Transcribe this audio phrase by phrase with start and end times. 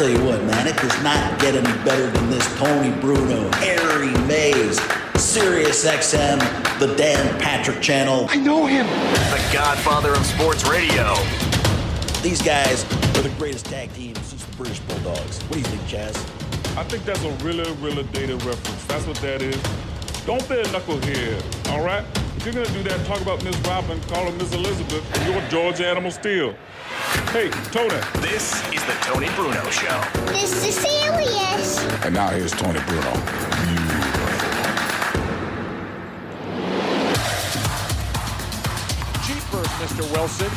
[0.00, 4.12] tell you what, man, it does not get any better than this Tony Bruno, Harry
[4.26, 4.80] Mays,
[5.20, 6.38] Sirius XM,
[6.78, 8.24] the Dan Patrick Channel.
[8.30, 8.86] I know him.
[8.86, 11.14] The godfather of sports radio.
[12.22, 12.84] These guys
[13.18, 15.38] are the greatest tag team since the British Bulldogs.
[15.42, 16.16] What do you think, Chaz?
[16.78, 18.82] I think that's a really, really dated reference.
[18.86, 19.62] That's what that is.
[20.24, 22.06] Don't be a knucklehead, all right?
[22.40, 25.42] If you're gonna do that, talk about Miss Robin, call her Miss Elizabeth, and you're
[25.50, 26.54] George animal Steele.
[27.32, 28.00] Hey, Tony.
[28.22, 30.00] This is the Tony Bruno Show.
[30.32, 31.84] This is serious.
[32.02, 33.12] And now here's Tony Bruno.
[39.28, 40.10] Jeepers, Mr.
[40.10, 40.50] Wilson.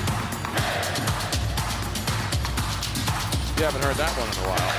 [3.57, 4.71] You haven't heard that one in a while.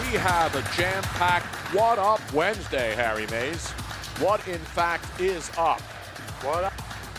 [0.00, 3.74] We have a jam-packed What Up Wednesday, Harry Mays.
[4.20, 5.80] What, in fact, is up?
[6.42, 6.72] What up?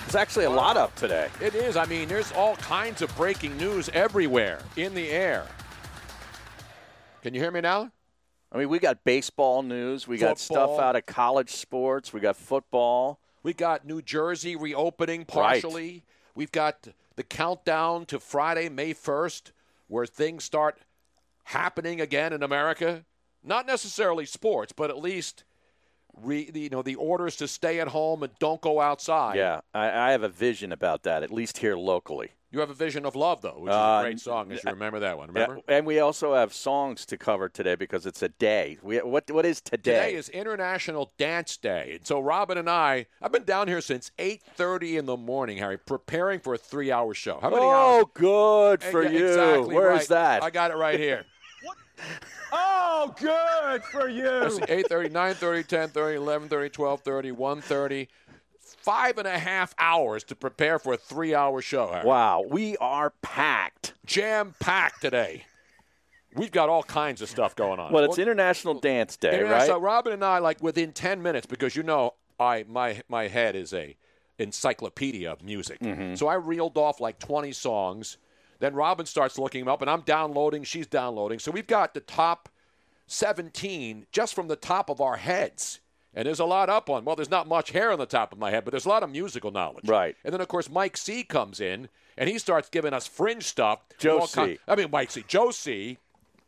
[0.04, 1.28] There's actually a lot up today.
[1.42, 1.76] It is.
[1.76, 5.46] I mean, there's all kinds of breaking news everywhere in the air.
[7.22, 7.92] Can you hear me now?
[8.50, 10.08] I mean, we got baseball news.
[10.08, 12.14] We got stuff out of college sports.
[12.14, 13.20] We got football.
[13.44, 15.92] We got New Jersey reopening partially.
[15.92, 16.04] Right.
[16.34, 19.52] We've got the countdown to Friday, May 1st,
[19.90, 20.80] where things start
[21.44, 23.04] happening again in America.
[23.44, 25.44] Not necessarily sports, but at least
[26.22, 29.36] re, you know the orders to stay at home and don't go outside.
[29.38, 32.32] Yeah, I, I have a vision about that, at least here locally.
[32.52, 34.50] You have a vision of love, though, which is Uh, a great song.
[34.54, 35.62] As you remember that one, Yeah, remember?
[35.68, 38.78] and we also have songs to cover today because it's a day.
[38.82, 39.92] We, what what is today?
[39.92, 44.10] Today is International Dance Day, and so Robin and I, I've been down here since
[44.18, 47.40] 8:30 in the morning, Harry, preparing for a three-hour show.
[47.42, 48.06] How many hours?
[48.06, 49.28] oh, good for yeah, you.
[49.28, 50.08] Exactly Where's right.
[50.10, 50.44] that?
[50.44, 51.26] I got it right here.
[52.52, 54.24] Oh, good for you.
[54.24, 58.08] Let's see, 8.30, 9.30, 10.30, 11.30, 12.30, 1.30.
[58.60, 61.88] Five and a half hours to prepare for a three-hour show.
[61.88, 62.06] Harry.
[62.06, 63.94] wow, we are packed.
[64.06, 65.44] Jam-packed today.
[66.36, 67.92] We've got all kinds of stuff going on.
[67.92, 69.66] Well, it's International Dance Day, Yeah, right?
[69.66, 73.56] So Robin and I, like within ten minutes, because you know, I my my head
[73.56, 73.96] is a
[74.38, 75.80] encyclopedia of music.
[75.80, 76.16] Mm-hmm.
[76.16, 78.18] So I reeled off like twenty songs.
[78.60, 80.64] Then Robin starts looking them up, and I'm downloading.
[80.64, 81.40] She's downloading.
[81.40, 82.50] So we've got the top
[83.08, 85.80] seventeen just from the top of our heads.
[86.14, 87.04] And there's a lot up on.
[87.04, 89.04] Well, there's not much hair on the top of my head, but there's a lot
[89.04, 89.88] of musical knowledge.
[89.88, 90.16] Right.
[90.24, 93.80] And then of course Mike C comes in, and he starts giving us fringe stuff.
[93.98, 94.58] Joe C.
[94.68, 95.26] I mean Mike C.
[95.28, 95.98] Joe C.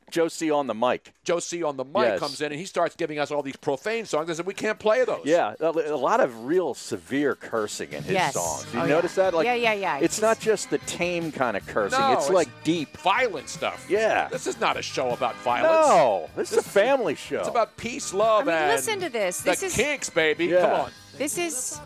[0.09, 1.13] Joe C on the mic.
[1.25, 2.19] Joe C on the mic Yes.
[2.19, 4.29] comes in and he starts giving us all these profane songs.
[4.29, 5.25] I said, we can't play those.
[5.25, 8.33] Yeah, a a lot of real severe cursing in his Yes.
[8.33, 8.65] songs.
[8.73, 8.89] You Oh, yeah.
[8.95, 9.33] notice that?
[9.33, 9.97] Like, Yeah, yeah, yeah.
[9.99, 11.99] It's not just the tame kind of cursing.
[11.99, 12.95] No, it's, it's- like deep.
[12.97, 13.85] Violent stuff.
[13.89, 14.29] Yeah.
[14.29, 15.87] This is not a show about violence.
[15.89, 17.39] No, this is a family show.
[17.39, 19.41] It's about peace, love, I mean, and listen to this.
[19.41, 20.45] This the is- kinks, baby.
[20.45, 20.61] Yeah.
[20.61, 20.91] Come on.
[21.17, 21.79] This is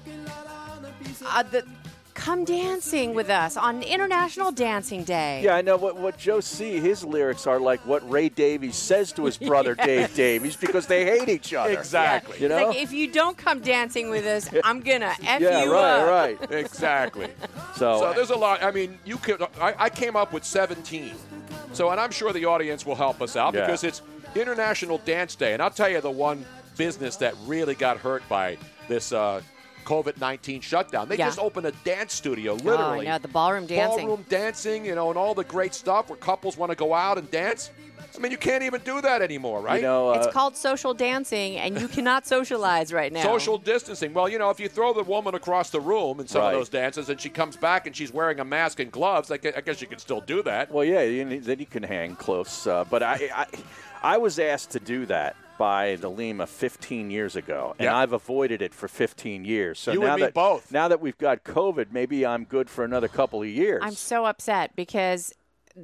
[1.25, 1.65] uh, the
[2.13, 5.41] come dancing with us on International Dancing Day.
[5.43, 6.79] Yeah, I know what what Joe C.
[6.79, 11.05] His lyrics are like what Ray Davies says to his brother Dave Davies because they
[11.05, 11.71] hate each other.
[11.73, 12.39] Exactly.
[12.39, 12.67] You know?
[12.67, 16.07] like if you don't come dancing with us, I'm gonna f yeah, you right, up.
[16.41, 16.51] right.
[16.61, 17.29] Exactly.
[17.75, 18.63] So, So there's a lot.
[18.63, 19.41] I mean, you could.
[19.59, 21.13] I, I came up with 17.
[21.73, 23.61] So, and I'm sure the audience will help us out Yeah.
[23.61, 24.01] because it's
[24.35, 26.45] International Dance Day, and I'll tell you the one
[26.77, 28.57] business that really got hurt by
[28.87, 29.41] this uh,
[29.81, 31.09] COVID-19 shutdown.
[31.09, 31.27] They Yeah.
[31.27, 33.05] just opened a dance studio, Oh, I literally.
[33.05, 34.07] know the ballroom dancing.
[34.07, 37.17] Ballroom dancing, you know, and all the great stuff where couples want to go out
[37.17, 37.71] and dance.
[38.13, 39.77] I mean, you can't even do that anymore, right?
[39.77, 43.23] you know, uh, It's called social dancing, and you cannot socialize right now.
[43.23, 44.13] Social distancing.
[44.13, 46.49] Well, you know, if you throw the woman across the room in some Right.
[46.53, 49.37] of those dances and she comes back and she's wearing a mask and gloves, I
[49.37, 50.69] gue- I guess you can still do that.
[50.71, 52.67] well, yeah, you, then you can hang close.
[52.67, 53.45] Uh, but I, I,
[54.03, 57.95] I was asked to do that by the Lima 15 years ago, and Yeah.
[57.95, 59.77] I've avoided it for 15 years.
[59.77, 60.71] So You and now me that both.
[60.71, 63.79] now that we've got COVID, maybe I'm good for another couple of years.
[63.85, 65.35] I'm so upset because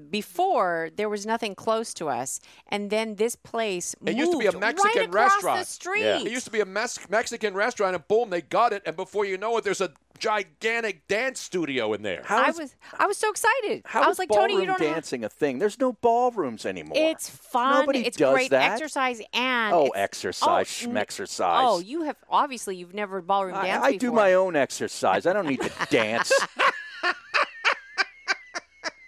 [0.10, 4.46] before there was nothing close to us, and then this place It used to be
[4.48, 5.60] a Mexican right across restaurant.
[5.60, 6.02] the street.
[6.04, 6.20] Yeah.
[6.20, 8.84] It used to be a Mex- Mexican restaurant, and boom, they got it.
[8.86, 12.24] And before you know it, there's a gigantic dance studio in there.
[12.26, 13.84] How I is- was I was so excited.
[13.86, 15.60] How I is was like, Tony, you ballroom don't have dancing a thing?
[15.60, 16.94] There's no ballrooms anymore.
[16.98, 17.82] It's fun.
[17.82, 18.72] Nobody it's does great that.
[18.72, 21.64] exercise and Oh, exercise, oh, n- schmexercise.
[21.64, 24.10] Oh, you have obviously you've never ballroom I, danced I before.
[24.10, 25.26] do my own exercise.
[25.28, 26.32] I don't need to dance.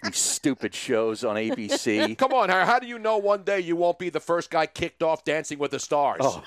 [0.04, 2.18] These stupid shows on ABC.
[2.18, 2.66] Come on, Harry.
[2.66, 5.60] How do you know one day you won't be the first guy kicked off Dancing
[5.60, 6.22] with the Stars?
[6.24, 6.44] Oh.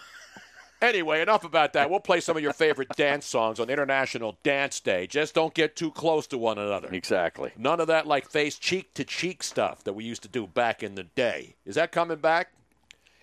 [0.80, 1.88] Anyway, enough about that.
[1.88, 5.06] We'll play some of your favorite dance songs on International Dance Day.
[5.06, 6.88] Just don't get too close to one another.
[6.90, 7.52] Exactly.
[7.56, 10.82] None of that like face cheek to cheek stuff that we used to do back
[10.82, 11.54] in the day.
[11.64, 12.52] Is that coming back?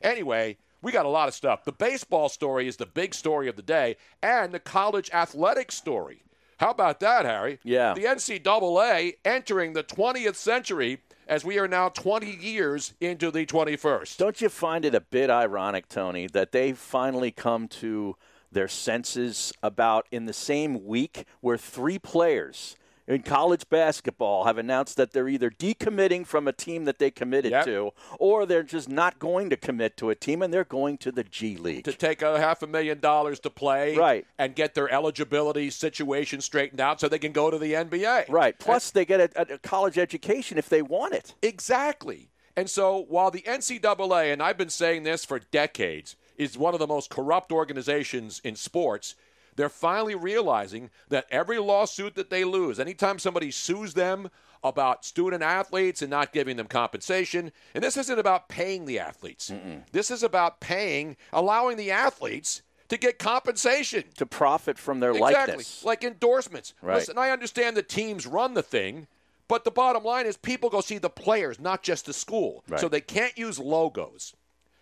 [0.01, 1.65] Anyway, we got a lot of stuff.
[1.65, 6.21] The baseball story is the big story of the day, and the college athletics story.
[6.59, 7.59] How about that, Harry?
[7.63, 7.93] Yeah.
[7.93, 14.17] The NCAA entering the 20th century as we are now 20 years into the 21st.
[14.17, 18.17] Don't you find it a bit ironic, Tony, that they finally come to
[18.51, 22.75] their senses about in the same week where three players
[23.09, 27.51] in college basketball have announced that they're either decommitting from a team that they committed
[27.51, 27.65] Yep.
[27.65, 31.11] to or they're just not going to commit to a team and they're going to
[31.11, 31.83] the G League.
[31.85, 34.25] to take a half a million dollars to play Right.
[34.37, 38.25] and get their eligibility situation straightened out so they can go to the NBA.
[38.29, 38.57] right.
[38.59, 41.33] Plus, they get a, a college education if they want it.
[41.41, 42.29] Exactly.
[42.55, 46.79] And so while the NCAA, and I've been saying this for decades, is one of
[46.79, 49.15] the most corrupt organizations in sports,
[49.55, 54.29] they're finally realizing that every lawsuit that they lose, anytime somebody sues them
[54.63, 59.51] about student athletes and not giving them compensation, and this isn't about paying the athletes.
[59.91, 64.03] This is about paying, allowing the athletes to get compensation.
[64.15, 65.29] To profit from their Exactly.
[65.53, 65.83] likeness.
[65.85, 66.73] Like endorsements.
[66.81, 66.95] Right.
[66.95, 69.07] Listen, I understand the teams run the thing,
[69.47, 72.63] but the bottom line is people go see the players, not just the school.
[72.67, 72.79] Right.
[72.81, 74.33] So they can't use logos.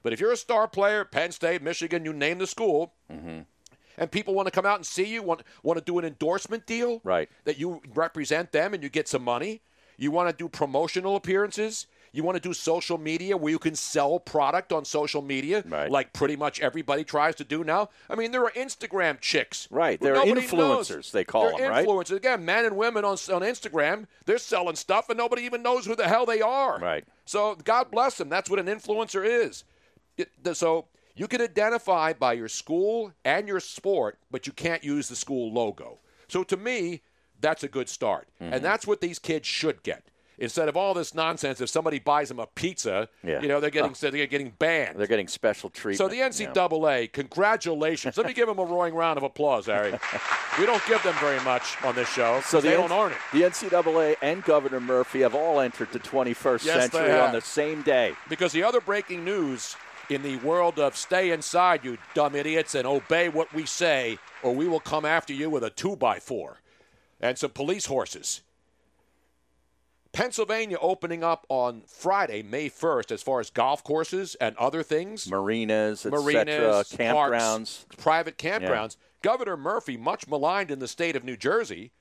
[0.03, 3.41] But if you're a star player, Penn State, Michigan, you name the school, Mm-hmm.
[3.97, 6.65] And people want to come out and see you, want, want to do an endorsement
[6.65, 7.29] deal, Right.
[7.45, 9.61] that you represent them and you get some money.
[9.97, 11.88] You want to do promotional appearances.
[12.13, 15.91] You want to do social media where you can sell product on social media, Right.
[15.91, 17.89] like pretty much everybody tries to do now.
[18.09, 19.67] I mean, there are Instagram chicks.
[19.69, 21.11] Right, who they're influencers, knows.
[21.11, 21.85] they call They're them, right?
[21.88, 22.15] Influencers.
[22.15, 25.95] Again, men and women on, on Instagram, they're selling stuff and nobody even knows who
[25.95, 26.79] the hell they are.
[26.79, 27.03] Right.
[27.25, 28.29] So God bless them.
[28.29, 29.63] That's what an influencer is.
[30.17, 30.85] It- so
[31.17, 35.51] you can identify by your school and your sport, but you can't use the school
[35.51, 35.99] logo.
[36.27, 37.01] So to me,
[37.41, 38.27] that's a good start.
[38.41, 38.53] Mm-hmm.
[38.53, 40.03] And that's what these kids should get.
[40.39, 43.41] Instead of all this nonsense, if somebody buys them a pizza, Yeah.
[43.41, 44.99] you know, they're getting they're getting banned.
[44.99, 45.97] They're getting special treatment.
[45.97, 48.17] So the NCAA, congratulations.
[48.17, 49.93] Let me give them a roaring round of applause, Harry.
[50.59, 53.17] we don't give them very much on this show, So they the don't earn it.
[53.33, 57.81] The NCAA and Governor Murphy have all entered the 21st Yes, century on the same
[57.81, 58.13] day.
[58.29, 59.75] Because the other breaking news
[60.09, 64.54] in the world of stay inside, you dumb idiots, and obey what we say, or
[64.54, 66.57] we will come after you with a two by four
[67.19, 68.42] and some police horses.
[70.13, 75.30] Pennsylvania opening up on Friday, May 1st, as far as golf courses and other things.
[75.30, 77.13] Marinas, etc., marinas, campgrounds.
[77.13, 78.98] parks, private campgrounds.
[79.21, 81.92] Governor Murphy, much maligned in the state of New Jersey,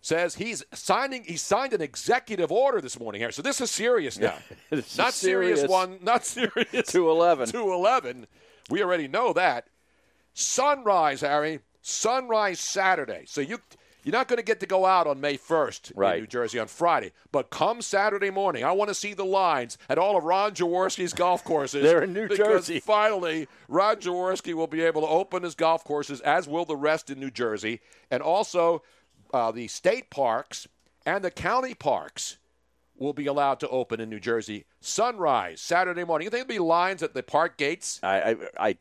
[0.00, 1.24] says he's signing.
[1.24, 3.30] He signed an executive order this morning here.
[3.32, 4.34] So this is serious now.
[4.70, 5.68] Not serious, serious.
[5.68, 5.98] one.
[6.02, 6.86] Not serious.
[6.92, 7.48] 211.
[7.48, 8.26] Two eleven.
[8.70, 9.66] We already know that.
[10.34, 11.60] Sunrise, Harry.
[11.82, 13.24] Sunrise Saturday.
[13.26, 13.58] So you.
[14.04, 16.14] You're not going to get to go out on May 1st Right.
[16.14, 19.76] in New Jersey on Friday, but come Saturday morning, I want to see the lines
[19.90, 21.82] at all of Ron Jaworski's golf courses.
[21.82, 22.80] They're in New because Jersey.
[22.80, 27.10] Finally, Ron Jaworski will be able to open his golf courses, as will the rest
[27.10, 27.80] in New Jersey,
[28.10, 28.82] and also
[29.32, 30.68] uh, the state parks
[31.06, 32.38] and the county parks
[32.96, 34.64] will be allowed to open in New Jersey.
[34.80, 36.26] Sunrise Saturday morning.
[36.26, 38.00] You think there'll be lines at the park gates?
[38.02, 38.76] I, I, I,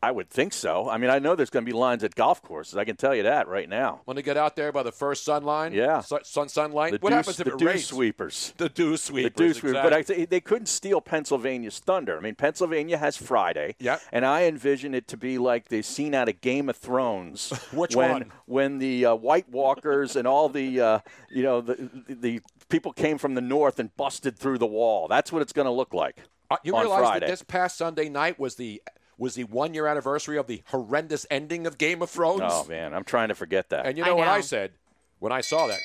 [0.00, 0.88] I would think so.
[0.88, 2.76] I mean, I know there's going to be lines at golf courses.
[2.76, 4.02] I can tell you that right now.
[4.04, 5.72] When they get out there by the first sun line?
[5.72, 6.02] Yeah.
[6.02, 6.92] Sun, sun sunlight?
[6.92, 7.86] The what dew, happens if the it dew rains?
[7.86, 8.54] sweepers.
[8.58, 9.32] The dew sweepers.
[9.32, 9.70] The dew sweepers.
[9.70, 10.14] exactly.
[10.14, 12.16] But I they couldn't steal Pennsylvania's thunder.
[12.16, 13.74] I mean, Pennsylvania has Friday.
[13.80, 14.00] Yep.
[14.12, 17.50] And I envision it to be like the scene out of Game of Thrones.
[17.72, 18.32] Which when, one?
[18.46, 23.18] When the uh, White Walkers and all the, uh, you know, the, the people came
[23.18, 25.08] from the north and busted through the wall.
[25.08, 26.22] That's what it's going to look like.
[26.50, 27.26] Uh, you realize Friday.
[27.26, 28.80] that this past Sunday night was the
[29.18, 32.40] was the one year anniversary of the horrendous ending of Game of Thrones?
[32.44, 33.84] Oh man, I'm trying to forget that.
[33.86, 34.72] And you I know, what I said
[35.18, 35.80] when I saw that?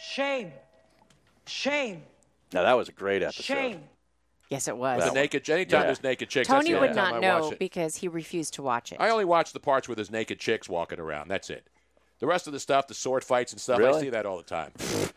[0.00, 0.52] Shame.
[1.46, 2.02] Shame.
[2.52, 3.42] now that was a great episode.
[3.42, 3.80] Shame.
[4.50, 5.04] Yes, it was.
[5.04, 5.86] The naked anytime Yeah.
[5.86, 6.48] there's naked chicks.
[6.48, 9.00] that's Tony the would time not I know because he refused to watch it.
[9.00, 11.28] I only watch the parts with his naked chicks walking around.
[11.28, 11.66] That's it.
[12.18, 14.42] The rest of the stuff, the sword fights and stuff, I see that all the
[14.42, 14.72] time.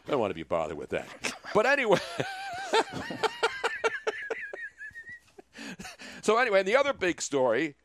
[0.08, 1.08] I don't want to be bothered with that.
[1.54, 2.00] But anyway.
[6.24, 7.76] so anyway, and the other big story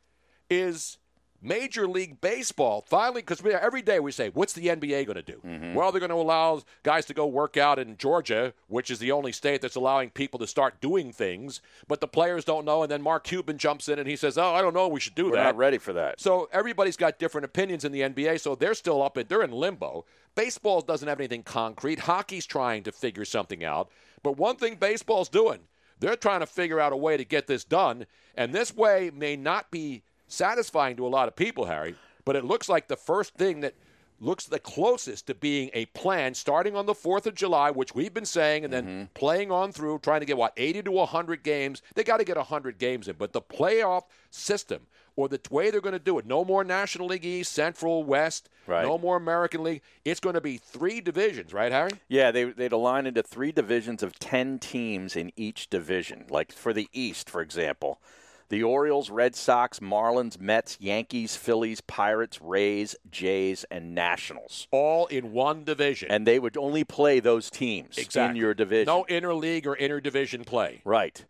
[0.48, 0.98] is
[1.40, 5.40] Major League Baseball finally, because every day we say, what's the NBA going to do?
[5.44, 5.74] Mm-hmm.
[5.74, 9.12] Well, they're going to allow guys to go work out in Georgia, which is the
[9.12, 12.82] only state that's allowing people to start doing things, but the players don't know.
[12.82, 15.14] And then Mark Cuban jumps in and he says, oh, I don't know, we should
[15.14, 15.44] do We're that.
[15.44, 16.20] not ready for that.
[16.20, 20.04] So everybody's got different opinions in the NBA, so they're still up they're in limbo.
[20.34, 22.00] Baseball doesn't have anything concrete.
[22.00, 23.90] Hockey's trying to figure something out.
[24.22, 25.60] But one thing baseball's doing,
[26.00, 29.36] they're trying to figure out a way to get this done, and this way may
[29.36, 33.34] not be satisfying to a lot of people, Harry, but it looks like the first
[33.34, 33.74] thing that
[34.20, 38.12] looks the closest to being a plan starting on the 4th of July, which we've
[38.12, 39.04] been saying, and then mm-hmm.
[39.14, 41.82] playing on through, trying to get, what, 80 to 100 games.
[41.94, 44.86] They got to get 100 games in, but the playoff system
[45.18, 46.26] or the way they're going to do it.
[46.26, 48.48] No more National League East, Central, West.
[48.68, 48.84] Right.
[48.84, 49.82] No more American League.
[50.04, 51.90] It's going to be three divisions, right, Harry?
[52.06, 56.26] Yeah, they, they'd align into three divisions of 10 teams in each division.
[56.30, 58.00] Like for the East, for example,
[58.48, 64.68] the Orioles, Red Sox, Marlins, Mets, Yankees, Phillies, Pirates, Rays, Jays, and Nationals.
[64.70, 66.12] All in one division.
[66.12, 68.30] And they would only play those teams exactly.
[68.30, 68.86] in your division.
[68.86, 70.80] No interleague or interdivision play.
[70.84, 71.24] Right.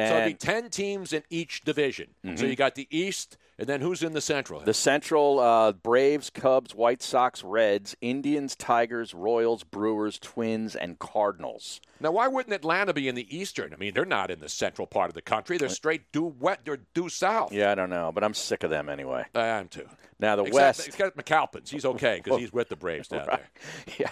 [0.00, 2.08] And so it'd be 10 teams in each division.
[2.24, 2.36] Mm-hmm.
[2.36, 4.60] So you got the East, and then who's in the Central?
[4.60, 11.80] The Central, uh, Braves, Cubs, White Sox, Reds, Indians, Tigers, Royals, Brewers, Twins, and Cardinals.
[12.00, 13.74] Now, why wouldn't Atlanta be in the Eastern?
[13.74, 15.58] I mean, they're not in the central part of the country.
[15.58, 16.60] They're straight due wet.
[16.64, 17.52] They're due south.
[17.52, 19.26] Yeah, I don't know, but I'm sick of them anyway.
[19.34, 19.88] I am too.
[20.18, 20.88] Now the Except, West.
[20.88, 21.68] It's got McAlpins.
[21.68, 23.42] He's okay because he's with the Braves down right.
[23.86, 23.94] there.
[23.98, 24.10] Yeah.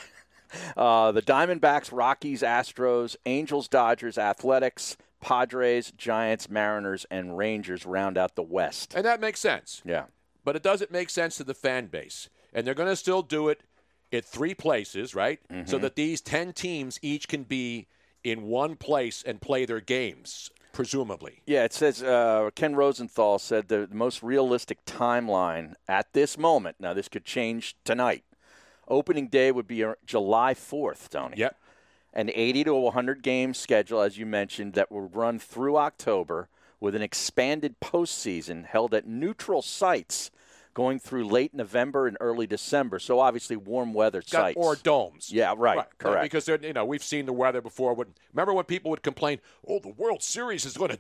[0.77, 8.35] Uh, the Diamondbacks, Rockies, Astros, Angels, Dodgers, Athletics, Padres, Giants, Mariners, and Rangers round out
[8.35, 8.95] the West.
[8.95, 9.83] And that makes sense.
[9.85, 10.05] Yeah.
[10.45, 12.29] But it doesn't make sense to the fan base.
[12.53, 13.63] And they're going to still do it
[14.13, 15.41] at three places, right?
[15.53, 15.69] Mm-hmm.
[15.69, 17.87] So that these 10 teams each can be
[18.25, 21.43] in one place and play their games, presumably.
[21.47, 26.95] Yeah, it says uh, Ken Rosenthal said the most realistic timeline at this moment, now
[26.95, 28.25] this could change tonight.
[28.89, 31.37] Opening day would be uh, July 4th, Tony.
[31.37, 31.57] Yep
[32.19, 36.49] an 80 to 100 game schedule, as you mentioned, that will run through October
[36.81, 40.33] with an expanded postseason held at neutral sites
[40.75, 42.99] going through late November and early December.
[42.99, 45.31] So obviously warm weather Got, sites or domes.
[45.33, 45.99] Yeah, right, right.
[45.99, 46.23] correct.
[46.25, 47.95] Because you know we've seen the weather before.
[47.95, 50.99] When, remember when people would complain, "Oh, the World Series is going to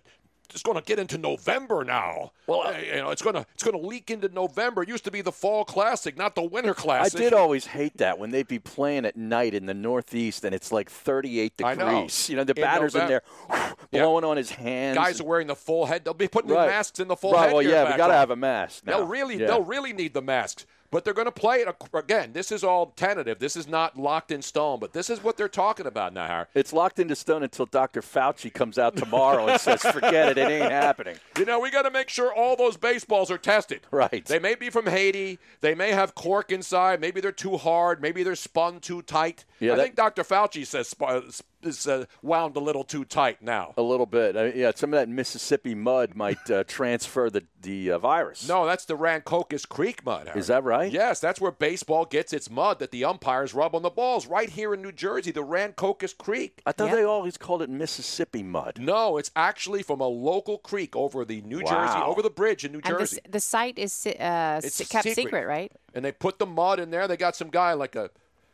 [0.50, 2.32] it's going to get into November now.
[2.46, 4.82] Well, uh, you know, it's going to it's going to leak into November.
[4.82, 7.20] It used to be the fall classic, not the winter classic.
[7.20, 10.54] I did always hate that when they'd be playing at night in the Northeast and
[10.54, 12.28] it's like 38 degrees.
[12.28, 13.22] You know, the in batter's November.
[13.48, 14.96] in there whew, blowing on his hands.
[14.96, 16.04] Guys are wearing the full head.
[16.04, 16.66] They'll be putting right.
[16.66, 17.46] the masks in the full right.
[17.46, 17.52] head.
[17.52, 18.86] Well, yeah, we got to have a mask.
[18.86, 18.98] Now.
[18.98, 19.46] They'll really yeah.
[19.46, 20.66] they'll really need the masks.
[20.90, 22.32] But they're going to play it again.
[22.32, 23.38] This is all tentative.
[23.38, 24.80] This is not locked in stone.
[24.80, 26.46] But this is what they're talking about now, Harry.
[26.54, 28.00] It's locked into stone until Dr.
[28.00, 30.38] Fauci comes out tomorrow and says, "Forget it.
[30.38, 33.80] It ain't happening." You know, we got to make sure all those baseballs are tested.
[33.90, 34.24] Right.
[34.24, 35.38] They may be from Haiti.
[35.60, 37.00] They may have cork inside.
[37.00, 38.00] Maybe they're too hard.
[38.00, 39.44] Maybe they're spun too tight.
[39.60, 40.22] Yeah, I that- think Dr.
[40.24, 41.20] Fauci says uh,
[41.62, 43.74] is uh, wound a little too tight now.
[43.76, 44.36] A little bit.
[44.36, 48.48] Uh, yeah, some of that Mississippi mud might uh, transfer the the uh, virus.
[48.48, 50.28] No, that's the Rancocas Creek mud.
[50.28, 50.38] Harry.
[50.38, 50.90] Is that right?
[50.92, 54.26] Yes, that's where baseball gets its mud that the umpires rub on the balls.
[54.26, 56.62] Right here in New Jersey, the Rancocas Creek.
[56.64, 56.94] I thought Yep.
[56.96, 58.78] they always called it Mississippi mud.
[58.80, 62.72] No, it's actually from a local creek over the New Jersey, over the bridge in
[62.72, 63.20] New And Jersey.
[63.24, 65.14] the, the site is uh, It's kept secret.
[65.16, 65.72] secret, right?
[65.94, 67.08] and they put the mud in there.
[67.08, 68.10] They got some guy like a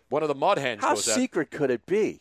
[0.09, 1.15] one of the mud hens How goes out.
[1.17, 2.21] secret could it be?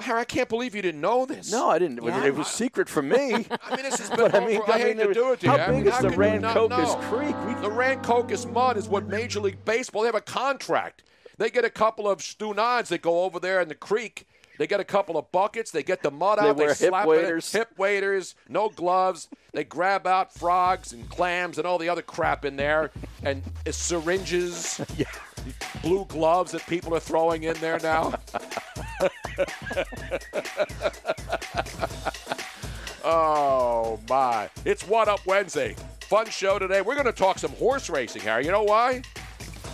[0.00, 1.50] Harry, I can't believe you didn't know this.
[1.52, 1.98] No, I didn't.
[1.98, 2.24] It was- Yeah.
[2.26, 3.34] It was secret from me.
[3.62, 4.18] I mean, this has been.
[4.30, 5.52] But I mean, I, I hate mean, to do it to you.
[5.52, 7.00] how I mean, big is how the you Rancocas?
[7.08, 7.36] Creek?
[7.46, 10.02] We- The Rancocas mud is what Major League Baseball.
[10.02, 11.04] They have a contract.
[11.38, 14.26] They get a couple of stunads that go over there in the creek.
[14.58, 15.70] They get a couple of buckets.
[15.70, 16.56] They get the mud They out.
[16.56, 17.54] wear they hip slap waders.
[17.54, 17.58] it.
[17.58, 18.34] Hip waders.
[18.48, 19.28] No gloves.
[19.52, 22.90] They grab out frogs and clams and all the other crap in there,
[23.24, 24.80] and syringes.
[25.82, 28.14] Blue gloves that people are throwing in there now.
[33.04, 34.48] oh my!
[34.64, 35.74] It's What Up Wednesday.
[36.02, 36.82] Fun show today.
[36.82, 38.44] We're going to talk some horse racing, Harry.
[38.44, 39.02] You know why?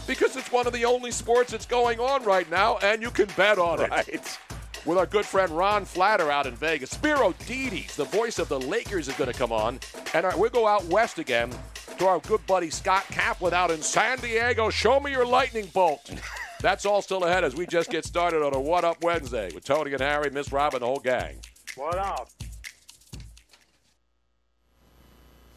[0.07, 3.29] Because it's one of the only sports that's going on right now, and you can
[3.37, 4.39] bet on it.
[4.85, 6.91] With our good friend Ron Flatter out in Vegas.
[6.91, 9.81] Spero Dedes, the voice of the Lakers, is going to come on.
[10.15, 11.53] And our, we'll go out west again
[11.99, 14.71] to our good buddy Scott Kaplan out in San Diego.
[14.71, 16.11] Show me your lightning bolt.
[16.61, 19.65] That's all still ahead as we just get started on a What Up Wednesday with
[19.65, 21.37] Tony and Harry, Miss Robin, the whole gang.
[21.77, 22.31] What up?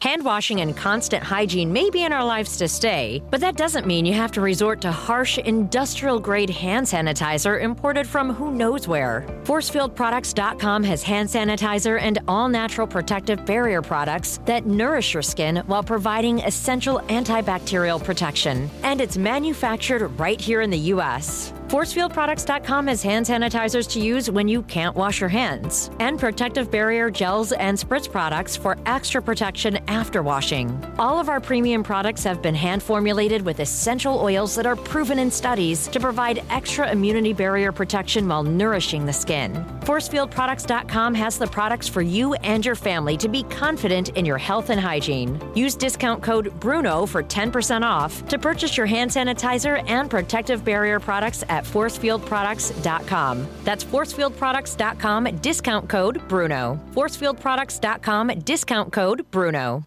[0.02, 3.86] Hand washing and constant hygiene may be in our lives to stay, but that doesn't
[3.86, 8.88] mean you have to resort to harsh, industrial grade hand sanitizer imported from who knows
[8.88, 9.24] where.
[9.44, 15.84] ForcefieldProducts.com has hand sanitizer and all natural protective barrier products that nourish your skin while
[15.84, 18.68] providing essential antibacterial protection.
[18.82, 21.52] And it's manufactured right here in the U.S.
[21.72, 27.08] ForcefieldProducts.com has hand sanitizers to use when you can't wash your hands, and protective barrier
[27.08, 30.82] gels and spritz products for extra protection after washing.
[30.98, 35.18] All of our premium products have been hand formulated with essential oils that are proven
[35.18, 39.52] in studies to provide extra immunity barrier protection while nourishing the skin.
[39.82, 44.70] ForcefieldProducts.com has the products for you and your family to be confident in your health
[44.70, 45.40] and hygiene.
[45.54, 51.00] Use discount code BRUNO for 10% off to purchase your hand sanitizer and protective barrier
[51.00, 53.46] products at ForcefieldProducts.com.
[53.64, 56.78] That's ForcefieldProducts.com, discount code BRUNO.
[56.94, 59.81] ForcefieldProducts.com, discount code BRUNO.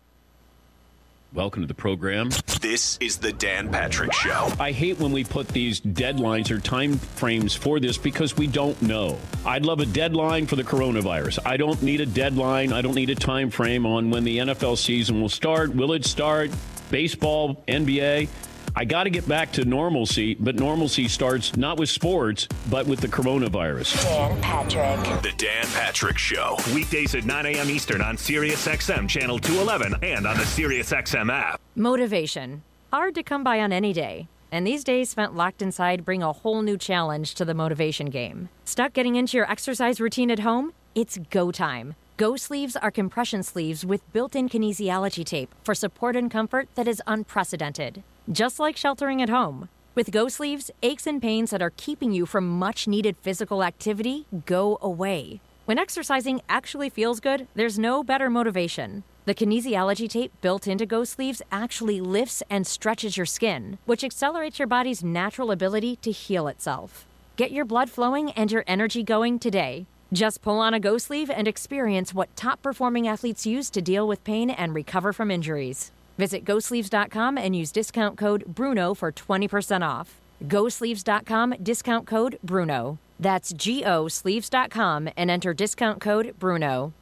[1.36, 2.30] Welcome to the program.
[2.62, 4.54] This is the Dan Patrick Show.
[4.58, 8.82] I hate when we put these deadlines or time frames for this because we don't
[8.82, 9.20] know.
[9.46, 11.40] I'd love a deadline for the coronavirus.
[11.46, 12.72] I don't need a deadline.
[12.72, 15.76] I don't need a time frame on when the NFL season will start.
[15.76, 16.52] Will it start?
[16.90, 18.30] Baseball, NBA.
[18.78, 23.00] I got to get back to normalcy, but normalcy starts not with sports, but with
[23.00, 24.04] the coronavirus.
[24.04, 25.22] Dan Patrick.
[25.24, 26.58] The Dan Patrick Show.
[26.74, 27.70] Weekdays at 9 a.m.
[27.70, 31.62] Eastern on SiriusXM Channel 211 and on the SiriusXM app.
[31.78, 32.64] Motivation.
[32.92, 34.28] Hard to come by on any day.
[34.52, 38.50] And these days spent locked inside bring a whole new challenge to the motivation game.
[38.66, 40.74] Stuck getting into your exercise routine at home?
[40.94, 41.96] It's go time.
[42.18, 46.90] Go sleeves are compression sleeves with built in kinesiology tape for support and comfort that
[46.90, 49.70] is unprecedented just like sheltering at home.
[49.94, 54.26] With Go Sleeves, aches and pains that are keeping you from much needed physical activity
[54.46, 55.40] go away.
[55.66, 59.04] When exercising actually feels good, there's no better motivation.
[59.26, 64.60] The kinesiology tape built into Go Sleeves actually lifts and stretches your skin, which accelerates
[64.60, 67.08] your body's natural ability to heal itself.
[67.36, 69.88] Get your blood flowing and your energy going today.
[70.14, 74.08] Just pull on a Go Sleeve and experience what top performing athletes use to deal
[74.08, 75.92] with pain and recover from injuries.
[76.18, 80.22] Visit GoSleeves.com and use discount code BRUNO for 20% off.
[80.44, 82.98] GoSleeves.com, discount code BRUNO.
[83.20, 86.94] That's G O Sleeves.com and enter discount code BRUNO.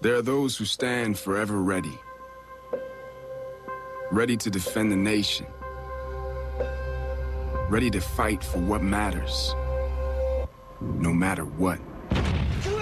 [0.00, 1.98] There are those who stand forever ready,
[4.12, 5.46] ready to defend the nation,
[7.68, 9.56] ready to fight for what matters
[10.80, 11.78] no matter what.
[12.62, 12.78] Do you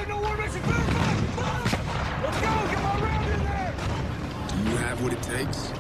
[4.77, 5.76] have what it takes?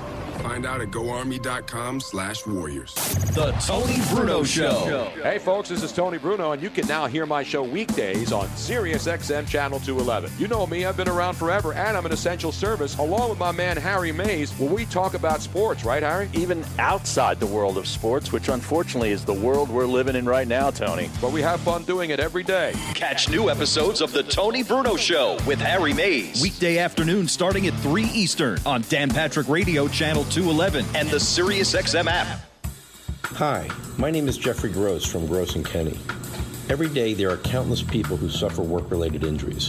[0.47, 2.95] Find out at goarmy.com slash warriors.
[3.35, 5.11] The Tony Bruno Show.
[5.21, 8.47] Hey, folks, this is Tony Bruno, and you can now hear my show weekdays on
[8.50, 10.30] SiriusXM Channel 211.
[10.39, 13.50] You know me, I've been around forever, and I'm an essential service, along with my
[13.50, 16.30] man Harry Mays, where we talk about sports, right, Harry?
[16.32, 20.47] Even outside the world of sports, which unfortunately is the world we're living in right
[20.47, 21.11] now, Tony.
[21.21, 22.73] But we have fun doing it every day.
[22.95, 26.41] Catch new episodes of The Tony Bruno Show with Harry Mays.
[26.41, 32.06] Weekday afternoon starting at 3 Eastern on Dan Patrick Radio Channel 211 and the SiriusXM
[32.08, 32.40] app.
[33.25, 35.99] Hi, my name is Jeffrey Gross from Gross and Kenny.
[36.68, 39.68] Every day there are countless people who suffer work related injuries,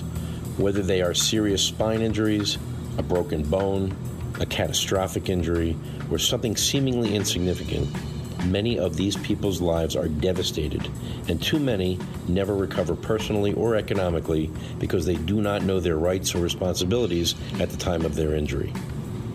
[0.57, 2.57] whether they are serious spine injuries,
[2.97, 3.95] a broken bone,
[4.41, 5.77] a catastrophic injury,
[6.11, 7.87] or something seemingly insignificant.
[8.47, 10.91] Many of these people's lives are devastated,
[11.29, 16.35] and too many never recover personally or economically because they do not know their rights
[16.35, 18.73] or responsibilities at the time of their injury.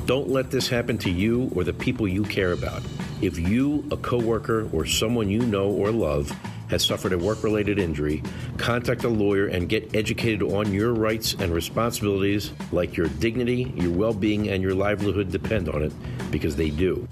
[0.05, 2.83] Don't let this happen to you or the people you care about.
[3.21, 6.29] If you, a coworker, or someone you know or love
[6.71, 8.21] has suffered a work related injury,
[8.57, 13.93] contact a lawyer and get educated on your rights and responsibilities, like your dignity, your
[13.93, 15.93] well being, and your livelihood depend on it,
[16.33, 17.07] because they do.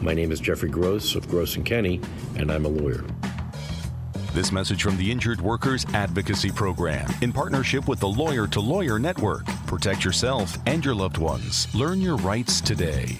[0.00, 2.00] My name is Jeffrey Gross of Gross and Kenny,
[2.36, 3.04] and I'm a lawyer.
[4.36, 8.98] This message from the Injured Workers Advocacy Program in partnership with the Lawyer to Lawyer
[8.98, 9.46] Network.
[9.66, 11.74] Protect yourself and your loved ones.
[11.74, 13.16] Learn your rights today.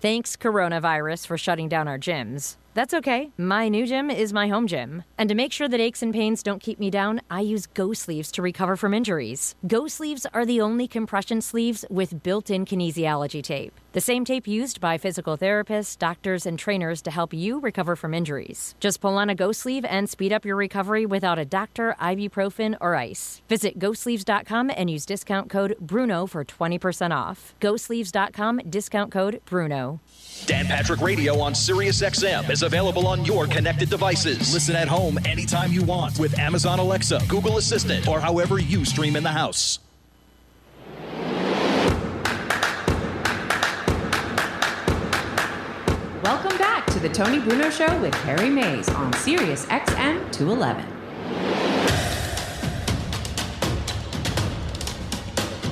[0.00, 2.56] Thanks, coronavirus, for shutting down our gyms.
[2.74, 3.30] That's okay.
[3.36, 5.04] My new gym is my home gym.
[5.16, 7.92] And to make sure that aches and pains don't keep me down, I use Go
[7.92, 9.54] Sleeves to recover from injuries.
[9.68, 13.72] Go Sleeves are the only compression sleeves with built in kinesiology tape.
[13.92, 18.12] The same tape used by physical therapists, doctors, and trainers to help you recover from
[18.12, 18.74] injuries.
[18.80, 22.76] Just pull on a Go Sleeve and speed up your recovery without a doctor, ibuprofen,
[22.82, 23.40] or ice.
[23.48, 27.54] Visit GoSleeves.com and use discount code BRUNO for 20% off.
[27.60, 30.00] GoSleeves.com, discount code BRUNO.
[30.44, 34.52] Dan Patrick Radio on SiriusXM is available on your connected devices.
[34.52, 39.16] Listen at home anytime you want with Amazon Alexa, Google Assistant, or however you stream
[39.16, 39.78] in the house.
[46.28, 50.84] Welcome back to the Tony Bruno Show with Harry Mays on Sirius XM 211.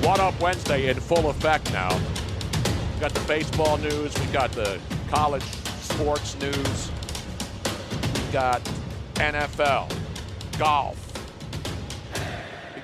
[0.03, 1.95] What Up Wednesday in full effect now.
[1.95, 6.91] We've got the baseball news, we've got the college sports news,
[8.15, 8.63] we've got
[9.17, 9.95] NFL,
[10.57, 11.06] golf,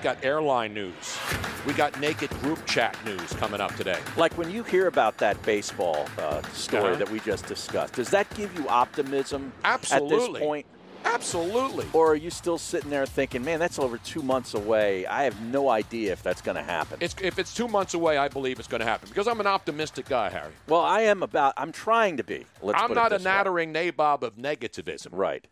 [0.02, 1.18] got airline news,
[1.66, 3.98] we got naked group chat news coming up today.
[4.16, 6.96] Like when you hear about that baseball uh, story Uh-huh.
[6.96, 10.66] that we just discussed, does that give you optimism at this point?
[11.04, 11.84] Absolutely.
[11.92, 15.04] Or are you still sitting there thinking, man, that's over two months away.
[15.06, 16.98] I have no idea if that's going to happen.
[17.00, 19.46] It's, if it's two months away, I believe it's going to happen because I'm an
[19.48, 20.52] optimistic guy, Harry.
[20.68, 22.46] well, I am about, I'm trying to be.
[22.62, 23.32] Let's I'm not a this way.
[23.32, 25.08] nattering nabob of negativism.
[25.10, 25.46] Right.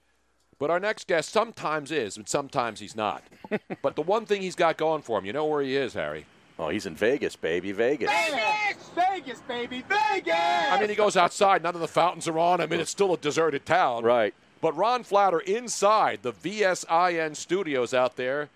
[0.61, 3.25] But our next guest sometimes is, and sometimes he's not.
[3.83, 6.27] but the one thing he's got going for him, you know where he is, Harry?
[6.59, 8.11] Oh, he's in Vegas, baby, Vegas.
[8.11, 10.35] Vegas, Vegas, baby, Vegas.
[10.37, 11.63] I mean, he goes outside.
[11.63, 12.61] None of the fountains are on.
[12.61, 14.05] I mean, it's still a deserted town.
[14.05, 14.35] Right.
[14.61, 18.51] But Ron Flatter inside the VSIN studios out there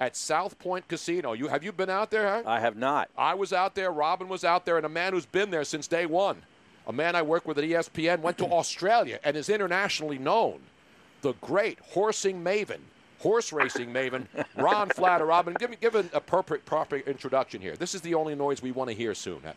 [0.00, 1.34] at South Point Casino.
[1.34, 2.28] You have you been out there?
[2.28, 2.42] Huh?
[2.44, 3.08] I have not.
[3.16, 3.92] I was out there.
[3.92, 6.42] Robin was out there, and a man who's been there since day one.
[6.88, 10.58] A man I work with at ESPN went to Australia and is internationally known.
[11.22, 12.80] The great horsing maven,
[13.20, 14.26] horse racing maven,
[14.56, 15.26] Ron Flatter.
[15.26, 17.76] Robin, give me give an appropriate proper introduction here.
[17.76, 19.40] This is the only noise we want to hear soon.
[19.44, 19.52] huh?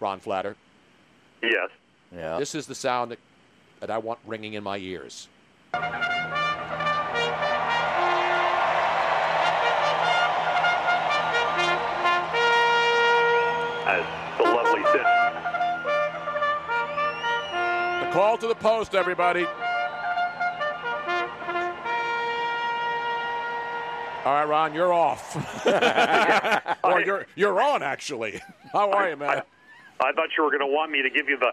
[0.00, 0.56] Ron Flatter.
[1.42, 1.70] Yes.
[2.14, 2.38] Yeah.
[2.38, 3.18] This is the sound that,
[3.80, 5.28] that I want ringing in my ears.
[13.84, 15.02] That's the lovely sit.
[18.06, 19.46] The call to the post, everybody.
[24.24, 25.34] All right, Ron, you're off.
[26.84, 28.40] or you're you're on actually.
[28.72, 29.42] How are you, man?
[30.00, 31.52] I thought you were going to want me to give you the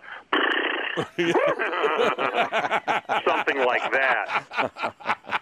[3.25, 5.41] something like that.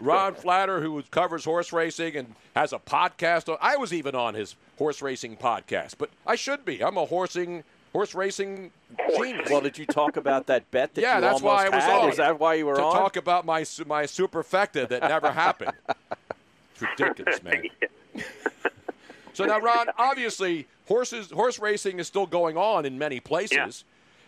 [0.00, 3.56] Ron Flatter, who covers horse racing and has a podcast.
[3.60, 6.82] I was even on his horse racing podcast, but I should be.
[6.82, 8.70] I'm a horsing horse racing
[9.16, 9.48] genius.
[9.50, 11.84] Well, did you talk about that bet that yeah, you that's almost why I was
[11.84, 12.00] had?
[12.00, 12.08] on.
[12.10, 12.92] Is that why you were to on?
[12.92, 15.72] To talk about my my superfecta that never happened.
[16.98, 17.64] Ridiculous, man.
[19.32, 23.84] so now, Ron, obviously, horses horse racing is still going on in many places,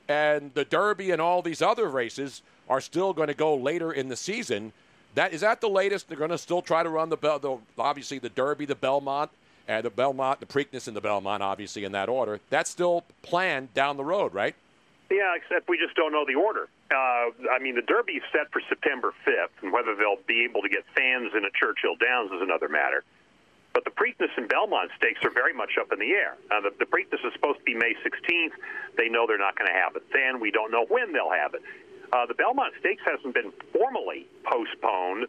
[0.09, 4.09] and the Derby and all these other races are still going to go later in
[4.09, 4.73] the season.
[5.15, 6.09] That is that the latest?
[6.09, 9.31] They're going to still try to run the, Bel- the obviously the Derby, the Belmont,
[9.69, 12.41] and the Belmont, the Preakness, and the Belmont, obviously in that order.
[12.51, 14.55] That's still planned down the road, right?
[15.11, 16.69] Yeah, except we just don't know the order.
[16.91, 20.69] Uh, I mean, the Derby's set for September 5th, and whether they'll be able to
[20.69, 23.03] get fans in at Churchill Downs is another matter.
[23.75, 26.39] But the Preakness and Belmont stakes are very much up in the air.
[26.51, 28.55] Uh, the, the Preakness is supposed to be May 16th.
[28.97, 30.41] They know they're not going to have it then.
[30.41, 31.63] We don't know when they'll have it.
[32.13, 35.27] Uh, the Belmont Stakes hasn't been formally postponed,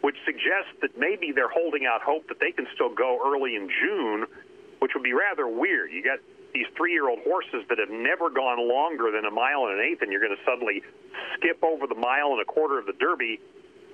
[0.00, 3.68] which suggests that maybe they're holding out hope that they can still go early in
[3.68, 4.26] June,
[4.80, 5.92] which would be rather weird.
[5.92, 6.18] You got
[6.56, 10.10] these three-year-old horses that have never gone longer than a mile and an eighth, and
[10.10, 10.80] you're going to suddenly
[11.36, 13.38] skip over the mile and a quarter of the Derby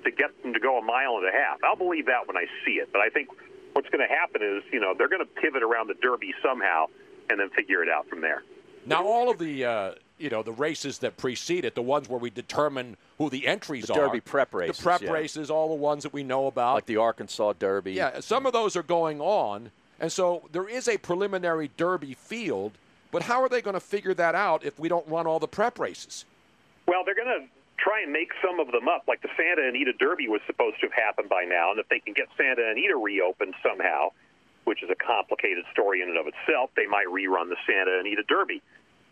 [0.04, 1.58] to get them to go a mile and a half.
[1.64, 3.28] I'll believe that when I see it, but I think
[3.72, 6.86] what's going to happen is, you know, they're going to pivot around the Derby somehow
[7.30, 8.42] and then figure it out from there.
[8.86, 12.18] Now, all of the uh, you know the races that precede it, the ones where
[12.18, 15.10] we determine who the entries The are, Derby prep races, the prep yeah.
[15.10, 17.92] races, all the ones that we know about, like the Arkansas Derby.
[17.92, 19.70] Yeah, some of those are going on,
[20.02, 22.72] and so there is a preliminary Derby field.
[23.12, 25.48] But how are they going to figure that out if we don't run all the
[25.48, 26.24] prep races?
[26.86, 27.46] Well, they're going to
[27.78, 29.04] try and make some of them up.
[29.06, 32.00] Like the Santa Anita Derby was supposed to have happened by now, and if they
[32.00, 34.10] can get Santa Anita reopened somehow,
[34.64, 38.22] which is a complicated story in and of itself, they might rerun the Santa Anita
[38.26, 38.62] Derby.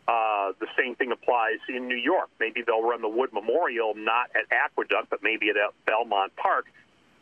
[0.08, 2.30] Uh, the same thing applies in New York.
[2.40, 6.66] Maybe they'll run the Wood Memorial not at Aqueduct, but maybe at Belmont Park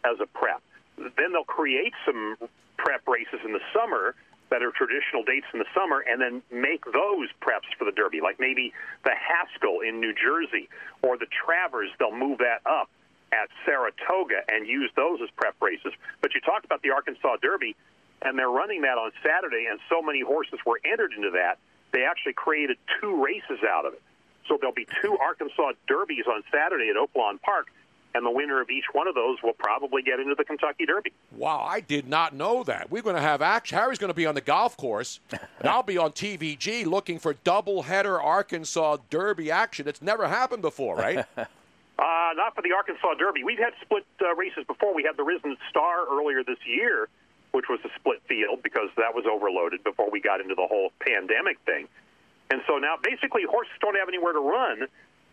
[0.05, 0.63] as a prep.
[0.97, 2.37] Then they'll create some
[2.79, 4.15] prep races in the summer
[4.51, 8.21] that are traditional dates in the summer, and then make those preps for the Derby.
[8.23, 8.73] Like maybe
[9.05, 10.69] the Haskell in New Jersey
[11.03, 12.89] or the Travers, they'll move that up
[13.31, 15.93] at Saratoga and use those as prep races.
[16.23, 17.77] But you talked about the Arkansas Derby,
[18.23, 21.59] and they're running that on Saturday, and so many horses were entered into that,
[21.93, 24.03] they actually created two races out of it.
[24.49, 27.69] So there'll be two Arkansas Derbies on Saturday at Oaklawn Park,
[28.19, 31.13] and the winner of each one of those will probably get into the Kentucky Derby.
[31.35, 32.91] Wow, I did not know that.
[32.91, 33.79] We're going to have action.
[33.79, 37.35] Harry's going to be on the golf course, and I'll be on TVG looking for
[37.45, 39.89] double-header Arkansas Derby action.
[39.89, 41.25] It's never happened before, right?
[41.99, 43.43] Uh, not for the Arkansas Derby.
[43.43, 44.95] We've had split uh, races before.
[44.95, 47.09] We had the Risen Star earlier this year,
[47.51, 50.93] which was a split field because that was overloaded before we got into the whole
[51.01, 51.89] pandemic thing.
[52.53, 54.87] And so now basically horses don't have anywhere to run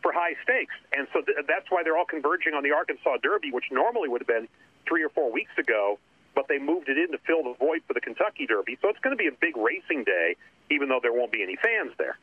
[0.05, 0.75] for high stakes.
[0.95, 4.21] And so th- that's why they're all converging on the Arkansas Derby, which normally would
[4.21, 4.47] have been
[4.87, 5.97] three or four weeks ago,
[6.35, 8.77] but they moved it in to fill the void for the Kentucky Derby.
[8.83, 10.35] So it's going to be a big racing day,
[10.69, 12.19] even though there won't be any fans there.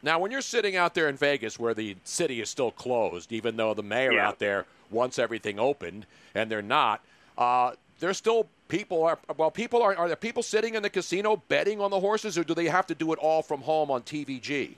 [0.00, 3.56] Now, when you're sitting out there in Vegas where the city is still closed, even
[3.56, 4.28] though the mayor Yeah.
[4.28, 7.00] out there wants everything opened, and they're not,
[7.36, 9.02] uh, there's still people.
[9.02, 9.96] Are, well, people are.
[9.96, 12.86] Are there people sitting in the casino betting on the horses, or do they have
[12.88, 14.74] to do it all from home on TVG?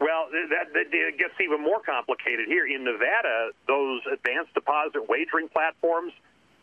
[0.00, 3.50] Well, that, that it gets even more complicated here in Nevada.
[3.68, 6.12] Those advanced deposit wagering platforms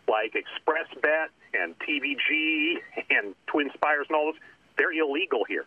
[0.08, 2.78] like ExpressBet and TVG
[3.12, 4.42] and Twin Spires and all those,
[4.78, 5.66] they're illegal here.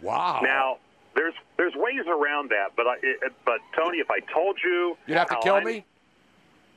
[0.00, 0.40] Wow.
[0.44, 0.78] Now,
[1.16, 5.18] there's there's ways around that, but I, it, but Tony, if I told you, You'd
[5.18, 5.84] have to kill I'm- me?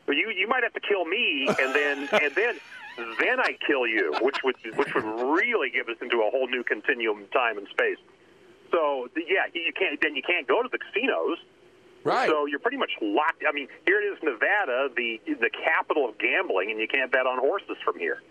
[0.07, 2.59] You you might have to kill me, and then and then
[3.19, 6.63] then I kill you, which would which would really give us into a whole new
[6.63, 7.97] continuum of time and space.
[8.71, 11.37] So yeah, you can't then you can't go to the casinos.
[12.03, 12.27] Right.
[12.27, 13.43] So you're pretty much locked.
[13.47, 17.27] I mean, here it is, Nevada, the the capital of gambling, and you can't bet
[17.27, 18.21] on horses from here.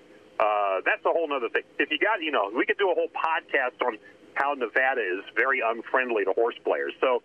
[0.41, 1.63] Uh, that's a whole other thing.
[1.79, 3.99] If you got, you know, we could do a whole podcast on
[4.35, 6.95] how Nevada is very unfriendly to horse players.
[6.99, 7.23] So,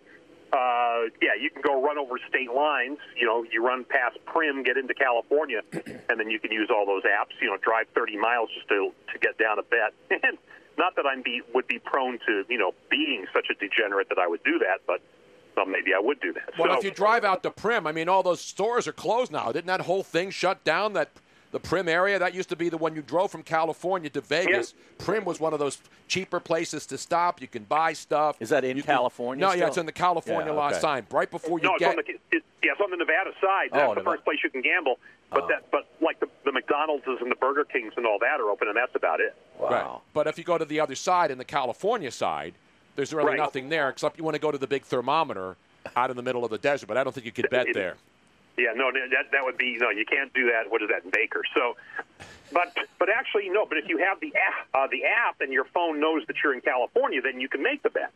[0.52, 2.98] uh, yeah, you can go run over state lines.
[3.18, 6.84] You know, you run past Primm, get into California, and then you can use all
[6.84, 7.32] those apps.
[7.40, 9.94] You know, drive 30 miles just to to get down a bet.
[10.22, 10.38] And
[10.78, 14.18] not that I'm be would be prone to you know being such a degenerate that
[14.18, 15.00] I would do that, but
[15.56, 16.50] well, maybe I would do that.
[16.58, 19.32] Well, so, if you drive out to Primm, I mean, all those stores are closed
[19.32, 19.52] now.
[19.52, 20.92] Didn't that whole thing shut down?
[20.92, 21.08] That
[21.56, 24.74] the Primm area that used to be the one you drove from California to Vegas.
[24.98, 27.40] Primm was one of those cheaper places to stop.
[27.40, 28.36] You can buy stuff.
[28.40, 30.78] Is that in You can- California no, yeah, it's in the California Yeah, law okay.
[30.80, 31.92] sign right before you no, get.
[31.92, 33.70] it's on the it, yeah, it's on the Nevada side.
[33.72, 34.16] Oh, that's Oh, the Nevada.
[34.16, 34.98] first place you can gamble.
[35.30, 35.48] But Oh.
[35.48, 38.68] that, but like the, the McDonald's and the Burger Kings and all that are open,
[38.68, 39.34] and that's about it.
[39.58, 39.98] Right.
[40.12, 42.52] But if you go to the other side, in the California side,
[42.96, 43.38] there's really Right.
[43.38, 45.56] nothing there except you want to go to the big thermometer
[45.96, 46.86] out in the middle of the desert.
[46.86, 47.96] But I don't think you could bet there.
[48.56, 49.90] Yeah, no, that that would be no.
[49.90, 50.70] You can't do that.
[50.70, 51.42] What is that Baker?
[51.54, 51.76] So,
[52.52, 53.66] but but actually no.
[53.66, 56.54] But if you have the app, uh, the app, and your phone knows that you're
[56.54, 58.12] in California, then you can make the bet.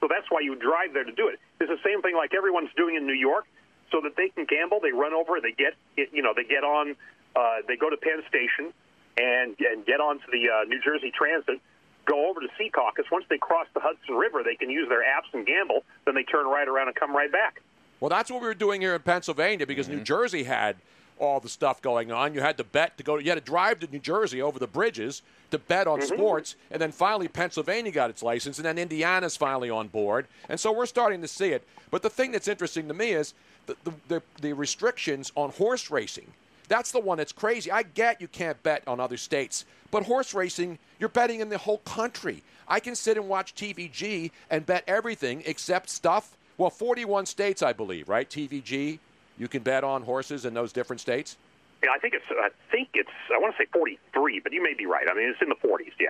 [0.00, 1.38] So that's why you drive there to do it.
[1.60, 3.46] It's the same thing like everyone's doing in New York,
[3.92, 4.80] so that they can gamble.
[4.80, 5.40] They run over.
[5.40, 6.96] They get you know they get on.
[7.36, 8.74] Uh, they go to Penn Station
[9.16, 11.60] and and get onto the uh, New Jersey Transit.
[12.04, 13.06] Go over to Secaucus.
[13.12, 15.84] Once they cross the Hudson River, they can use their apps and gamble.
[16.04, 17.62] Then they turn right around and come right back.
[18.04, 20.04] Well, that's what we were doing here in Pennsylvania because New mm-hmm.
[20.04, 20.76] Jersey had
[21.18, 22.34] all the stuff going on.
[22.34, 23.16] You had to bet to go.
[23.16, 26.14] You had to drive to New Jersey over the bridges to bet on mm-hmm.
[26.14, 30.60] sports, and then finally Pennsylvania got its license, and then Indiana's finally on board, and
[30.60, 31.66] so we're starting to see it.
[31.90, 33.32] But the thing that's interesting to me is
[33.64, 36.30] the the, the, the restrictions on horse racing.
[36.68, 37.72] That's the one that's crazy.
[37.72, 41.56] I get you can't bet on other states, but horse racing, you're betting in the
[41.56, 42.42] whole country.
[42.68, 46.36] I can sit and watch TVG and bet everything except stuff.
[46.56, 48.28] Well, 41 states, I believe, right?
[48.28, 48.98] TVG,
[49.38, 51.36] you can bet on horses in those different states.
[51.82, 52.24] Yeah, I think it's.
[52.30, 53.10] I think it's.
[53.34, 55.06] I want to say 43, but you may be right.
[55.10, 55.92] I mean, it's in the 40s.
[56.00, 56.08] Yeah.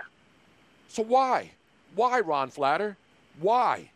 [0.89, 1.51] So why?
[1.95, 2.97] Why, Ron Flatter?
[3.41, 3.91] Why?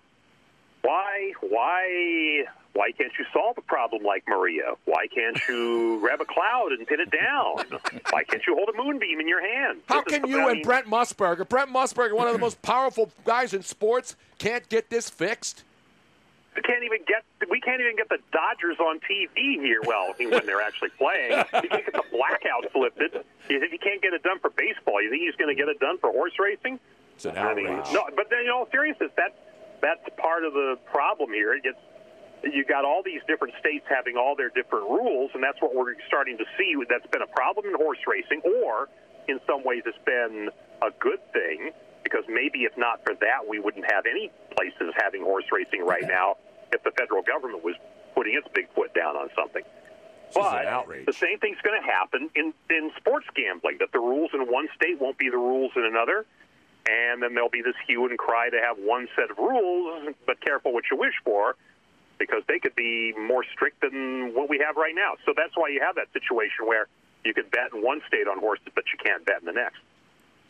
[0.82, 1.32] Why?
[1.40, 2.44] Why?
[2.72, 4.74] Why can't you solve a problem like Maria?
[4.84, 7.80] Why can't you grab a cloud and pin it down?
[8.10, 9.80] Why can't you hold a moonbeam in your hand?
[9.86, 13.10] How This can you and mean, Brent Musburger, Brent Musburger, one of the most powerful
[13.24, 15.64] guys in sports, can't get this fixed?
[16.58, 17.22] We can't even get.
[17.46, 19.78] We can't even get the Dodgers on TV here.
[19.86, 23.22] Well, when they're actually playing, you can't get the blackouts lifted.
[23.46, 24.98] You think you can't get it done for baseball?
[24.98, 26.80] You think he's going to get it done for horse racing?
[27.14, 29.38] It's an I mean, no, but then in all seriousness, that
[29.78, 31.54] that's part of the problem here.
[31.54, 31.78] It gets
[32.42, 35.94] you got all these different states having all their different rules, and that's what we're
[36.08, 36.74] starting to see.
[36.90, 38.88] That's been a problem in horse racing, or
[39.30, 40.50] in some ways, it's been
[40.82, 41.70] a good thing
[42.02, 46.02] because maybe if not for that, we wouldn't have any places having horse racing right
[46.02, 46.34] now
[46.72, 47.74] if the federal government was
[48.14, 49.62] putting its big foot down on something.
[51.06, 54.40] But the same thing's going to happen in, in sports gambling, that the rules in
[54.52, 56.26] one state won't be the rules in another.
[56.88, 60.40] And then there'll be this hue and cry to have one set of rules, but
[60.40, 61.56] careful what you wish for,
[62.18, 65.16] because they could be more strict than what we have right now.
[65.26, 66.88] So that's why you have that situation where
[67.24, 69.80] you could bet in one state on horses, but you can't bet in the next.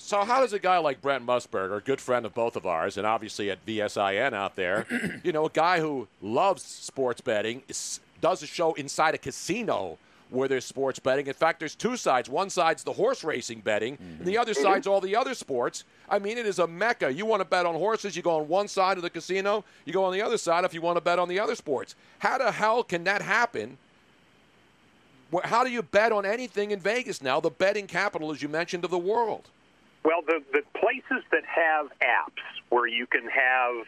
[0.01, 2.97] So how does a guy like Brent Musburger, a good friend of both of ours,
[2.97, 4.87] and obviously at VSIN out there,
[5.25, 9.99] you know, a guy who loves sports betting, is, does a show inside a casino
[10.31, 11.27] where there's sports betting.
[11.27, 12.29] In fact, there's two sides.
[12.29, 14.41] One side's the horse racing betting, and the mm-hmm.
[14.41, 14.63] other mm-hmm.
[14.63, 15.85] side's all the other sports.
[16.09, 17.13] I mean, it is a mecca.
[17.13, 19.65] You want to bet on horses, you go on one side of the casino.
[19.85, 21.97] You go on the other side if you want to bet on the other sports.
[22.21, 23.79] How the hell can that happen?
[25.45, 28.85] How do you bet on anything in Vegas now, the betting capital, as you mentioned,
[28.85, 29.49] of the world?
[30.05, 33.87] Well, the, the places that have apps where you can have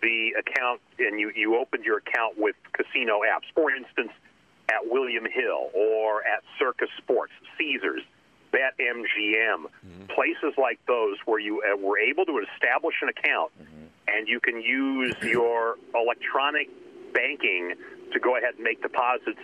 [0.00, 4.12] the account and you, you opened your account with casino apps, for instance,
[4.68, 8.02] at William Hill or at Circa Sports, Caesars,
[8.52, 9.66] BetMGM,
[10.14, 13.52] places like those where you uh, were able to establish an account
[14.08, 16.68] and you can use your electronic
[17.12, 17.74] banking
[18.12, 19.40] to go ahead and make deposits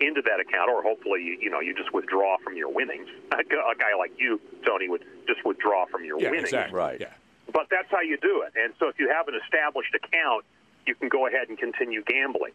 [0.00, 3.08] into that account, or hopefully, you, you know, you just withdraw from your winnings.
[3.32, 6.48] A, guy like you, Tony, would just withdraw from your Yeah, winnings.
[6.48, 6.76] exactly.
[6.78, 7.00] Right.
[7.00, 7.12] Yeah.
[7.52, 8.52] But that's how you do it.
[8.60, 10.44] And so if you have an established account,
[10.86, 12.52] you can go ahead and continue gambling.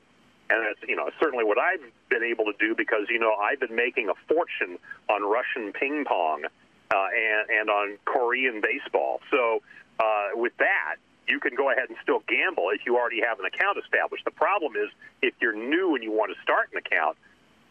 [0.49, 3.59] And that's, you know, certainly what I've been able to do because, you know, I've
[3.59, 4.77] been making a fortune
[5.09, 9.19] on Russian ping pong uh, and, and on Korean baseball.
[9.31, 9.63] So
[9.99, 10.95] uh, with that,
[11.27, 14.25] you can go ahead and still gamble if you already have an account established.
[14.25, 14.89] The problem is
[15.21, 17.17] if you're new and you want to start an account,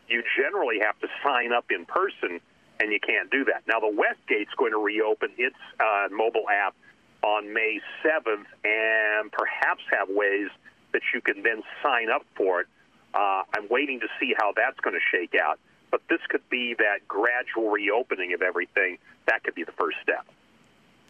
[0.09, 2.41] you generally have to sign up in person,
[2.81, 3.63] and you can't do that.
[3.67, 6.75] Now, the Westgate's going to reopen its uh, mobile app
[7.23, 10.49] on May 7th and perhaps have ways
[10.93, 12.67] that you can then sign up for it.
[13.15, 15.59] Uh, I'm waiting to see how that's going to shake out.
[15.91, 18.97] But this could be that gradual reopening of everything.
[19.27, 20.27] That could be the first step.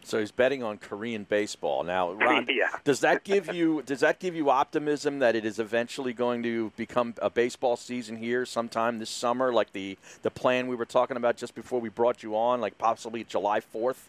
[0.05, 2.13] So he's betting on Korean baseball now.
[2.13, 2.69] Ron, Yeah.
[2.85, 6.73] does that give you does that give you optimism that it is eventually going to
[6.77, 11.17] become a baseball season here sometime this summer, like the the plan we were talking
[11.17, 14.09] about just before we brought you on, like possibly July fourth?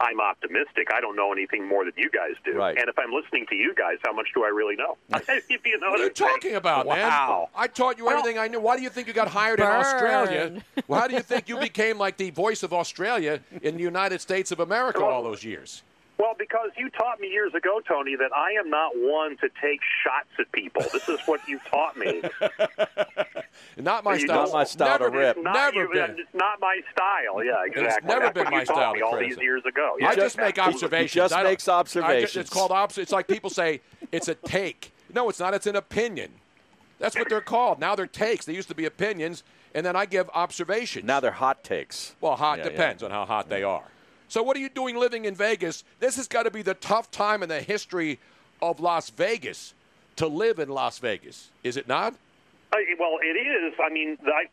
[0.00, 0.88] I'm optimistic.
[0.94, 2.52] I don't know anything more than you guys do.
[2.56, 2.76] Right.
[2.76, 4.96] And if I'm listening to you guys, how much do I really know?
[5.10, 6.30] if you know What are you I'm saying.
[6.30, 7.06] talking about, man?
[7.06, 7.50] Wow.
[7.54, 8.60] I taught you everything I knew.
[8.60, 10.62] Why do you think you got hired in Australia?
[10.88, 14.20] Well, how do you think you became like the voice of Australia in the United
[14.20, 15.82] States of America all those years?
[16.20, 19.80] Well, because you taught me years ago, Tony, that I am not one to take
[20.04, 20.82] shots at people.
[20.92, 22.20] This is what you taught me.
[23.78, 24.46] Not my You style.
[24.50, 26.18] don't- never, It's not, Never you- been.
[26.18, 27.42] It's not my style.
[27.42, 28.08] Yeah, It's exactly.
[28.08, 29.96] never That's been what my you style me all these years ago.
[30.04, 30.74] I just make absolutely.
[30.74, 31.12] observations.
[31.14, 32.36] just I don't- makes I just- observations.
[32.36, 32.98] it's called obs.
[32.98, 33.80] It's like people say
[34.12, 34.92] it's a take.
[35.14, 35.54] No, it's not.
[35.54, 36.32] It's an opinion.
[36.98, 37.78] That's what they're called.
[37.80, 38.44] Now they're takes.
[38.44, 39.42] They used to be opinions,
[39.74, 41.06] and then I give observations.
[41.06, 42.14] Now they're hot takes.
[42.20, 43.84] Well, hot Yeah, depends on how hot they are.
[44.30, 45.82] So, what are you doing living in Vegas?
[45.98, 48.20] This has got to be the tough time in the history
[48.62, 49.74] of Las Vegas
[50.14, 52.14] to live in Las Vegas, is it not?
[52.72, 53.74] Uh, well, it is.
[53.84, 54.46] I mean, I,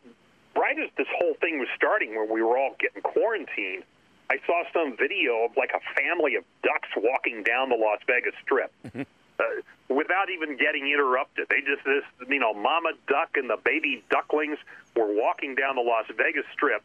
[0.58, 3.84] right as this whole thing was starting, where we were all getting quarantined,
[4.28, 8.34] I saw some video of like a family of ducks walking down the Las Vegas
[8.42, 9.44] Strip uh,
[9.88, 11.46] without even getting interrupted.
[11.50, 14.58] They just this, you know, Mama Duck and the baby ducklings
[14.96, 16.82] were walking down the Las Vegas Strip,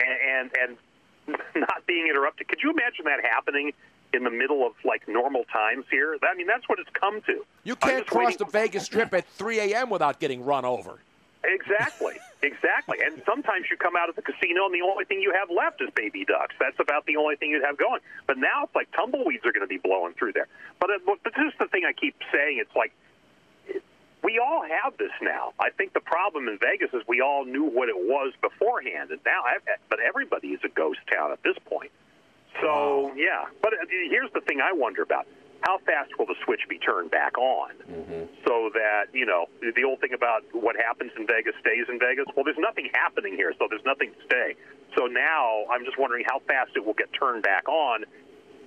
[0.00, 0.76] and and, and
[1.56, 2.48] not being interrupted.
[2.48, 3.72] Could you imagine that happening?
[4.14, 7.46] In the middle of like normal times here, I mean that's what it's come to.
[7.64, 9.88] You can't cross waiting- the Vegas Strip at 3 a.m.
[9.88, 10.98] without getting run over.
[11.44, 12.98] Exactly, exactly.
[13.04, 15.80] And sometimes you come out of the casino and the only thing you have left
[15.80, 16.54] is baby ducks.
[16.60, 18.00] That's about the only thing you'd have going.
[18.26, 20.46] But now it's like tumbleweeds are going to be blowing through there.
[20.78, 22.58] But, uh, it, but this is the thing I keep saying.
[22.60, 22.92] It's like
[24.22, 25.52] we all have this now.
[25.58, 29.20] I think the problem in Vegas is we all knew what it was beforehand, and
[29.24, 29.42] now,
[29.90, 31.90] but everybody is a ghost town at this point.
[32.60, 35.26] So yeah, but uh, here's the thing I wonder about:
[35.62, 37.72] how fast will the switch be turned back on,
[38.46, 42.26] so that you know the old thing about what happens in Vegas stays in Vegas?
[42.36, 44.54] Well, there's nothing happening here, so there's nothing to stay.
[44.96, 48.04] So now I'm just wondering how fast it will get turned back on,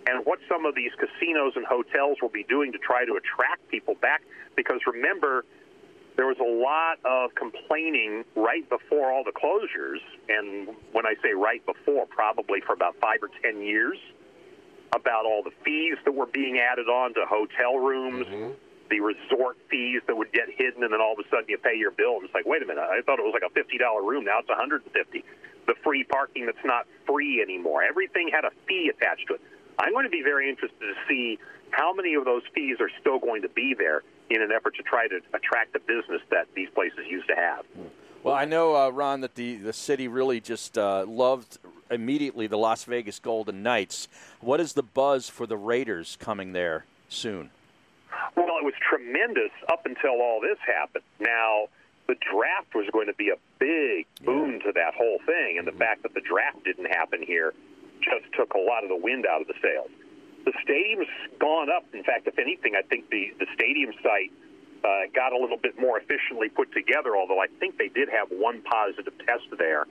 [0.07, 3.67] and what some of these casinos and hotels will be doing to try to attract
[3.69, 4.21] people back.
[4.55, 5.45] Because remember,
[6.15, 11.33] there was a lot of complaining right before all the closures, and when I say
[11.33, 13.97] right before, probably for about five or ten years,
[14.95, 18.51] about all the fees that were being added on to hotel rooms, mm-hmm.
[18.89, 21.75] the resort fees that would get hidden, and then all of a sudden you pay
[21.75, 23.77] your bill, and it's like, wait a minute, I thought it was like a fifty
[23.77, 25.25] dollar room, now it's a hundred and fifty.
[25.67, 27.83] The free parking that's not free anymore.
[27.83, 29.41] Everything had a fee attached to it.
[29.77, 31.39] I'm going to be very interested to see
[31.71, 34.83] how many of those fees are still going to be there in an effort to
[34.83, 37.65] try to attract the business that these places used to have.
[38.23, 41.59] Well, I know, uh, Ron, that the, the city really just uh, loved
[41.91, 44.07] immediately the Las Vegas Golden Knights.
[44.39, 47.51] What is the buzz for the Raiders coming there soon?
[48.35, 51.03] Well, it was tremendous up until all this happened.
[51.19, 51.67] Now,
[52.07, 55.71] the draft was going to be a big boon to that whole thing, and the
[55.73, 57.53] fact that the draft didn't happen here
[58.05, 59.89] just took a lot of the wind out of the sails.
[60.45, 61.85] The stadium's gone up.
[61.93, 64.31] In fact, if anything, I think the, the stadium site
[64.85, 68.29] uh, got a little bit more efficiently put together, although I think they did have
[68.29, 69.89] one positive test there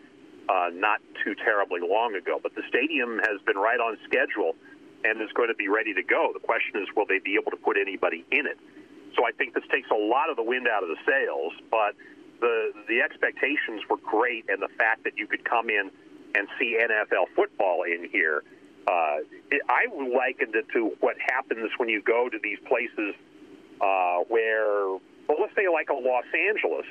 [0.48, 2.38] uh, not too terribly long ago.
[2.40, 4.55] But the stadium has been right on schedule
[5.03, 6.31] and is going to be ready to go.
[6.33, 8.59] The question is, will they be able to put anybody in it?
[9.16, 11.94] So I think this takes a lot of the wind out of the sails, but
[12.40, 15.90] the the expectations were great, and the fact that you could come in
[16.35, 18.42] and see NFL football in here,
[18.87, 19.18] uh,
[19.68, 23.15] I likened it to what happens when you go to these places
[23.81, 24.88] uh, where,
[25.29, 26.87] well, let's say like a Los Angeles,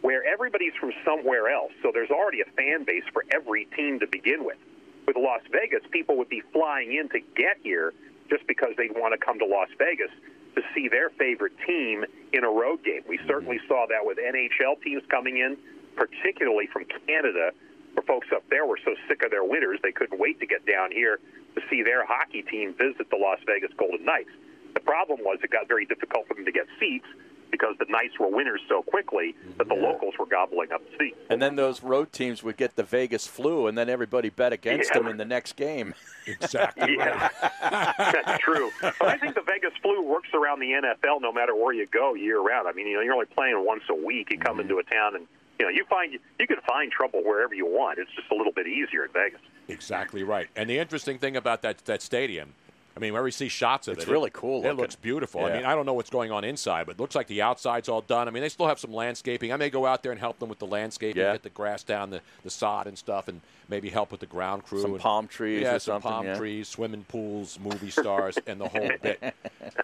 [0.00, 4.06] where everybody's from somewhere else, so there's already a fan base for every team to
[4.06, 4.58] begin with.
[5.06, 7.92] With Las Vegas, people would be flying in to get here
[8.28, 10.10] just because they'd want to come to Las Vegas
[10.54, 13.02] to see their favorite team in a road game.
[13.08, 15.56] We certainly saw that with NHL teams coming in,
[15.96, 17.50] particularly from Canada,
[17.98, 20.64] where folks up there were so sick of their winters they couldn't wait to get
[20.66, 21.18] down here
[21.54, 24.30] to see their hockey team visit the Las Vegas Golden Knights.
[24.74, 27.06] The problem was it got very difficult for them to get seats
[27.50, 31.16] because the Knights were winners so quickly that the locals were gobbling up seats.
[31.30, 34.90] And then those road teams would get the Vegas flu, and then everybody bet against
[34.90, 34.98] Yeah.
[34.98, 35.94] them in the next game.
[36.26, 36.98] Exactly.
[36.98, 37.30] Yeah,
[37.62, 38.70] that's true.
[38.80, 42.14] But I think the Vegas flu works around the NFL no matter where you go
[42.14, 42.68] year round.
[42.68, 44.28] I mean, you know, you're only playing once a week.
[44.30, 44.60] You come mm-hmm.
[44.60, 45.26] into a town and
[45.58, 47.98] you know, you find you can find trouble wherever you want.
[47.98, 49.40] It's just a little bit easier in Vegas.
[49.68, 50.48] Exactly right.
[50.56, 52.54] And the interesting thing about that that stadium,
[52.98, 54.76] I mean, where we see shots of It's it, it's really cool It looking.
[54.80, 55.44] looks beautiful.
[55.44, 57.88] I mean, I don't know what's going on inside, but it looks like the outside's
[57.88, 58.26] all done.
[58.26, 59.52] I mean, they still have some landscaping.
[59.52, 61.30] I may go out there and help them with the landscaping, Yeah.
[61.32, 64.64] get the grass down, the, the sod and stuff, and maybe help with the ground
[64.64, 64.80] crew.
[64.82, 66.36] Some and- palm trees yeah, or some something, palm yeah.
[66.36, 69.32] trees, swimming pools, movie stars, and the whole bit.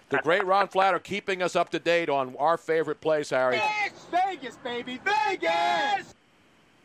[0.09, 3.61] The great Ron Flatter keeping us up to date on our favorite place, Harry.
[3.85, 6.13] It's Vegas, baby, Vegas!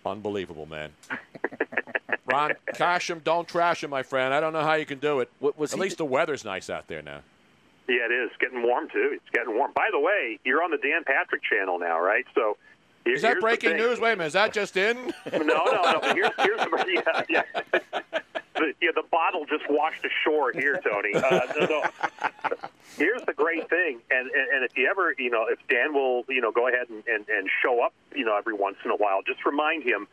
[0.06, 0.90] Unbelievable, man.
[2.26, 4.32] Ron, cash him, don't trash him, my friend.
[4.32, 5.30] I don't know how you can do it.
[5.40, 7.20] was At he- least the weather's nice out there now.
[7.88, 9.10] Yeah, it is getting warm too.
[9.14, 9.72] It's getting warm.
[9.74, 12.24] By the way, you're on the Dan Patrick channel now, right?
[12.36, 12.56] So
[13.04, 13.98] here- Is that breaking news?
[13.98, 15.12] Wait a minute, is that just in?
[15.32, 16.00] No, no, no.
[16.14, 18.20] Here's, here's the, yeah, yeah.
[18.60, 21.14] The, yeah, the bottle just washed ashore here, Tony.
[21.14, 21.82] Uh, no, no.
[22.98, 26.24] Here's the great thing, and, and and if you ever, you know, if Dan will,
[26.28, 28.96] you know, go ahead and, and, and show up, you know, every once in a
[28.96, 30.06] while, just remind him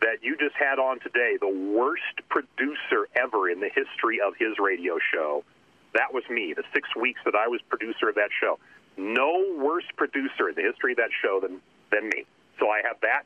[0.00, 4.58] that you just had on today the worst producer ever in the history of his
[4.58, 5.44] radio show.
[5.92, 6.52] That was me.
[6.52, 8.58] The six weeks that I was producer of that show.
[8.96, 11.60] No worse producer in the history of that show than
[11.92, 12.26] than me.
[12.58, 13.22] So I have that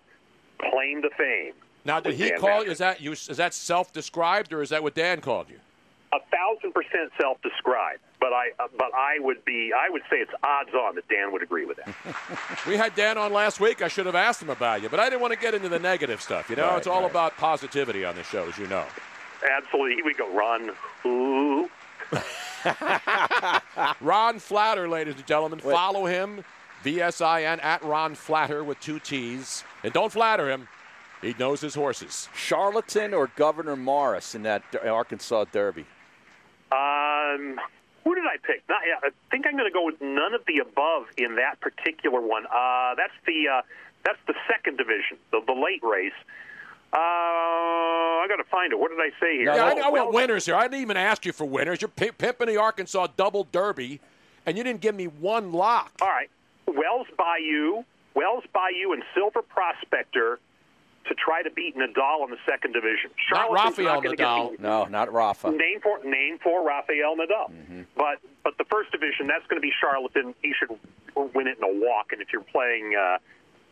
[0.59, 1.55] claim to fame.
[1.85, 2.49] Now, did he Dan call?
[2.51, 2.69] Patrick.
[2.71, 3.13] Is that you?
[3.13, 5.59] Is that self-described, or is that what Dan called you?
[6.11, 10.33] a thousand percent self-described, but I uh, but I would be I would say it's
[10.43, 11.95] odds on that Dan would agree with that.
[12.67, 13.83] We had Dan on last week.
[13.83, 15.79] I should have asked him about you, but I didn't want to get into the
[15.79, 16.49] negative stuff.
[16.49, 17.11] You know, Right, it's all right.
[17.11, 18.85] about positivity on the show, as you know.
[19.51, 20.29] Absolutely, here we go.
[20.35, 20.71] Run,
[21.05, 21.69] ooh.
[24.01, 25.59] Ron Flatter, ladies and gentlemen.
[25.61, 26.43] Follow him,
[26.85, 30.69] VSIN at Ron Flatter with two T's, and don't flatter him.
[31.23, 32.29] He knows his horses.
[32.35, 35.85] Charlatan or Gouverneur Morris in that Arkansas Derby?
[36.71, 37.59] Um,
[38.05, 38.63] who did I pick?
[38.69, 41.61] Not, yeah, I think I'm going to go with none of the above in that
[41.61, 42.47] particular one.
[42.47, 43.63] Uh, that's the uh,
[44.05, 46.13] that's the second division, the, the late race.
[46.93, 48.79] Uh, I got to find it.
[48.79, 49.55] What did I say here?
[49.55, 50.55] Yeah, I, Oh, I want well, winners here.
[50.55, 51.81] I didn't even ask you for winners.
[51.83, 54.01] You're pi- pimping the Arkansas Double Derby,
[54.47, 55.93] and you didn't give me one lock.
[56.01, 56.31] All right.
[56.67, 57.83] Wells Bayou,
[58.15, 60.39] Wells Bayou, and Silver Prospector
[61.09, 63.11] to try to beat Nadal in the second division.
[63.33, 64.51] Not Rafael gonna Nadal.
[64.53, 64.61] beat.
[64.61, 65.51] No, not Rafa.
[65.51, 67.51] Name for name for Rafael Nadal.
[67.51, 67.83] Mm-hmm.
[67.97, 70.35] But but the first division that's going to be Charlatan.
[70.43, 70.71] He should
[71.35, 72.13] win it in a walk.
[72.13, 73.19] And if you're playing, uh,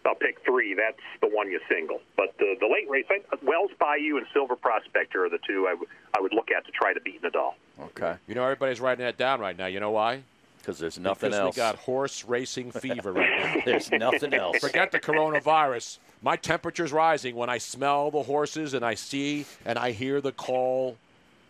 [0.05, 0.74] I'll pick three.
[0.74, 2.01] That's the one you single.
[2.16, 5.76] But the the late race, I, Wells Bayou and Silver Prospector are the two I
[6.16, 7.55] I would look at to try to beat Nadal.
[7.80, 8.16] Okay.
[8.26, 9.66] You know, everybody's writing that down right now.
[9.66, 10.22] You know why?
[10.67, 11.55] Because there's nothing because else.
[11.55, 13.62] we got horse racing fever right now.
[13.64, 14.59] There's nothing else.
[14.59, 15.99] Forget the coronavirus.
[16.23, 20.33] My temperature's rising when I smell the horses and I see and I hear the
[20.33, 20.97] call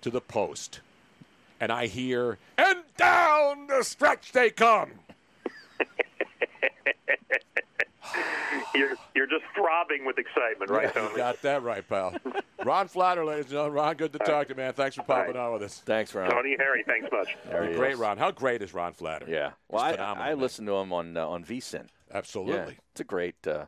[0.03, 0.81] to the post.
[1.59, 4.91] And I hear, and down the stretch they come.
[8.75, 11.17] You're you're just throbbing with excitement, right, You Tony?
[11.17, 12.15] got that right, pal.
[12.65, 13.75] Ron Flatter, ladies and gentlemen.
[13.75, 14.73] Ron, good to talk to you, man.
[14.73, 15.81] Thanks for popping on with us.
[15.85, 16.31] Thanks, Ron.
[16.31, 17.37] Tony Harry, thanks much.
[17.51, 17.99] There great, is.
[17.99, 18.19] Ron.
[18.19, 19.27] How great is Ron Flatter?
[19.29, 19.49] Yeah.
[19.49, 20.41] He's Well, I, phenomenal, I man.
[20.41, 21.87] listened to him on uh, on VSIN.
[22.13, 22.55] Absolutely.
[22.75, 23.47] Yeah, it's a great.
[23.47, 23.67] Uh,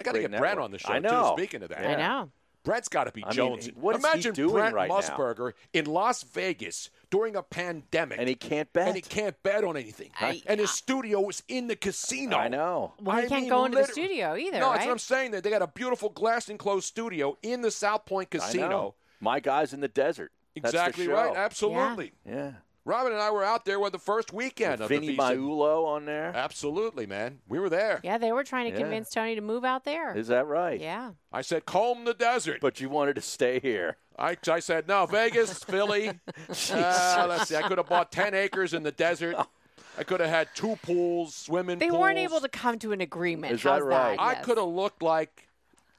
[0.00, 0.64] I got to get Brent network.
[0.64, 1.34] on the show, I know.
[1.36, 1.78] too, speaking of that.
[1.86, 2.30] I know.
[2.64, 3.70] Brett's got to be I mean, Jones.
[3.74, 5.00] what is he Imagine doing Brent right now?
[5.00, 8.18] Musburger in Las Vegas during a pandemic.
[8.18, 8.86] and he can't bet.
[8.88, 10.10] and he can't bet on anything.
[10.18, 12.38] I- and his studio is in the casino.
[12.38, 12.94] I know.
[12.98, 14.72] Well, he I can't mean, go into the studio either, No, right?
[14.76, 15.30] that's what I'm saying.
[15.32, 18.68] There, they got a beautiful glass enclosed studio in the South Point I Casino.
[18.68, 18.94] know.
[19.20, 20.32] My guy's in the desert.
[20.56, 21.12] That's the Exactly show.
[21.12, 21.36] right.
[21.36, 22.12] Absolutely.
[22.26, 22.52] Yeah.
[22.84, 25.36] Robin and I were out there with the first weekend of Vinny the VSiN.
[25.38, 26.32] Magliulo on there.
[26.34, 27.38] Absolutely, man.
[27.48, 28.00] We were there.
[28.02, 28.82] Yeah, they were trying to Yeah.
[28.82, 30.16] convince Tony to move out there.
[30.16, 30.80] Is that right?
[30.80, 31.12] Yeah.
[31.32, 32.58] I said, comb the desert.
[32.60, 33.98] But you wanted to stay here.
[34.18, 36.08] I, I said, no, Vegas, Philly.
[36.08, 37.56] Uh, let's see.
[37.56, 39.36] I could have bought 10 acres in the desert.
[39.96, 42.00] I could have had two pools, swimming They pools.
[42.00, 43.52] weren't able to come to an agreement.
[43.54, 44.16] Is that How's right?
[44.18, 44.44] I Yes.
[44.44, 45.48] could have looked like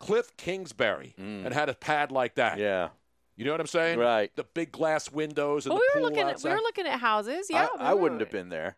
[0.01, 2.57] Kliff Kingsbury and had a pad like that.
[2.57, 2.61] Mm.
[2.61, 2.89] Yeah.
[3.35, 3.99] You know what I'm saying?
[3.99, 4.31] Right.
[4.35, 6.87] The big glass windows and Well, the we were pool looking at we were looking
[6.87, 7.47] at houses.
[7.49, 8.77] Yeah, I, I wouldn't have been there.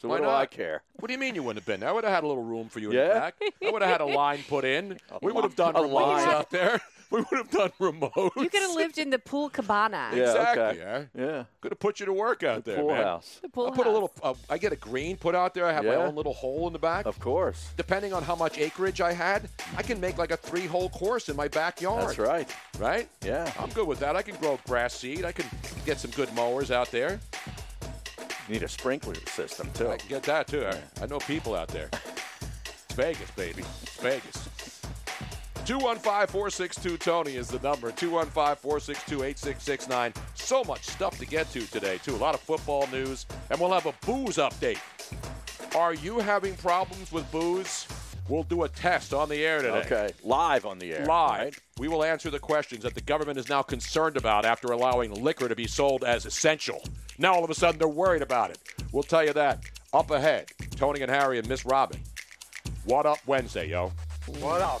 [0.00, 0.34] So Why what do not?
[0.36, 0.82] I care?
[1.00, 1.88] What do you mean you wouldn't have been there?
[1.88, 3.34] I would have had a little room for you in the back.
[3.64, 4.98] I would have had a line put in.
[5.22, 6.28] We would have done A remotes line.
[6.28, 6.80] out there.
[7.10, 8.32] We would have done remote.
[8.36, 10.10] You could have lived in the pool cabana.
[10.14, 10.62] Yeah, exactly.
[10.82, 11.06] okay.
[11.16, 11.24] Yeah.
[11.24, 11.44] Yeah.
[11.62, 13.02] Could have put you to work out there, Pool man.
[13.02, 13.38] house.
[13.40, 14.12] The pool I put a little.
[14.22, 15.64] Uh, I get a green put out there.
[15.64, 17.06] I have my own little hole in the back.
[17.06, 17.70] Of course.
[17.78, 21.36] Depending on how much acreage I had, I can make like a three-hole course in
[21.36, 22.08] my backyard.
[22.08, 22.54] That's right.
[22.78, 23.08] Right?
[23.24, 23.50] Yeah.
[23.58, 24.14] I'm good with that.
[24.14, 25.24] I can grow grass seed.
[25.24, 25.46] I can
[25.86, 27.20] get some good mowers out there.
[28.48, 29.88] You need a sprinkler system too.
[29.88, 30.66] I can get that too.
[30.66, 31.88] I, I know people out there.
[32.64, 33.62] It's Vegas, baby.
[33.82, 34.48] It's Vegas.
[35.68, 37.92] 215-462-TONY is the number.
[37.92, 40.16] 215-462-8669.
[40.34, 42.14] So much stuff to get to today, too.
[42.14, 43.26] A lot of football news.
[43.50, 44.78] And we'll have a booze update.
[45.76, 47.86] Are you having problems with booze?
[48.30, 49.80] We'll do a test on the air today.
[49.80, 51.04] Okay, live on the air.
[51.04, 51.40] Live.
[51.40, 51.54] right?
[51.78, 55.50] We will answer the questions that the government is now concerned about after allowing liquor
[55.50, 56.82] to be sold as essential.
[57.18, 58.56] Now all of a sudden they're worried about it.
[58.90, 59.64] We'll tell you that.
[59.92, 62.00] Up ahead, Tony and Harry and Miss Robin.
[62.84, 63.92] What up Wednesday, yo?
[64.40, 64.80] What up?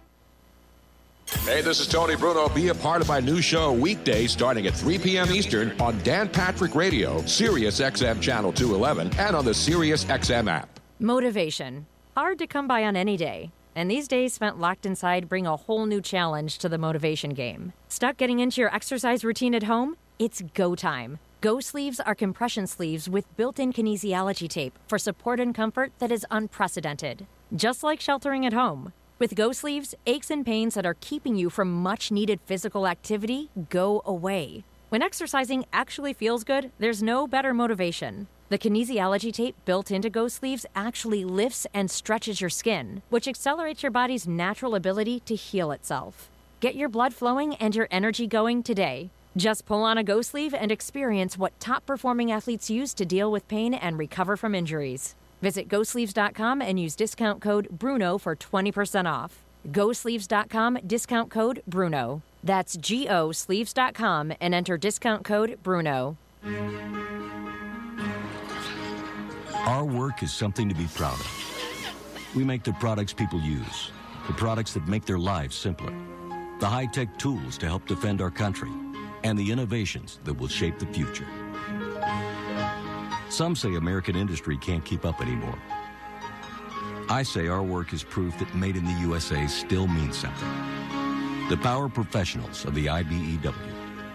[1.39, 2.49] Hey, this is Tony Bruno.
[2.49, 5.31] Be a part of my new show weekday starting at 3 p.m.
[5.31, 10.79] Eastern on Dan Patrick Radio, Sirius XM Channel 211, and on the Sirius XM app.
[10.99, 11.87] Motivation.
[12.15, 13.51] Hard to come by on any day.
[13.75, 17.73] And these days spent locked inside bring a whole new challenge to the motivation game.
[17.87, 19.97] Stuck getting into your exercise routine at home?
[20.19, 21.17] It's go time.
[21.39, 26.11] Go sleeves are compression sleeves with built in kinesiology tape for support and comfort that
[26.11, 27.25] is unprecedented.
[27.55, 28.93] Just like sheltering at home.
[29.21, 33.51] With Go Sleeves, aches and pains that are keeping you from much needed physical activity
[33.69, 34.63] go away.
[34.89, 38.25] When exercising actually feels good, there's no better motivation.
[38.49, 43.83] The kinesiology tape built into Go Sleeves actually lifts and stretches your skin, which accelerates
[43.83, 46.31] your body's natural ability to heal itself.
[46.59, 49.11] Get your blood flowing and your energy going today.
[49.37, 53.31] Just pull on a Go Sleeve and experience what top performing athletes use to deal
[53.31, 55.13] with pain and recover from injuries.
[55.41, 59.39] Visit GoSleeves.com and use discount code BRUNO for 20% off.
[59.67, 62.21] GoSleeves.com, discount code BRUNO.
[62.43, 66.17] That's G O Sleeves.com and enter discount code BRUNO.
[69.65, 72.33] Our work is something to be proud of.
[72.35, 73.91] We make the products people use,
[74.27, 75.93] the products that make their lives simpler,
[76.59, 78.71] the high tech tools to help defend our country,
[79.23, 81.27] and the innovations that will shape the future.
[83.31, 85.57] Some say American industry can't keep up anymore.
[87.07, 90.49] I say our work is proof that made in the USA still means something.
[91.47, 93.53] The power professionals of the IBEW.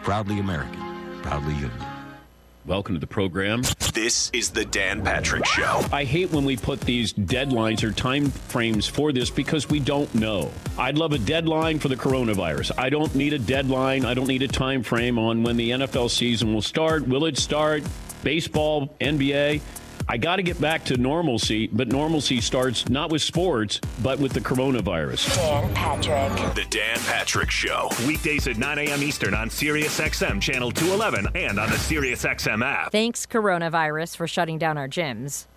[0.02, 1.72] Proudly American, proudly union.
[2.66, 3.62] Welcome to the program.
[3.94, 5.80] This is the Dan Patrick Show.
[5.90, 10.14] I hate when we put these deadlines or time frames for this because we don't
[10.14, 10.50] know.
[10.76, 12.72] I'd love a deadline for the coronavirus.
[12.76, 14.04] I don't need a deadline.
[14.04, 17.08] I don't need a time frame on when the NFL season will start.
[17.08, 17.82] Will it start?
[18.26, 19.60] Baseball, NBA.
[20.08, 24.32] I got to get back to normalcy, but normalcy starts not with sports, but with
[24.32, 25.36] the coronavirus.
[25.36, 26.54] Dan Patrick.
[26.56, 27.88] The Dan Patrick Show.
[28.04, 29.00] Weekdays at 9 a.m.
[29.04, 32.90] Eastern on SiriusXM Channel 211 and on the SiriusXM app.
[32.90, 35.46] Thanks, coronavirus, for shutting down our gyms.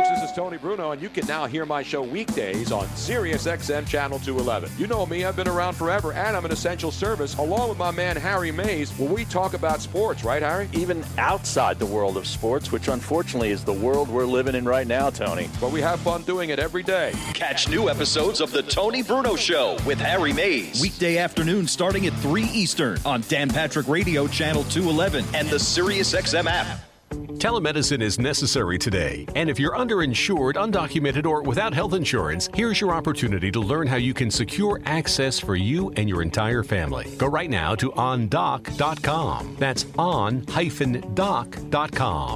[0.00, 3.86] this is Tony Bruno, and you can now hear my show weekdays on Sirius XM
[3.86, 4.70] Channel 211.
[4.78, 7.90] You know me, I've been around forever, and I'm an essential service, along with my
[7.90, 10.68] man Harry Mays, where we talk about sports, right, Harry?
[10.72, 14.86] Even outside the world of sports, which unfortunately is the world we're living in right
[14.86, 15.48] now, Tony.
[15.60, 17.12] But we have fun doing it every day.
[17.34, 20.80] Catch new episodes of The Tony Bruno Show with Harry Mays.
[20.80, 26.46] Weekday afternoon starting at 3 Eastern on Dan Patrick Radio Channel 211 and the SiriusXM
[26.46, 26.91] app.
[27.12, 32.92] Telemedicine is necessary today, and if you're underinsured, undocumented, or without health insurance, here's your
[32.92, 37.14] opportunity to learn how you can secure access for you and your entire family.
[37.18, 39.56] Go right now to ondoc.com.
[39.58, 40.44] That's on-doc.com.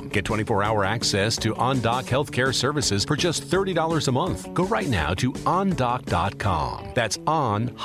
[0.09, 4.53] Get 24-hour access to OnDoc healthcare services for just $30 a month.
[4.55, 6.93] Go right now to ondoc.com.
[6.95, 7.77] That's on-doc.com.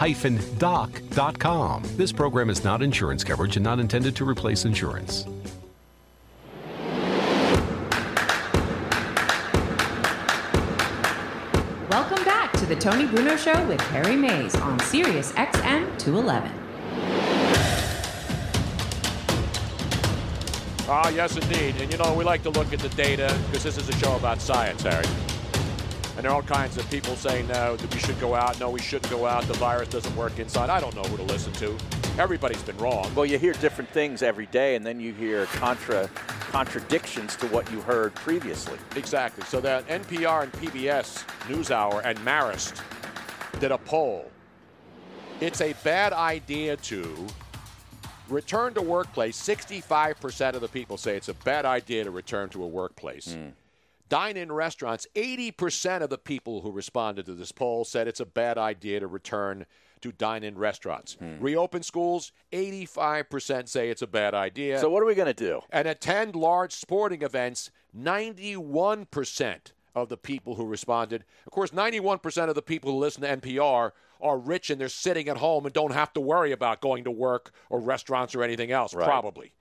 [1.97, 5.25] This program is not insurance coverage and not intended to replace insurance.
[12.72, 16.49] The Tony Bruno Show with Harry Mays on Sirius XM 211.
[20.88, 21.76] Ah, yes, indeed.
[21.82, 24.15] And you know, we like to look at the data because this is a show
[24.15, 25.03] about science, Harry.
[26.22, 28.59] And there are all kinds of people saying no, that we should go out.
[28.59, 29.43] No, we shouldn't go out.
[29.45, 30.69] The virus doesn't work inside.
[30.69, 31.76] I don't know who to listen to.
[32.19, 33.11] Everybody's been wrong.
[33.15, 36.07] Well, you hear different things every day, and then you hear contra
[36.51, 38.78] contradictions to what you heard previously.
[38.95, 39.43] Exactly.
[39.45, 42.84] So that NPR and PBS NewsHour and Marist
[43.59, 44.30] did a poll.
[45.39, 47.26] It's a bad idea to
[48.30, 49.41] return to workplace.
[49.41, 53.34] 65% of the people say it's a bad idea to return to a workplace.
[53.34, 53.49] Hmm.
[54.12, 58.26] Dine in restaurants, 80% of the people who responded to this poll said it's a
[58.26, 59.66] bad idea to return
[60.01, 61.14] to dine in restaurants.
[61.14, 61.39] Hmm.
[61.39, 64.80] Reopen schools, 85% say it's a bad idea.
[64.80, 65.62] So what are we going to do?
[65.70, 71.24] And attend large sporting events, 91% of the people who responded.
[71.45, 75.30] Of course, 91% of the people who listen to NPR are rich and they're sitting
[75.30, 78.72] at home and don't have to worry about going to work or restaurants or anything
[78.74, 79.05] else, Right.
[79.05, 79.53] probably.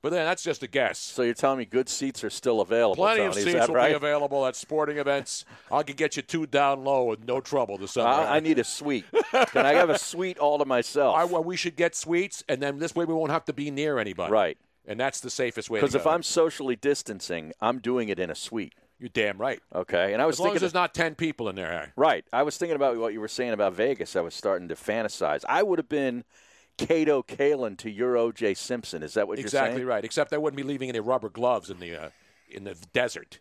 [0.00, 0.98] But then that's just a guess.
[0.98, 2.96] So you're telling me good seats are still available?
[2.96, 3.88] Plenty of Tony, is seats will right?
[3.90, 5.44] be available at sporting events.
[5.72, 8.08] I can get you two down low with no trouble this summer.
[8.08, 9.06] I, I need a suite.
[9.32, 11.16] Can I have a suite all to myself?
[11.16, 13.70] I, well, we should get suites, and then this way we won't have to be
[13.70, 14.32] near anybody.
[14.32, 14.58] Right.
[14.86, 16.06] And that's the safest way Because if.
[16.06, 18.74] I'm socially distancing, I'm doing it in a suite.
[18.98, 19.60] You're damn right.
[19.72, 21.88] Okay, and I was as long thinking as there's not 10 people in there, Harry.
[21.94, 22.24] Right.
[22.32, 24.16] I was thinking about what you were saying about Vegas.
[24.16, 25.44] I was starting to fantasize.
[25.48, 26.24] I would have been
[26.78, 28.54] Kato Kaelin to your O.J.
[28.54, 29.02] Simpson.
[29.02, 29.64] Is that what exactly you're saying?
[29.72, 30.04] Exactly right.
[30.04, 32.08] Except I wouldn't be leaving any rubber gloves in the uh,
[32.50, 33.40] in the desert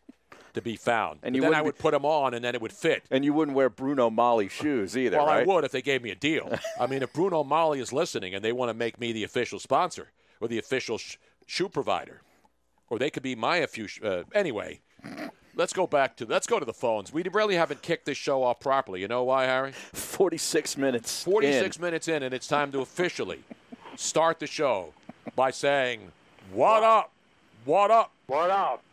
[0.53, 1.19] to be found.
[1.23, 3.05] And you then I would put them on, and then it would fit.
[3.11, 5.43] And you wouldn't wear Bruno Magli shoes either, well, right?
[5.43, 6.51] I would if they gave me a deal.
[6.79, 9.59] I mean, if Bruno Magli is listening and they want to make me the official
[9.59, 10.07] sponsor
[10.41, 12.21] or the official sh- shoe provider,
[12.89, 14.07] or they could be my official.
[14.07, 14.79] Uh, anyway,
[15.58, 17.12] let's go back to let's go to the phones.
[17.12, 19.01] We really haven't kicked this show off properly.
[19.01, 19.74] You know why, Harry?
[19.74, 21.24] Forty-six minutes.
[21.24, 23.43] Forty-six minutes in, and it's time to officially
[23.95, 24.93] start the show
[25.36, 26.12] by saying,
[26.53, 27.12] "What up?
[27.66, 28.12] What up?
[28.28, 28.84] What up?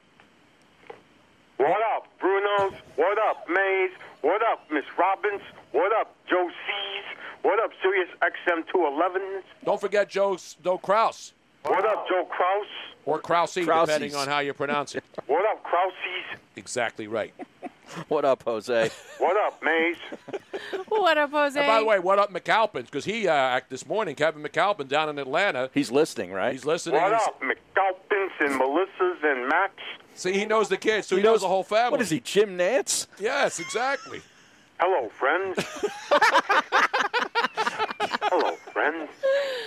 [1.58, 2.74] What up, Bruno's?
[2.96, 3.90] What up, Mays?
[4.22, 5.42] What up, Miss Robbins?
[5.70, 7.18] What up, Joe C's?
[7.42, 9.42] What up, Sirius XM 211?
[9.64, 11.33] Don't forget Joe Joe Kraus
[11.64, 12.66] What up, Joe Kraus?
[13.06, 13.94] or Krause, Krauses.
[13.94, 15.04] depending on how you pronounce it.
[15.26, 16.38] What up, Krausies?
[16.56, 17.32] exactly right.
[18.08, 18.90] What up, Jose?
[19.18, 19.96] What up, Mays?
[20.88, 21.58] What up, Jose?
[21.58, 22.86] And by the way, what up, McAlpin?
[22.86, 25.70] Because he uh, act this morning, Kevin McAlpin down in Atlanta.
[25.74, 26.52] He's listening, right?
[26.52, 27.00] He's listening.
[27.00, 29.74] What He's- up, McAlpins and Melissas and Max?
[30.14, 31.90] See, he knows the kids, so he, knows, the whole family.
[31.92, 33.06] What is he, Jim Nantz?
[33.18, 34.20] Yes, exactly.
[34.80, 35.56] Hello, friends.
[38.22, 39.10] Hello, friends.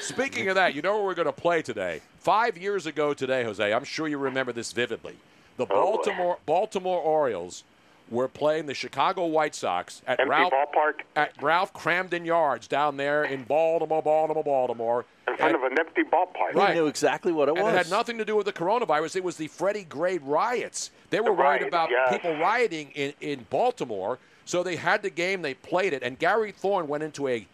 [0.02, 2.02] Speaking of that, you know what we're going to play today?
[2.20, 5.16] Five years ago today, Jose, I'm sure you remember this vividly.
[5.58, 5.74] The Oh, boy.
[5.76, 7.64] Baltimore Baltimore Orioles
[8.10, 12.96] were playing the Chicago White Sox at Empty Ralph ballpark at Ralph Kramden Yards down
[12.96, 15.06] there in Baltimore, Baltimore, Baltimore.
[15.28, 16.54] in front of an empty ballpark.
[16.54, 16.70] Right.
[16.70, 17.74] He knew exactly what it and was.
[17.74, 19.18] it had nothing to do with the coronavirus.
[19.18, 20.92] It was the Freddie Gray riots.
[21.10, 22.14] They were The worried riots, about yes.
[22.14, 25.42] people rioting in, in Baltimore, so they had the game.
[25.42, 27.46] They played it, and Gary Thorne went into a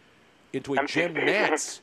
[0.54, 1.34] into a Empty Jim stadium.
[1.50, 1.80] Nantz.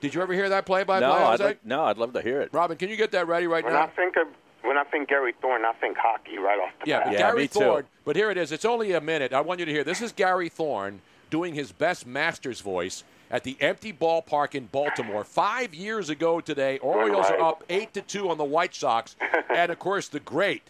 [0.00, 1.22] Did you ever hear that play by no, play?
[1.22, 2.50] I'd like, no, I'd love to hear it.
[2.52, 3.82] Robin, can you get that ready right When now?
[3.84, 4.28] I think of
[4.62, 7.12] when I think Gary Thorne, I think hockey right off the Yeah, bat.
[7.12, 7.84] Yeah, Gary me too.
[8.04, 8.52] But here it is.
[8.52, 9.32] It's only a minute.
[9.32, 9.84] I want you to hear.
[9.84, 15.24] This is Gary Thorne doing his best Masters voice at the empty ballpark in Baltimore
[15.24, 16.78] five years ago today.
[16.78, 19.16] Orioles are up eight to two on the White Sox,
[19.54, 20.62] and of course the great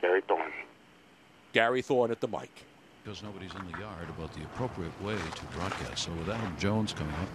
[0.00, 0.52] Gary Thorne.
[1.52, 2.65] Gary Thorne at the mic.
[3.06, 6.06] Because nobody's in the yard about the appropriate way to broadcast.
[6.06, 7.28] So with Adam Jones coming up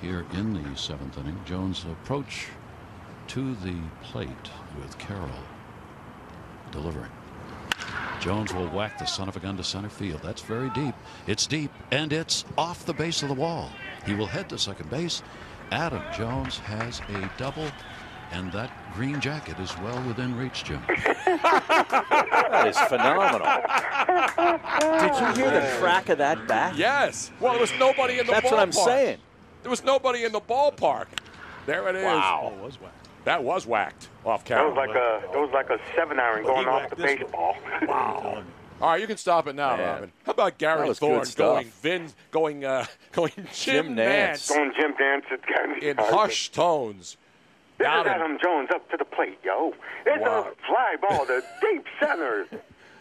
[0.00, 2.46] here in the seventh inning, Jones approach
[3.26, 4.28] to the plate
[4.80, 5.28] with Carroll
[6.70, 7.10] delivering.
[8.20, 10.20] Jones will whack the son of a gun to center field.
[10.22, 10.94] That's very deep.
[11.26, 13.70] It's deep and it's off the base of the wall.
[14.06, 15.24] He will head to second base.
[15.72, 17.68] Adam Jones has a double,
[18.30, 20.80] and that green jacket is well within reach, Jim.
[22.54, 23.46] That is phenomenal.
[25.00, 26.76] Did you hear the crack of that bat?
[26.76, 27.30] Yes.
[27.40, 28.34] Well, there was nobody in the ballpark.
[28.42, 28.52] That's ballpark.
[28.52, 29.18] what I'm saying.
[29.62, 31.06] There was nobody in the ballpark.
[31.66, 32.04] There it is.
[32.04, 32.52] Wow.
[32.54, 33.08] Oh, it was whacked.
[33.24, 34.68] That was whacked off That camera.
[34.68, 37.56] was like a that was like a seven iron going off the baseball.
[37.88, 38.42] Wow.
[38.80, 39.86] All right, you can stop it now, Man.
[39.88, 40.12] Robin.
[40.26, 44.48] How about Gary That Thorne going Vin, going uh, going Jim, Jim Nantz, Nantz.
[44.50, 45.90] Going Jim Dance at Gary.
[45.90, 47.16] in hushed tones?
[47.78, 49.74] This Down is in- Adam Jones up to the plate, yo.
[50.06, 50.48] It's Wow.
[50.52, 52.46] a fly ball to deep center.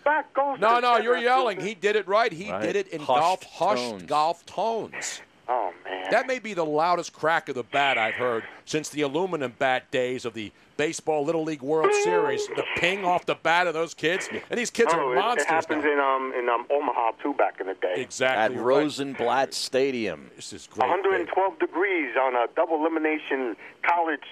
[0.04, 0.60] Back goes.
[0.60, 1.58] No, no, you're yelling.
[1.58, 1.68] fielder.
[1.70, 2.32] He did it right.
[2.32, 2.62] He Right.
[2.62, 4.04] did it in Hushed golf, hushed tones.
[4.04, 5.22] golf tones.
[5.48, 6.08] Oh man.
[6.12, 9.92] That may be the loudest crack of the bat I've heard since the aluminum bat
[9.92, 12.46] days of the baseball Little League World Series.
[12.48, 15.46] The ping off the bat of those kids, and these kids oh, are it- monsters
[15.46, 15.92] It happens now.
[15.94, 17.92] in um in um Omaha too back in the day.
[17.94, 18.66] At Exactly right.
[18.66, 20.32] Rosenblatt Stadium.
[20.36, 20.90] This is great.
[20.90, 24.24] 112 degrees on a double elimination college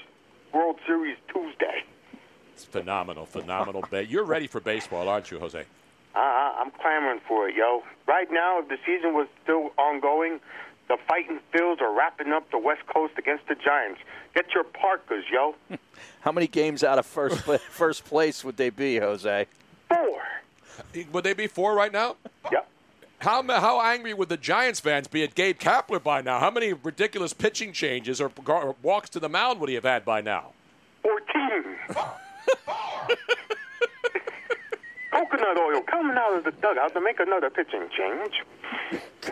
[0.53, 1.83] World Series Tuesday.
[2.53, 3.83] It's phenomenal, phenomenal.
[3.89, 4.09] bet.
[4.09, 5.63] You're ready for baseball, aren't you, Jose?
[6.13, 7.83] Uh, I'm clamoring for it, yo.
[8.07, 10.39] Right now, if the season was still ongoing,
[10.89, 14.01] The Fighting Phils are wrapping up the West Coast against the Giants.
[14.35, 15.55] Get your Parkers, yo.
[16.21, 19.47] How many games out of first pla- first place would they be, Jose?
[19.87, 20.21] Four.
[21.13, 22.15] Would they be four right now?
[22.51, 22.67] Yep.
[23.21, 26.39] How how angry would the Giants fans be at Gabe Kapler by now?
[26.39, 30.03] How many ridiculous pitching changes or, or walks to the mound would he have had
[30.03, 30.53] by now?
[31.03, 31.75] 14.
[35.11, 38.41] Coconut oil coming out of the dugout to make another pitching change.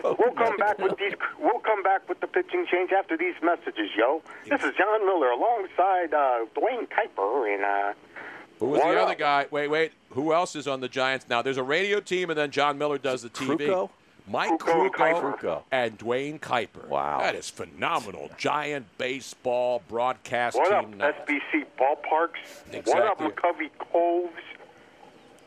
[0.04, 1.14] We'll come back with these.
[1.40, 4.22] We'll come back with the pitching change after these messages, yo.
[4.44, 7.92] This is Jon Miller alongside uh, Duane Kuiper and uh,
[8.60, 9.46] Who was What the other guy?
[9.50, 9.92] Wait, wait.
[10.10, 11.42] Who else is on the Giants now?
[11.42, 13.56] There's a radio team, and then Jon Miller does the TV.
[13.58, 13.90] Krukow?
[14.28, 14.92] Mike Krukow,
[15.38, 15.62] Krukow.
[15.72, 16.86] and Duane Kuiper.
[16.86, 17.18] Wow.
[17.20, 18.30] that is phenomenal.
[18.36, 20.98] Giant baseball broadcast what up, team.
[20.98, 21.10] now.
[21.10, 22.84] SBC Ballparks?
[22.86, 23.26] What up, Exactly.
[23.28, 24.32] McCovey Coves?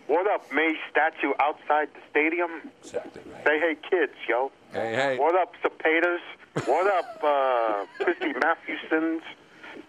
[0.08, 2.50] What up, May statue outside the stadium?
[2.84, 3.46] Exactly right.
[3.46, 4.52] Say hey, kids, yo.
[4.74, 5.18] Hey, hey.
[5.18, 6.20] What up, Cepedas?
[6.66, 9.22] What up, uh, Christy Mathewsons?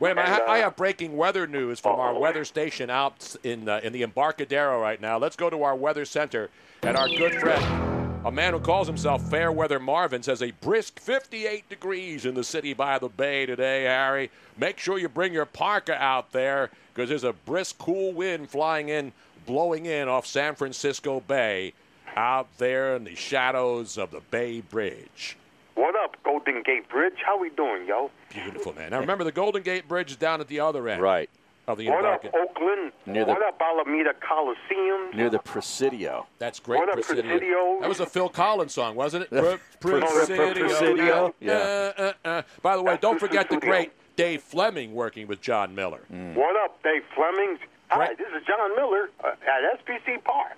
[0.01, 0.29] Wait a minute.
[0.31, 2.21] And, I- I uh, have breaking weather news from our Uh-oh.
[2.21, 5.19] weather station out in uh, in the Embarcadero right now.
[5.19, 6.51] Let's go to our weather center
[6.83, 11.69] and our good friend, a man who calls himself Fairweather Marvin, says a brisk 58
[11.69, 13.85] degrees in the city by the bay today.
[13.85, 18.51] Harry, make sure you bring your parka out there because there's a brisk, cool wind
[18.51, 19.13] flying in,
[19.47, 21.73] blowing in off San Francisco Bay,
[22.17, 25.37] out there in the shadows of the Bay Bridge.
[25.75, 27.15] What up, Golden Gate Bridge?
[27.25, 28.11] How we doing, yo?
[28.33, 28.91] Beautiful, man.
[28.91, 31.29] Now remember, the Golden Gate Bridge is down at the other end Right.
[31.67, 32.93] of the What up, Oakland?
[33.07, 35.11] Near the- what up, Alameda Coliseum?
[35.15, 36.27] Near the Presidio.
[36.39, 36.79] That's great.
[36.79, 37.23] What up, Presidio.
[37.23, 37.81] Presidio?
[37.81, 39.29] That was a Phil Collins song, wasn't it?
[39.33, 39.57] Yeah.
[39.81, 41.53] Pre- Pre- Presidio, yeah.
[41.53, 42.43] Uh, uh, uh.
[42.63, 46.03] By the way, don't forget the great Dave Fleming working with Jon Miller.
[46.09, 47.59] What up, Dave Fleming?
[47.91, 48.19] Hi, Right.
[48.19, 50.53] this is Jon Miller uh, at SBC Park.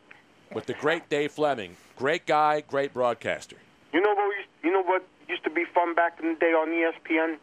[0.52, 1.76] With the great Dave Fleming.
[1.96, 3.56] Great guy, great broadcaster.
[3.92, 4.36] You know what?
[4.36, 7.38] Used, you know what used to be fun back in the day on ESPN?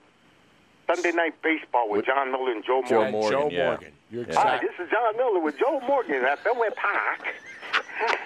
[0.87, 3.05] Sunday Night Baseball with Jon Miller and Joe Joe Morgan.
[3.05, 3.65] And Morgan, Joe yeah.
[3.67, 3.91] Morgan.
[4.11, 4.39] You're Yeah.
[4.41, 7.27] Hi, this is Jon Miller with Joe Morgan at Fenway Park.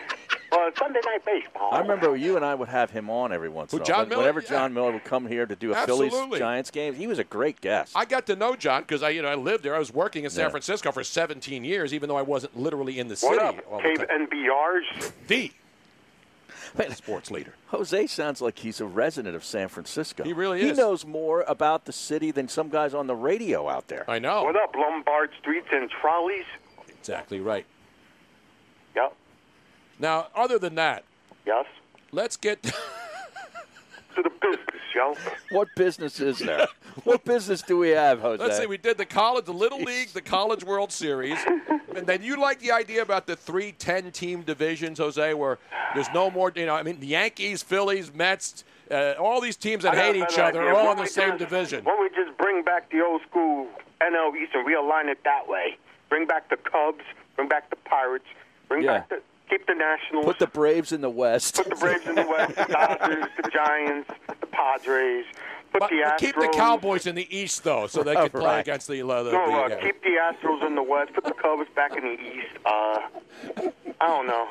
[0.52, 1.70] uh, Sunday Night Baseball.
[1.72, 4.06] I remember you and I would have him on every once in a while.
[4.08, 4.50] Whenever Yeah.
[4.50, 6.10] Jon Miller would come here to do a Absolutely.
[6.10, 7.94] Phillies Giants game, he was a great guest.
[7.96, 9.76] I got to know John because I, you know, I lived there.
[9.76, 10.50] I was working in San Yeah.
[10.50, 13.78] Francisco for 17 years, even though I wasn't literally in the What city up, all
[13.82, 14.28] the time.
[14.28, 15.12] NBRs?
[15.28, 15.52] The
[16.78, 17.54] Man, sports leader.
[17.68, 20.24] Jose sounds like he's a resident of San Francisco.
[20.24, 20.78] He really is.
[20.78, 24.06] He knows more about the city than some guys on the radio out there.
[24.10, 24.44] I know.
[24.44, 26.46] What up, Lombard Streets and Trolleys?
[27.00, 27.66] Exactly right.
[28.96, 29.14] Yep.
[30.00, 31.04] Now, other than that,
[31.46, 31.66] Yes.
[32.12, 32.60] let's get.
[34.18, 35.14] To the business, yo.
[35.52, 36.66] What business is there?
[37.04, 38.44] what business do we have, Jose?
[38.44, 38.66] Let's see.
[38.66, 41.38] We did the college, the Little League, the College World Series,
[41.96, 45.60] and then you like the idea about the three 10-team divisions, Jose, where
[45.94, 46.52] there's no more.
[46.56, 50.40] You know, I mean, the Yankees, Phillies, Mets, uh, all these teams that hate each
[50.40, 50.74] other idea.
[50.74, 51.84] are all Why in the same just- division.
[51.84, 53.68] Why don't we just bring back the old school
[54.02, 55.78] NL East and realign it that way?
[56.10, 57.04] Bring back the Cubs,
[57.36, 58.26] bring back the Pirates,
[58.68, 59.00] bring Yeah.
[59.00, 61.56] back the keep the Nationals, Put the Braves in the West.
[61.56, 65.26] put the Braves in the West, the Dodgers, the Giants, the Padres,
[65.72, 66.18] put But the Astros.
[66.18, 68.60] keep the Cowboys in the East, though, so they can play Right.
[68.60, 69.02] against the.
[69.02, 71.68] Uh, the, No, the, uh, uh, keep the Astros in the West, put the Cubs
[71.76, 72.58] back in the East.
[72.66, 73.00] Uh,
[74.00, 74.48] I don't know.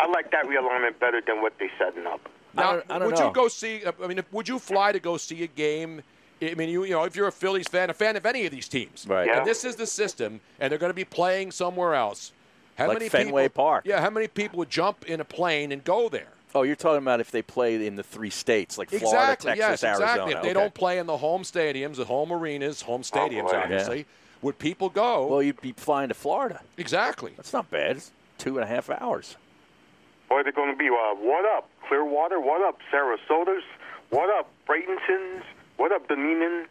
[0.00, 2.20] I like that realignment better than what they setting up.
[2.54, 3.26] Now, I don't- I don't would know.
[3.28, 3.82] you go see?
[3.86, 6.02] I mean, if, would you fly to go see a game?
[6.40, 8.52] I mean, you you know, if you're a Phillies fan, a fan of any of
[8.52, 9.26] these teams, Right.
[9.26, 9.38] Yeah.
[9.38, 12.32] and this is the system, and they're going to be playing somewhere else.
[12.78, 13.84] How Like many Fenway people, Park.
[13.86, 16.28] Yeah, how many people would jump in a plane and go there?
[16.54, 19.50] Oh, you're talking about if they play in the three states, like Florida, exactly.
[19.50, 20.04] Texas, yes, exactly.
[20.04, 20.36] Arizona.
[20.36, 20.60] If they okay.
[20.60, 23.56] don't play in the home stadiums, the home arenas, home stadiums, boy.
[23.56, 24.06] obviously,
[24.42, 25.26] would people go?
[25.26, 26.60] Well, you'd be flying to Florida.
[26.76, 27.32] exactly.
[27.36, 27.96] That's not bad.
[27.96, 29.36] It's two and a half hours.
[30.30, 32.38] Or are they're going to be, uh, what up, Clearwater?
[32.40, 33.62] What up, Sarasotas?
[34.10, 35.42] What up, Bradentons?
[35.78, 36.66] What up, Dunedin?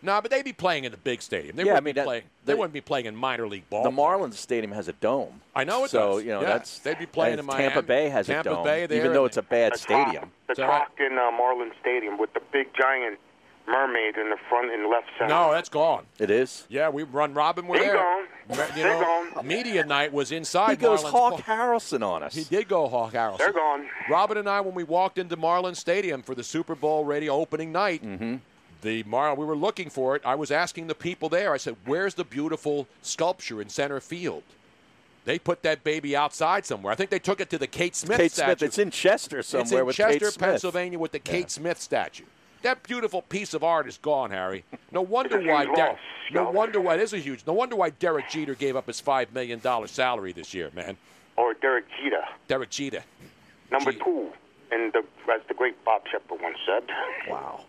[0.00, 1.56] No, but they'd be playing in the big stadium.
[1.56, 2.22] They Yeah, wouldn't mean, be that- playing.
[2.44, 3.82] They, they- wouldn't be playing in minor league ball.
[3.82, 5.40] The Marlins Stadium has a dome.
[5.56, 6.24] I know it so, does.
[6.24, 6.46] you know, Yeah.
[6.48, 7.64] that's They'd be playing in Miami.
[7.64, 10.22] Tampa Bay has Tampa a dome, Bay there even though it's a bad The stadium.
[10.22, 10.78] Talk, the Is that right?
[10.78, 13.18] talk in uh, Marlin Stadium with the big giant
[13.66, 15.28] mermaid in the front and left center.
[15.28, 16.06] No, that's gone.
[16.18, 16.64] It is.
[16.70, 17.66] Yeah, we run Robin.
[17.66, 17.96] We're They there.
[17.96, 18.24] gone.
[18.48, 19.46] You They know, gone.
[19.46, 20.70] media night was inside.
[20.70, 21.58] He goes Marlins Hawk Park.
[21.60, 22.34] Harrelson on us.
[22.34, 23.36] He did go Hawk Harrelson.
[23.38, 23.86] They're gone.
[24.08, 27.70] Robin and I, when we walked into Marlin Stadium for the Super Bowl radio opening
[27.72, 28.36] night, Mm-hmm.
[28.82, 30.22] The Mar- we were looking for it.
[30.24, 31.52] I was asking the people there.
[31.52, 34.42] I said, "Where's the beautiful sculpture in center field?"
[35.24, 36.92] They put that baby outside somewhere.
[36.92, 38.46] I think they took it to the Kate Smith Kate statue.
[38.58, 38.62] Smith.
[38.62, 40.38] It's in Chester somewhere it's in with Chester, Kate Smith.
[40.50, 42.24] Pennsylvania, with the Kate Smith statue.
[42.62, 44.64] That beautiful piece of art is gone, Harry.
[44.90, 45.64] No wonder why.
[45.66, 45.98] huge Der-
[46.32, 46.94] no wonder why.
[46.94, 47.42] It is a huge.
[47.46, 50.96] No wonder why Derek Jeter gave up his five million dollar salary this year, man.
[51.36, 53.04] Or Derek Jeter, Derek Jeter.
[53.70, 54.04] number Jeter.
[54.04, 54.32] two.
[54.70, 55.02] and the,
[55.32, 56.82] as the great Bob Sheppard once said.
[57.28, 57.64] Wow.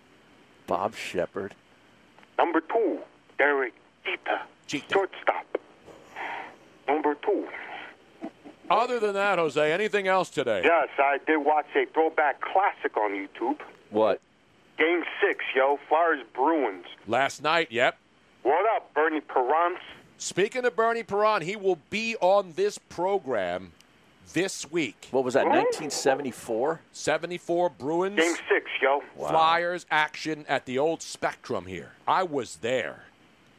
[0.70, 1.56] Bob Sheppard.
[2.38, 3.00] Number two,
[3.40, 3.74] Derek
[4.06, 4.42] Jeter,
[4.94, 5.58] shortstop.
[6.88, 7.48] Number two.
[8.70, 10.62] Other than that, Jose, anything else today?
[10.64, 13.60] Yes, I did watch a throwback classic on YouTube.
[13.90, 14.22] What?
[14.78, 16.86] Game six, yo, Flyers Bruins.
[17.08, 17.98] Last night, yep.
[18.44, 19.82] What up, Bernie Parents?
[20.20, 23.72] Speaking of Bernie Parent, he will be on this program
[24.34, 25.08] this week.
[25.12, 26.82] What was that, 1974?
[26.92, 28.16] 74 Bruins.
[28.18, 29.02] Game six, yo.
[29.16, 31.92] Flyers action at the old Spectrum here.
[32.08, 33.04] I was there.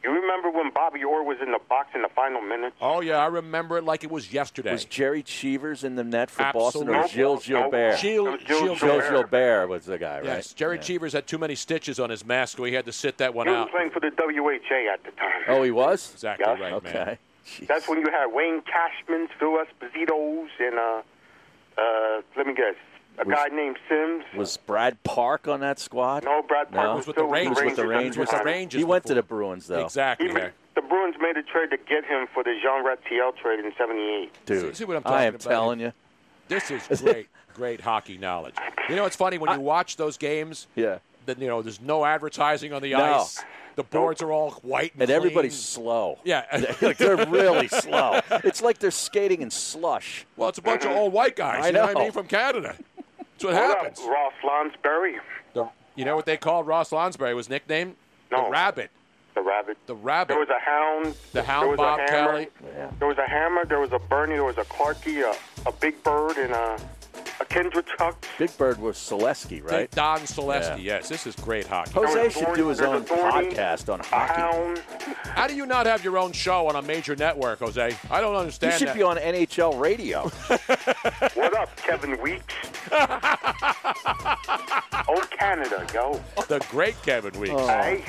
[0.03, 2.75] You remember when Bobby Orr was in the box in the final minutes?
[2.81, 4.71] Oh, yeah, I remember it like it was yesterday.
[4.71, 7.09] Was Gerry Cheevers in the net for Boston or Absolutely.
[7.15, 7.71] Gilles Nope.
[7.71, 7.97] Gilbert?
[7.99, 9.09] Gilles- Gilles Gilles Gilbert.
[9.11, 10.23] Gilbert was the guy, right?
[10.25, 10.81] Yes, Gerry Yeah.
[10.81, 13.47] Cheevers had too many stitches on his mask, so he had to sit that one
[13.47, 13.51] out.
[13.51, 13.71] He was out.
[13.71, 15.43] playing for the WHA at the time.
[15.47, 16.11] Oh, he was?
[16.13, 16.59] Exactly Yes.
[16.59, 16.93] right, Okay.
[16.93, 17.17] man.
[17.67, 21.01] That's when you had Wayne Cashman, Phil Esposito's, and uh,
[21.77, 22.75] uh, let me guess,
[23.17, 24.23] a Was- guy named Sims.
[24.35, 26.23] Was Brad Park on that squad?
[26.23, 26.95] No, Brad Park No?
[26.97, 28.79] was with the He was with the Rangers at the Rangers.
[28.79, 29.83] He went to the Bruins, though.
[29.85, 30.27] Exactly.
[30.27, 33.59] He ma- the Bruins made a trade to get him for the Jean Ratelle trade
[33.59, 34.31] in '78.
[34.45, 35.91] Dude, See what I'm talking I am about telling you.
[36.47, 38.55] This is great, great hockey knowledge.
[38.87, 40.67] You know, it's funny when you watch those games.
[40.75, 40.99] Yeah.
[41.25, 43.03] That you know, there's no advertising on the No.
[43.21, 43.43] ice.
[43.75, 46.19] The boards are all white and, And everybody's slow.
[46.23, 46.45] Yeah,
[46.81, 48.19] Like, they're really slow.
[48.43, 50.25] It's like they're skating in slush.
[50.35, 51.63] Well, it's a bunch of old white guys.
[51.63, 51.85] I you know.
[51.85, 51.97] what.
[51.97, 52.75] I mean from Canada.
[52.97, 53.99] That's what What up, happens.
[54.07, 55.15] Ross Lonsberry?
[55.53, 57.95] The, you know what they called Ross Lonsberry was nicknamed
[58.31, 58.45] No.
[58.45, 58.91] the Rabbit.
[59.33, 59.77] The Rabbit.
[59.87, 60.33] The Rabbit.
[60.33, 61.15] There was a Hound.
[61.31, 62.47] The Hound there was Bob a hammer, Kelly.
[62.99, 63.65] There was a Hammer.
[63.65, 64.33] There was a Bernie.
[64.33, 65.21] There was a Clarky.
[65.23, 67.00] A, a Big Bird and a, a
[67.45, 68.25] Kendra Chuck.
[68.37, 69.89] Big Bird was Saleski, right?
[69.91, 70.77] Don Saleski.
[70.83, 70.95] Yeah.
[70.95, 71.91] Yes, this is great hockey.
[71.93, 74.41] Jose should do his own podcast on hockey.
[74.41, 74.79] Hound.
[75.23, 77.95] How do you not have your own show on a major network, Jose?
[78.09, 78.95] I don't understand You should that.
[78.95, 80.31] be on NHL radio.
[81.35, 82.53] What up, Kevin Weekes?
[82.91, 83.07] oh,
[85.31, 86.19] Canada, yo.
[86.47, 87.53] the great Kevin Weekes.
[87.55, 87.67] Oh.
[87.67, 88.03] Hey.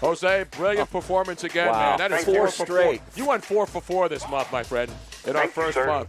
[0.00, 1.00] Jose, brilliant oh.
[1.00, 1.90] performance again, Wow.
[1.90, 1.98] man.
[1.98, 3.00] That is Thank four straight.
[3.00, 3.08] Four.
[3.16, 4.90] You went four for four this month, my friend,
[5.26, 5.86] in our Thank you, first sir.
[5.86, 6.08] month.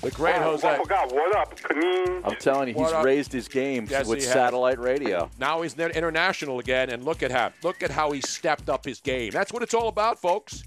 [0.00, 0.68] The great Oh, Jose.
[0.68, 1.12] I forgot.
[1.12, 2.20] What up, Kaneen?
[2.24, 3.04] I'm telling you, he's up?
[3.04, 4.32] raised his game Yes, with he has.
[4.32, 5.28] satellite radio.
[5.38, 9.00] Now he's international again, and look at how look at how he stepped up his
[9.00, 9.30] game.
[9.30, 10.62] That's what it's all about, folks.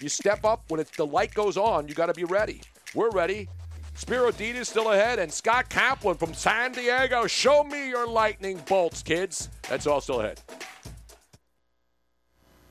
[0.00, 1.88] You step up when it's, the light goes on.
[1.88, 2.60] You got to be ready.
[2.94, 3.48] We're ready.
[3.96, 7.28] Spero Dedes is still ahead, and Scott Kaplan from San Diego.
[7.28, 9.50] Show me your lightning bolts, kids.
[9.68, 10.40] That's all still ahead.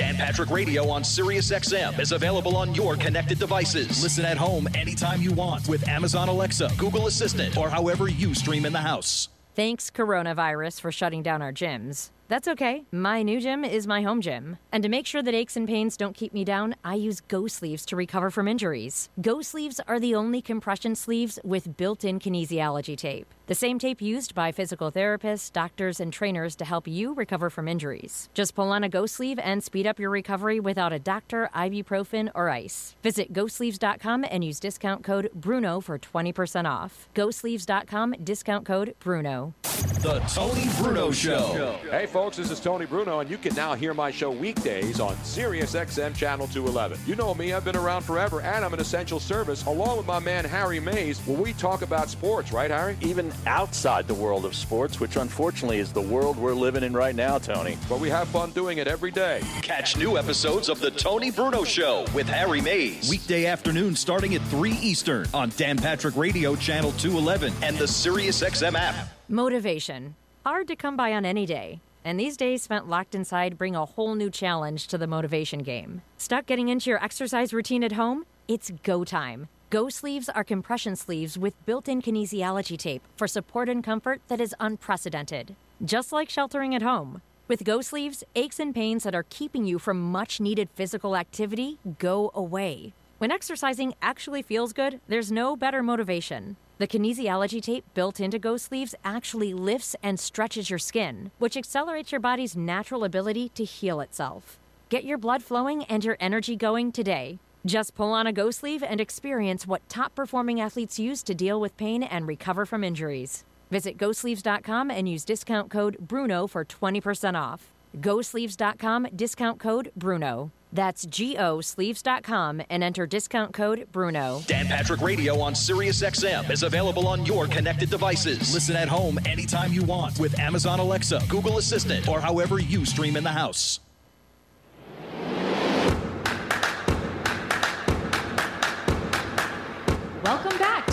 [0.00, 4.02] Dan Patrick Radio on Sirius XM is available on your connected devices.
[4.02, 8.64] Listen at home anytime you want with Amazon Alexa, Google Assistant, or however you stream
[8.64, 9.28] in the house.
[9.54, 12.12] Thanks, coronavirus, for shutting down our gyms.
[12.28, 12.84] That's okay.
[12.90, 14.56] My new gym is my home gym.
[14.72, 17.46] And to make sure that aches and pains don't keep me down, I use Go
[17.46, 19.10] Sleeves to recover from injuries.
[19.20, 23.34] Go Sleeves are the only compression sleeves with built in kinesiology tape.
[23.50, 27.66] The same tape used by physical therapists, doctors, and trainers to help you recover from
[27.66, 28.28] injuries.
[28.32, 32.30] Just pull on a Go Sleeve and speed up your recovery without a doctor, ibuprofen,
[32.36, 32.94] or ice.
[33.02, 37.08] Visit GoSleeves.com and use discount code BRUNO for 20% off.
[37.16, 39.54] GoSleeves.com, discount code BRUNO.
[40.02, 41.78] The Tony Bruno Show.
[41.90, 45.16] Hey, folks, this is Tony Bruno, and you can now hear my show weekdays on
[45.24, 46.98] Sirius XM Channel 211.
[47.06, 50.18] You know me, I've been around forever, and I'm an essential service, along with my
[50.18, 52.96] man Harry Mays, where we talk about sports, right, Harry?
[53.00, 57.14] Even outside the world of sports, which unfortunately is the world we're living in right
[57.14, 57.78] now, Tony.
[57.88, 59.42] But we have fun doing it every day.
[59.62, 63.08] Catch new episodes of The Tony Bruno Show with Harry Mays.
[63.08, 68.74] Weekday afternoon starting at 3 Eastern on Dan Patrick Radio Channel 211 and the SiriusXM
[68.74, 69.08] app.
[69.28, 70.14] Motivation.
[70.44, 71.80] Hard to come by on any day.
[72.04, 76.00] And these days spent locked inside bring a whole new challenge to the motivation game.
[76.16, 78.24] Stuck getting into your exercise routine at home?
[78.48, 79.48] It's go time.
[79.70, 84.40] Go sleeves are compression sleeves with built in kinesiology tape for support and comfort that
[84.40, 85.54] is unprecedented.
[85.84, 87.22] Just like sheltering at home.
[87.46, 91.78] With Go sleeves, aches and pains that are keeping you from much needed physical activity
[92.00, 92.94] go away.
[93.18, 96.56] When exercising actually feels good, there's no better motivation.
[96.78, 102.10] The kinesiology tape built into Go Sleeves actually lifts and stretches your skin, which accelerates
[102.10, 104.58] your body's natural ability to heal itself.
[104.88, 107.38] Get your blood flowing and your energy going today.
[107.66, 111.60] Just pull on a Go sleeve and experience what top performing athletes use to deal
[111.60, 113.44] with pain and recover from injuries.
[113.70, 117.70] Visit GoSleeves.com and use discount code BRUNO for 20% off.
[117.98, 120.50] GoSleeves.com, discount code BRUNO.
[120.72, 124.46] That's G O Sleeves.com and enter discount code BRUNO.
[124.46, 128.54] Dan Patrick Radio on Sirius XM is available on your connected devices.
[128.54, 133.16] Listen at home anytime you want with Amazon Alexa, Google Assistant, or however you stream
[133.16, 133.80] in the house.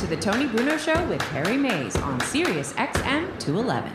[0.08, 3.92] To the Tony Bruno Show with Harry Mayes on Sirius XM 211.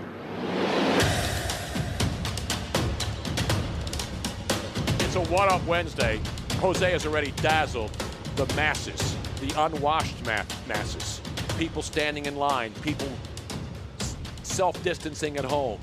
[5.01, 6.21] It's a What Up Wednesday.
[6.59, 7.93] Jose has already dazzled
[8.37, 11.23] the masses, the unwashed ma- masses,
[11.57, 13.09] people standing in line, people
[14.43, 15.81] self distancing at home.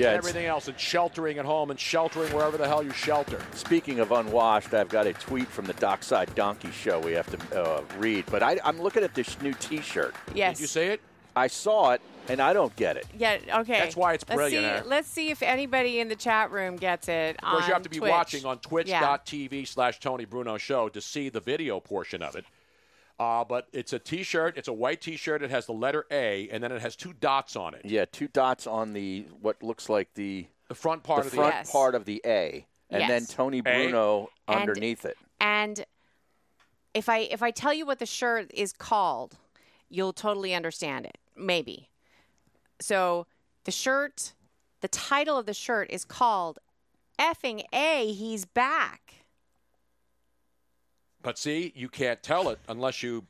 [0.00, 3.40] Yeah, and everything else, and sheltering at home and sheltering wherever the hell you shelter.
[3.54, 7.62] Speaking of unwashed, I've got a tweet from the Dockside Donkey Show we have to
[7.62, 8.24] uh, read.
[8.30, 10.14] But I, I'm looking at this new T-shirt.
[10.34, 10.56] Yes.
[10.56, 11.00] Did you see it?
[11.36, 13.06] I saw it, and I don't get it.
[13.16, 13.38] Yeah.
[13.60, 13.78] Okay.
[13.78, 14.88] That's why it's let's brilliant, See, Aaron.
[14.88, 17.36] let's see if anybody in the chat room gets it.
[17.36, 18.10] Of course, you have to be Twitch.
[18.10, 19.16] watching on Yeah.
[19.18, 22.44] twitch.tv slash Tony Bruno Show to see the video portion of it.
[23.20, 24.56] Uh, but it's a T-shirt.
[24.56, 25.42] It's a white T-shirt.
[25.42, 27.82] It has the letter A, and then it has two dots on it.
[27.84, 31.36] Yeah, two dots on the what looks like the the front part the of the
[31.36, 31.70] front Yes.
[31.70, 33.28] part of the A, and then Yes.
[33.34, 33.62] Tony A.
[33.62, 35.18] Bruno And- underneath it.
[35.38, 35.84] And
[36.94, 39.36] if I if I tell you what the shirt is called,
[39.90, 41.18] you'll totally understand it.
[41.36, 41.90] Maybe.
[42.80, 43.26] So
[43.64, 44.32] the shirt,
[44.80, 46.58] the title of the shirt is called
[47.18, 49.19] "Effing A, He's Back."
[51.22, 53.24] But see, you can't tell it unless you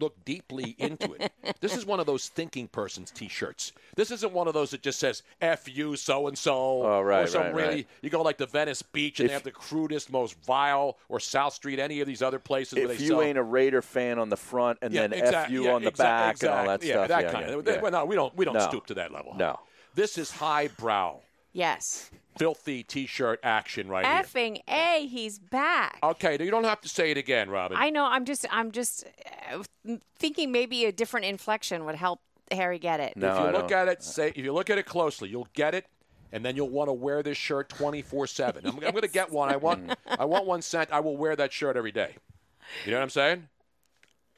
[0.00, 1.30] look deeply into it.
[1.60, 3.72] this is one of those thinking person's T-shirts.
[3.94, 7.22] This isn't one of those that just says "F you so and so." Oh, right,
[7.24, 7.86] Or some right, really right.
[8.02, 11.20] you go like the Venice Beach and If- they have the crudest, most vile, or
[11.20, 13.22] South Street, any of these other places where If you sell.
[13.22, 15.82] ain't a Raider fan on the front, and Yeah, then exact- F you yeah, on
[15.82, 17.08] the exact- back, and all that yeah, stuff.
[17.08, 17.82] that yeah, kind of.
[17.82, 18.36] Well, no, we don't.
[18.36, 19.34] We don't stoop to that level.
[19.36, 19.60] No.
[19.94, 21.20] This is highbrow,
[21.54, 22.10] Yes.
[22.36, 24.22] filthy T-shirt action right here.
[24.24, 26.00] Effing A, he's back.
[26.02, 27.78] Okay, you don't have to say it again, Robin.
[27.80, 28.04] I know.
[28.04, 28.44] I'm just.
[28.50, 29.04] I'm just
[29.50, 33.16] uh, thinking maybe a different inflection would help Harry get it.
[33.16, 35.74] No, if you look at it, say if you look at it closely, you'll get
[35.74, 35.86] it,
[36.32, 38.64] and then you'll want to wear this shirt 24/7.
[38.64, 39.48] I'm, I'm going to get one.
[39.48, 40.90] I want I want one sent.
[40.90, 42.16] I will wear that shirt every day.
[42.84, 43.48] You know what I'm saying?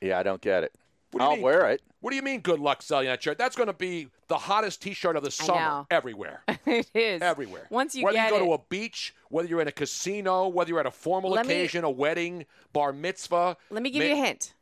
[0.02, 0.74] Yeah, I don't get it.
[1.12, 1.42] What do you I'll mean?
[1.44, 1.82] wear it.
[2.00, 2.40] What do you mean?
[2.40, 3.38] Good luck selling that shirt.
[3.38, 6.42] That's going to be the hottest T-shirt of the summer everywhere.
[6.66, 7.66] it is Everywhere.
[7.70, 10.48] Once you whether get you go it, to a beach, whether you're in a casino,
[10.48, 13.57] whether you're at a formal Let me- occasion, a wedding, bar mitzvah.
[13.70, 14.54] let me give ma- you a hint.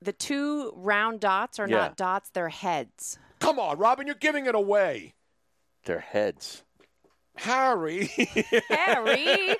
[0.00, 1.76] The two round dots are Yeah.
[1.78, 3.18] not dots; they're heads.
[3.40, 5.14] Come on, Robin, you're giving it away.
[5.84, 6.62] Their heads.
[7.36, 8.06] Harry.
[8.68, 9.56] Harry,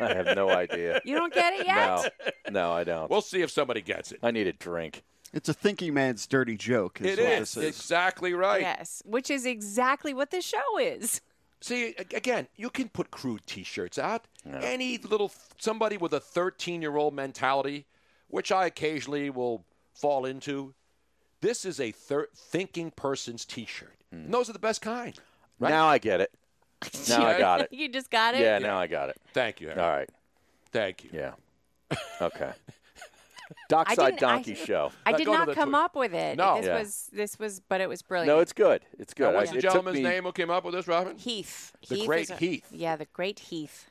[0.00, 1.00] I have no idea.
[1.04, 2.12] you don't get it yet.
[2.50, 3.08] No, no, I don't.
[3.10, 4.18] we'll see if somebody gets it.
[4.22, 5.02] I need a drink.
[5.32, 7.00] It's a thinking man's dirty joke.
[7.00, 7.64] Is It what is This is.
[7.80, 8.60] exactly right.
[8.62, 11.20] Yes, which is exactly what the show is.
[11.60, 14.26] See, again, you can put crude T-shirts out.
[14.46, 17.84] Any little somebody with a 13-year-old mentality,
[18.28, 20.74] which I occasionally will fall into.
[21.40, 23.96] This is a thir- thinking person's T-shirt.
[24.10, 24.24] Hmm.
[24.26, 25.18] And those are the best kind.
[25.58, 25.70] Right?
[25.70, 26.32] Now I get it.
[27.08, 27.68] Now I got it.
[27.72, 28.40] you just got it.
[28.40, 29.16] Yeah, now I got it.
[29.34, 29.68] Thank you.
[29.68, 29.80] Harry.
[29.80, 30.08] All right.
[30.70, 31.10] Thank you.
[31.12, 31.32] Yeah.
[32.22, 32.52] Okay.
[33.50, 34.92] I Dockside didn't- I- Donkey Show.
[35.06, 35.74] I did not come tweet.
[35.82, 36.36] up with it.
[36.36, 36.56] No.
[36.56, 36.78] This Yeah.
[36.78, 38.28] was this was, but it was brilliant.
[38.34, 38.82] No, it's good.
[38.98, 39.32] It's good.
[39.32, 41.16] Now, what's I- the gentleman's me- name who came up with this, Robin?
[41.16, 41.72] Heath.
[41.88, 42.66] The Heath great a- Heath.
[42.70, 43.90] Yeah, the great Heath.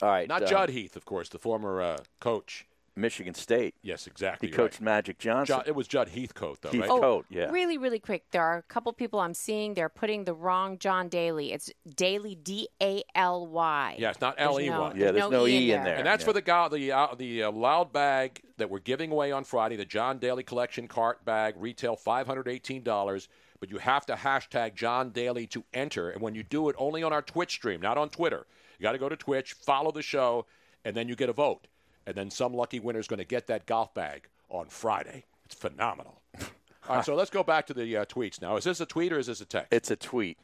[0.00, 0.26] All right.
[0.28, 2.66] Not uh, Judd Heath, of course, the former uh, coach.
[2.94, 3.74] Michigan State.
[3.82, 4.48] Yes, exactly.
[4.48, 4.82] He coached right.
[4.84, 5.56] Magic Johnson.
[5.56, 6.90] Judd, it was Jud Heathcote, though, Heath right?
[6.90, 7.50] Oh, yeah.
[7.50, 8.24] Really, really quick.
[8.32, 9.74] There are a couple people I'm seeing.
[9.74, 11.52] They're putting the wrong John Daly.
[11.52, 13.96] It's Daly, D A L Y.
[13.98, 14.92] Yeah, it's not There's L E no- Y.
[14.96, 15.96] Yeah, there's no E in there.
[15.96, 16.26] And that's Yeah.
[16.26, 19.76] for the guy, the uh, the uh, loud bag that we're giving away on Friday,
[19.76, 23.28] the John Daly Collection cart bag, retail five hundred eighteen dollars.
[23.60, 27.04] But you have to hashtag John Daly to enter, and when you do it, only
[27.04, 28.44] on our Twitch stream, not on Twitter.
[28.78, 30.46] You got to go to Twitch, follow the show,
[30.84, 31.68] and then you get a vote,
[32.06, 35.24] and then some lucky winner is going to get that golf bag on Friday.
[35.44, 36.20] It's phenomenal.
[36.88, 38.56] All right, so let's go back to the uh, tweets now.
[38.56, 39.72] Is this a tweet or is this a text?
[39.72, 40.38] It's a tweet.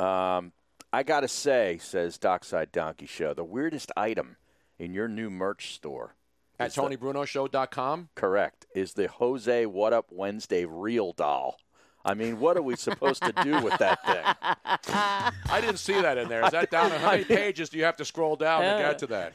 [0.00, 0.52] Um,
[0.92, 4.36] I got to say, says Dockside Donkey Show, the weirdest item
[4.78, 6.14] in your new merch store.
[6.58, 8.10] At TonyBrunoShow.com?
[8.14, 8.66] Correct.
[8.74, 11.58] Is the Jose What Up Wednesday real doll.
[12.04, 14.50] I mean, what are we supposed to do with that thing?
[14.88, 16.44] I didn't see that in there.
[16.44, 16.90] Is that down?
[16.90, 19.32] How many pages do you have to scroll down to get to that?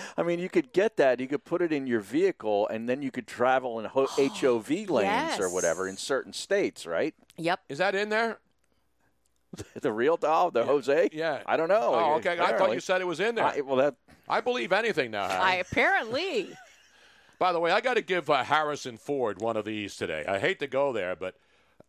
[0.16, 1.20] I mean, you could get that.
[1.20, 4.08] You could put it in your vehicle, and then you could travel in ho-
[4.40, 7.14] HOV lanes or whatever in certain states, right?
[7.36, 7.60] Yep.
[7.68, 8.38] Is that in there?
[9.80, 11.10] the real doll, the Jose.
[11.12, 11.42] Yeah.
[11.46, 11.94] I don't know.
[11.94, 12.38] Oh, okay.
[12.38, 13.44] I thought you said it was in there.
[13.44, 13.94] I- well, that
[14.28, 15.40] I believe anything now, Harry.
[15.40, 16.48] I apparently.
[17.38, 20.24] By the way, I got to give uh, Harrison Ford one of these today.
[20.26, 21.34] I hate to go there, but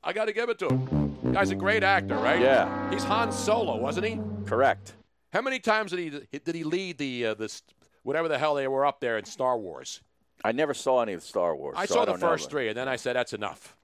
[0.04, 1.34] I got to give it to him.
[1.34, 2.39] Guy's a great actor, right?
[2.39, 2.89] Yeah.
[2.91, 4.20] He's Han Solo, wasn't he?
[4.45, 4.93] correct.
[5.34, 6.00] How many times did
[6.32, 7.62] he did he lead the uh, this
[8.04, 10.02] whatever the hell they were up there in Star Wars?
[10.43, 11.76] I never saw any of Star Wars.
[11.78, 13.76] I so saw I the don't know, first three, and then I said that's enough.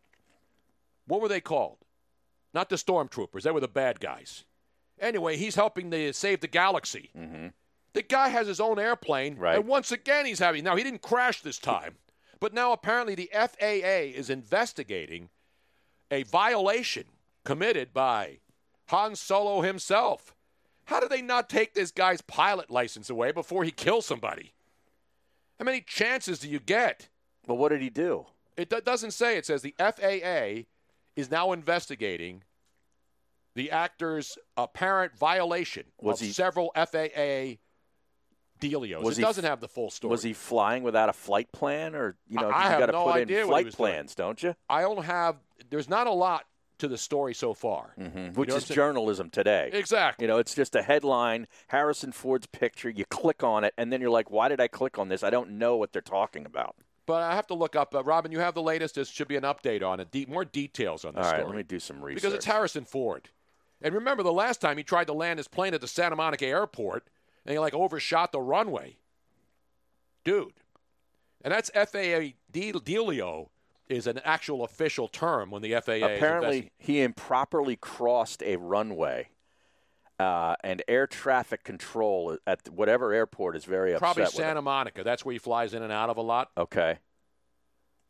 [1.06, 1.78] What were they called?
[2.54, 3.42] Not the stormtroopers.
[3.42, 4.46] They were the bad guys.
[5.00, 7.10] Anyway, he's helping to save the galaxy.
[7.18, 7.48] Mm-hmm.
[7.94, 9.58] The guy has his own airplane, Right.
[9.58, 10.64] and once again he's having.
[10.64, 11.96] Now he didn't crash this time,
[12.40, 15.30] but now apparently the FAA is investigating
[16.14, 17.06] a violation
[17.44, 18.40] committed by
[18.88, 20.34] Han Solo himself.
[20.86, 24.54] How do they not take this guy's pilot license away before he kills somebody?
[25.60, 27.10] How many chances do you get?
[27.48, 28.26] Well, what did he do?
[28.58, 29.38] It do- doesn't say.
[29.38, 30.66] It says the FAA
[31.16, 32.44] is now investigating
[33.56, 37.58] the actor's apparent violation Was of he- several FAA
[38.60, 39.02] dealios.
[39.04, 40.12] Was it he- doesn't have the full story.
[40.12, 43.04] Was he flying without a flight plan, or you know, I you got to no
[43.06, 43.92] put in flight was doing.
[43.92, 44.56] plans, don't you?
[44.70, 45.38] I don't have.
[45.70, 46.46] There's not a lot
[46.80, 47.94] to the story so far.
[48.00, 48.18] Mm-hmm.
[48.18, 48.76] You Which know is what I'm saying?
[48.76, 49.70] journalism today.
[49.74, 50.24] Exactly.
[50.24, 52.90] You know, it's just a headline, Harrison Ford's picture.
[52.90, 55.24] You click on it, and then you're like, "Why did I click on this?
[55.24, 57.94] I don't know what they're talking about." But I have to look up.
[57.94, 58.96] Uh, Robin, you have the latest.
[58.96, 60.10] There should be an update on it.
[60.12, 61.48] De- more details on the All right, story.
[61.48, 62.22] let me do some research.
[62.22, 63.30] Because it's Harrison Ford.
[63.82, 66.46] And remember the last time he tried to land his plane at the Santa Monica
[66.46, 67.06] airport
[67.46, 68.96] and he like overshot the runway.
[70.24, 70.54] Dude.
[71.44, 73.50] And that's FAA dealio
[73.98, 79.30] is an actual official term when the FAA Apparently, he improperly crossed a runway,
[80.20, 85.04] uh, and air traffic control at whatever airport is very probably upset with Santa Monica.
[85.04, 86.52] That's where he flies in and out of a lot.
[86.58, 87.00] Okay.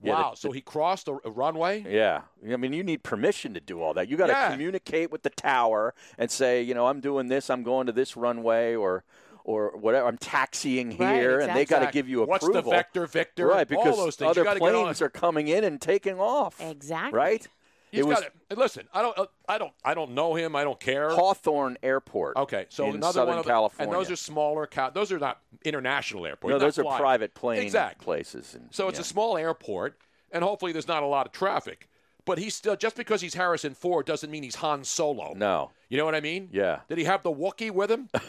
[0.02, 0.32] Yeah, wow.
[0.32, 1.86] the- so he crossed a, a runway?
[1.88, 4.10] Yeah, I mean, you need permission to do all that.
[4.10, 4.52] You got to Yeah.
[4.52, 7.50] communicate with the tower and say, you know, I'm doing this.
[7.50, 9.06] I'm going to this runway, or
[9.44, 10.08] or whatever.
[10.08, 12.72] I'm taxiing Right, here, and they got to give you What's approval.
[12.72, 13.48] What's the vector, Victor?
[13.48, 14.32] Right, All because those things.
[14.32, 16.60] Other gotta get on- planes are coming in and taking off.
[16.62, 17.18] Exactly.
[17.18, 17.48] Right.
[17.92, 18.58] He's it was got it.
[18.58, 20.56] Listen, I don't, uh, I don't, I don't know him.
[20.56, 21.12] I don't care.
[21.12, 22.38] Hawthorne Airport.
[22.38, 23.94] Okay, so in another Southern one of the, California.
[23.94, 24.68] and those are smaller.
[24.96, 26.50] Those are not international airports.
[26.50, 28.04] no, not those are fly- private plane Exactly.
[28.04, 28.56] places.
[28.56, 29.02] And, So it's yeah.
[29.02, 30.00] a small airport,
[30.32, 31.88] and hopefully there's not a lot of traffic.
[32.26, 35.34] But he's still just because he's Harrison Ford doesn't mean he's Han Solo.
[35.36, 35.70] No.
[35.90, 36.50] You know what I mean?
[36.52, 36.80] Yeah.
[36.90, 38.10] Did he have the Wookiee with him?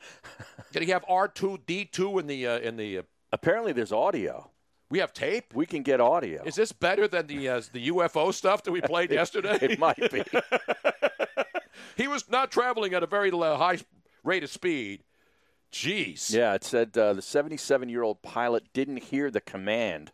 [0.72, 2.98] Did he have R two D two in the uh, in the?
[2.98, 4.50] Uh, Apparently, there's audio.
[4.90, 5.52] we have tape.
[5.54, 6.42] We can get audio.
[6.44, 9.58] Is this better than the uh, the UFO stuff that we played yesterday?
[9.60, 10.22] it might be.
[11.96, 13.78] he was not traveling at a very high
[14.24, 15.04] rate of speed.
[15.70, 16.32] Jeez.
[16.32, 20.12] Yeah, it said uh, the 77 year old pilot didn't hear the command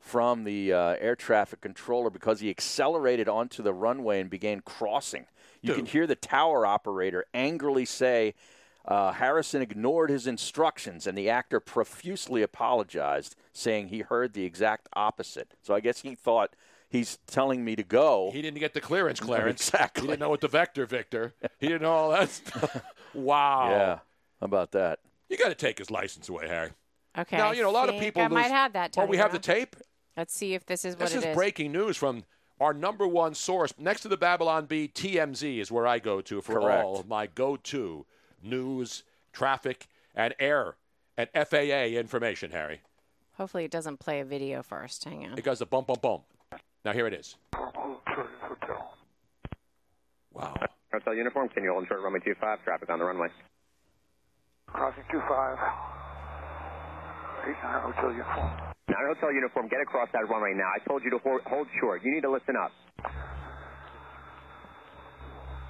[0.00, 5.26] from the uh, air traffic controller because he accelerated onto the runway and began crossing.
[5.62, 8.34] You can hear the tower operator angrily say,
[8.86, 14.88] uh, Harrison ignored his instructions, and the actor profusely apologized, saying he heard the exact
[14.94, 15.54] opposite.
[15.62, 16.54] So I guess he thought
[16.88, 18.30] he's telling me to go.
[18.32, 19.68] He didn't get the clearance, Clarence.
[19.68, 20.02] Exactly.
[20.02, 21.34] He didn't know what the vector, Victor.
[21.58, 22.30] He didn't know all that.
[22.30, 22.82] stuff.
[23.12, 23.70] wow.
[23.70, 23.94] Yeah,
[24.40, 25.00] how about that?
[25.28, 26.70] You got to take his license away, Harry.
[27.18, 27.36] Okay.
[27.36, 28.22] Now you know a lot of people.
[28.22, 28.94] I lose- might have that.
[28.96, 29.74] Oh, we have the tape.
[30.16, 31.12] Let's see if this is what it is.
[31.12, 31.36] This it is is.
[31.36, 32.24] breaking news from
[32.60, 34.88] our number one source next to the Babylon Bee.
[34.88, 36.84] TMZ is where I go to for Correct.
[36.84, 38.06] all of my go-to
[38.42, 40.76] news, traffic, and air
[41.16, 42.50] and FAA information.
[42.50, 42.80] Harry,
[43.36, 45.04] Hopefully, it doesn't play a video first.
[45.04, 45.38] Hang on.
[45.38, 46.22] it goes a bump, bump, bump.
[46.84, 47.36] Now here it is.
[50.32, 50.54] Wow.
[50.92, 53.28] Hotel uniform, can you hold short runway 25, traffic on the runway?
[54.66, 55.58] Crossing 25.
[57.44, 58.50] 89 hotel uniform.
[58.88, 60.68] Now, hotel uniform, get across that runway now.
[60.74, 62.02] I told you to hold, hold short.
[62.04, 62.70] You need to listen up.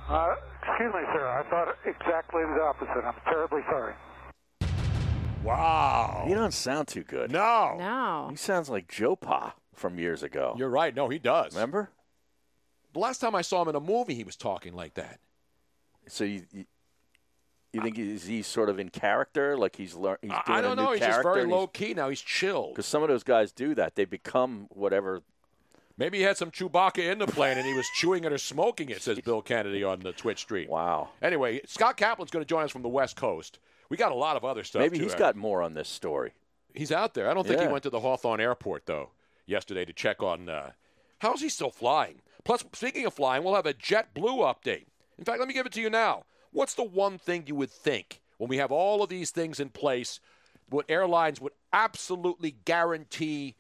[0.09, 0.35] Uh,
[0.69, 1.27] excuse me, sir.
[1.27, 3.05] I thought exactly the opposite.
[3.05, 3.95] I'm terribly sorry.
[5.43, 6.25] Wow.
[6.29, 7.31] You don't sound too good.
[7.31, 7.77] No.
[7.79, 8.29] No.
[8.31, 10.55] He sounds like Joe Pa from years ago.
[10.59, 10.95] You're right.
[10.95, 11.55] No, he does.
[11.55, 11.91] Remember?
[12.93, 15.21] The last time I saw him in a movie, he was talking like that.
[16.09, 16.65] So you, you,
[17.73, 20.61] you think he's, he's sort of in character, like he's learn, he's I- doing I
[20.63, 20.91] don't a new know.
[20.93, 22.09] He's just character very and he's- low key now.
[22.09, 22.71] He's chilled.
[22.75, 23.95] Because some of those guys do that.
[23.95, 25.23] They become whatever.
[25.99, 28.91] Maybe he had some Chewbacca in the plane and he was chewing it or smoking
[28.91, 30.69] it, says Bill Kennedy on the Twitch stream.
[30.69, 31.09] Wow.
[31.23, 33.59] Anyway, Scott Kaplan's going to join us from the West Coast.
[33.89, 34.81] We got a lot of other stuff.
[34.81, 35.21] Maybe too, he's Eric.
[35.21, 36.33] got more on this story.
[36.75, 37.31] He's out there.
[37.31, 39.11] I don't think he went to the Hawthorne Airport, though,
[39.47, 40.51] yesterday to check on.
[40.51, 40.73] Uh,
[41.21, 42.21] how's he still flying?
[42.45, 44.85] Plus, speaking of flying, we'll have a JetBlue update.
[45.19, 46.25] In fact, let me give it to you now.
[46.53, 49.71] What's the one thing you would think when we have all of these things in
[49.71, 50.21] place,
[50.69, 53.55] what airlines would absolutely guarantee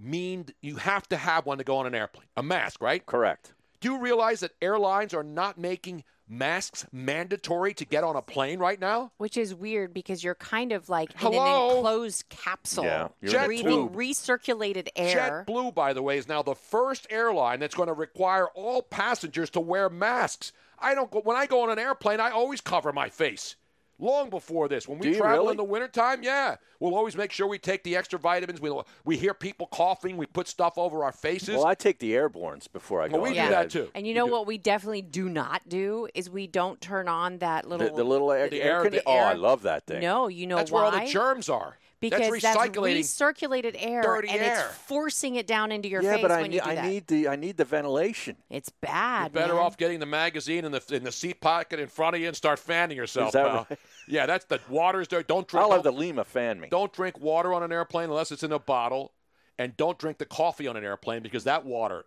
[0.00, 2.26] mean you have to have one to go on an airplane?
[2.36, 3.04] A mask, right?
[3.04, 3.52] Correct.
[3.80, 8.58] Do you realize that airlines are not making masks mandatory to get on a plane
[8.58, 9.10] right now?
[9.18, 13.88] Which is weird because you're kind of like in an enclosed capsule, Yeah, you're breathing
[13.88, 13.96] tube.
[13.96, 15.44] recirculated air.
[15.48, 19.50] JetBlue, by the way, is now the first airline that's going to require all passengers
[19.50, 20.52] to wear masks.
[20.78, 22.20] I don't go when I go on an airplane.
[22.20, 23.56] I always cover my face.
[24.00, 25.50] Long before this, when we Do travel really?
[25.52, 28.60] in the wintertime, yeah, we'll always make sure we take the extra vitamins.
[28.60, 28.72] We
[29.04, 31.56] we hear people coughing, we put stuff over our faces.
[31.56, 33.14] Well, I take the airborns before I go.
[33.20, 33.90] Well, we on do the- that too.
[33.94, 37.68] And you know what we definitely do not do is we don't turn on that
[37.68, 40.00] little The, the little air, The air air- condi- the Oh, I love that thing.
[40.00, 40.84] No, you know that's why?
[40.84, 41.76] where all the germs are.
[42.00, 42.98] Because that's recycling.
[42.98, 44.66] recirculated air, dirty and air.
[44.68, 46.74] it's forcing it down into your yeah, face but I when need, you do I
[46.76, 46.84] that.
[46.86, 48.36] need the I need the ventilation.
[48.48, 49.32] It's bad.
[49.32, 49.62] You're better man.
[49.62, 52.36] off getting the magazine in the in the seat pocket in front of you and
[52.36, 53.28] start fanning yourself.
[53.28, 53.78] Is that right?
[54.08, 55.22] Yeah, that's the water's there.
[55.22, 55.64] Don't drink.
[55.64, 56.68] I'll have the Lima fan me.
[56.68, 59.12] Don't drink water on an airplane unless it's in a bottle,
[59.56, 62.04] and don't drink the coffee on an airplane because that water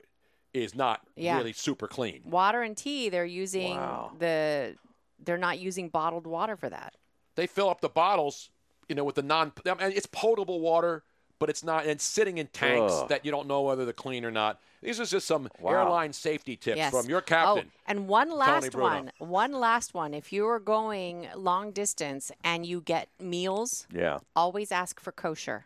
[0.53, 1.37] is not Yeah.
[1.37, 2.21] really super clean.
[2.25, 3.07] water and tea.
[3.09, 4.11] They're using Wow.
[4.19, 4.75] the.
[5.19, 6.95] They're not using bottled water for that.
[7.35, 8.49] They fill up the bottles,
[8.93, 9.51] you know, with the non.
[9.65, 11.03] I mean, it's potable water,
[11.39, 11.81] but it's not.
[11.81, 13.09] And it's sitting in tanks Ugh.
[13.09, 14.59] that you don't know whether they're clean or not.
[14.83, 15.71] These are just some Wow.
[15.71, 16.91] airline safety tips Yes.
[16.93, 17.71] from your oh, captain.
[17.73, 18.87] Oh, and one last Bruno.
[18.87, 19.11] one.
[19.17, 20.13] One last one.
[20.13, 24.19] If you are going long distance and you get meals, Yeah.
[24.35, 25.65] always ask for kosher.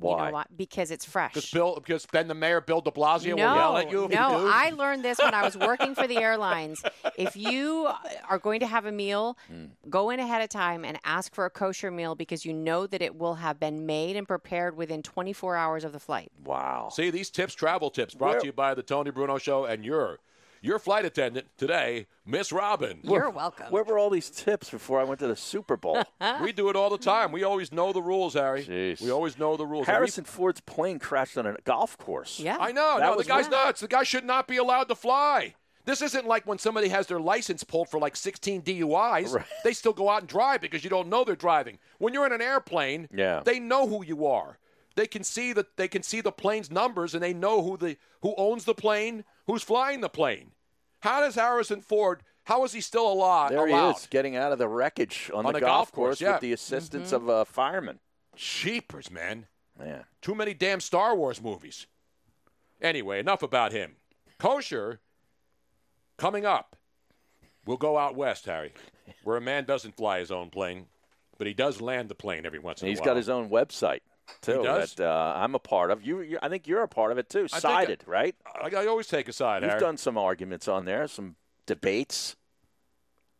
[0.00, 0.26] You Why?
[0.28, 0.44] know why?
[0.56, 1.34] Because it's fresh.
[1.34, 4.04] Because Bill, because Ben the mayor, Bill De Blasio, no, will yell at you.
[4.04, 4.48] if you no.
[4.52, 6.82] I learned this when I was working for the airlines.
[7.16, 7.88] If you
[8.28, 9.66] are going to have a meal, Hmm.
[9.90, 13.02] go in ahead of time and ask for a kosher meal because you know that
[13.02, 16.30] it will have been made and prepared within 24 hours of the flight.
[16.44, 16.90] Wow.
[16.92, 19.84] See these tips, travel tips, brought Where- to you by the Tony Bruno Show and
[19.84, 20.18] your
[20.62, 23.00] your flight attendant today, Miss Robin.
[23.02, 23.66] You're welcome.
[23.70, 26.02] Where were all these tips before I went to the Super Bowl?
[26.42, 27.32] we do it all the time.
[27.32, 28.64] We always know the rules, Harry.
[28.64, 29.00] Jeez.
[29.00, 29.86] We always know the rules.
[29.86, 32.40] And we- Harrison Ford's plane crashed on a golf course.
[32.40, 32.56] Yeah.
[32.58, 32.98] I know.
[32.98, 33.52] That no, the guy's weird.
[33.52, 33.80] nuts.
[33.80, 35.54] The guy should not be allowed to fly.
[35.84, 39.32] This isn't like when somebody has their license pulled for like 16 DUIs.
[39.32, 39.46] Right.
[39.64, 41.78] They still go out and drive because you don't know they're driving.
[41.96, 43.40] When you're in an airplane, Yeah.
[43.42, 44.58] they know who you are.
[44.96, 47.96] They can see that they can see the plane's numbers and they know who the
[48.20, 50.52] who owns the plane, who's flying the plane.
[51.00, 52.22] How does Harrison Ford?
[52.44, 53.50] How is he still alive?
[53.50, 53.92] There allowed?
[53.94, 56.32] he is, getting out of the wreckage on, On the, the golf course, yeah.
[56.32, 57.16] with the assistance Mhm.
[57.16, 57.98] of a fireman.
[58.36, 59.46] Cheapers, man.
[59.78, 60.04] Man.
[60.22, 61.86] Too many damn Star Wars movies.
[62.80, 63.96] Anyway, enough about him.
[64.38, 65.00] Kosher,
[66.16, 66.76] coming up.
[67.66, 68.72] We'll go out west, Harry,
[69.24, 70.86] where a man doesn't fly his own plane,
[71.36, 73.04] but he does land the plane every once in He's a while.
[73.04, 74.00] He's got his own website
[74.42, 76.04] too that uh, I'm a part of.
[76.06, 77.48] You, you, I think you're a part of it too.
[77.48, 78.34] Sided, right?
[78.46, 79.80] I, I always take a side, You've Harry.
[79.80, 81.36] done some arguments on there, some
[81.66, 82.36] debates.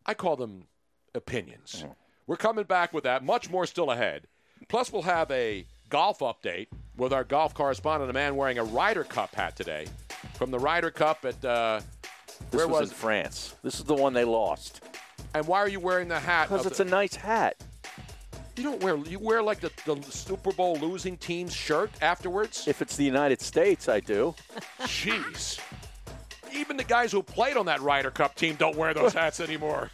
[0.05, 0.65] I call them
[1.13, 1.85] opinions.
[2.27, 3.23] We're coming back with that.
[3.23, 4.27] Much more still ahead.
[4.67, 6.67] Plus, we'll have a golf update
[6.97, 9.87] with our golf correspondent, a man wearing a Ryder Cup hat today
[10.35, 11.43] from the Ryder Cup at.
[11.43, 11.81] Uh,
[12.51, 13.55] This where was, was in France.
[13.63, 14.81] This is the one they lost.
[15.33, 16.49] And why are you wearing the hat?
[16.49, 17.55] Because it's the- a nice hat.
[18.59, 18.97] You don't wear.
[18.97, 22.67] You wear like the, the Super Bowl losing team's shirt afterwards.
[22.67, 24.35] If it's the United States, I do.
[24.81, 25.61] Jeez.
[26.51, 29.89] Even the guys who played on that Ryder Cup team don't wear those hats anymore.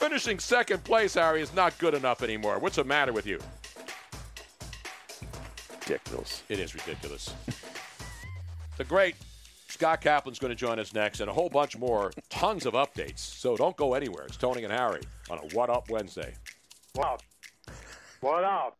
[0.00, 2.58] Finishing second place, Harry, is not good enough anymore.
[2.58, 3.38] What's the matter with you?
[5.82, 6.42] Ridiculous.
[6.48, 7.32] It is ridiculous.
[8.78, 9.14] the great
[9.68, 13.20] Scott Kaplan's going to join us next, and a whole bunch more, tons of updates.
[13.20, 14.24] So don't go anywhere.
[14.24, 16.34] It's Tony and Harry on a What Up Wednesday.
[16.94, 17.22] What?
[18.20, 18.76] What up?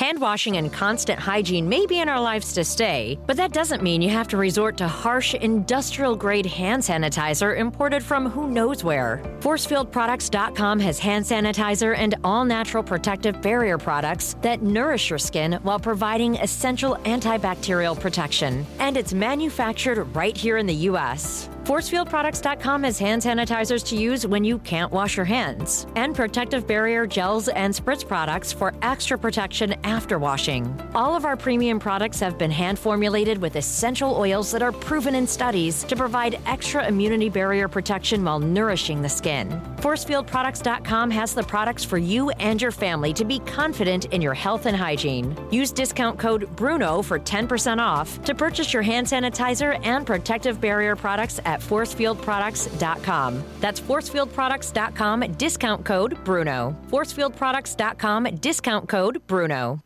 [0.00, 3.82] Hand washing and constant hygiene may be in our lives to stay, but that doesn't
[3.82, 8.82] mean you have to resort to harsh, industrial grade hand sanitizer imported from who knows
[8.82, 9.20] where.
[9.40, 15.78] ForcefieldProducts.com has hand sanitizer and all natural protective barrier products that nourish your skin while
[15.78, 18.64] providing essential antibacterial protection.
[18.78, 21.49] And it's manufactured right here in the U.S.
[21.64, 27.06] ForcefieldProducts.com has hand sanitizers to use when you can't wash your hands, and protective barrier
[27.06, 30.74] gels and spritz products for extra protection after washing.
[30.94, 35.14] All of our premium products have been hand formulated with essential oils that are proven
[35.14, 39.60] in studies to provide extra immunity barrier protection while nourishing the skin.
[39.80, 44.66] ForcefieldProducts.com has the products for you and your family to be confident in your health
[44.66, 45.34] and hygiene.
[45.50, 50.96] Use discount code BRUNO for 10% off to purchase your hand sanitizer and protective barrier
[50.96, 53.42] products at forcefieldproducts.com.
[53.60, 56.76] That's forcefieldproducts.com, discount code BRUNO.
[56.90, 59.80] Forcefieldproducts.com, discount code BRUNO.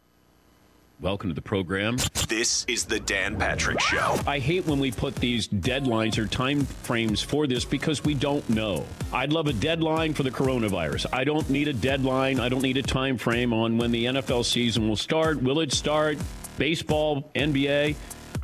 [1.00, 1.96] Welcome to the program.
[2.28, 4.16] This is the Dan Patrick Show.
[4.28, 8.48] I hate when we put these deadlines or time frames for this because we don't
[8.48, 8.86] know.
[9.12, 11.06] I'd love a deadline for the coronavirus.
[11.12, 12.38] I don't need a deadline.
[12.38, 15.42] I don't need a time frame on when the NFL season will start.
[15.42, 16.16] Will it start?
[16.58, 17.96] Baseball, NBA.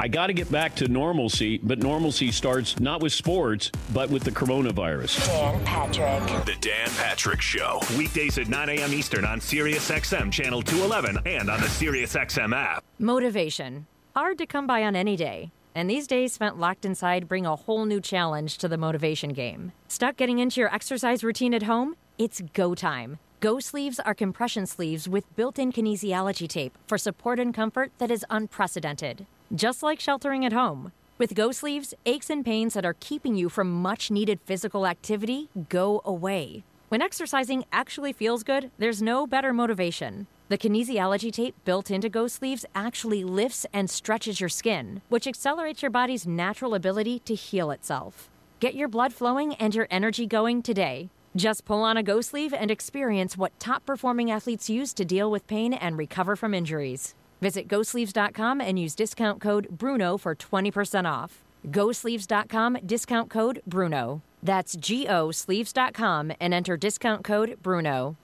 [0.02, 4.24] I got to get back to normalcy, but normalcy starts not with sports, but with
[4.24, 5.26] the coronavirus.
[5.26, 6.46] Dan Patrick.
[6.46, 7.80] The Dan Patrick Show.
[7.98, 8.94] Weekdays at 9 a.m.
[8.94, 12.82] Eastern on Sirius XM Channel 211 and on the Sirius XM app.
[12.98, 13.86] Motivation.
[14.16, 15.52] Hard to come by on any day.
[15.74, 19.72] And these days spent locked inside bring a whole new challenge to the motivation game.
[19.88, 21.94] Stuck getting into your exercise routine at home?
[22.16, 23.18] It's go time.
[23.40, 28.10] Go sleeves are compression sleeves with built in kinesiology tape for support and comfort that
[28.10, 29.26] is unprecedented.
[29.54, 30.92] Just like sheltering at home.
[31.18, 35.48] With Go sleeves, aches and pains that are keeping you from much needed physical activity
[35.68, 36.62] go away.
[36.88, 40.28] When exercising actually feels good, there's no better motivation.
[40.50, 45.82] The kinesiology tape built into Go Sleeves actually lifts and stretches your skin, which accelerates
[45.82, 48.30] your body's natural ability to heal itself.
[48.60, 51.10] Get your blood flowing and your energy going today.
[51.34, 55.28] Just pull on a Go Sleeve and experience what top performing athletes use to deal
[55.28, 57.14] with pain and recover from injuries.
[57.40, 61.42] Visit GoSleeves.com and use discount code BRUNO for 20% off.
[61.66, 64.22] GoSleeves.com, discount code BRUNO.
[64.42, 68.16] That's G O Sleeves.com and enter discount code BRUNO.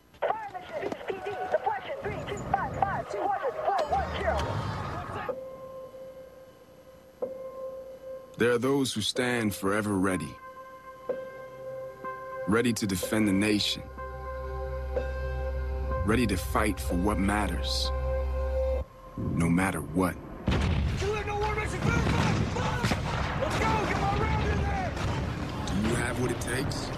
[8.39, 10.29] There are those who stand forever ready,
[12.47, 13.83] ready to defend the nation,
[16.05, 17.91] ready to fight for what matters,
[19.17, 20.15] no matter what.
[20.97, 21.15] Do you
[25.95, 26.96] have what it takes?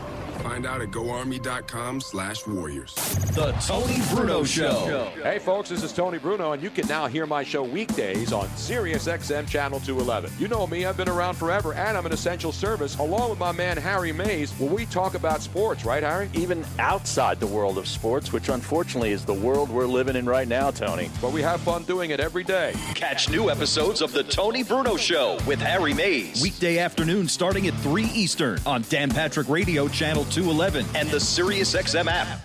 [0.48, 2.94] Find out at goarmy.com slash warriors.
[3.34, 5.12] The Tony Bruno Show.
[5.22, 8.48] Hey, folks, this is Tony Bruno, and you can now hear my show weekdays on
[8.56, 10.32] Sirius XM Channel 211.
[10.38, 13.52] You know me, I've been around forever, and I'm an essential service, along with my
[13.52, 16.30] man Harry Mayes, where we talk about sports, right, Harry?
[16.32, 20.48] Even outside the world of sports, which unfortunately is the world we're living in right
[20.48, 21.10] now, Tony.
[21.20, 22.72] But we have fun doing it every day.
[22.94, 26.40] Catch new episodes of The Tony Bruno Show with Harry Mayes.
[26.42, 32.06] Weekday afternoon starting at 3 Eastern on Dan Patrick Radio Channel 211 and the SiriusXM
[32.06, 32.40] app.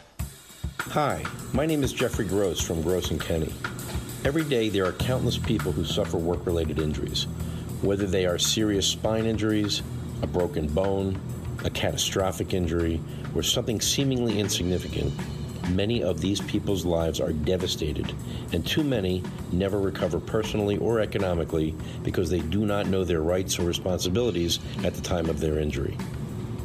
[0.79, 3.53] Hi, my name is Jeffrey Gross from Gross and Kenny.
[4.25, 7.27] Every day there are countless people who suffer work related injuries,
[7.83, 9.83] whether they are serious spine injuries,
[10.23, 11.19] a broken bone,
[11.65, 12.99] a catastrophic injury,
[13.35, 15.13] or something seemingly insignificant.
[15.69, 18.11] Many of these people's lives are devastated,
[18.53, 19.21] and too many
[19.51, 24.95] never recover personally or economically because they do not know their rights or responsibilities at
[24.95, 25.95] the time of their injury.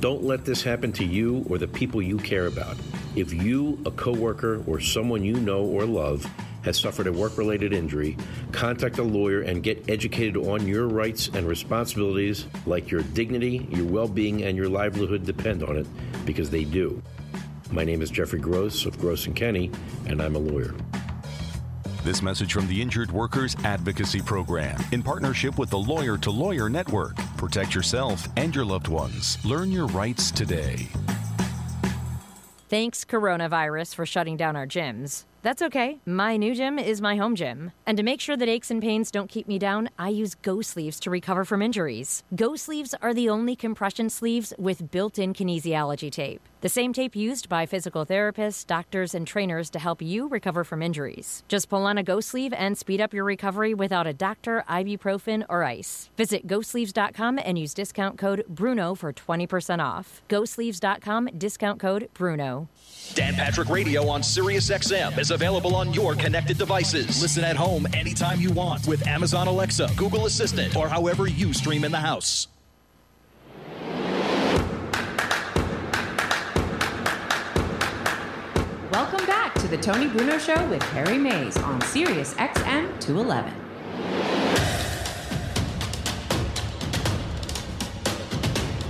[0.01, 2.77] Don't let this happen to you or the people you care about.
[3.16, 6.25] If you, a coworker, or someone you know or love
[6.62, 8.16] has suffered a work-related injury,
[8.53, 13.87] contact a lawyer and get educated on your rights and responsibilities like your dignity, your
[13.87, 15.87] well-being, and your livelihood depend on it
[16.25, 17.03] because they do.
[17.73, 19.69] My name is Jeffrey Gross of Gross and Kenny,
[20.07, 20.77] and I'm a lawyer.
[22.09, 26.71] This message from the Injured Workers Advocacy Program in partnership with the Lawyer to Lawyer
[26.71, 27.17] Network.
[27.37, 29.37] Protect yourself and your loved ones.
[29.45, 30.89] Learn your rights today.
[32.71, 35.27] Thanks, coronavirus, for shutting down our gyms.
[35.43, 35.99] That's okay.
[36.07, 37.73] My new gym is my home gym.
[37.85, 40.63] And to make sure that aches and pains don't keep me down, I use Go
[40.63, 42.25] Sleeves to recover from injuries.
[42.35, 46.48] Go Sleeves are the only compression sleeves with built in kinesiology tape.
[46.61, 50.83] The same tape used by physical therapists, doctors, and trainers to help you recover from
[50.83, 51.45] injuries.
[51.47, 55.45] Just pull on a Go Sleeve and speed up your recovery without a doctor, ibuprofen,
[55.49, 56.11] or ice.
[56.17, 60.21] Visit GoSleeves.com and use discount code BRUNO for 20% off.
[60.29, 62.67] GoSleeves.com, discount code BRUNO.
[63.15, 67.23] Dan Patrick Radio on Sirius XM is available on your connected devices.
[67.23, 71.85] Listen at home anytime you want with Amazon Alexa, Google Assistant, or however you stream
[71.85, 72.49] in the house.
[78.93, 83.52] Welcome back to the Tony Bruno Show with Harry Mayes on Sirius XM 211.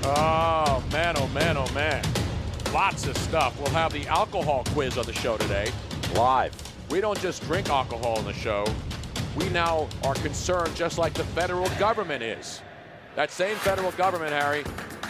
[0.05, 2.05] Oh, man, oh, man, oh, man.
[2.73, 3.59] Lots of stuff.
[3.59, 5.73] We'll have the alcohol quiz on the show today.
[6.15, 6.55] Live.
[6.91, 8.65] We don't just drink alcohol on the show.
[9.37, 12.61] We now are concerned just like the federal government is.
[13.19, 14.63] That same federal government, Harry,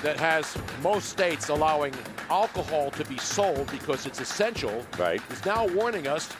[0.03, 1.93] that has most states allowing
[2.31, 5.21] alcohol to be sold because it's essential, right.
[5.31, 6.31] is now warning us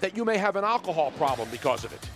[0.00, 2.08] that you may have an alcohol problem because of it.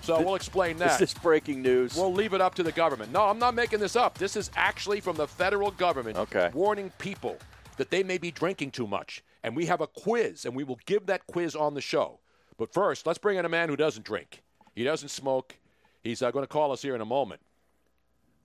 [0.00, 0.98] So we'll explain that.
[0.98, 1.94] this is breaking news?
[1.94, 3.12] We'll leave it up to the government.
[3.12, 4.18] No, I'm not making this up.
[4.18, 6.50] This is actually from the federal government okay.
[6.52, 7.36] warning people
[7.76, 9.22] that they may be drinking too much.
[9.44, 12.18] And we have a quiz, and we will give that quiz on the show.
[12.56, 14.42] But first, let's bring in a man who doesn't drink.
[14.74, 15.56] He doesn't smoke.
[16.02, 17.42] He's uh, going to call us here in a moment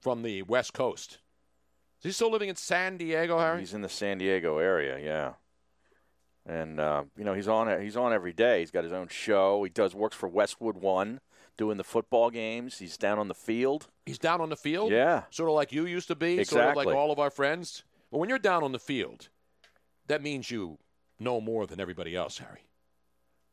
[0.03, 1.19] from the West Coast.
[2.01, 3.61] Is he still living in San Diego, Harry?
[3.61, 5.33] He's in the San Diego area, yeah.
[6.45, 8.59] And uh, you know he's on he's on every day.
[8.59, 9.63] He's got his own show.
[9.63, 11.21] He does works for Westwood One,
[11.57, 12.79] doing the football games.
[12.79, 13.87] He's down on the field.
[14.05, 14.91] He's down on the field?
[14.91, 15.23] Yeah.
[15.29, 16.85] Sort of like you used to be, sort of Exactly.
[16.87, 17.83] like all of our friends.
[18.11, 19.29] But when you're down on the field,
[20.07, 20.79] that means you
[21.17, 22.67] know more than everybody else, Harry.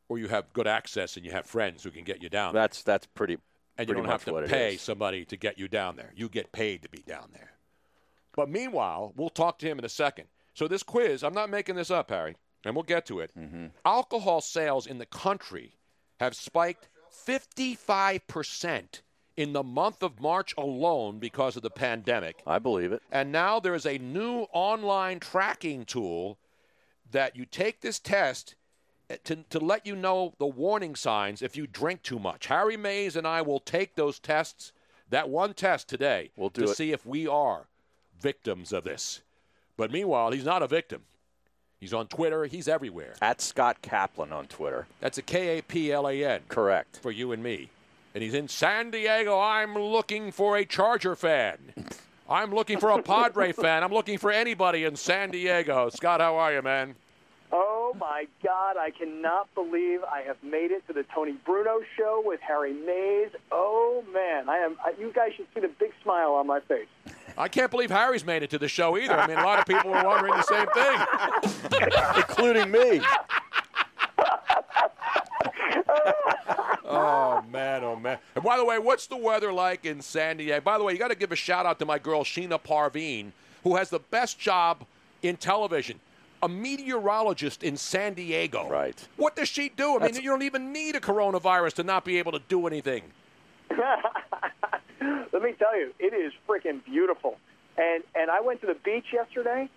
[0.09, 2.53] Or you have good access and you have friends who can get you down.
[2.53, 3.37] That's that's pretty.
[3.77, 6.11] And you don't have to pay somebody to get you down there.
[6.15, 7.51] You get paid to be down there.
[8.35, 10.25] But meanwhile, we'll talk to him in a second.
[10.53, 13.31] So this quiz, I'm not making this up, Harry, and we'll get to it.
[13.37, 13.67] Mm-hmm.
[13.85, 15.77] Alcohol sales in the country
[16.19, 16.87] have spiked
[17.27, 19.01] 55%
[19.37, 22.41] in the month of March alone because of the pandemic.
[22.45, 23.01] I believe it.
[23.11, 26.37] And now there is a new online tracking tool
[27.11, 28.55] that you take this test
[29.25, 32.47] to, to let you know the warning signs if you drink too much.
[32.47, 34.71] Harry Mayes and I will take those tests,
[35.09, 36.75] that one test today, We'll do to it.
[36.77, 37.67] see if we are
[38.19, 39.21] victims of this.
[39.77, 41.01] But meanwhile, he's not a victim.
[41.79, 42.45] He's on Twitter.
[42.45, 43.15] He's everywhere.
[43.21, 44.85] At Scott Kaplan on Twitter.
[44.99, 46.41] That's a K A P L A N.
[46.47, 46.99] Correct.
[47.01, 47.69] For you and me.
[48.13, 49.39] And he's in San Diego.
[49.39, 51.57] I'm looking for a Charger fan.
[52.29, 53.83] I'm looking for a Padre fan.
[53.83, 55.89] I'm looking for anybody in San Diego.
[55.89, 56.93] Scott, how are you, man?
[57.91, 58.77] Oh my God!
[58.77, 63.31] I cannot believe I have made it to the Tony Bruno show with Harry Mayes.
[63.51, 64.77] Oh man, I am.
[64.85, 66.87] I, you guys should see the big smile on my face.
[67.37, 69.19] I can't believe Harry's made it to the show either.
[69.19, 73.01] I mean, a lot of people were wondering the same thing, including me.
[76.85, 78.19] oh man, oh man.
[78.35, 80.61] And by the way, what's the weather like in San Diego?
[80.61, 83.33] By the way, you got to give a shout out to my girl Sheena Parveen,
[83.65, 84.85] who has the best job
[85.21, 85.99] in television.
[86.43, 88.67] A meteorologist in San Diego.
[88.67, 89.07] Right.
[89.17, 89.99] What does she do?
[89.99, 93.03] I mean, you don't even need a coronavirus to not be able to do anything.
[93.71, 97.37] Let me tell you, it is freaking beautiful.
[97.77, 99.69] And and I went to the beach yesterday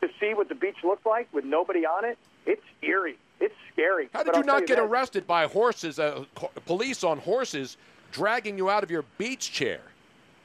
[0.00, 2.18] to see what the beach looked like with nobody on it.
[2.46, 3.18] It's eerie.
[3.40, 4.08] It's scary.
[4.12, 4.84] How did But you I'll not get this.
[4.84, 6.24] arrested by horses, uh,
[6.66, 7.76] police on horses,
[8.12, 9.80] dragging you out of your beach chair?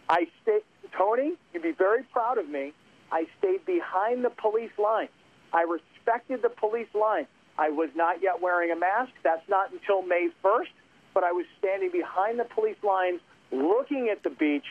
[0.10, 0.62] I stayed,
[0.98, 2.74] Tony, you'd be very proud of me.
[3.12, 5.08] I stayed behind the police line.
[5.54, 7.28] I respected the police line.
[7.58, 9.12] I was not yet wearing a mask.
[9.24, 10.72] That's not until May 1st,
[11.14, 13.20] but I was standing behind the police lines,
[13.52, 14.66] looking at the beach,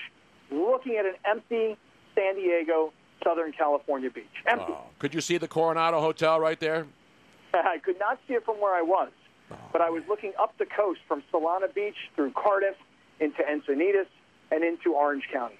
[0.50, 1.76] looking at an empty
[2.14, 2.92] San Diego,
[3.22, 4.24] Southern California beach.
[4.46, 4.72] Empty.
[4.98, 6.86] Could you see the Coronado Hotel right there?
[7.54, 9.10] I could not see it from where I was,
[9.50, 12.76] oh, but I was looking up the coast from Solana Beach through Cardiff
[13.20, 14.06] into Encinitas
[14.50, 15.58] and into Orange County.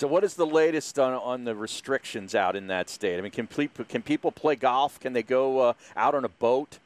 [0.00, 3.18] So, what is the latest on, on the restrictions out in that state?
[3.18, 4.98] I mean, can, can people play golf?
[4.98, 6.78] Can they go uh, out on a boat?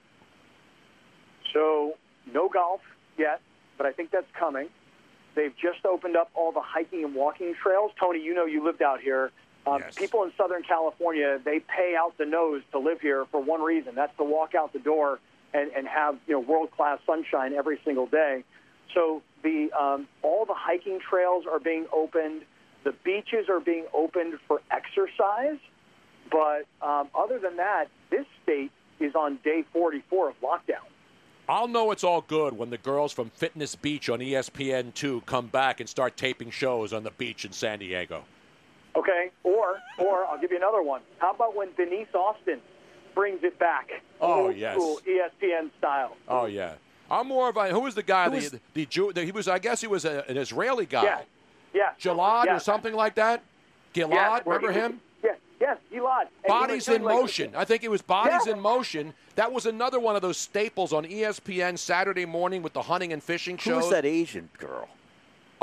[1.52, 1.94] So,
[2.32, 2.80] no golf
[3.16, 3.40] yet,
[3.78, 4.68] but I think that's coming.
[5.36, 7.92] They've just opened up all the hiking and walking trails.
[8.00, 9.30] Tony, you know you lived out here.
[9.64, 13.62] Um, People in Southern California, they pay out the nose to live here for one
[13.62, 13.94] reason.
[13.94, 15.20] That's to walk out the door
[15.52, 18.42] and, and have you know world class sunshine every single day.
[18.92, 22.42] So the um, all the hiking trails are being opened.
[22.84, 25.58] The beaches are being opened for exercise.
[26.30, 28.70] But um, other than that, this state
[29.00, 30.86] is on day 44 of lockdown.
[31.48, 35.48] I'll know it's all good when the girls from Fitness Beach on E ESPN2 come
[35.48, 38.24] back and start taping shows on the beach in San Diego.
[38.96, 41.02] Okay, or or I'll give you another one.
[41.18, 42.60] How about when Denise Austin
[43.14, 43.90] brings it back?
[44.20, 44.74] Oh, old yes.
[44.76, 46.16] school ESPN style.
[46.28, 46.74] Oh yeah,
[47.10, 48.24] I'm more of a who was the guy?
[48.24, 49.12] Who the, was- the Jew.
[49.12, 49.48] The, he was.
[49.48, 51.02] I guess he was a, an Israeli guy.
[51.04, 51.20] Yeah,
[51.74, 51.90] yeah.
[52.00, 52.56] Jalad Yeah.
[52.56, 53.42] or something like that.
[53.94, 55.00] Gilad, Yeah, remember he- him?
[55.22, 56.22] Yeah, yes, Gilad.
[56.22, 57.54] And Bodies doing in like- Motion.
[57.56, 58.54] I think it was Bodies Yeah.
[58.54, 59.14] in Motion.
[59.36, 63.22] That was another one of those staples on ESPN Saturday morning with the hunting and
[63.22, 63.82] fishing Who shows.
[63.84, 64.88] was that Asian girl?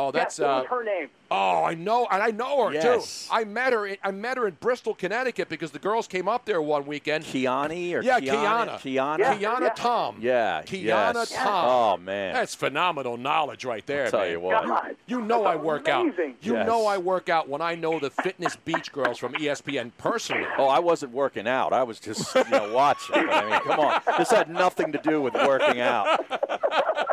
[0.02, 1.10] Oh, that's yes, uh, her name?
[1.30, 3.28] Oh, I know, and I know her Yes.
[3.28, 3.34] too.
[3.34, 3.86] I met her.
[3.86, 7.24] In, I met her in Bristol, Connecticut, because the girls came up there one weekend.
[7.24, 8.78] Kiani or yeah, Kiana?
[8.80, 9.40] Kiana, Kiana?
[9.40, 10.18] Kiana Tom.
[10.20, 10.62] Yeah.
[10.64, 11.32] Kiana yes.
[11.32, 11.66] Tom.
[11.70, 12.34] Oh man.
[12.34, 14.06] That's phenomenal knowledge right there.
[14.06, 14.32] I'll tell man.
[14.32, 14.66] you what.
[14.68, 16.32] God, you know I work amazing.
[16.32, 16.36] out.
[16.46, 16.68] You Yes.
[16.68, 20.48] know I work out when I know the fitness beach girls from ESPN personally.
[20.58, 21.72] Oh, I wasn't working out.
[21.72, 23.16] I was just, you know, watching.
[23.16, 24.02] I mean, come on.
[24.18, 26.20] This had nothing to do with working out.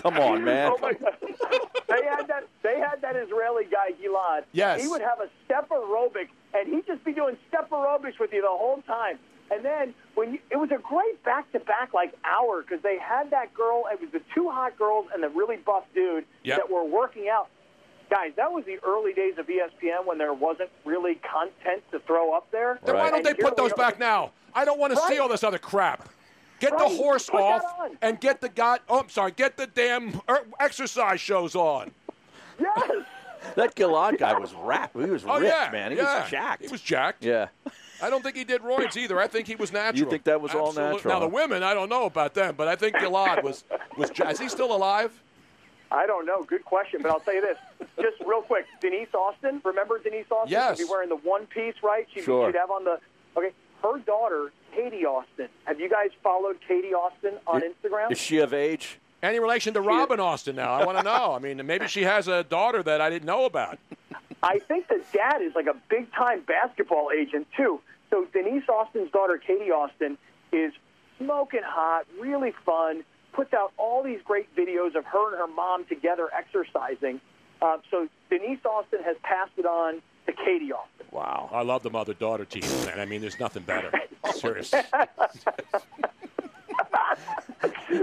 [0.00, 0.72] Come on, man.
[0.74, 1.14] Oh my God.
[1.88, 2.46] they had that.
[2.62, 4.44] They had that Israeli guy Gilad.
[4.52, 4.80] Yes.
[4.82, 8.42] He would have a step aerobic, and he'd just be doing step aerobics with you
[8.42, 9.18] the whole time.
[9.52, 13.52] And then when you, it was a great back-to-back like hour because they had that
[13.52, 13.84] girl.
[13.92, 16.56] It was the two hot girls and the really buff dude Yep.
[16.58, 17.48] that were working out.
[18.10, 22.32] Guys, that was the early days of ESPN when there wasn't really content to throw
[22.32, 22.78] up there.
[22.84, 24.30] Then why don't And they put those back now?
[24.54, 26.08] I don't want to see all this other crap.
[26.60, 26.88] Get Right.
[26.90, 27.64] the horse Put off
[28.02, 28.80] and get the god.
[28.88, 29.32] Oh, I'm sorry.
[29.32, 31.90] Get the damn er, exercise shows on.
[32.58, 32.90] Yes.
[33.54, 34.92] That Gilad guy was rap.
[34.92, 35.92] He was Oh ripped, yeah, man.
[35.92, 36.20] He yeah.
[36.20, 36.62] was jacked.
[36.62, 37.24] He was jacked.
[37.24, 37.48] Yeah.
[38.02, 39.18] I don't think he did roids either.
[39.18, 39.98] I think he was natural.
[40.04, 42.68] You think that was all natural, Now the women, I don't know about them, but
[42.68, 43.64] I think Gilad was
[43.96, 44.10] was.
[44.16, 45.10] ja- Is he still alive?
[45.90, 46.44] I don't know.
[46.44, 47.56] Good question, but I'll tell you this,
[47.98, 48.66] just real quick.
[48.78, 50.50] Denise Austin, remember Denise Austin?
[50.52, 50.76] Yes.
[50.76, 52.06] She'd be wearing the one piece, right?
[52.14, 52.46] She'd, Sure.
[52.52, 53.00] she'd have on the
[53.38, 53.52] okay.
[53.82, 55.48] Her daughter, Katie Austin.
[55.64, 58.12] Have you guys followed Katie Austin on Instagram?
[58.12, 58.98] Is she of age?
[59.22, 60.72] Any relation to Robin Austin now?
[60.72, 61.34] I want to know.
[61.34, 63.78] I mean, maybe she has a daughter that I didn't know about.
[64.42, 67.80] I think the dad is like a big time basketball agent too.
[68.08, 70.16] So Denise Austin's daughter, Katie Austin,
[70.52, 70.72] is
[71.18, 73.04] smoking hot, really fun.
[73.32, 77.20] Puts out all these great videos of her and her mom together exercising.
[77.60, 81.06] Uh, so Denise Austin has passed it on to Katie Austin.
[81.12, 81.49] Wow.
[81.60, 82.98] I love the mother daughter team, man.
[82.98, 83.92] I mean, there's nothing better.
[84.32, 84.70] Serious.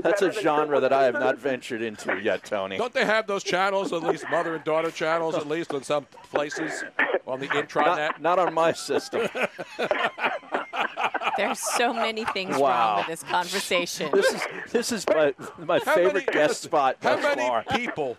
[0.04, 2.78] That's a genre that I have not ventured into yet, Tony.
[2.78, 6.06] Don't they have those channels, at least mother and daughter channels, at least in some
[6.32, 6.84] places
[7.26, 7.98] on the intranet?
[7.98, 9.28] Not, not on my system.
[11.38, 14.12] There's so many things wrong with this conversation.
[14.14, 17.42] This is this is my my How favorite many- guest listen, spot How thus many
[17.42, 17.64] far.
[17.76, 18.18] people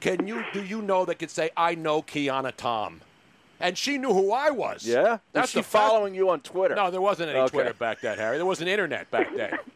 [0.00, 3.00] can you do you know that could say I know Kiana Tom,
[3.60, 4.86] and she knew who I was?
[4.86, 6.74] Yeah, that's she the fact- following you on Twitter?
[6.74, 7.50] No, there wasn't any Okay.
[7.50, 8.36] Twitter back then, Harry.
[8.36, 9.58] There wasn't internet back then.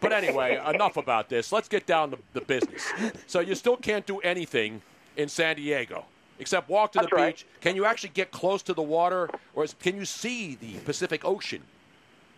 [0.00, 1.52] But anyway, enough about this.
[1.52, 2.92] Let's get down to the business.
[3.28, 4.82] So you still can't do anything
[5.16, 6.06] in San Diego
[6.40, 7.36] except walk to the right.
[7.36, 7.46] beach.
[7.60, 11.24] Can you actually get close to the water, or is, can you see the Pacific
[11.24, 11.62] Ocean?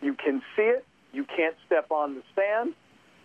[0.02, 0.84] You can see it.
[1.14, 2.74] You can't step on the sand.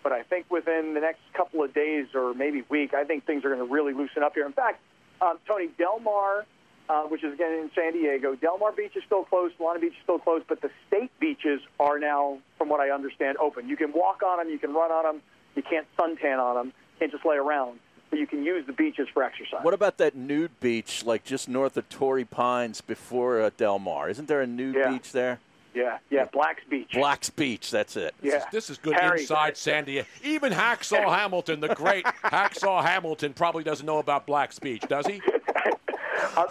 [0.03, 3.43] But I think within the next couple of days or maybe week, I think things
[3.43, 4.45] are going to really loosen up here.
[4.45, 4.79] In fact,
[5.21, 6.45] um, Tony, Del Mar,
[6.89, 9.93] uh, which is again in San Diego, Del Mar Beach is still closed, Solana Beach
[9.93, 13.69] is still closed, but the state beaches are now, from what I understand, open.
[13.69, 15.21] You can walk on them, you can run on them,
[15.55, 17.79] you can't suntan on them, you can't just lay around,
[18.09, 19.59] but you can use the beaches for exercise.
[19.63, 24.09] What about that nude beach, like just north of Torrey Pines before uh, Del Mar?
[24.09, 24.89] Isn't there a nude Yeah.
[24.91, 25.39] beach there?
[25.75, 26.89] Yeah, yeah, Black's Beach.
[26.93, 28.15] Black's Beach, that's it.
[28.23, 30.07] This is, this is good inside San Diego.
[30.23, 35.21] Even Hacksaw Hamilton, the great Hacksaw Hamilton, probably doesn't know about Black's Beach, does he?
[36.35, 36.45] Uh,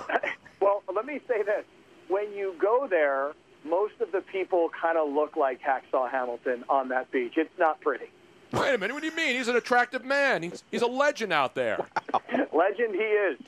[0.61, 1.65] well, let me say this.
[2.09, 3.32] When you go there,
[3.65, 7.35] most of the people kind of look like Hacksaw Hamilton on that beach.
[7.36, 8.07] It's not pretty.
[8.53, 8.95] Wait a minute.
[8.95, 9.36] What do you mean?
[9.36, 10.43] He's an attractive man.
[10.43, 11.86] He's, he's a legend out there.
[12.53, 13.39] Legend he is.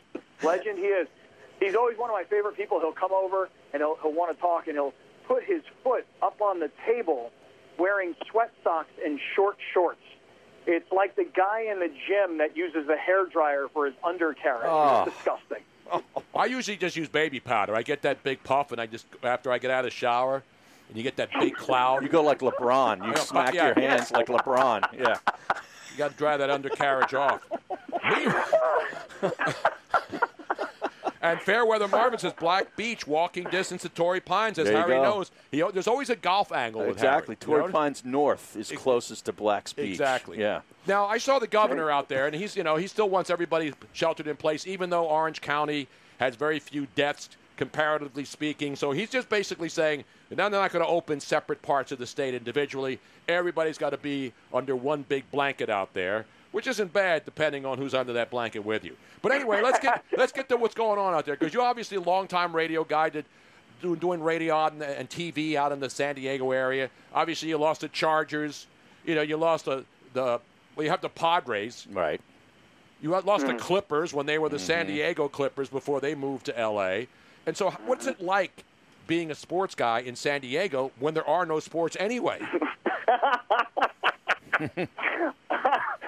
[0.43, 1.09] Legend he is.
[1.59, 2.81] He's always one of my favorite people.
[2.81, 4.95] He'll come over and he'll, he'll want to talk and he'll
[5.27, 7.31] put his foot up on the table
[7.79, 10.01] wearing sweat socks and short shorts.
[10.67, 14.69] It's like the guy in the gym that uses a hair dryer for his undercarriage.
[14.69, 15.05] Oh.
[15.07, 15.35] It's ah.
[15.37, 15.65] disgusting.
[16.35, 17.75] I usually just use baby powder.
[17.75, 20.43] I get that big puff, and I just after I get out of the shower,
[20.89, 22.03] and you get that big cloud.
[22.03, 23.05] You go like LeBron.
[23.05, 23.67] You Yeah, smack yeah.
[23.67, 24.85] your hands like LeBron.
[24.97, 25.17] Yeah.
[25.93, 27.43] You got to dry that undercarriage off.
[31.23, 34.59] and Fairweather Marvin says Black Beach, walking distance to Torrey Pines.
[34.59, 35.03] As Harry go.
[35.03, 37.37] knows, he, there's always a golf angle with Exactly.
[37.41, 37.53] Harry.
[37.53, 37.79] You Torrey know?
[37.79, 39.91] Pines North is closest to Black's Beach.
[39.91, 40.39] Exactly.
[40.39, 40.61] Yeah.
[40.87, 43.73] Now I saw the governor out there, and he's you know he still wants everybody
[43.93, 45.89] sheltered in place, even though Orange County
[46.19, 48.75] has very few deaths comparatively speaking.
[48.75, 52.07] So he's just basically saying now they're not going to open separate parts of the
[52.07, 52.99] state individually.
[53.29, 57.79] Everybody's got to be under one big blanket out there, which isn't bad depending on
[57.79, 58.97] who's under that blanket with you.
[59.23, 61.97] But anyway, let's get let's get to what's going on out there because you're obviously
[61.97, 63.25] a longtime radio guy that
[63.83, 66.91] doing, doing radio out in the, and TV out in the San Diego area.
[67.15, 68.67] Obviously, you lost the Chargers.
[69.05, 70.41] You know, you lost the the
[70.77, 71.87] well, you have the Padres.
[71.93, 72.21] Right.
[73.03, 73.59] You had lost the Mm.
[73.59, 74.89] Clippers when they were the San Mhm.
[74.89, 77.09] Diego Clippers before they moved to L.A.
[77.47, 78.65] And so, what's it like
[79.07, 82.41] being a sports guy in San Diego when there are no sports anyway?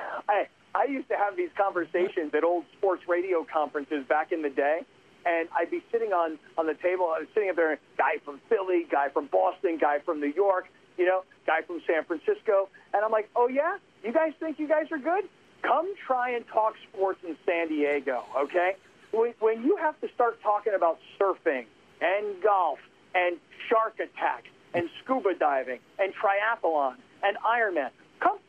[0.82, 4.80] I used to have these conversations at old sports radio conferences back in the day,
[5.24, 7.06] and I'd be sitting on on the table.
[7.14, 10.66] I was sitting up there, guy from Philly, guy from Boston, guy from New York,
[10.98, 14.66] you know, guy from San Francisco, and I'm like, oh yeah, you guys think you
[14.66, 15.28] guys are good?
[15.62, 18.74] Come try and talk sports in San Diego, okay?
[19.12, 21.66] When, when you have to start talking about surfing
[22.00, 22.80] and golf
[23.14, 23.36] and
[23.68, 27.90] shark attacks and scuba diving and triathlon and Ironman,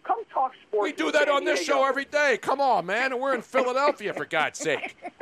[0.03, 0.84] come talk sports.
[0.84, 2.38] We do that on this show every day.
[2.41, 3.19] Come on, man.
[3.19, 4.95] We're in Philadelphia, for God's sake.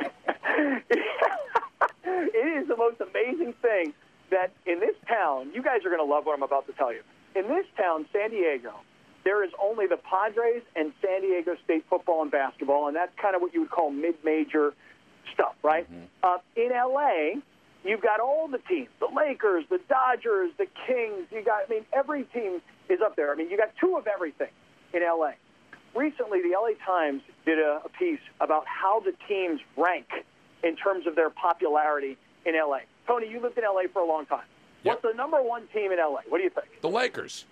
[2.04, 3.94] it is the most amazing thing
[4.30, 6.92] that in this town, you guys are going to love what I'm about to tell
[6.92, 7.02] you.
[7.34, 8.72] In this town, San Diego,
[9.24, 13.36] there is only the Padres and San Diego State football and basketball, and that's kind
[13.36, 14.74] of what you would call mid-major
[15.32, 15.86] stuff, right?
[16.22, 17.40] Uh, in LA,
[17.84, 21.26] you've got all the teams: the Lakers, the Dodgers, the Kings.
[21.30, 23.32] You got, I mean, every team is up there.
[23.32, 24.50] I mean, you got two of everything
[24.92, 25.32] in LA.
[25.94, 30.06] Recently, the LA Times did a, a piece about how the teams rank
[30.62, 32.16] in terms of their popularity
[32.46, 32.78] in LA.
[33.06, 34.44] Tony, you lived in LA for a long time.
[34.84, 36.20] What's the number one team in LA?
[36.28, 36.66] What do you think?
[36.80, 37.44] The Lakers.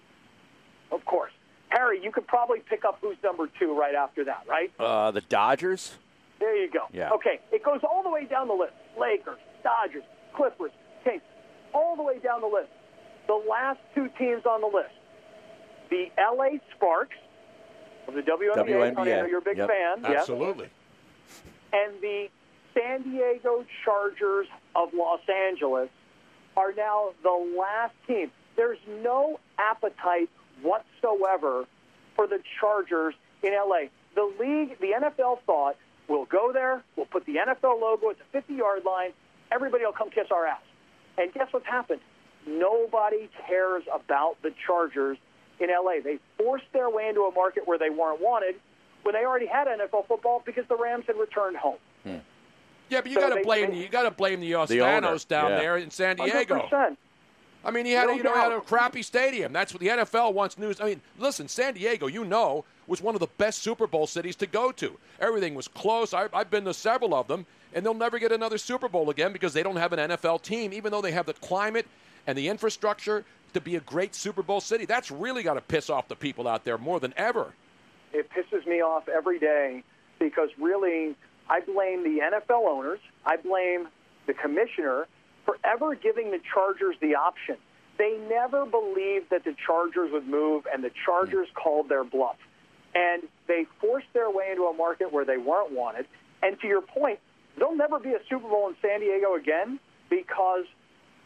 [0.91, 1.33] Of course.
[1.69, 4.73] Harry, you could probably pick up who's number two right after that, right?
[4.79, 5.93] Uh, the Dodgers.
[6.41, 6.87] There you go.
[6.93, 7.11] Yeah.
[7.11, 8.73] Okay, it goes all the way down the list.
[8.99, 10.03] Lakers, Dodgers,
[10.35, 10.73] Clippers,
[11.05, 11.23] Kings,
[11.73, 12.71] all the way down the list.
[13.29, 14.95] The last two teams on the list,
[15.91, 17.17] the LA Sparks
[18.17, 18.95] of the WNBA.
[18.95, 19.69] Tony, I know you're a big Yep.
[19.69, 20.01] fan.
[20.03, 20.21] yes.
[20.21, 20.69] Absolutely.
[21.73, 22.29] And the
[22.75, 25.89] San Diego Chargers of Los Angeles
[26.57, 28.31] are now the last team.
[28.57, 30.29] There's no appetite
[30.63, 31.67] whatsoever
[32.17, 33.89] for the Chargers in LA.
[34.15, 35.77] The league, the NFL thought,
[36.09, 39.13] we'll go there, we'll put the NFL logo at the 50 yard line,
[39.53, 40.61] everybody will come kiss our ass.
[41.17, 42.01] And guess what's happened?
[42.47, 45.19] Nobody cares about the Chargers
[45.61, 46.01] in LA.
[46.03, 48.57] They forced their way into a market where they weren't wanted
[49.03, 51.79] when they already had NFL football because the Rams had returned home.
[52.05, 55.09] Yeah, but you So got to blame they- you got to blame the The owner,
[55.09, 55.59] Spanos down yeah.
[55.59, 56.59] there in San Diego.
[56.71, 56.97] 100%.
[57.63, 58.51] I mean, he had No a, you know doubt.
[58.51, 59.53] had a crappy stadium.
[59.53, 60.81] That's what the NFL wants news.
[60.81, 64.35] I mean, listen, San Diego, you know, was one of the best Super Bowl cities
[64.37, 64.99] to go to.
[65.21, 66.15] Everything was close.
[66.15, 69.33] I, I've been to several of them, and they'll never get another Super Bowl again
[69.33, 71.87] because they don't have an NFL team, even though they have the climate
[72.27, 74.85] and the infrastructure to be a great Super Bowl city.
[74.85, 77.53] That's really got to piss off the people out there more than ever.
[78.13, 79.83] it pisses me off every day
[80.19, 81.15] because really
[81.49, 83.89] I blame the NFL owners, I blame
[84.27, 85.07] the commissioner
[85.45, 87.57] for ever giving the Chargers the option.
[87.99, 92.37] They never believed that the Chargers would move, and the Chargers called their bluff.
[92.95, 96.07] And they forced their way into a market where they weren't wanted.
[96.43, 97.19] And to your point,
[97.59, 99.79] there'll never be a Super Bowl in San Diego again
[100.09, 100.65] because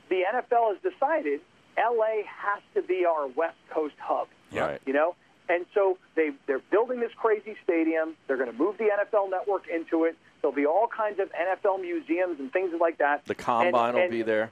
[0.08, 1.40] the NFL has decided
[1.78, 4.28] LA has to be our West Coast hub.
[4.52, 4.80] Right.
[4.86, 5.14] You know?
[5.48, 8.16] And so they they're building this crazy stadium.
[8.26, 10.16] They're going to move the NFL network into it.
[10.40, 13.24] There'll be all kinds of NFL museums and things like that.
[13.26, 14.50] The combine And- will and- be there.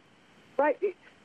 [0.58, 0.78] Right.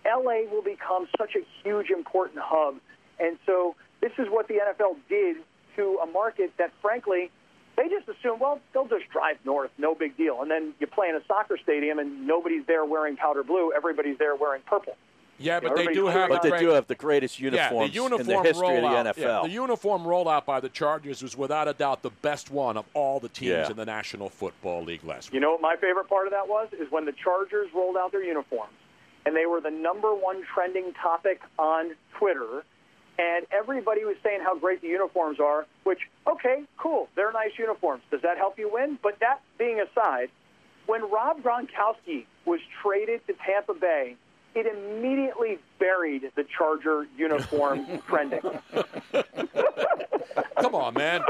[0.06, 2.76] LA will become such a huge, important hub.
[3.19, 5.38] And so this is what the NFL did
[5.76, 7.30] to a market that, frankly,
[7.76, 10.41] they just assume, well, they'll just drive north, no big deal.
[10.41, 14.18] And then you play in a soccer stadium and nobody's there wearing powder blue, everybody's
[14.18, 14.95] there wearing purple.
[15.39, 16.30] Yeah, but they do have.
[16.30, 19.07] But the they great- do have the greatest Yeah, the uniform in the history rollout,
[19.09, 19.43] of the yeah, NFL.
[19.43, 23.19] the uniform rollout by the Chargers was without a doubt the best one of all
[23.19, 23.69] the teams Yeah.
[23.69, 25.35] in the National Football League last week.
[25.35, 26.69] You know what my favorite part of that was?
[26.73, 28.73] Is when the Chargers rolled out their uniforms,
[29.26, 32.64] and they were the number one trending topic on Twitter,
[33.19, 35.65] and everybody was saying how great the uniforms are.
[35.84, 38.01] Which, okay, cool, they're nice uniforms.
[38.09, 38.97] Does that help you win?
[39.03, 40.30] But that being aside,
[40.88, 44.15] when Rob Gronkowski was traded to Tampa Bay,
[44.56, 48.41] it immediately buried the Charger uniform trending.
[50.60, 51.22] Come on, man.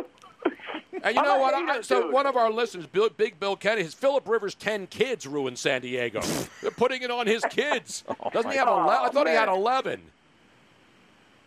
[1.04, 1.54] And you I'm know what?
[1.54, 2.14] I, so dude.
[2.14, 5.82] one of our listeners, Bill, Big Bill Kenny, his Philip Rivers' ten kids ruined San
[5.82, 6.22] Diego.
[6.62, 8.04] They're putting it on his kids.
[8.10, 9.06] Oh Doesn't he have Oh, eleven?
[9.06, 10.02] I thought he had eleven.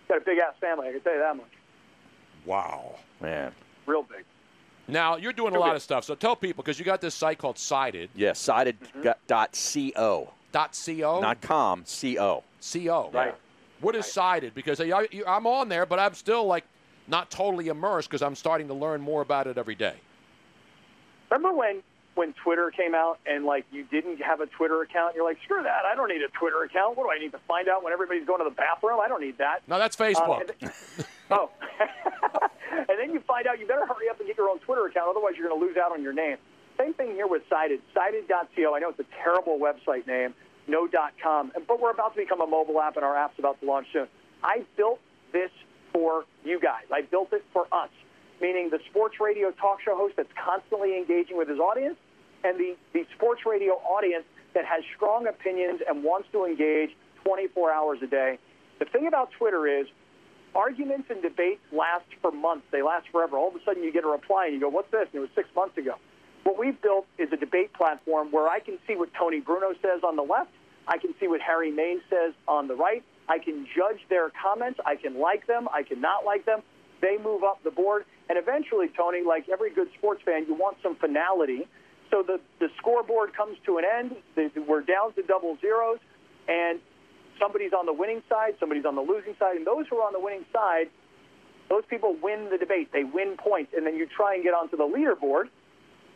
[0.08, 1.50] Got a big ass family, I can tell you that much.
[2.46, 2.96] Wow.
[3.20, 3.52] Man.
[3.86, 4.24] Real big.
[4.88, 6.04] Now you're doing a lot of stuff.
[6.04, 8.10] So tell people because you got this site called Sided.
[8.14, 9.10] Yeah, sided mm-hmm.
[9.26, 9.58] dot
[9.96, 10.32] co.
[10.52, 11.20] Dot co.
[11.20, 12.44] Not com, co.
[12.72, 13.10] Co.
[13.12, 13.34] Right.
[13.80, 14.54] What is Sided?
[14.54, 16.64] Because I, I- I'm on there, but I'm still like
[17.08, 19.94] not totally immersed because I'm starting to learn more about it every day.
[21.30, 21.82] Remember when
[22.16, 25.14] when Twitter came out and like you didn't have a Twitter account?
[25.14, 25.84] You're like, screw that.
[25.90, 26.96] I don't need a Twitter account.
[26.96, 29.00] What do I need to find out when everybody's going to the bathroom?
[29.00, 29.60] I don't need that.
[29.68, 30.28] No, that's Facebook.
[30.28, 30.72] Uh, and th-
[31.30, 31.50] oh,
[32.72, 35.08] and then you find out you better hurry up and get your own Twitter account,
[35.08, 36.36] otherwise you're going to lose out on your name.
[36.80, 37.82] Same thing here with Sided.
[37.92, 38.74] Sided.co.
[38.74, 40.34] I know it's a terrible website name.
[40.66, 40.88] No
[41.22, 41.52] .com.
[41.68, 44.06] But we're about to become a mobile app, and our app's about to launch soon.
[44.42, 45.00] I built
[45.32, 45.50] this
[45.92, 46.84] for you guys.
[46.90, 47.90] I built it for us,
[48.40, 51.96] meaning the sports radio talk show host that's constantly engaging with his audience,
[52.44, 54.24] and the, the sports radio audience
[54.54, 56.90] that has strong opinions and wants to engage
[57.24, 58.38] 24 hours a day.
[58.78, 59.86] The thing about Twitter is
[60.54, 62.64] arguments and debates last for months.
[62.72, 63.36] They last forever.
[63.36, 65.20] All of a sudden, you get a reply and you go, "What's this?" And it
[65.20, 65.96] was six months ago.
[66.50, 70.02] What we've built is a debate platform where I can see what Tony Bruno says
[70.02, 70.50] on the left.
[70.88, 73.04] I can see what Harry Mayes says on the right.
[73.28, 74.80] I can judge their comments.
[74.84, 75.68] I can like them.
[75.72, 76.62] I can not like them.
[77.00, 78.04] They move up the board.
[78.28, 81.68] And eventually, Tony, like every good sports fan, you want some finality.
[82.10, 84.16] So the, the scoreboard comes to an end.
[84.34, 86.00] The, we're down to double zeros.
[86.48, 86.80] And
[87.38, 89.54] somebody's on the winning side, somebody's on the losing side.
[89.54, 90.90] And those who are on the winning side,
[91.68, 92.90] those people win the debate.
[92.92, 93.72] They win points.
[93.76, 95.44] And then you try and get onto the leaderboard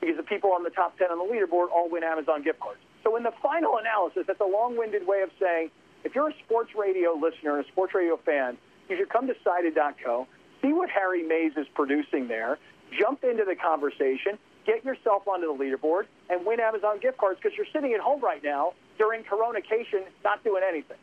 [0.04, 2.80] because the people on the top 10 on the leaderboard all win Amazon gift cards.
[3.02, 5.70] So in the final analysis, that's a long-winded way of saying
[6.04, 8.56] if you're a sports radio listener and a sports radio fan,
[8.88, 10.26] you should come to Sided.co,
[10.62, 12.58] see what Harry Mayes is producing there,
[12.98, 17.56] jump into the conversation, get yourself onto the leaderboard, and win Amazon gift cards because
[17.56, 20.98] you're sitting at home right now during Coronacation not doing anything.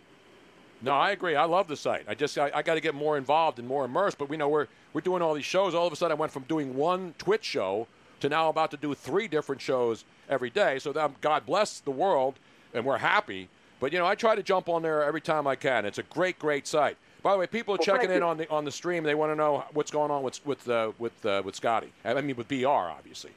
[0.83, 1.35] No, I agree.
[1.35, 2.05] I love the site.
[2.07, 4.17] I just I, I got to get more involved and more immersed.
[4.17, 5.75] But we know we're we're doing all these shows.
[5.75, 7.87] All of a sudden, I went from doing one Twitch show
[8.21, 10.79] to now about to do three different shows every day.
[10.79, 12.35] So that, God bless the world,
[12.73, 13.49] and we're happy.
[13.79, 15.85] But you know, I try to jump on there every time I can.
[15.85, 16.97] It's a great, great site.
[17.23, 18.23] By the way, people are Well, checking in you.
[18.23, 19.03] on the on the stream.
[19.03, 21.91] They want to know what's going on with with uh, with uh, with Scotty.
[22.05, 23.31] I mean, with BR, obviously.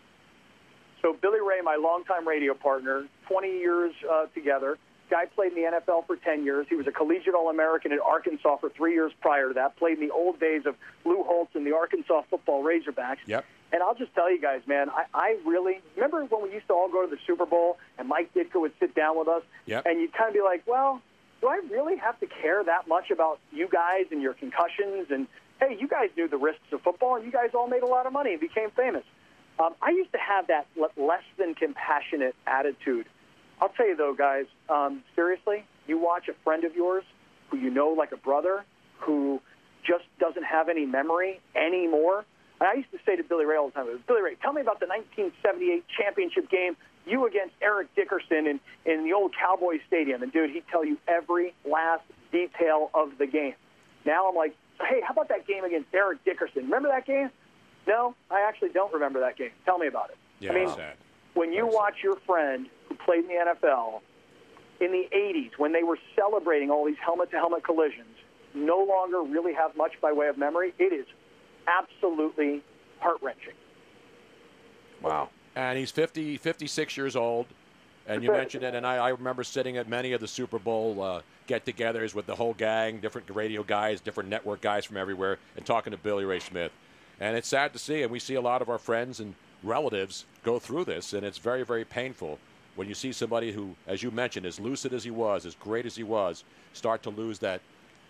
[1.03, 4.79] So Billy Ray, my longtime radio partner, 20 years uh, together.
[5.11, 6.67] Guy played in the NFL for 10 years.
[6.71, 9.77] He was a collegiate All-American at Arkansas for three years prior to that.
[9.77, 13.19] Played in the old days of Lou Holtz and the Arkansas football Razorbacks.
[13.27, 13.45] Yep.
[13.75, 16.75] And I'll just tell you guys, man, I, I really remember when we used to
[16.75, 19.83] all go to the Super Bowl and Mike Ditka would sit down with us, Yep.
[19.87, 21.03] and you'd kind of be like, well,
[21.41, 25.09] do I really have to care that much about you guys and your concussions?
[25.11, 25.27] And
[25.59, 28.07] hey, you guys knew the risks of football, and you guys all made a lot
[28.07, 29.03] of money and became famous.
[29.59, 33.07] Um, I used to have that less than compassionate attitude.
[33.61, 37.03] I'll tell you though, guys, um, seriously, you watch a friend of yours
[37.51, 38.65] who you know like a brother
[39.01, 39.41] who
[39.85, 42.25] just doesn't have any memory anymore.
[42.65, 44.63] And I used to say to Billy Ray all the time, Billy Ray, tell me
[44.63, 50.23] about the 1978 championship game, you against Eric Dickerson in, in the old Cowboys Stadium.
[50.23, 53.53] And dude, he'd tell you every last detail of the game.
[54.07, 56.63] Now I'm like, hey, how about that game against Eric Dickerson?
[56.63, 57.29] Remember that game?
[57.87, 59.51] No, I actually don't remember that game.
[59.67, 60.17] Tell me about it.
[60.41, 60.97] Yeah, I mean, sad.
[61.35, 64.01] when you watch your friend who played in the NFL
[64.81, 68.17] in the 80s, when they were celebrating all these helmet to helmet collisions,
[68.55, 71.05] no longer really have much by way of memory, it is
[71.67, 72.63] absolutely
[73.01, 73.55] heart wrenching.
[75.03, 75.29] Wow.
[75.57, 77.47] And he's 50, 56 years old.
[78.07, 81.03] And you mentioned it, and I, I remember sitting at many of the Super Bowl
[81.03, 85.65] uh, get-togethers with the whole gang, different radio guys, different network guys from everywhere, and
[85.65, 86.71] talking to Billy Ray Smith.
[87.19, 90.27] And it's sad to see, and we see a lot of our friends and relatives
[90.43, 92.39] go through this, and it's very, very painful
[92.77, 95.87] when you see somebody who, as you mentioned, as lucid as he was, as great
[95.87, 97.61] as he was, start to lose that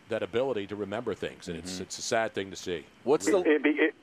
[0.09, 2.85] that ability to remember things, and it's it's a sad thing to see.
[3.05, 3.95] What's it, it, it,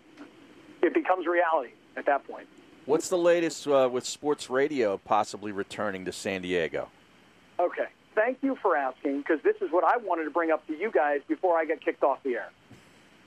[0.81, 2.47] it becomes reality at that point.
[2.85, 6.89] What's the latest uh, with sports radio possibly returning to San Diego?
[7.59, 7.87] Okay.
[8.15, 10.91] Thank you for asking because this is what I wanted to bring up to you
[10.91, 12.51] guys before I get kicked off the air.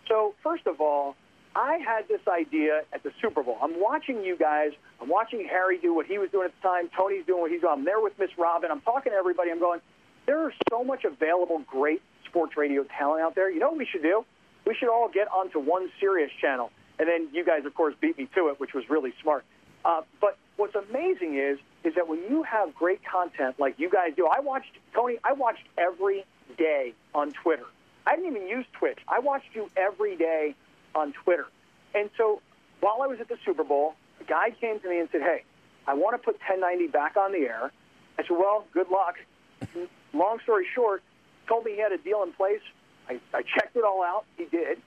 [0.09, 1.17] So, first of all,
[1.57, 3.57] I had this idea at the Super Bowl.
[3.63, 4.73] I'm watching you guys.
[5.01, 6.91] I'm watching Harry do what he was doing at the time.
[6.97, 7.73] Tony's doing what he's doing.
[7.73, 8.71] I'm there with Miss Robin.
[8.71, 9.51] I'm talking to everybody.
[9.51, 9.81] I'm going,
[10.27, 12.03] there is so much available great
[12.35, 13.49] sports radio talent out there.
[13.49, 14.25] You know what we should do?
[14.67, 16.73] We should all get onto one serious channel.
[16.99, 19.45] And then you guys, of course, beat me to it, which was really smart.
[19.85, 24.15] Uh, but what's amazing is is that when you have great content like you guys
[24.17, 25.19] do, I watched Tony.
[25.23, 26.25] I watched every
[26.59, 27.67] day on Twitter.
[28.07, 28.99] I didn't even use Twitch.
[29.07, 30.57] I watched you every day
[30.95, 31.47] on Twitter.
[31.95, 32.41] And so
[32.81, 35.45] while I was at the Super Bowl, a guy came to me and said, "Hey,
[35.87, 37.71] I want to put 1090 back on the air."
[38.19, 39.17] I said, "Well, good luck."
[40.13, 41.03] Long story short,
[41.47, 42.63] told me he had a deal in place.
[43.09, 44.25] I, I checked it all out.
[44.37, 44.79] He did.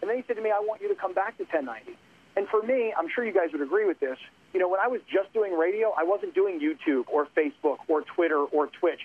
[0.00, 1.96] And then he said to me, I want you to come back to 1090.
[2.36, 4.18] And for me, I'm sure you guys would agree with this.
[4.52, 8.02] You know, when I was just doing radio, I wasn't doing YouTube or Facebook or
[8.02, 9.00] Twitter or Twitch.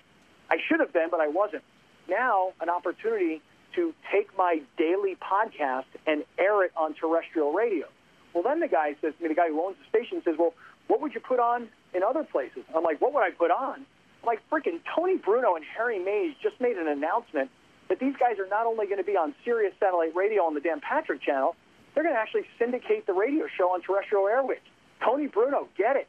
[0.50, 1.64] I should have been, but I wasn't.
[2.10, 3.42] Now, an opportunity
[3.76, 7.88] to take my daily podcast and air it on terrestrial radio.
[8.34, 10.54] Well, then the guy says to me, the guy who owns the station says, Well,
[10.88, 12.64] what would you put on in other places?
[12.76, 13.86] I'm like, What would I put on?
[14.28, 17.50] Like, freaking Tony Bruno and Harry Mayes just made an announcement
[17.88, 20.60] that these guys are not only going to be on Sirius Satellite Radio on the
[20.60, 21.56] Dan Patrick channel,
[21.96, 24.68] they're going to actually syndicate the radio show on terrestrial airwaves.
[25.04, 26.08] Tony Bruno, get it.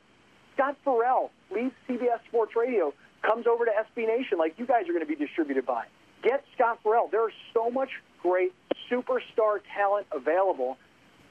[0.55, 2.93] Scott Ferrall leaves CBS Sports Radio,
[3.23, 5.85] comes over to SB Nation like you guys are going to be distributed by.
[6.23, 7.09] Get Scott Ferrall.
[7.12, 7.90] There is so much
[8.20, 8.53] great
[8.90, 10.77] superstar talent available.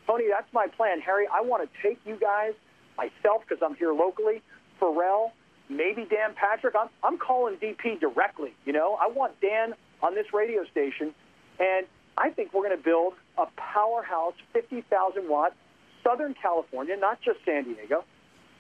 [0.05, 1.01] Tony, that's my plan.
[1.01, 2.53] Harry, I want to take you guys,
[2.95, 4.41] myself, because I'm here locally,
[4.79, 5.33] Ferrall,
[5.69, 6.75] maybe Dan Patrick.
[6.79, 8.53] I'm, I'm calling DP directly.
[8.65, 11.13] You know, I want Dan on this radio station,
[11.59, 11.85] and
[12.17, 15.55] I think we're going to build a powerhouse 50,000 watt
[16.03, 18.03] Southern California, not just San Diego,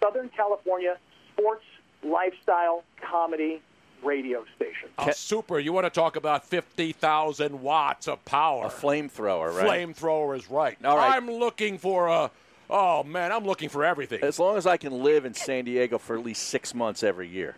[0.03, 0.97] Southern California
[1.33, 1.63] sports
[2.03, 3.61] lifestyle comedy
[4.03, 4.89] radio station.
[4.97, 5.59] Oh, super.
[5.59, 8.65] You want to talk about 50,000 watts of power.
[8.65, 9.87] A flamethrower, right?
[9.87, 10.77] Flamethrower is right.
[10.83, 11.15] All right.
[11.15, 12.31] I'm looking for a.
[12.69, 14.21] Oh, man, I'm looking for everything.
[14.23, 17.27] As long as I can live in San Diego for at least six months every
[17.27, 17.55] year.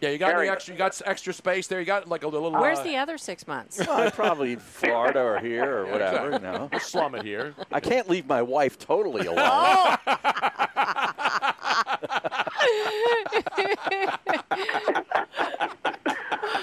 [0.00, 0.74] Yeah, you got any extra?
[0.74, 1.80] You got extra space there.
[1.80, 2.52] You got like a little.
[2.52, 3.78] Where's uh, the other six months?
[3.84, 6.26] Well, probably Florida or here or Yeah, whatever.
[6.26, 6.48] exactly.
[6.52, 7.54] No, We'll slum it here.
[7.72, 9.96] I can't leave my wife totally alone.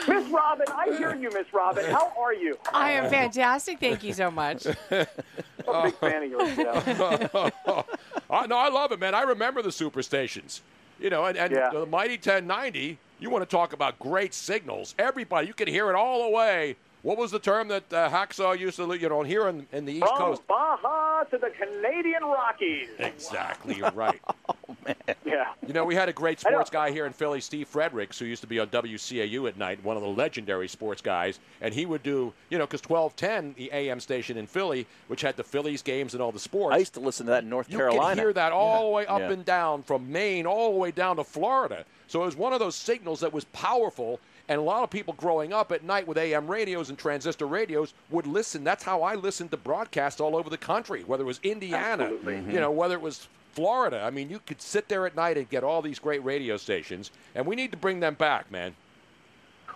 [0.08, 1.86] Miss Robin, I hear you, Miss Robin.
[1.86, 2.58] How are you?
[2.74, 3.80] I am fantastic.
[3.80, 4.66] Thank you so much.
[5.68, 6.58] I'm a big fan of yours.
[6.58, 7.86] You know.
[8.30, 9.14] I, no, I love it, man.
[9.16, 10.62] I remember the super stations.
[11.00, 11.70] You know, and, and Yeah.
[11.74, 14.96] the mighty 1090 You want to talk about great signals?
[15.00, 16.76] Everybody, you can hear it all the way.
[17.06, 19.94] What was the term that uh, Hacksaw used to, you know, here in, in the
[19.94, 20.48] East From Coast?
[20.48, 22.88] Baja to the Canadian Rockies.
[22.98, 24.20] Exactly, you're right.
[24.68, 24.96] Oh man.
[25.26, 25.54] Yeah.
[25.68, 28.42] You know, we had a great sports guy here in Philly, Steve Fredericks, who used
[28.42, 31.40] to be on WCAU at night, one of the legendary sports guys.
[31.62, 35.36] And he would do, you know, because 1210, the AM station in Philly, which had
[35.38, 36.74] the Phillies games and all the sports.
[36.76, 37.92] I used to listen to that in North Carolina.
[37.94, 38.16] you Carolina.
[38.16, 39.32] could hear that all the way up Yeah.
[39.32, 41.86] and down from Maine all the way down to Florida.
[42.08, 44.20] So it was one of those signals that was powerful.
[44.48, 47.94] And a lot of people growing up at night with AM radios and transistor radios
[48.12, 48.64] would listen.
[48.64, 52.18] That's how I listened to broadcasts all over the country, whether it was Indiana, you
[52.18, 52.52] mm-hmm.
[52.54, 54.02] know, whether it was Florida.
[54.04, 57.12] I mean, you could sit there at night and get all these great radio stations,
[57.34, 58.76] and we need to bring them back, man.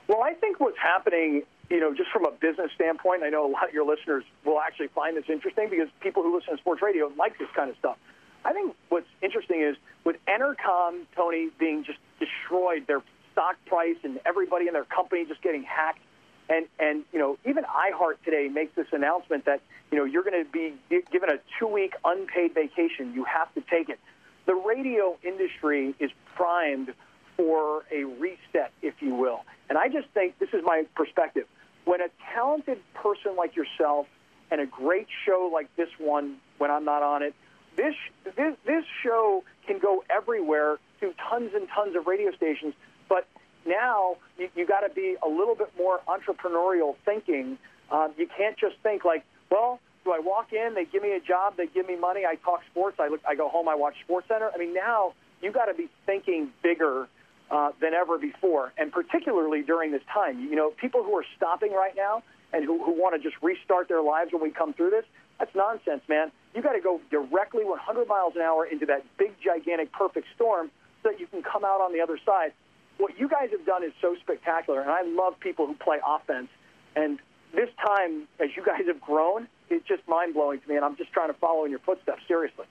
[0.08, 3.52] Well, I think what's happening, you know, just from a business standpoint, I know a
[3.52, 6.82] lot of your listeners will actually find this interesting because people who listen to sports
[6.82, 7.98] radio like this kind of stuff.
[8.46, 13.02] I think what's interesting is with Entercom, Tony, being just destroyed, their
[13.40, 16.02] stock price and everybody in their company just getting hacked.
[16.50, 19.62] And, and you know, even iHeart today makes this announcement that,
[19.92, 20.74] you know, you're going to be
[21.12, 23.14] given a two-week unpaid vacation.
[23.14, 24.00] You have to take it.
[24.46, 26.94] The radio industry is primed
[27.38, 29.46] for a reset, if you will.
[29.70, 31.46] And I just think this is my perspective.
[31.86, 34.08] When a talented person like yourself
[34.52, 37.34] and a great show like this one, when I'm not on it,
[37.78, 37.94] this
[38.36, 42.74] this, this show can go everywhere to tons and tons of radio stations.
[43.10, 43.28] But
[43.66, 47.58] now you, you got to be a little bit more entrepreneurial thinking.
[47.92, 50.76] Um, you can't just think like, well, do I walk in?
[50.76, 51.56] They give me a job.
[51.58, 52.26] They give me money.
[52.26, 52.98] I talk sports.
[53.00, 53.22] I look.
[53.28, 53.68] I go home.
[53.68, 54.50] I watch Sports Center.
[54.54, 57.08] I mean, now you got to be thinking bigger
[57.52, 60.40] uh, than ever before, and particularly during this time.
[60.40, 62.24] You know, people who are stopping right now
[62.54, 65.06] and who, who want to just restart their lives when we come through this.
[65.38, 66.32] That's nonsense, man.
[66.54, 70.72] You got to go directly 100 miles an hour into that big, gigantic, perfect storm
[71.04, 72.52] so that you can come out on the other side.
[73.00, 76.50] What you guys have done is so spectacular, and I love people who play offense.
[76.98, 77.18] And
[77.56, 80.98] this time, as you guys have grown, it's just mind blowing to me, and I'm
[80.98, 82.22] just trying to follow in your footsteps.
[82.28, 82.66] Seriously.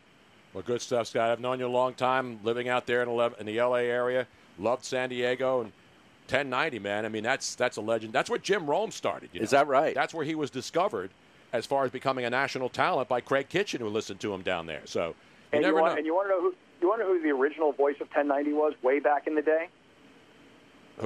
[0.53, 1.31] Well, good stuff, Scott.
[1.31, 4.27] I've known you a long time, living out there in, 11, in the LA area.
[4.59, 5.73] Loved San Diego and
[6.27, 7.07] 1090, man.
[7.07, 8.13] I mean, that's that's a legend.
[8.13, 9.31] That's where Jim Rome started.
[9.33, 9.95] You Is that right?
[9.95, 11.11] That's where he was discovered,
[11.55, 14.67] as far as becoming a national talent by Craig Kitchen, who listened to him down
[14.67, 14.83] there.
[14.85, 15.15] So you
[15.53, 15.97] And never you want, know.
[15.99, 18.09] and you want to know who you want to know who the original voice of
[18.09, 19.69] 1090 was way back in the day?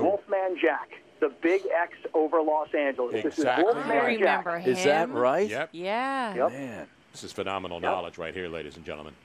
[0.01, 0.91] Wolfman Jack,
[1.21, 3.13] the Big X over Los Angeles.
[3.13, 4.03] This is Exactly Wolfman right.
[4.03, 4.63] I remember Jack.
[4.67, 4.73] him.
[4.73, 5.49] Is that right?
[5.51, 5.69] Yep.
[5.73, 6.35] Yeah.
[6.35, 6.53] Yep.
[6.53, 6.87] Man.
[7.13, 9.15] This is phenomenal knowledge right here, ladies and gentlemen.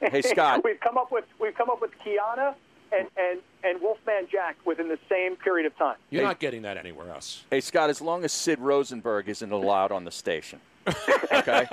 [0.00, 0.62] Hey, Scott.
[0.62, 2.54] we've come up with we've come up with Kiana
[2.92, 5.96] and, and, and Wolfman Jack within the same period of time.
[6.10, 7.44] You're not getting that anywhere else.
[7.50, 10.60] Hey, Scott, as long as Sid Rosenberg isn't allowed on the station.
[10.86, 11.66] Okay?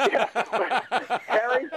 [1.27, 1.69] Harry,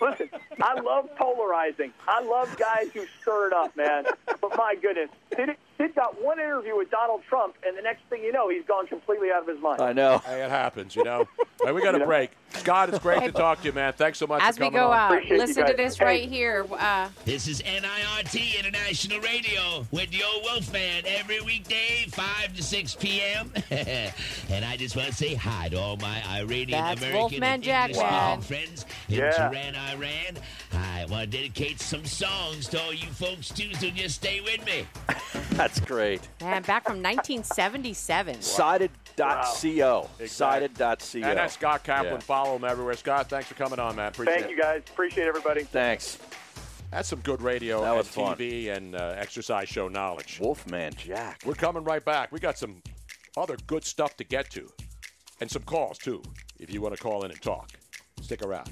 [0.00, 0.30] listen,
[0.62, 1.92] I love polarizing.
[2.06, 4.04] I love guys who stir it up, man.
[4.40, 8.22] But my goodness, Sid, Sid got one interview with Donald Trump, and the next thing
[8.24, 9.80] you know, he's gone completely out of his mind.
[9.80, 10.18] I know.
[10.18, 11.28] Hey, it happens, you know.
[11.64, 12.32] Hey, we got a break.
[12.50, 13.92] Scott, it's great to talk to you, man.
[13.92, 15.76] Thanks so much As for we go out, Appreciate listen to guys.
[15.76, 16.04] this Hey.
[16.04, 16.66] right here.
[16.72, 23.52] Uh, This is NIRT International Radio with your Wolfman every weekday, 5 to 6 p.m.
[23.70, 27.62] and I just want to say hi to all my Iranian That's American Wolfman and
[27.62, 28.40] Jack, English man.
[28.40, 29.30] friends in Yeah.
[29.30, 30.38] Tehran, Iran.
[30.72, 34.64] I want to dedicate some songs to all you folks too, so just stay with
[34.66, 34.86] me.
[35.68, 36.26] That's great.
[36.40, 38.40] man, back from 1977.
[38.40, 40.08] Sided.co.
[40.18, 40.26] Exactly.
[40.26, 41.18] Sided.co.
[41.28, 42.14] And that's Scott Kaplan.
[42.14, 42.18] Yeah.
[42.20, 42.94] Follow him everywhere.
[42.94, 44.08] Scott, thanks for coming on, man.
[44.08, 44.50] Appreciate Thank it.
[44.56, 44.82] you guys.
[44.88, 45.64] Appreciate everybody.
[45.64, 46.18] Thanks.
[46.90, 48.36] That's some good radio That and was fun.
[48.38, 50.38] TV and uh, exercise show knowledge.
[50.40, 51.42] Wolfman Jack.
[51.44, 52.32] We're coming right back.
[52.32, 52.82] We got some
[53.36, 54.70] other good stuff to get to,
[55.42, 56.22] and some calls too.
[56.58, 57.72] If you want to call in and talk,
[58.22, 58.70] stick around.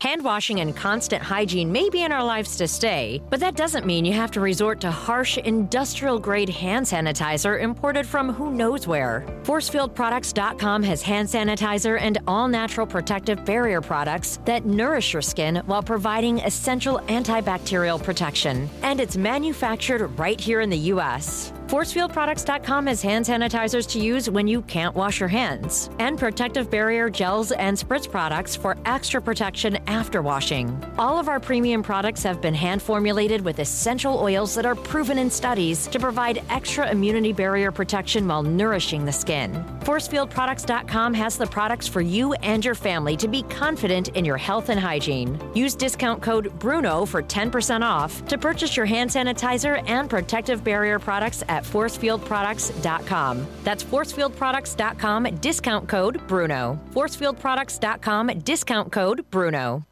[0.00, 3.86] Hand washing and constant hygiene may be in our lives to stay, but that doesn't
[3.86, 8.86] mean you have to resort to harsh industrial grade hand sanitizer imported from who knows
[8.86, 9.24] where.
[9.44, 15.82] ForcefieldProducts.com has hand sanitizer and all natural protective barrier products that nourish your skin while
[15.82, 18.68] providing essential antibacterial protection.
[18.82, 21.53] And it's manufactured right here in the U.S.
[21.68, 27.08] ForcefieldProducts.com has hand sanitizers to use when you can't wash your hands, and protective barrier
[27.08, 30.78] gels and spritz products for extra protection after washing.
[30.98, 35.16] All of our premium products have been hand formulated with essential oils that are proven
[35.16, 39.52] in studies to provide extra immunity barrier protection while nourishing the skin.
[39.80, 44.68] ForcefieldProducts.com has the products for you and your family to be confident in your health
[44.68, 45.40] and hygiene.
[45.54, 50.98] Use discount code BRUNO for 10% off to purchase your hand sanitizer and protective barrier
[50.98, 53.46] products at At forcefieldproducts.com.
[53.62, 56.80] That's ForcefieldProducts.com, discount code BRUNO.
[56.92, 59.84] ForcefieldProducts.com, discount code BRUNO.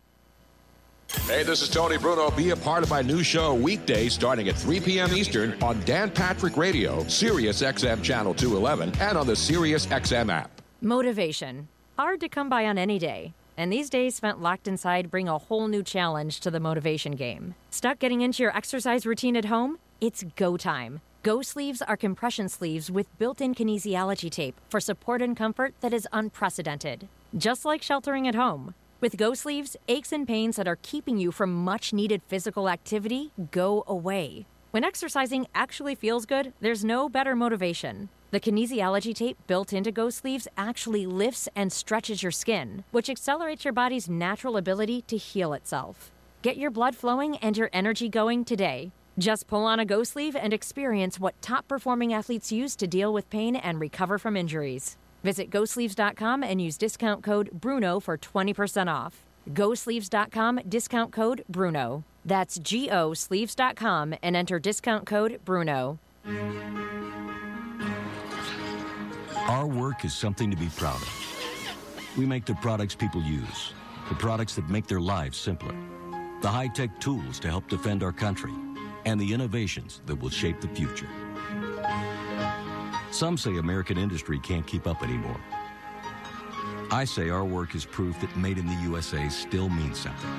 [1.28, 2.32] Hey, this is Tony Bruno.
[2.32, 5.12] Be a part of my new show weekday starting at 3 p.m.
[5.12, 10.50] Eastern on Dan Patrick Radio, Sirius XM Channel 211, and on the Sirius XM app.
[10.80, 11.68] Motivation.
[11.96, 13.34] Hard to come by on any day.
[13.56, 17.54] And these days spent locked inside bring a whole new challenge to the motivation game.
[17.70, 19.78] Stuck getting into your exercise routine at home?
[20.00, 21.02] It's go time.
[21.22, 25.92] Go sleeves are compression sleeves with built in kinesiology tape for support and comfort that
[25.92, 27.06] is unprecedented.
[27.38, 28.74] Just like sheltering at home.
[29.00, 33.30] With Go Sleeves, aches and pains that are keeping you from much needed physical activity
[33.52, 34.46] go away.
[34.72, 38.08] When exercising actually feels good, there's no better motivation.
[38.32, 43.64] The kinesiology tape built into Go Sleeves actually lifts and stretches your skin, which accelerates
[43.64, 46.10] your body's natural ability to heal itself.
[46.42, 48.90] Get your blood flowing and your energy going today.
[49.18, 53.12] Just pull on a Go Sleeve and experience what top performing athletes use to deal
[53.12, 54.96] with pain and recover from injuries.
[55.22, 59.24] Visit GoSleeves.com and use discount code BRUNO for 20% off.
[59.50, 62.04] GoSleeves.com, discount code BRUNO.
[62.24, 65.98] That's G O Sleeves.com and enter discount code BRUNO.
[69.48, 72.14] Our work is something to be proud of.
[72.16, 73.74] We make the products people use,
[74.08, 75.74] the products that make their lives simpler,
[76.42, 78.52] the high tech tools to help defend our country,
[79.04, 81.08] and the innovations that will shape the future.
[83.10, 85.40] Some say American industry can't keep up anymore.
[86.90, 90.30] I say our work is proof that made in the USA still means something.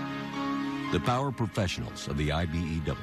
[0.91, 2.97] The power professionals of the IBEW.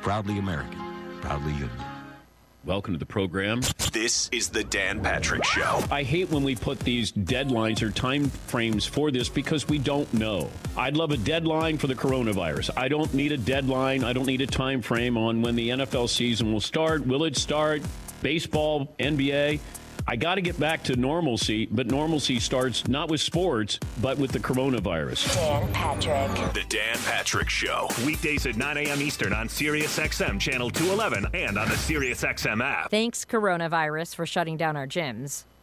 [0.00, 1.93] Proudly American, proudly union.
[2.66, 3.60] Welcome to the program.
[3.92, 5.84] This is the Dan Patrick Show.
[5.90, 10.10] I hate when we put these deadlines or time frames for this because we don't
[10.14, 10.48] know.
[10.74, 12.70] I'd love a deadline for the coronavirus.
[12.74, 14.02] I don't need a deadline.
[14.02, 17.06] I don't need a time frame on when the NFL season will start.
[17.06, 17.82] Will it start?
[18.22, 19.60] Baseball, NBA.
[20.06, 24.32] I got to get back to normalcy, but normalcy starts not with sports, but with
[24.32, 25.34] the coronavirus.
[25.34, 26.52] Dan Patrick.
[26.52, 27.88] The Dan Patrick Show.
[28.04, 29.00] Weekdays at 9 a.m.
[29.00, 32.90] Eastern on SiriusXM Channel 211 and on the SiriusXM app.
[32.90, 35.44] Thanks, coronavirus, for shutting down our gyms.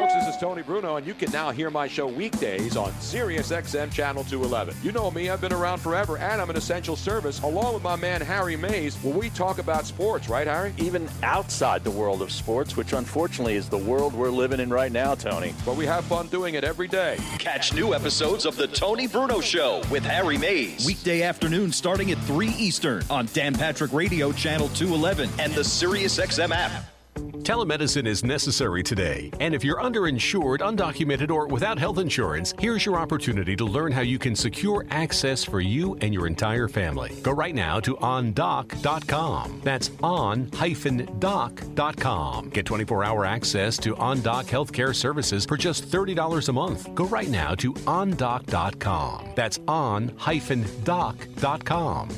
[0.00, 3.92] this is Tony Bruno, and you can now hear my show weekdays on Sirius XM
[3.92, 4.76] Channel 211.
[4.82, 7.96] You know me, I've been around forever, and I'm an essential service, along with my
[7.96, 10.74] man Harry Mayes, where we talk about sports, right, Harry?
[10.78, 14.92] Even outside the world of sports, which unfortunately is the world we're living in right
[14.92, 15.54] now, Tony.
[15.64, 17.18] But we have fun doing it every day.
[17.38, 20.86] Catch new episodes of The Tony Bruno Show with Harry Mayes.
[20.86, 26.50] Weekday afternoon starting at 3 Eastern on Dan Patrick Radio Channel 211 and the SiriusXM
[26.50, 26.95] app.
[27.46, 32.96] Telemedicine is necessary today, and if you're underinsured, undocumented, or without health insurance, here's your
[32.96, 37.14] opportunity to learn how you can secure access for you and your entire family.
[37.22, 39.60] Go right now to ondoc.com.
[39.62, 40.48] That's on-doc.com.
[42.50, 46.92] Get 24-hour access to OnDoc healthcare services for just $30 a month.
[46.96, 49.32] Go right now to ondoc.com.
[49.36, 50.08] That's on-doc.com.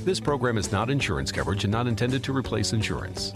[0.04, 3.34] This program is not insurance coverage and not intended to replace insurance.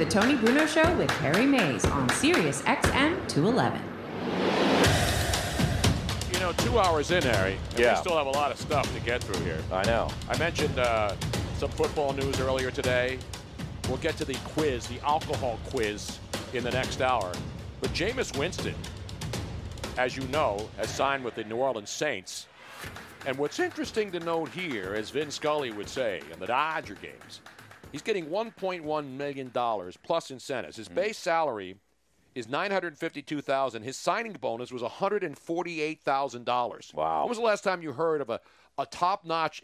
[0.00, 3.82] The Tony Bruno Show with Harry Mayes on Sirius XM 211.
[6.32, 7.96] You know, two hours in, Harry, and Yeah.
[7.96, 9.58] we still have a lot of stuff to get through here.
[9.70, 10.08] I know.
[10.30, 11.14] I mentioned uh,
[11.58, 13.18] some football news earlier today.
[13.88, 16.18] We'll get to the quiz, the alcohol quiz,
[16.54, 17.30] in the next hour.
[17.82, 18.76] But Jameis Winston,
[19.98, 22.46] as you know, has signed with the New Orleans Saints.
[23.26, 27.42] And what's interesting to note here, as Vin Scully would say in the Dodger games,
[27.92, 29.50] he's getting $1.1 million
[30.02, 30.76] plus incentives.
[30.76, 30.94] His hmm.
[30.94, 31.76] base salary
[32.34, 33.82] is 952,000.
[33.82, 36.94] His signing bonus was $148,000.
[36.94, 37.20] Wow.
[37.20, 38.40] When was the last time you heard of a,
[38.78, 39.62] a top-notch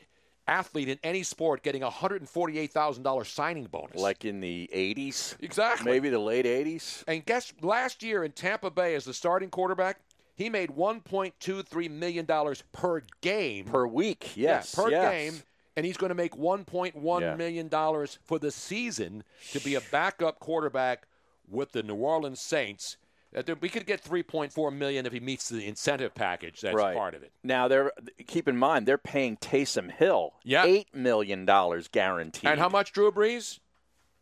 [0.49, 4.01] athlete in any sport getting a $148,000 signing bonus?
[4.01, 5.37] Like in the 80s?
[5.41, 5.91] Exactly.
[5.91, 7.05] Maybe the late 80s?
[7.07, 10.01] And guess last year in Tampa Bay as the starting quarterback,
[10.35, 12.27] he made $1.23 million
[12.73, 13.65] per game.
[13.65, 14.75] Per week, Yeah, yes.
[14.75, 15.13] per yes.
[15.13, 15.43] game.
[15.77, 17.35] And he's going to make $1.1 Yeah.
[17.35, 19.23] million dollars for the season
[19.53, 21.07] to be a backup quarterback
[21.49, 22.97] with the New Orleans Saints.
[23.37, 26.63] Uh, We could get 3.4 million if he meets the incentive package.
[26.63, 26.97] That's right.
[26.97, 27.33] part of it.
[27.45, 27.93] Now they're
[28.27, 30.65] keep in mind they're paying Taysom Hill Yeah.
[30.65, 32.49] eight million dollars guaranteed.
[32.51, 33.59] And how much, Drew Brees?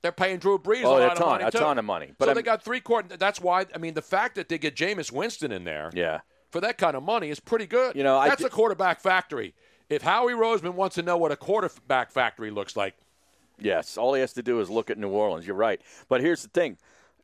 [0.02, 1.58] They're paying Drew Brees Oh, a a ton- of money a too.
[1.58, 2.12] ton of money.
[2.18, 3.16] But so I'm- they got three quarter.
[3.16, 3.66] That's why.
[3.74, 6.20] I mean, the fact that they get Jameis Winston in there, Yeah.
[6.50, 7.94] for that kind of money is pretty good.
[7.96, 9.54] You know, that's a quarterback factory.
[9.88, 12.94] If Howie Roseman wants to know what a quarterback factory looks like,
[13.58, 15.46] Yes, all he has to do is look at New Orleans.
[15.46, 15.80] You're right.
[16.08, 16.76] But here's the thing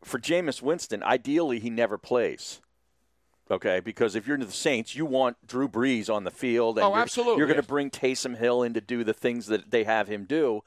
[0.03, 2.61] for Jameis Winston, ideally, he never plays.
[3.51, 6.91] Okay, because if you're the Saints, you want Drew Brees on the field, and Oh,
[6.91, 9.83] you're, absolutely, you're going to bring Taysom Hill in to do the things that they
[9.83, 10.63] have him do.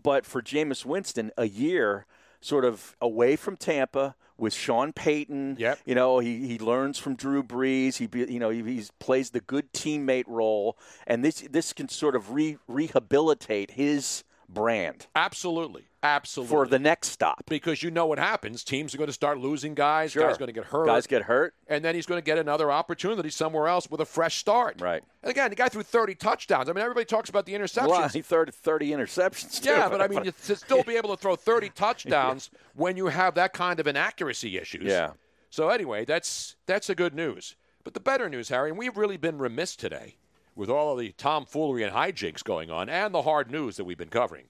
[0.00, 2.06] But for Jameis Winston, a year
[2.40, 5.80] sort of away from Tampa with Sean Payton, Yep.
[5.84, 7.96] you know, he, he learns from Drew Brees.
[7.96, 11.88] He be, you know he he's plays the good teammate role, and this this can
[11.88, 16.50] sort of re, rehabilitate his brand absolutely, absolutely.
[16.50, 17.44] for the next stop.
[17.48, 18.64] because you know what happens.
[18.64, 20.12] Teams are going to start losing guys.
[20.12, 20.26] Sure.
[20.26, 20.86] Guys going to get hurt.
[20.86, 21.54] Guys get hurt.
[21.66, 24.80] and then he's going to get another opportunity somewhere else with a fresh start.
[24.80, 25.02] Right.
[25.22, 26.68] And again, the guy threw 30 touchdowns.
[26.68, 27.88] I mean, everybody talks about the interceptions.
[27.88, 29.62] Well, he third 30 interceptions.
[29.62, 29.70] Too.
[29.70, 33.34] Yeah, but I mean, to still be able to throw 30 touchdowns when you have
[33.34, 34.84] that kind of inaccuracy issues.
[34.84, 35.12] Yeah.
[35.50, 37.56] So anyway, that's that's the good news.
[37.84, 40.16] But the better news, Harry, and we've really been remiss today
[40.58, 43.96] with all of the tomfoolery and hijinks going on, and the hard news that we've
[43.96, 44.46] been covering.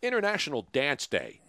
[0.00, 1.40] International Dance Day.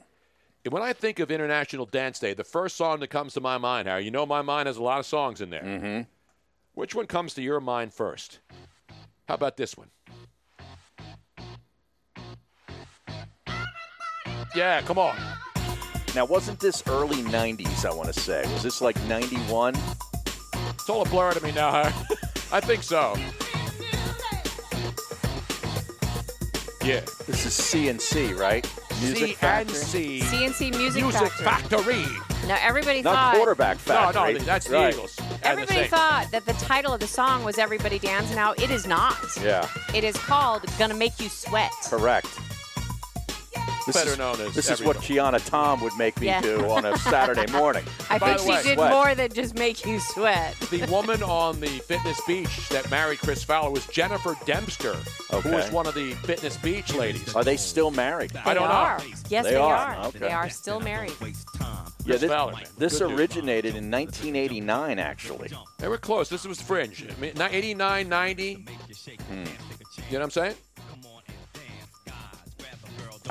[0.65, 3.57] And when I think of International Dance Day, the first song that comes to my
[3.57, 5.63] mind, Harry, you know my mind has a lot of songs in there.
[5.63, 6.01] Mm-hmm.
[6.73, 8.39] Which one comes to your mind first?
[9.29, 9.89] How about this one?
[14.53, 15.15] Yeah, come on.
[16.13, 18.41] Now, wasn't this early 90s, I want to say?
[18.51, 19.73] Was this like 91?
[20.73, 21.93] It's all a blur to me now, Harry.
[22.51, 23.15] I think so.
[26.83, 27.01] Yeah.
[27.27, 28.67] This is CNC, right?
[29.01, 29.75] Music Factory?
[29.75, 30.21] CNC.
[30.23, 32.03] CNC Music, Music Factory.
[32.03, 32.47] Factory.
[32.47, 34.33] Now everybody Not thought quarterback No, factory.
[34.33, 34.93] no, that's the Right.
[34.93, 35.15] Eagles.
[35.19, 35.89] and the everybody Saints.
[35.93, 39.15] thought that the title of the song was "Everybody Dance." Now it is not.
[39.43, 42.27] Yeah, It is called "Gonna Make You Sweat." correct.
[43.85, 46.41] This Better is, known as This is what Kiana Tom would make me Yeah.
[46.41, 47.83] do on a Saturday morning.
[48.09, 48.91] I By think she way- did Sweat.
[48.91, 50.55] more than just make you sweat.
[50.69, 54.93] The woman on the fitness beach that married Chris Fowler was Jennifer Dempster,
[55.41, 57.35] who was one of the fitness beach ladies.
[57.35, 58.31] Are they still married?
[58.45, 58.99] I don't are.
[58.99, 59.05] know.
[59.29, 59.75] Yes, They they, are.
[59.75, 60.05] are.
[60.07, 60.19] Okay.
[60.19, 61.13] They are still married.
[62.03, 65.51] Yeah, this, Fowler, this originated in 1989, actually.
[65.77, 66.29] They were close.
[66.29, 67.05] This was fringe.
[67.07, 68.53] I mean, 89, 90.
[68.55, 68.63] Hmm.
[69.31, 69.49] You know
[70.09, 70.55] what I'm saying?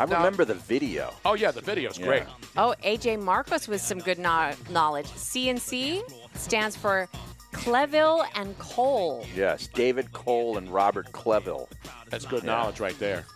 [0.00, 1.12] I Now- remember the video.
[1.26, 2.06] Oh, yeah, the video's Yeah.
[2.06, 2.22] great.
[2.56, 5.06] Oh, AJ Marcos with some good no- knowledge.
[5.14, 6.02] CNC
[6.34, 7.06] stands for
[7.52, 9.26] Clivillés and Cole.
[9.36, 11.68] Yes, David Cole and Robert Clivillés.
[12.08, 12.50] That's good Yeah.
[12.52, 13.26] knowledge right there.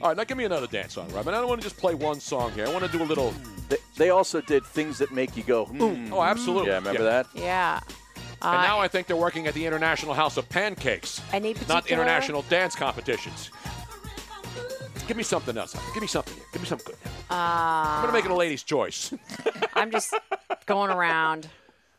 [0.00, 1.34] All right, now give me another dance song, Robin.
[1.34, 2.64] I don't want to just play one song here.
[2.66, 3.34] I want to do a little.
[3.68, 6.12] They, they also did things that make you go, hmm.
[6.12, 6.68] Oh, absolutely.
[6.70, 7.10] Yeah, remember Yeah.
[7.10, 7.26] that?
[7.34, 7.80] Yeah.
[8.40, 11.88] and Uh, now I think they're working at the International House of Pancakes, Any not
[11.88, 13.50] international dance competitions.
[15.08, 15.74] Give me something else.
[15.94, 16.34] Give me something.
[16.34, 16.44] here.
[16.52, 17.10] Give me something good.
[17.30, 19.12] I'm Uh, going to make it a lady's choice.
[19.74, 20.14] I'm just
[20.66, 21.48] going around.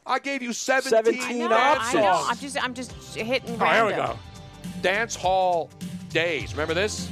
[0.06, 2.02] I gave you 17, 17 I know, dance I know.
[2.14, 2.28] songs.
[2.30, 4.18] I'm just, I'm just hitting Oh, here we go.
[4.82, 5.70] Dance Hall
[6.10, 6.54] Days.
[6.54, 7.10] Remember this?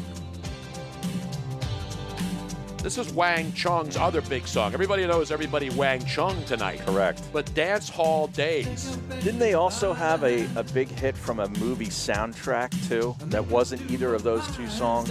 [2.83, 4.73] This is Wang Chung's other big song.
[4.73, 6.79] Everybody knows everybody Wang Chung tonight.
[6.85, 7.21] Correct.
[7.33, 8.97] But Dance Hall Days.
[9.23, 13.15] Didn't they also have a, a big hit from a movie soundtrack, too?
[13.25, 15.09] That wasn't either of those two songs?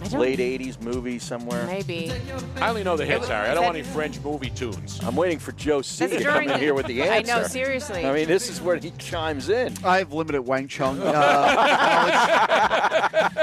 [0.00, 1.66] I don't- Late 80s movie somewhere?
[1.66, 2.12] Maybe.
[2.60, 3.48] I only know the hits, was- Harry.
[3.48, 5.00] I don't want any French movie tunes.
[5.02, 7.16] I'm waiting for Joe C That's to come during in the- here with the I
[7.18, 7.34] answer.
[7.36, 8.06] know, seriously.
[8.06, 9.74] I mean, this is where he chimes in.
[9.84, 11.00] I have limited Wang Chung.
[11.02, 12.44] Uh,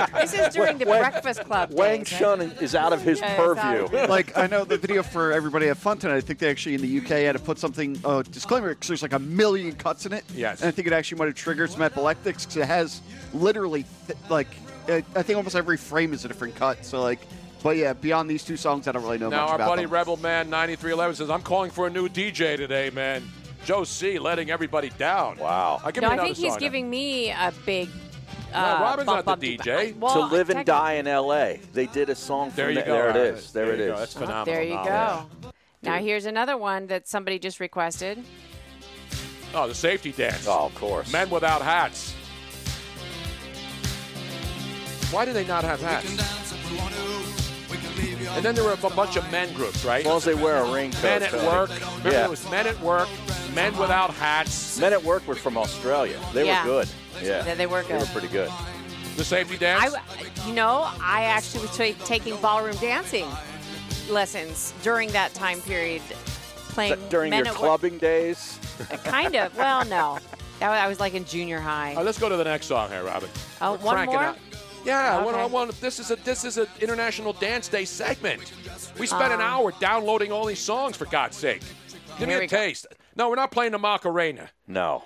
[0.25, 1.69] This is during the Wang- Breakfast Club.
[1.73, 2.19] Wang days, right?
[2.19, 3.99] Chun is out of his Yeah, it's out purview.
[3.99, 6.15] of- like I know the video for Everybody Have Fun tonight.
[6.15, 9.01] I think they actually in the UK had to put something uh, disclaimer because there's
[9.03, 10.23] like a million cuts in it.
[10.33, 10.61] Yes.
[10.61, 13.01] and I think it actually might have triggered some epileptics because it has
[13.33, 14.47] literally th- like
[14.87, 16.85] I think almost every frame is a different cut.
[16.85, 17.19] So like,
[17.63, 19.83] but yeah, beyond these two songs, I don't really know Now, much our about buddy
[19.83, 19.91] them.
[19.93, 23.23] Rebel Man 9311 says, I'm calling for a new DJ today, man.
[23.65, 24.19] Joe C.
[24.19, 25.37] letting everybody down.
[25.37, 25.81] Wow.
[25.83, 26.59] I'll give No, me I another think he's song now.
[26.59, 27.89] giving me a big.
[28.53, 29.67] No, Uh, Robin's bump, not the bump.
[29.67, 29.97] DJ.
[29.97, 31.59] Well, to live and die in L.A.
[31.73, 32.93] They did a song from There you the- go.
[32.93, 33.51] There it All is.
[33.51, 33.79] There, it is.
[33.79, 33.91] you is.
[33.93, 33.97] go.
[33.99, 34.45] That's phenomenal.
[34.45, 35.25] There you knowledge.
[35.41, 35.51] go.
[35.81, 38.23] Now here's another one that somebody just requested.
[39.55, 40.45] Oh, the safety dance.
[40.47, 41.11] Oh, of course.
[41.11, 42.13] Men without hats.
[45.15, 46.11] Why do they not have hats?
[48.35, 50.01] And then there were a bunch of men groups, right?
[50.01, 51.03] As long as they wear a raincoat.
[51.03, 51.47] Men at Tony.
[51.47, 51.69] work.
[51.69, 52.19] Remember, Yeah.
[52.19, 53.07] there was men at work,
[53.53, 54.77] men without hats.
[54.77, 56.19] Men at work were from Australia.
[56.33, 56.63] They Yeah.
[56.65, 56.89] were good.
[57.23, 57.43] Yeah.
[57.43, 58.51] They- they were They were pretty good.
[59.15, 59.85] The safety dance?
[59.85, 60.45] I, dance.
[60.45, 63.25] you know, I actually was ta- taking ballroom dancing
[64.09, 66.01] lessons during that time period,
[66.73, 68.59] playing during men your at clubbing days?
[68.91, 69.55] Uh, kind of.
[69.55, 70.19] Well, no,
[70.59, 71.91] that was, I was like in junior high.
[71.91, 73.29] All right, let's go to the next song here, Robin.
[73.61, 74.23] Oh, We're one cranking more?
[74.25, 74.37] out-
[74.85, 75.81] Yeah, I want, I want.
[75.81, 78.53] This is a this is an International Dance Day segment.
[78.99, 79.57] We spent an ah.
[79.57, 81.63] hour downloading all these songs for God's sake.
[82.19, 82.57] Give me we a go.
[82.57, 82.85] taste.
[83.15, 84.49] No, we're not playing the Macarena.
[84.67, 85.03] No.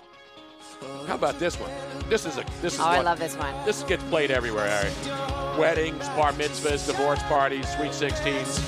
[1.06, 1.70] How about this one?
[2.08, 3.54] This is a this is Oh, I love this one.
[3.64, 5.58] This gets played everywhere, Harry.
[5.58, 8.60] Weddings, bar mitzvahs, divorce parties, sweet sixteens.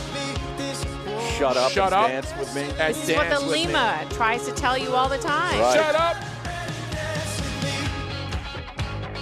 [1.36, 2.08] Shut up Shut and up.
[2.08, 2.62] dance with me.
[2.78, 3.66] And This is what the dance with me.
[3.66, 5.60] Lima tries to tell you all the time.
[5.60, 5.74] Right.
[5.74, 6.16] Shut up.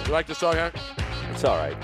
[0.07, 0.71] You like the song, Harry?
[1.41, 1.75] It's all right.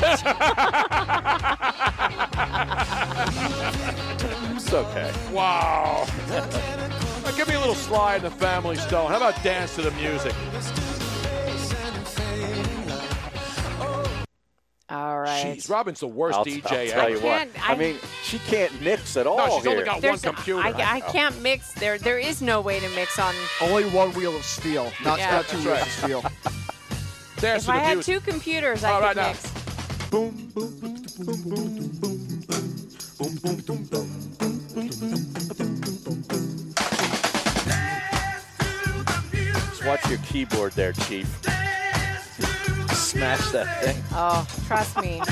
[4.56, 5.10] It's okay.
[5.32, 6.06] Wow.
[6.28, 9.10] Now give me a little Sly and the Family Stone.
[9.10, 10.34] How about dance to the music?
[14.90, 15.56] All right.
[15.56, 17.10] Jeez, Robin's the worst I'll, DJ I'll tell ever.
[17.10, 17.48] you what.
[17.62, 19.72] I, I- mean, she can't mix at all No, she's here.
[19.72, 20.60] only got one There's- computer.
[20.60, 21.72] I, I can't mix.
[21.74, 23.34] There, there is no way to mix on.
[23.62, 25.30] Only one wheel of steel, not, Yeah.
[25.30, 25.82] not two wheels right.
[25.82, 26.22] of steel.
[27.40, 28.22] Dance If I had music.
[28.24, 29.28] two computers, I All could right, now.
[29.28, 30.60] mix.
[39.32, 41.26] Just watch your keyboard there, Chief.
[42.92, 43.96] Smash that thing.
[44.12, 45.20] Oh, trust me.
[45.20, 45.26] All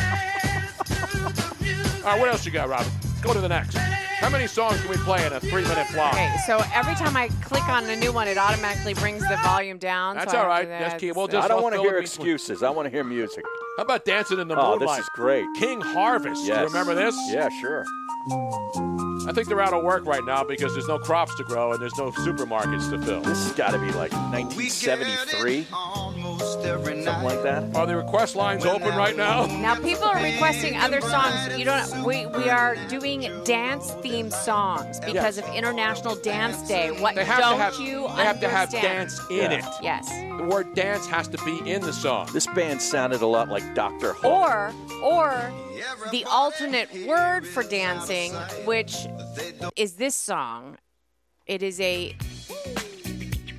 [2.15, 2.91] right, what else you got, Robin?
[3.23, 3.77] Go to the next.
[4.21, 6.13] How many songs can we play in a three-minute block?
[6.15, 9.79] Okay, so every time I click on a new one, it automatically brings the volume
[9.79, 10.17] down.
[10.17, 10.79] That's so I all have right.
[10.79, 11.09] to- Just keep.
[11.11, 11.45] that's- We'll just.
[11.45, 12.63] I don't want to fill hear excuses.
[12.65, 13.45] I want to hear music.
[13.77, 14.99] How about dancing in the Oh, moonlight?
[14.99, 15.47] this is great.
[15.57, 16.45] King Harvest.
[16.45, 16.59] Yes.
[16.63, 17.15] You remember this?
[17.31, 17.85] Yeah, sure.
[19.29, 21.81] I think they're out of work right now because there's no crops to grow and
[21.81, 23.21] there's no supermarkets to fill.
[23.21, 25.67] This has got to be like 1973,
[26.39, 27.75] something like that.
[27.77, 29.47] Are the request lines open right now?
[29.47, 31.59] Now people are requesting other songs.
[31.59, 32.05] You don't.
[32.05, 36.91] We we are doing dance themed songs because of International Dance Day.
[37.01, 37.75] What They have don't to have.
[37.81, 39.53] you they have to have dance in Yeah.
[39.59, 39.65] it.
[39.83, 40.09] Yes.
[40.39, 42.29] The word dance has to be in the song.
[42.33, 44.13] This band sounded a lot like Dr.
[44.13, 44.25] Hook.
[44.25, 45.53] Or or
[46.11, 48.33] the alternate word for dancing,
[48.65, 49.07] which
[49.77, 50.79] is this song.
[51.47, 52.15] It is a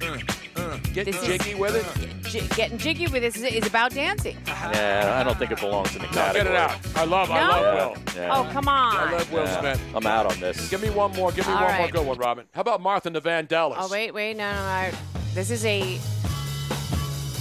[0.02, 0.18] uh,
[0.56, 2.19] uh, Getting This is- jiggy with it.
[2.30, 4.38] J- getting jiggy with this is, is about dancing.
[4.48, 6.44] Yeah, I don't think it belongs in the No, category.
[6.44, 6.78] get it out.
[6.96, 7.32] I love.
[7.32, 7.48] I No?
[7.50, 8.14] love Will.
[8.22, 8.30] Yeah.
[8.36, 8.96] Oh come on.
[8.96, 9.82] I love Will Yeah, Smith.
[9.96, 10.70] I'm out on this.
[10.70, 11.32] Give me one more.
[11.32, 11.92] Give me All one more right.
[11.94, 12.46] good one, Robin.
[12.54, 13.76] How about Martha and the Vandellas?
[13.80, 14.98] Oh wait, wait, no, no, no.
[15.34, 15.98] This is a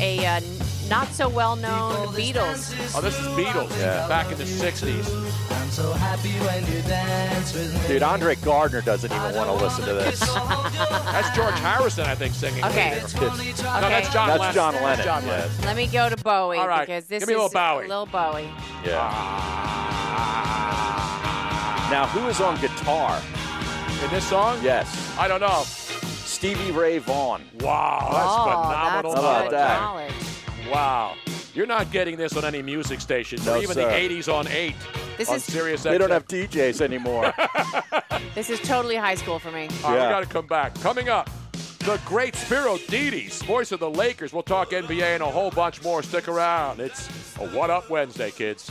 [0.01, 0.41] a uh,
[0.89, 2.73] not so well known Beatles.
[2.97, 3.71] Oh, this is Beatles.
[3.79, 4.07] Yeah.
[4.09, 5.07] Back in the '60s.
[5.51, 7.89] I'm so happy when you dance with me.
[7.89, 10.19] Dude, Andre Gardner doesn't even want to listen to this.
[10.21, 12.65] That's George Harrison, I think, singing.
[12.65, 12.91] Okay.
[13.03, 13.07] later.
[13.07, 14.55] It's- No, that's John That's Lennon.
[14.55, 15.05] John Lennon.
[15.05, 15.31] John yeah.
[15.33, 15.51] Lennon.
[15.65, 16.81] Let me go to Bowie All right.
[16.87, 17.89] because this Give me a is little Bowie.
[17.89, 18.49] little Bowie.
[18.85, 18.99] Yeah.
[20.61, 21.89] Ah.
[21.91, 23.21] Now, who is on guitar?
[24.05, 24.59] In this song?
[24.63, 24.87] Yes.
[25.19, 25.63] I don't know.
[25.65, 27.43] Stevie Ray Vaughan.
[27.61, 29.51] Wow, that's oh, phenomenal that's How about good knowledge.
[29.51, 29.81] that?
[29.81, 30.15] knowledge.
[30.71, 31.15] Wow.
[31.55, 33.89] You're not getting this on any music station, No, or even sir.
[33.89, 34.75] the 80s on 8
[35.17, 37.33] This on is Sirius They don't have DJs anymore.
[38.35, 39.69] this is totally high school for me.
[39.83, 40.07] All right, Yeah.
[40.09, 40.75] we got to come back.
[40.81, 41.29] Coming up,
[41.81, 44.33] the great Spero Dedes, voice of the Lakers.
[44.33, 46.03] We'll talk NBA and a whole bunch more.
[46.03, 46.81] Stick around.
[46.81, 47.09] It's
[47.39, 48.71] a What Up Wednesday, kids.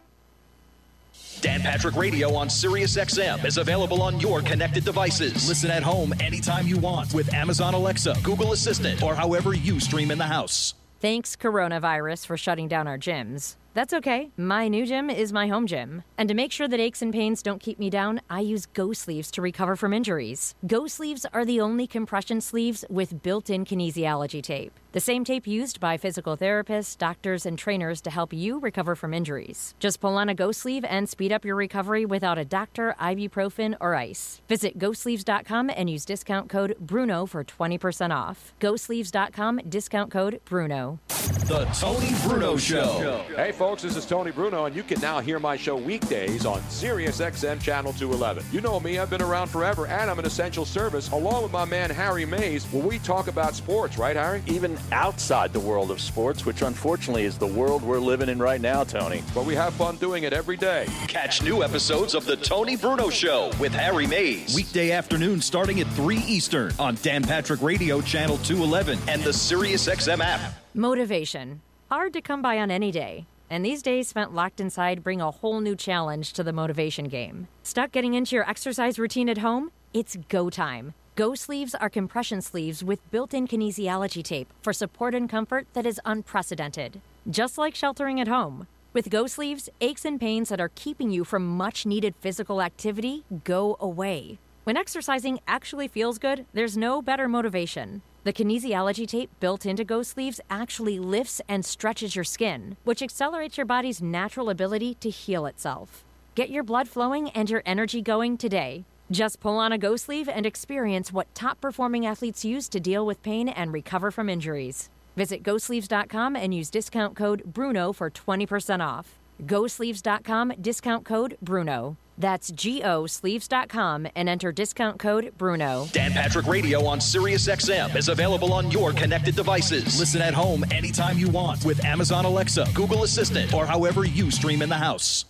[1.41, 5.47] Dan Patrick Radio on Sirius XM is available on your connected devices.
[5.47, 10.11] Listen at home anytime you want with Amazon Alexa, Google Assistant, or however you stream
[10.11, 10.75] in the house.
[10.99, 13.55] Thanks, coronavirus, for shutting down our gyms.
[13.73, 14.29] That's okay.
[14.37, 16.03] My new gym is my home gym.
[16.15, 18.93] And to make sure that aches and pains don't keep me down, I use Go
[18.93, 20.53] Sleeves to recover from injuries.
[20.67, 24.73] Go Sleeves are the only compression sleeves with built in kinesiology tape.
[24.93, 29.13] The same tape used by physical therapists, doctors, and trainers to help you recover from
[29.13, 29.73] injuries.
[29.79, 33.75] Just pull on a Go Sleeve and speed up your recovery without a doctor, ibuprofen,
[33.79, 34.41] or ice.
[34.49, 38.53] Visit GoSleeves.com and use discount code BRUNO for 20% off.
[38.59, 40.99] GoSleeves.com, discount code BRUNO.
[41.47, 43.23] The Tony Bruno Show.
[43.35, 43.81] Hey, folks.
[43.83, 47.61] This is Tony Bruno, and you can now hear my show weekdays on Sirius XM
[47.61, 48.43] Channel 211.
[48.51, 51.65] You know me, I've been around forever, and I'm an essential service, along with my
[51.65, 54.43] man Harry Mayes, where we talk about sports, right, Harry?
[54.47, 58.61] Even outside the world of sports, which unfortunately is the world we're living in right
[58.61, 59.23] now, Tony.
[59.33, 60.87] But we have fun doing it every day.
[61.07, 64.55] Catch new episodes of The Tony Bruno Show with Harry Mayes.
[64.55, 70.19] Weekday afternoon starting at 3 Eastern on Dan Patrick Radio Channel 211 and the SiriusXM
[70.19, 70.53] app.
[70.73, 71.61] Motivation.
[71.89, 73.25] Hard to come by on any day.
[73.49, 77.49] And these days spent locked inside bring a whole new challenge to the motivation game.
[77.63, 79.71] Stuck getting into your exercise routine at home?
[79.93, 80.93] It's go time.
[81.21, 85.85] Go sleeves are compression sleeves with built in kinesiology tape for support and comfort that
[85.85, 86.99] is unprecedented.
[87.29, 88.65] Just like sheltering at home.
[88.91, 93.23] With Go Sleeves, aches and pains that are keeping you from much needed physical activity
[93.43, 94.39] go away.
[94.63, 98.01] When exercising actually feels good, there's no better motivation.
[98.23, 103.57] The kinesiology tape built into Go Sleeves actually lifts and stretches your skin, which accelerates
[103.57, 106.03] your body's natural ability to heal itself.
[106.33, 108.85] Get your blood flowing and your energy going today.
[109.11, 113.05] Just pull on a Go Sleeve and experience what top performing athletes use to deal
[113.05, 114.89] with pain and recover from injuries.
[115.17, 119.19] Visit GoSleeves.com and use discount code BRUNO for 20% off.
[119.43, 121.97] GoSleeves.com, discount code BRUNO.
[122.17, 125.91] That's GOSleeves.com and enter discount code BRUNO.
[125.91, 129.99] Dan Patrick Radio on SiriusXM is available on your connected devices.
[129.99, 134.61] Listen at home anytime you want with Amazon Alexa, Google Assistant, or however you stream
[134.61, 135.25] in the house.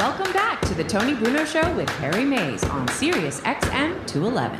[0.00, 4.58] Welcome back to the Tony Bruno Show with Harry Mayes on Sirius XM 211.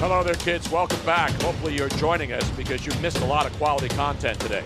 [0.00, 0.68] Hello there, kids.
[0.72, 1.30] Welcome back.
[1.42, 4.64] Hopefully, you're joining us because you've missed a lot of quality content today.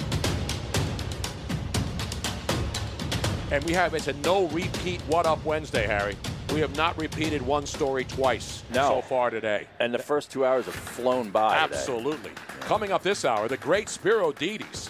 [3.50, 6.16] And we have, it's a no repeat What Up Wednesday, Harry.
[6.54, 8.88] We have not repeated one story twice No.
[8.88, 9.66] so far today.
[9.80, 11.52] And the first two hours have flown by.
[11.62, 11.76] today.
[11.76, 12.30] Absolutely.
[12.60, 14.88] Coming up this hour, the great Spero Dedes.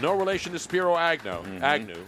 [0.00, 1.64] No relation to Spiro Agnew, Mm-hmm.
[1.64, 2.04] Agnew,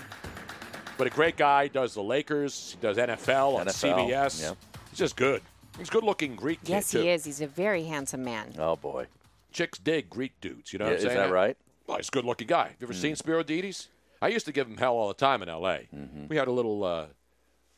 [0.98, 1.68] but a great guy.
[1.68, 4.40] Does the Lakers, he does NFL on NFL, CBS.
[4.42, 4.54] yeah.
[4.90, 5.42] He's just good.
[5.78, 7.00] He's a good-looking Greek kid Yes, too.
[7.00, 7.24] he is.
[7.24, 8.52] He's a very handsome man.
[8.58, 9.06] Oh boy.
[9.52, 10.72] Chicks dig Greek dudes.
[10.72, 11.10] You know Yeah, what I'm saying?
[11.12, 11.28] is saying?
[11.30, 11.56] that right?
[11.86, 12.68] Well, he's a good-looking guy.
[12.68, 13.00] Have you ever Mm.
[13.00, 13.88] seen Spero Dedes?
[14.20, 15.88] I used to give him hell all the time in L.A.
[16.28, 17.06] We had a little uh,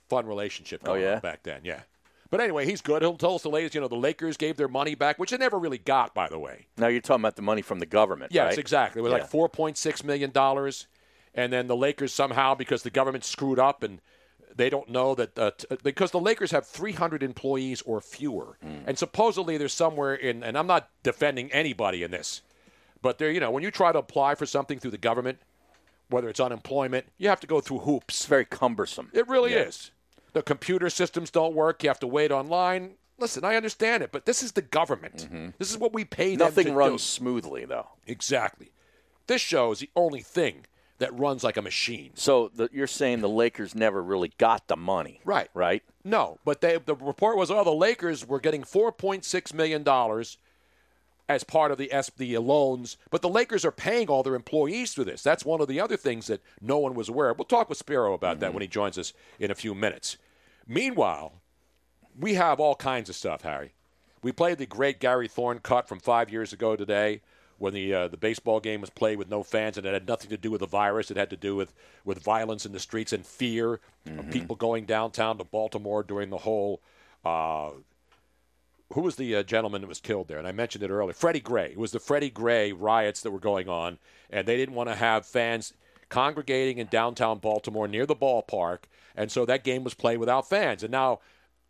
[0.08, 0.88] fun relationship Mm-hmm.
[0.90, 1.14] Oh, going yeah?
[1.14, 1.60] on back then.
[1.64, 1.80] Yeah.
[2.35, 3.01] But anyway, he's good.
[3.02, 3.77] He'll tell us the latest.
[3.77, 6.36] You know, the Lakers gave their money back, which they never really got, by the
[6.36, 6.66] way.
[6.77, 8.59] Now you're talking about the money from the government, Yes, right?
[8.59, 8.98] exactly.
[8.98, 9.19] It was Yeah.
[9.19, 10.89] like four point six million dollars,
[11.32, 14.01] and then the Lakers somehow because the government screwed up and
[14.52, 18.82] they don't know that uh, t- because the Lakers have 300 employees or fewer, Mm.
[18.85, 22.43] and supposedly there's somewhere in and I'm not defending anybody in this,
[23.01, 25.39] but there you know when you try to apply for something through the government,
[26.09, 28.16] whether it's unemployment, you have to go through hoops.
[28.16, 29.11] It's very cumbersome.
[29.12, 29.69] It really Yeah.
[29.69, 29.93] is.
[30.35, 31.82] The computer systems don't work.
[31.82, 32.93] You have to wait online.
[33.19, 35.28] Listen, I understand it, but this is the government.
[35.59, 36.56] This is what we pay them Mm-hmm.
[36.59, 36.98] Nothing runs do.
[36.98, 37.86] smoothly, though.
[38.06, 38.73] Exactly.
[39.27, 40.66] This show is the only thing
[40.98, 42.11] that runs like a machine.
[42.15, 45.48] So the, you're saying the Lakers never really got the money, Right.
[45.55, 45.82] right?
[46.05, 49.85] No, but they, the report was, oh, the Lakers were getting $4.6 million
[51.28, 55.05] as part of the, the loans, but the Lakers are paying all their employees through
[55.06, 55.23] this.
[55.23, 57.39] That's one of the other things that no one was aware of.
[57.39, 60.16] We'll talk with Spero about that when he joins us in a few minutes.
[60.66, 61.32] Meanwhile,
[62.18, 63.74] we have all kinds of stuff, Harry.
[64.22, 67.20] We played the great Gary Thorne cut from five years ago today
[67.58, 70.30] when the uh, the baseball game was played with no fans and it had nothing
[70.30, 71.10] to do with the virus.
[71.10, 71.74] It had to do with,
[72.04, 73.80] with violence in the streets and fear
[74.18, 76.80] of people going downtown to Baltimore during the whole.
[77.24, 77.70] Uh,
[78.92, 80.38] who was the uh, gentleman that was killed there?
[80.38, 81.14] And I mentioned it earlier.
[81.14, 81.70] Freddie Gray.
[81.70, 83.98] It was the Freddie Gray riots that were going on,
[84.30, 85.72] and they didn't want to have fans
[86.08, 88.80] congregating in downtown Baltimore near the ballpark,
[89.14, 90.82] and so that game was played without fans.
[90.82, 91.20] And now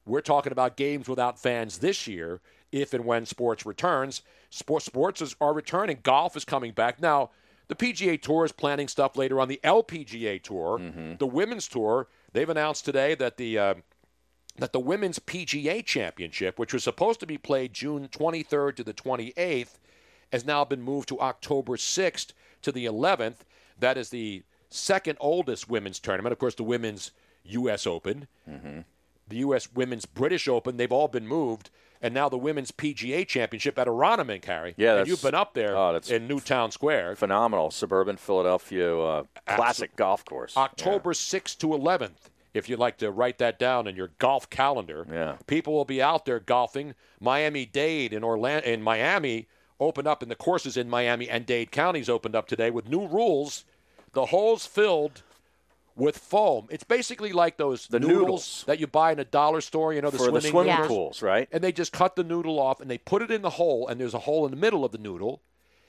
[0.06, 2.40] we're talking about games without fans this year,
[2.72, 4.22] if and when sports returns.
[4.50, 5.98] Sports sports is, are returning.
[6.02, 7.30] Golf is coming back now.
[7.68, 9.48] The PGA Tour is planning stuff later on.
[9.48, 10.78] The LPGA Tour,
[11.18, 13.74] the Women's Tour, they've announced today that the uh,
[14.58, 18.94] that the Women's PGA Championship, which was supposed to be played June 23rd to the
[18.94, 19.78] 28th,
[20.30, 23.38] has now been moved to October 6th to the 11th.
[23.78, 26.32] That is the second oldest women's tournament.
[26.32, 27.12] Of course, the Women's
[27.44, 27.86] U.S.
[27.86, 28.26] Open,
[29.28, 29.72] the U.S.
[29.72, 31.70] Women's British Open, they've all been moved.
[32.02, 34.74] And now the Women's PGA Championship at Aronimink, Harry.
[34.76, 37.16] Yeah, and you've been up there oh, in Newtown Square.
[37.16, 40.54] Phenomenal suburban Philadelphia uh, classic golf course.
[40.54, 45.06] October 6th to 11th, if you'd like to write that down in your golf calendar.
[45.10, 45.36] Yeah.
[45.46, 46.94] People will be out there golfing.
[47.20, 49.48] Miami Dade in Orlando in Miami
[49.80, 53.06] opened up and the courses in Miami and Dade counties opened up today with new
[53.06, 53.64] rules.
[54.12, 55.22] The holes filled
[55.96, 56.66] with foam.
[56.70, 58.64] It's basically like those The noodles, noodles.
[58.66, 59.92] that you buy in a dollar store.
[59.94, 60.88] You know the For the swimming swimming noodles?
[60.88, 61.48] pools, right?
[61.52, 64.00] And they just cut the noodle off and they put it in the hole, and
[64.00, 65.40] there's a hole in the middle of the noodle,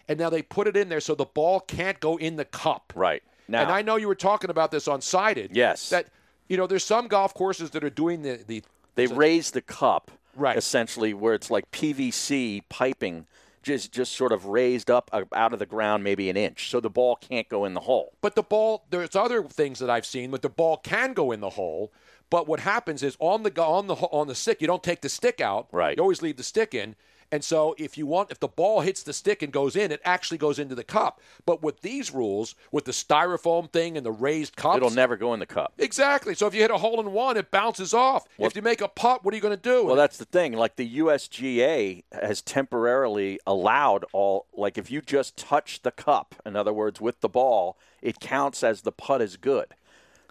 [0.08, 2.94] and now they put it in there so the ball can't go in the cup.
[2.96, 5.52] Right now, and I know you were talking about this on Sided.
[5.56, 5.90] Yes.
[5.90, 6.08] That
[6.48, 8.64] you know, there's some golf courses that are doing the the
[8.96, 10.58] they raise the cup Right.
[10.58, 13.26] essentially where it's like PVC piping
[13.66, 16.80] just just sort of raised up uh, out of the ground maybe an inch so
[16.80, 18.14] the ball can't go in the hole.
[18.22, 21.42] But the ball, there's other things that I've seen, but the ball can go in
[21.42, 21.92] the hole.
[22.30, 25.10] But what happens is on the on the on the stick, you don't take the
[25.10, 25.68] stick out.
[25.72, 25.98] Right.
[25.98, 26.96] You always leave the stick in.
[27.32, 30.02] And so if you want, if the ball hits the stick and goes in, it
[30.06, 31.20] actually goes into the cup.
[31.46, 35.34] But with these rules, with the styrofoam thing and the raised cups, It'll never go
[35.34, 35.74] in the cup.
[35.78, 36.36] Exactly.
[36.36, 38.28] So if you hit a hole in one, it bounces off.
[38.38, 39.86] if you make a putt, what are you going to do?
[39.86, 40.54] Well, that's the thing.
[40.54, 46.56] Like the USGA has temporarily allowed all, like if you just touch the cup, in
[46.56, 49.68] other words, with the ball, it counts as the putt is good.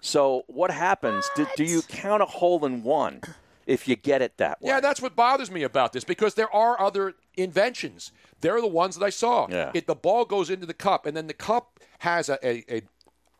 [0.01, 1.29] So what happens?
[1.35, 3.21] Do, do you count a hole in one
[3.65, 4.69] if you get it that way?
[4.69, 8.11] Yeah, that's what bothers me about this because there are other inventions.
[8.41, 9.47] They're the ones that I saw.
[9.49, 9.71] Yeah.
[9.73, 12.37] It, the ball goes into the cup, and then the cup has a.
[12.47, 12.81] a, a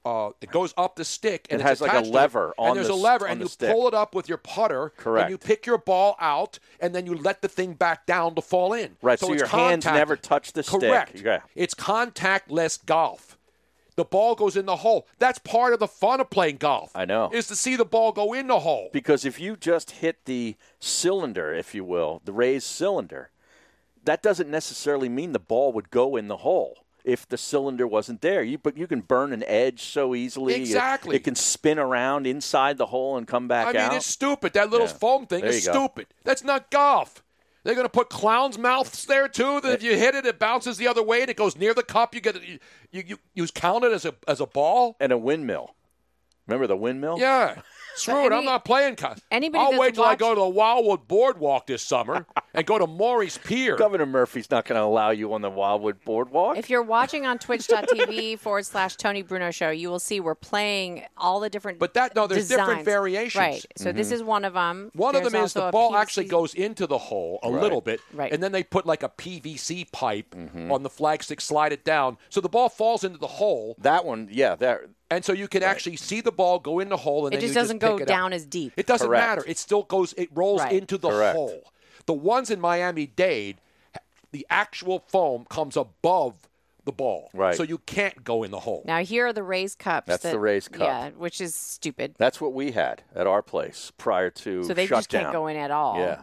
[0.05, 2.77] uh, it goes up the stick, and It has like a it, lever on and
[2.77, 3.71] there's the a lever, and you stick.
[3.71, 5.23] pull it up with your putter, Correct.
[5.23, 8.41] and you pick your ball out, and then you let the thing back down to
[8.43, 8.97] fall in.
[9.01, 10.81] Right, so it's your hands never touch the stick.
[10.81, 11.21] Correct.
[11.25, 11.39] Yeah.
[11.55, 13.35] It's contactless golf.
[13.95, 15.07] The ball goes in the hole.
[15.19, 16.91] That's part of the fun of playing golf.
[16.95, 17.29] I know.
[17.31, 18.89] Is to see the ball go in the hole.
[18.91, 23.29] Because if you just hit the cylinder, if you will, the raised cylinder,
[24.03, 28.21] that doesn't necessarily mean the ball would go in the hole if the cylinder wasn't
[28.21, 28.43] there.
[28.43, 30.55] You but you can burn an edge so easily.
[30.55, 31.15] It- Exactly.
[31.15, 33.93] It, can spin around inside the hole and come back I mean, out.
[33.93, 34.53] it's stupid.
[34.53, 34.93] That little Yeah.
[34.93, 36.07] foam thing There is stupid.
[36.23, 37.23] That's not golf.
[37.65, 39.59] They're going to put clowns' mouths there too.
[39.59, 41.81] That if you hit it, it bounces the other way and it goes near the
[41.81, 42.13] cup.
[42.13, 42.59] You get you,
[42.91, 44.95] you, you count it as a as a ball.
[44.99, 45.75] and a windmill.
[46.45, 47.17] Remember the windmill?
[47.19, 47.61] Yeah.
[47.95, 48.33] Screw it.
[48.33, 48.95] I'm not playing.
[48.97, 52.77] Co- anybody I'll wait till I go to the Wildwood Boardwalk this summer and go
[52.77, 53.75] to Morey's Pier.
[53.77, 56.57] Governor Murphy's not going to allow you on the Wildwood Boardwalk.
[56.57, 61.03] If you're watching on twitch.tv forward slash Tony Bruno Show, you will see we're playing
[61.17, 61.79] all the different.
[61.79, 63.39] But that no, there's different variations.
[63.39, 63.65] Right.
[63.77, 64.13] So this Mhm.
[64.13, 64.91] is one of them.
[64.93, 67.61] One of them is the ball PVC actually goes into the hole a Right.
[67.61, 68.31] little bit, Right.
[68.31, 70.71] and then they put like a PVC pipe Mm-hmm.
[70.71, 73.75] on the flagstick, slide it down, so the ball falls into the hole.
[73.79, 74.81] That one, yeah, that.
[75.11, 77.41] And so you can actually see the ball go in the hole, and It then
[77.41, 78.07] just you doesn't pick go it out.
[78.07, 78.73] down as deep.
[78.75, 79.21] It doesn't Correct.
[79.27, 79.43] matter.
[79.47, 80.13] It still goes.
[80.17, 80.73] It rolls Right.
[80.73, 81.35] into the Correct.
[81.35, 81.63] hole.
[82.07, 83.61] The ones in Miami Dade,
[84.31, 86.47] the actual foam comes above
[86.85, 87.55] the ball, Right.
[87.55, 88.83] So you can't go in the hole.
[88.85, 90.07] Now here are the raised cups.
[90.07, 90.81] That's that- the raised cup.
[90.81, 92.13] Yeah, which is stupid.
[92.19, 94.97] That's what we had at our place prior to So they shutdown.
[94.99, 95.97] just can't go in at all.
[95.97, 96.21] Yeah.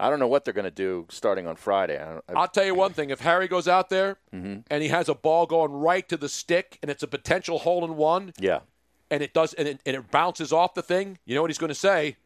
[0.00, 2.00] I don't know what they're going to do starting on Friday.
[2.02, 4.64] I don't, I, I'll tell you one thing: if Harry goes out there Mhm.
[4.70, 7.84] and he has a ball going right to the stick, and it's a potential hole
[7.84, 8.60] in one, yeah.
[9.10, 11.58] and it does, and it, and it bounces off the thing, you know what he's
[11.58, 12.16] going to say?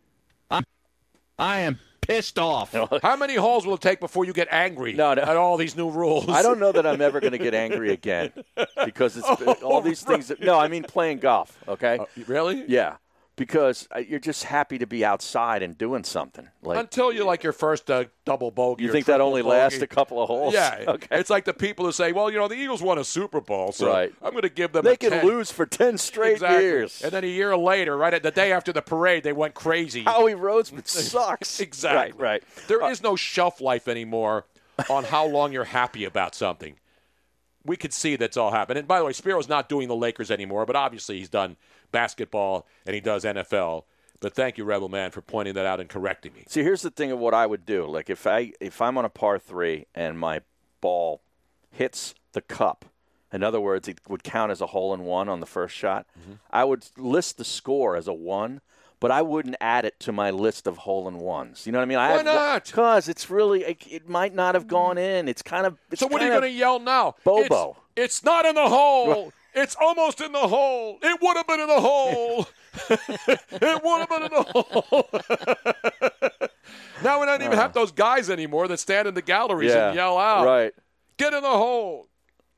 [1.37, 2.73] I am pissed off.
[3.03, 5.23] How many holes will it take before you get angry No, no.
[5.23, 6.29] at all these new rules?
[6.29, 8.33] I don't know that I'm ever going to get angry again
[8.85, 10.29] because it's all these things.
[10.29, 11.59] That, no, I mean playing golf.
[11.67, 11.99] Okay.
[12.29, 12.65] really?
[12.69, 12.97] Yeah,
[13.36, 16.48] because uh, you're just happy to be outside and doing something.
[16.62, 18.85] Like Until you like your first uh, double bogey.
[18.85, 19.51] you think that only bogey.
[19.56, 20.55] lasts a couple of holes.
[20.55, 20.85] Yeah.
[20.94, 21.06] Okay.
[21.19, 23.73] It's like the people who say, "Well, you know, the Eagles won a Super Bowl,
[23.73, 24.12] so Right.
[24.23, 25.27] I'm going to give them." They a can 10.
[25.27, 26.62] lose for ten straight Exactly.
[26.62, 27.02] years.
[27.02, 30.02] and then a year later, right at the day after the parade, they went crazy.
[30.05, 31.59] Howie Roseman sucks.
[31.69, 32.12] exactly.
[32.12, 32.43] Right.
[32.43, 32.66] Right.
[32.69, 34.44] There is no shelf life anymore
[34.89, 36.77] on how long you're happy about something.
[37.65, 38.78] We could see that's all happened.
[38.78, 41.56] And by the way, Spero's not doing the Lakers anymore, but obviously he's done
[41.95, 43.85] basketball and he does NFL.
[44.21, 46.45] But thank you, Rebel Man, for pointing that out and correcting me.
[46.49, 47.87] See, here's the thing of what I would do.
[47.87, 50.41] Like if I if I'm on a par three and my
[50.81, 51.21] ball
[51.71, 52.85] hits the cup,
[53.33, 56.07] in other words, it would count as a hole in one on the first shot.
[56.19, 56.33] Mm-hmm.
[56.51, 58.61] I would list the score as a one,
[58.99, 61.66] but I wouldn't add it to my list of hole in ones.
[61.66, 61.99] You know what I mean?
[61.99, 62.65] I Why have- not?
[62.66, 65.29] Because it's really it, it might not have gone in.
[65.29, 67.16] It's kind of it's so what are you going to yell now?
[67.25, 67.77] Bobo.
[67.97, 69.33] It's, it's not in the hole.
[69.55, 70.98] It's almost in the hole.
[71.02, 72.48] It would have been in the hole.
[72.90, 75.09] it would have been in the hole.
[77.05, 79.76] now we don't even have those guys anymore that stand in the galleries Uh.
[79.76, 80.47] Yeah, and yell out.
[80.47, 80.72] right.
[81.16, 82.09] Get in the hole.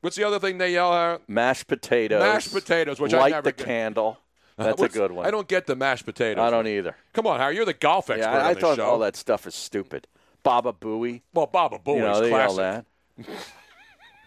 [0.01, 1.21] What's the other thing they yell out?
[1.27, 2.19] Mashed potatoes.
[2.21, 3.65] Mashed potatoes, which I light never the get.
[3.65, 4.17] candle.
[4.57, 5.25] Uh, That's a good one.
[5.27, 6.41] I don't get the mashed potatoes.
[6.41, 6.95] I don't either.
[7.13, 7.55] Come on, Harry.
[7.55, 8.85] You're the golf expert Yeah, I, I on thought show.
[8.85, 10.07] all that stuff is stupid.
[10.43, 11.21] Baba Booey.
[11.33, 12.85] Well, Baba Booey You know, classic.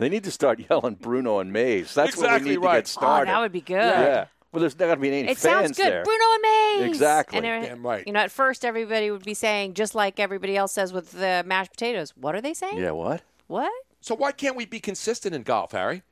[0.01, 0.11] Yell that.
[0.11, 1.95] they need to start yelling Bruno and Mayes.
[1.95, 2.73] That's what Exactly we need right.
[2.77, 3.31] to get started.
[3.31, 3.77] Oh, that would be good.
[3.77, 4.27] Yeah.
[4.53, 5.87] Well, there's not going to be any It fans sounds good.
[5.93, 6.03] there.
[6.05, 6.89] Bruno and Mayes.
[6.89, 7.39] Exactly.
[7.39, 8.05] And it- Damn right.
[8.07, 11.45] You know, at first everybody would be saying, just like everybody else says with the
[11.47, 12.13] mashed potatoes.
[12.17, 12.79] What are they saying?
[12.79, 13.23] Yeah, what?
[13.47, 13.71] What?
[14.01, 16.03] So why can't we be consistent in golf, Harry?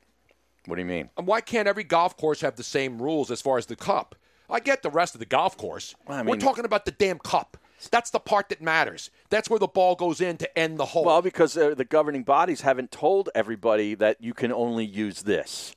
[0.67, 1.11] What do you mean?
[1.17, 4.15] And why can't every golf course have the same rules as far as the cup?
[4.51, 5.95] I get the rest of the golf course.
[6.07, 7.58] I We're talking about the damn cup.
[7.87, 9.11] That's the part that matters.
[9.31, 11.05] That's where the ball goes in to end the hole.
[11.05, 15.75] Well, because uh, the governing bodies haven't told everybody that you can only use this.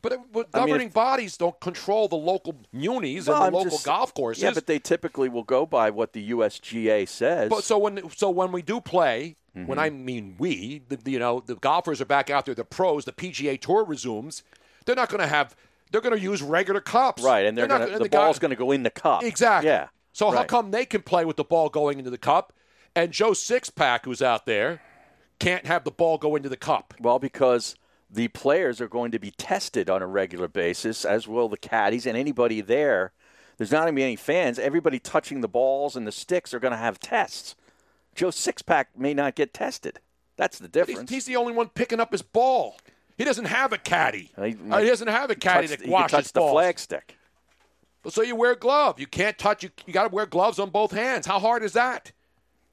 [0.00, 3.52] But, uh, but I mean, governing bodies don't control the local munis Well, and I'm
[3.52, 4.42] the local just- golf courses.
[4.42, 7.48] Yeah, but they typically will go by what the USGA says.
[7.48, 9.66] But so when so when we do play, Mm-hmm.
[9.66, 12.64] when I mean we, the, the- you know, the golfers are back out there, the
[12.64, 14.42] pros, the PGA Tour resumes.
[14.86, 15.54] They're not going to have.
[15.90, 18.38] They're going to use regular cups, right, and they're, not gonna, gonna- the guy- ball's
[18.38, 19.22] going to go in the cup.
[19.22, 19.68] Exactly.
[19.68, 19.88] Yeah.
[20.12, 22.52] So how come they can play with the ball going into the cup,
[22.94, 24.82] and Joe Sixpack, who's out there,
[25.38, 26.94] can't have the ball go into the cup?
[27.00, 27.76] Well, because
[28.10, 32.04] the players are going to be tested on a regular basis, as will the caddies
[32.06, 33.12] and anybody there.
[33.56, 34.58] There's not going to be any fans.
[34.58, 37.54] Everybody touching the balls and the sticks are going to have tests.
[38.14, 40.00] Joe Sixpack may not get tested.
[40.36, 41.10] That's the difference.
[41.10, 42.76] he's the only one picking up his ball.
[43.16, 44.30] He doesn't have a caddy.
[44.36, 46.52] He, Uh, he doesn't have a caddy touch, that he can washes the balls.
[46.52, 47.16] flag stick.
[48.08, 48.98] So you wear a glove.
[48.98, 49.62] You can't touch.
[49.62, 51.26] You, you got to wear gloves on both hands.
[51.26, 52.12] How hard is that?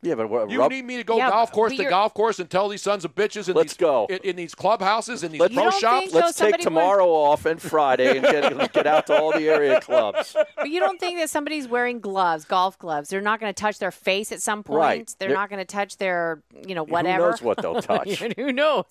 [0.01, 2.39] Yeah, but what, You rub- need me to go Yeah, golf course to golf course
[2.39, 4.05] and tell these sons of bitches in Let's these go.
[4.09, 6.13] In, in these clubhouses and these Let's, pro shops.
[6.13, 10.37] let's take tomorrow off and Friday and get, get out to all the area clubs.
[10.55, 13.09] But you don't think that somebody's wearing gloves, golf gloves?
[13.09, 14.79] They're not going to touch their face at some point.
[14.79, 15.15] Right.
[15.19, 17.25] They're, They're- not going to touch their, you know, whatever.
[17.25, 18.19] Who knows what they'll touch?
[18.37, 18.85] Who knows?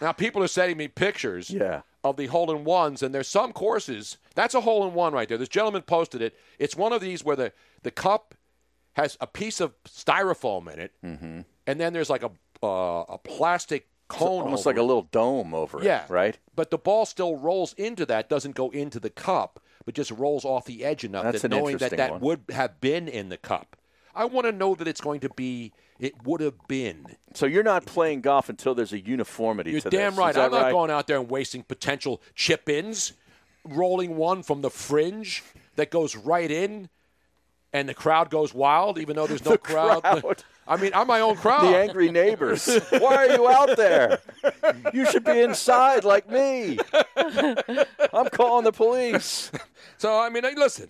[0.00, 1.82] Now people are sending me pictures Yeah.
[2.04, 4.16] Of the hole in ones, and there's some courses.
[4.34, 5.38] That's a hole in one right there.
[5.38, 6.34] This gentleman posted it.
[6.58, 7.52] It's one of these where the
[7.82, 8.34] the cup
[8.94, 11.40] has a piece of styrofoam in it, Mm-hmm.
[11.66, 12.30] and then there's like a
[12.64, 15.84] uh, a plastic cone, almost over like a little dome over it.
[15.84, 16.04] Yeah.
[16.08, 16.38] Right?
[16.54, 20.44] But the ball still rolls into that, doesn't go into the cup, but just rolls
[20.44, 22.20] off the edge enough That's that an knowing that that one.
[22.20, 23.76] would have been in the cup.
[24.14, 25.72] I want to know that it's going to be.
[26.02, 27.06] It would have been.
[27.32, 30.18] So you're not playing golf until there's a uniformity You're damn this.
[30.18, 30.36] right.
[30.36, 30.72] I'm not right?
[30.72, 33.12] going out there and wasting potential chip ins,
[33.64, 35.44] rolling one from the fringe
[35.76, 36.88] that goes right in,
[37.72, 40.02] and the crowd goes wild, even though there's no The crowd.
[40.02, 40.42] crowd.
[40.66, 41.72] I mean, I'm my own crowd.
[41.72, 42.66] The angry neighbors.
[42.98, 44.18] Why are you out there?
[44.92, 46.78] You should be inside like me.
[48.12, 49.52] I'm calling the police.
[49.98, 50.88] So I mean, listen.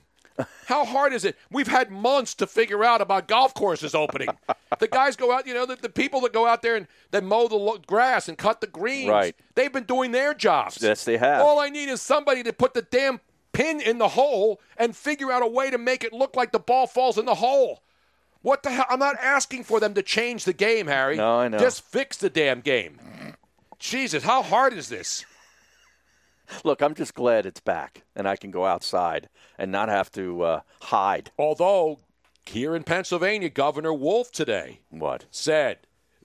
[0.66, 1.36] How hard is it?
[1.50, 4.28] We've had months to figure out about golf courses opening.
[4.78, 7.24] the guys go out, you know, the, the people that go out there and that
[7.24, 9.10] mow the lo- grass and cut the greens.
[9.10, 9.36] Right.
[9.54, 10.78] They've been doing their jobs.
[10.80, 11.42] Yes, they have.
[11.42, 13.20] All I need is somebody to put the damn
[13.52, 16.58] pin in the hole and figure out a way to make it look like the
[16.58, 17.82] ball falls in the hole.
[18.40, 18.86] What the hell?
[18.88, 21.16] I'm not asking for them to change the game, Harry.
[21.16, 21.58] No, I know.
[21.58, 22.98] Just fix the damn game.
[23.78, 25.24] Jesus, how hard is this?
[26.64, 30.42] Look, I'm just glad it's back and I can go outside and not have to
[30.42, 31.30] uh, hide.
[31.38, 32.00] Although,
[32.46, 35.26] here in Pennsylvania, Governor Wolf today What?
[35.30, 35.78] said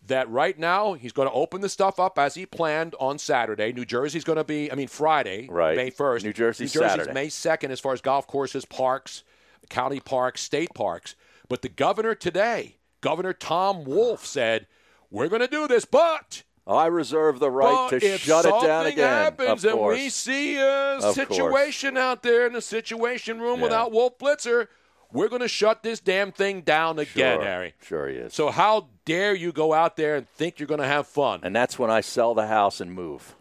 [0.05, 3.73] that right now he's going to open the stuff up as he planned on Saturday.
[3.73, 5.75] New Jersey's going to be, I mean, Friday, Right.
[5.75, 6.23] May 1st.
[6.23, 7.13] New Jersey's New Jersey's Saturday.
[7.13, 9.23] May 2nd as far as golf courses, parks,
[9.69, 11.15] county parks, state parks.
[11.49, 14.67] But the governor today, Governor Tom Wolf, said,
[15.11, 16.43] We're going to do this, but.
[16.67, 19.07] I reserve the right but to shut it down something again.
[19.07, 19.97] happens of and course.
[19.97, 20.67] we see a
[20.97, 21.15] Of course.
[21.15, 23.63] situation out there in the situation room Yeah.
[23.63, 24.67] without Wolf Blitzer,
[25.11, 27.43] we're going to shut this damn thing down again, Sure.
[27.45, 27.73] Harry.
[27.81, 28.33] Sure he is.
[28.33, 31.39] So how dare you go out there and think you're going to have fun?
[31.43, 33.35] And that's when I sell the house and move.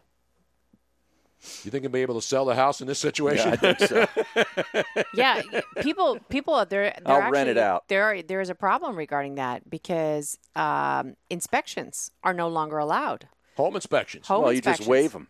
[1.64, 3.48] You think you'll be able to sell the house in this situation?
[3.48, 4.94] Yeah, I think so.
[5.14, 5.43] yeah,
[5.82, 6.97] people people are there.
[7.05, 7.89] I'll there rent it out.
[7.89, 13.28] There are, there is a problem regarding that because um, inspections are no longer allowed.
[13.56, 14.27] Home inspections.
[14.28, 14.89] Home well, you just inspections.
[14.89, 15.28] wave them.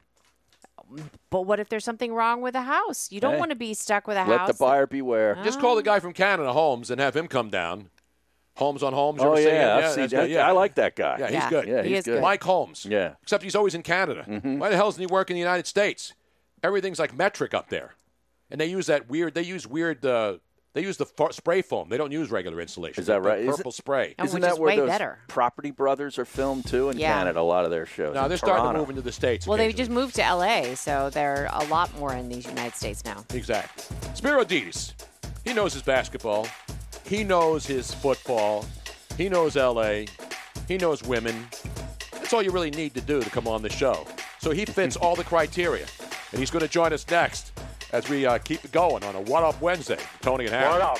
[1.30, 3.10] But what if there's something wrong with a house?
[3.10, 4.48] You don't Hey, want to be stuck with a Let house.
[4.48, 5.36] Let the buyer beware.
[5.42, 7.90] Just call the guy from Canada, Homes and have him come down.
[8.56, 9.20] Holmes on Holmes.
[9.20, 9.54] you Oh ever see him?
[9.54, 10.30] yeah, I've seen that.
[10.30, 10.48] yeah.
[10.48, 11.16] I like that guy.
[11.18, 11.68] Yeah, he's Yeah, good.
[11.68, 12.12] Yeah, he he's is good.
[12.14, 12.22] good.
[12.22, 12.86] Mike Holmes.
[12.88, 13.14] Yeah.
[13.22, 14.24] Except he's always in Canada.
[14.28, 14.58] Mhm.
[14.58, 16.14] Why the hell doesn't he work in the United States?
[16.62, 17.94] Everything's like metric up there,
[18.50, 19.34] and they use that weird.
[19.34, 20.04] They use weird.
[20.04, 20.38] Uh,
[20.72, 21.88] they use the f- spray foam.
[21.88, 23.00] They don't use regular insulation.
[23.00, 23.42] Is that They- right?
[23.42, 24.14] they Is Purple it- spray.
[24.18, 25.18] And Isn't which that is where way those better.
[25.28, 27.14] Property Brothers are filmed too in Yeah.
[27.14, 27.40] Canada?
[27.40, 28.14] A lot of their shows.
[28.14, 29.46] No, they're starting to move into the states.
[29.46, 33.04] well, they just moved to L.A., so they're a lot more in these United States
[33.06, 33.24] now.
[33.32, 33.84] Exactly.
[34.14, 34.94] Spero Dedes,
[35.44, 36.46] he knows his basketball.
[37.06, 38.64] He knows his football.
[39.16, 40.08] He knows L.A.
[40.66, 41.46] He knows women.
[42.12, 44.06] That's all you really need to do to come on the show.
[44.40, 45.86] So he fits all the criteria.
[46.32, 47.52] And he's going to join us next
[47.92, 49.98] as we uh, keep it going on a What Up Wednesday.
[50.20, 50.68] Tony and Harry.
[50.68, 50.98] What up?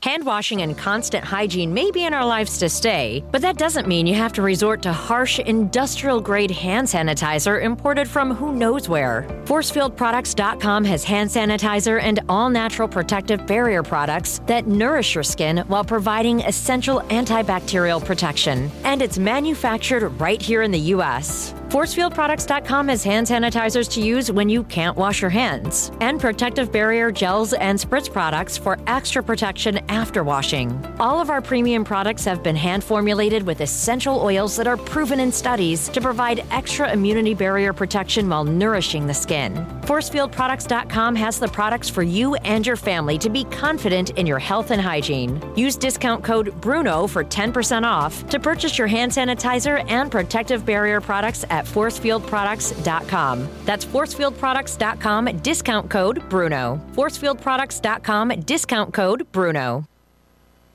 [0.00, 3.88] Hand washing and constant hygiene may be in our lives to stay, but that doesn't
[3.88, 8.88] mean you have to resort to harsh industrial grade hand sanitizer imported from who knows
[8.88, 9.26] where.
[9.46, 15.84] ForcefieldProducts.com has hand sanitizer and all natural protective barrier products that nourish your skin while
[15.84, 18.70] providing essential antibacterial protection.
[18.84, 21.54] And it's manufactured right here in the U.S.
[21.68, 27.12] ForcefieldProducts.com has hand sanitizers to use when you can't wash your hands, and protective barrier
[27.12, 30.72] gels and spritz products for extra protection after washing.
[30.98, 35.20] All of our premium products have been hand formulated with essential oils that are proven
[35.20, 39.54] in studies to provide extra immunity barrier protection while nourishing the skin.
[39.82, 44.70] ForcefieldProducts.com has the products for you and your family to be confident in your health
[44.70, 45.38] and hygiene.
[45.54, 51.02] Use discount code BRUNO for 10% off to purchase your hand sanitizer and protective barrier
[51.02, 53.48] products at forcefieldproducts.com.
[53.64, 56.80] That's forcefieldproducts.com, discount code BRUNO.
[56.94, 59.84] Forcefieldproducts.com, discount code BRUNO.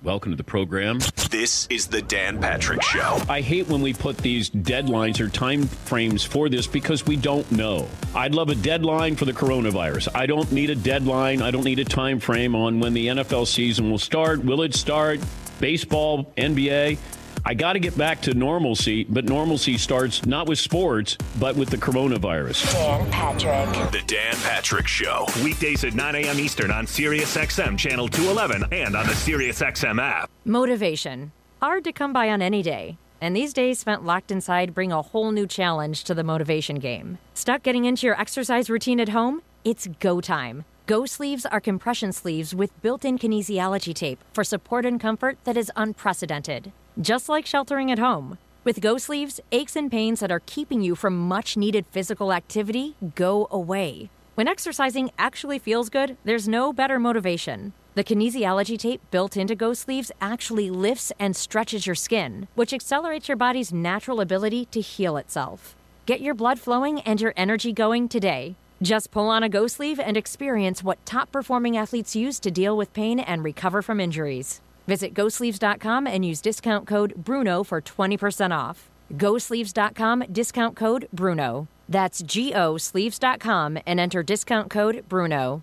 [0.04, 1.00] Welcome to the program.
[1.32, 3.20] This is the Dan Patrick Show.
[3.30, 7.50] I hate when we put these deadlines or time frames for this because we don't
[7.52, 7.88] know.
[8.14, 10.10] I'd love a deadline for the coronavirus.
[10.14, 11.42] I don't need a deadline.
[11.42, 14.44] I don't need a time frame on when the NFL season will start.
[14.44, 15.22] Will it start?
[15.62, 16.98] Baseball, NBA.
[17.46, 21.70] I got to get back to normalcy, but normalcy starts not with sports, but with
[21.70, 22.72] the coronavirus.
[22.72, 23.92] Dan Patrick.
[23.92, 25.26] The Dan Patrick Show.
[25.44, 26.40] Weekdays at 9 a.m.
[26.40, 30.30] Eastern on Sirius XM Channel 211 and on the Sirius XM app.
[30.46, 31.34] Motivation.
[31.62, 32.98] Hard to come by on any day.
[33.20, 37.18] And these days spent locked inside bring a whole new challenge to the motivation game.
[37.34, 39.42] Stuck getting into your exercise routine at home?
[39.66, 40.64] It's go time.
[40.88, 45.58] Go sleeves are compression sleeves with built in kinesiology tape for support and comfort that
[45.58, 46.72] is unprecedented.
[47.02, 48.38] Just like sheltering at home.
[48.64, 52.96] With Go Sleeves, aches and pains that are keeping you from much needed physical activity
[53.16, 54.12] go away.
[54.36, 57.74] When exercising actually feels good, there's no better motivation.
[57.96, 63.28] The kinesiology tape built into Go Sleeves actually lifts and stretches your skin, which accelerates
[63.28, 65.76] your body's natural ability to heal itself.
[66.06, 68.56] Get your blood flowing and your energy going today.
[68.84, 72.78] Just pull on a Go Sleeve and experience what top performing athletes use to deal
[72.78, 74.62] with pain and recover from injuries.
[74.88, 78.90] Visit GoSleeves.com and use discount code BRUNO for 20% off.
[79.14, 81.68] GoSleeves.com, discount code BRUNO.
[81.88, 85.62] That's G O Sleeves.com and enter discount code BRUNO.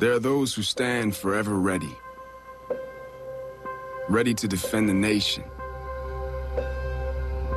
[0.00, 1.94] There are those who stand forever ready,
[4.08, 5.44] ready to defend the nation,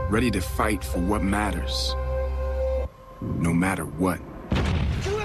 [0.10, 1.96] ready to fight for what matters,
[3.22, 4.20] no matter what.
[5.04, 5.18] Do you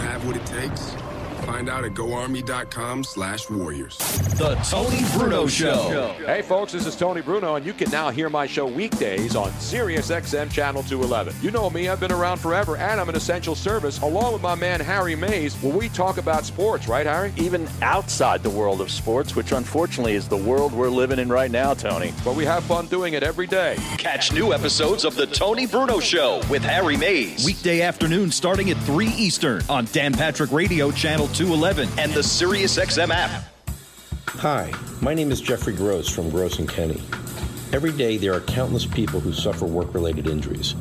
[0.00, 1.07] have what it takes?
[1.48, 3.96] Find out at goarmy.com slash warriors.
[4.36, 6.12] The Tony Bruno Show.
[6.26, 9.50] Hey, folks, this is Tony Bruno, and you can now hear my show weekdays on
[9.52, 11.34] Sirius XM Channel 211.
[11.40, 14.56] You know me, I've been around forever, and I'm an essential service, along with my
[14.56, 17.32] man Harry Mayes, where we talk about sports, right, Harry?
[17.38, 21.50] Even outside the world of sports, which unfortunately is the world we're living in right
[21.50, 22.12] now, Tony.
[22.26, 23.78] But we have fun doing it every day.
[23.96, 27.46] Catch new episodes of The Tony Bruno Show with Harry Mayes.
[27.46, 33.10] Weekday afternoon starting at 3 Eastern on Dan Patrick Radio Channel 211 and the SiriusXM
[33.10, 33.44] app.
[34.26, 37.00] Hi, my name is Jeffrey Gross from Gross and Kenny.
[37.72, 40.72] Every day there are countless people who suffer work related injuries,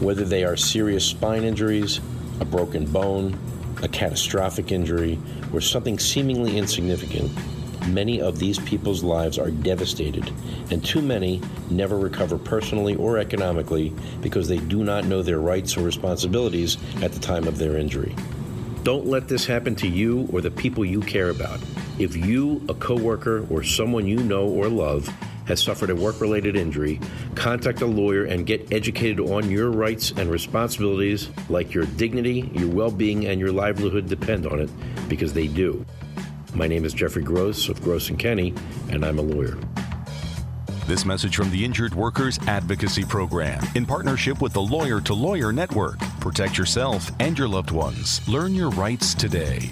[0.00, 2.00] whether they are serious spine injuries,
[2.40, 3.38] a broken bone,
[3.82, 5.18] a catastrophic injury,
[5.52, 7.30] or something seemingly insignificant.
[7.88, 10.32] Many of these people's lives are devastated,
[10.70, 15.76] and too many never recover personally or economically because they do not know their rights
[15.76, 18.16] or responsibilities at the time of their injury.
[18.88, 21.60] Don't let this happen to you or the people you care about.
[21.98, 25.06] If you, a coworker, or someone you know or love
[25.44, 26.98] has suffered a work related injury,
[27.34, 32.70] contact a lawyer and get educated on your rights and responsibilities like your dignity, your
[32.70, 34.70] well being, and your livelihood depend on it
[35.06, 35.84] because they do.
[36.54, 38.54] My name is Jeffrey Gross of Gross and Kenny,
[38.88, 39.58] and I'm a lawyer.
[40.88, 45.52] This message from the Injured Workers Advocacy Program in partnership with the Lawyer to Lawyer
[45.52, 45.98] Network.
[46.18, 48.26] Protect yourself and your loved ones.
[48.26, 49.70] Learn your rights today.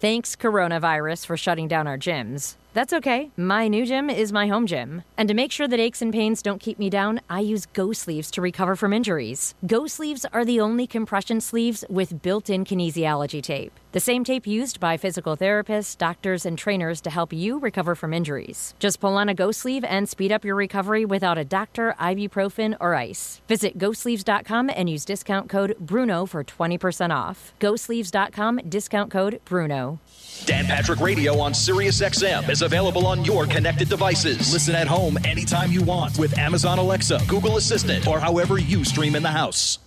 [0.00, 2.56] Thanks, coronavirus, for shutting down our gyms.
[2.72, 3.30] That's okay.
[3.36, 5.02] My new gym is my home gym.
[5.18, 7.92] And to make sure that aches and pains don't keep me down, I use Go
[7.92, 9.54] Sleeves to recover from injuries.
[9.66, 13.78] Go Sleeves are the only compression sleeves with built in kinesiology tape.
[13.92, 18.12] The same tape used by physical therapists, doctors, and trainers to help you recover from
[18.12, 18.74] injuries.
[18.78, 22.76] Just pull on a ghost Sleeve and speed up your recovery without a doctor, ibuprofen,
[22.78, 23.40] or ice.
[23.48, 27.54] Visit GoSleeves.com and use discount code BRUNO for 20% off.
[27.58, 29.98] GoSleeves.com, discount code BRUNO.
[30.44, 34.52] Dan Patrick Radio on Sirius SiriusXM is available on your connected devices.
[34.52, 39.14] Listen at home anytime you want with Amazon Alexa, Google Assistant, or however you stream
[39.14, 39.78] in the house.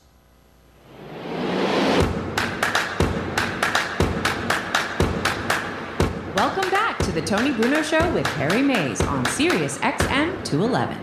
[6.35, 10.97] Welcome back to the Tony Bruno Show with Harry Mayes on Sirius XM 211.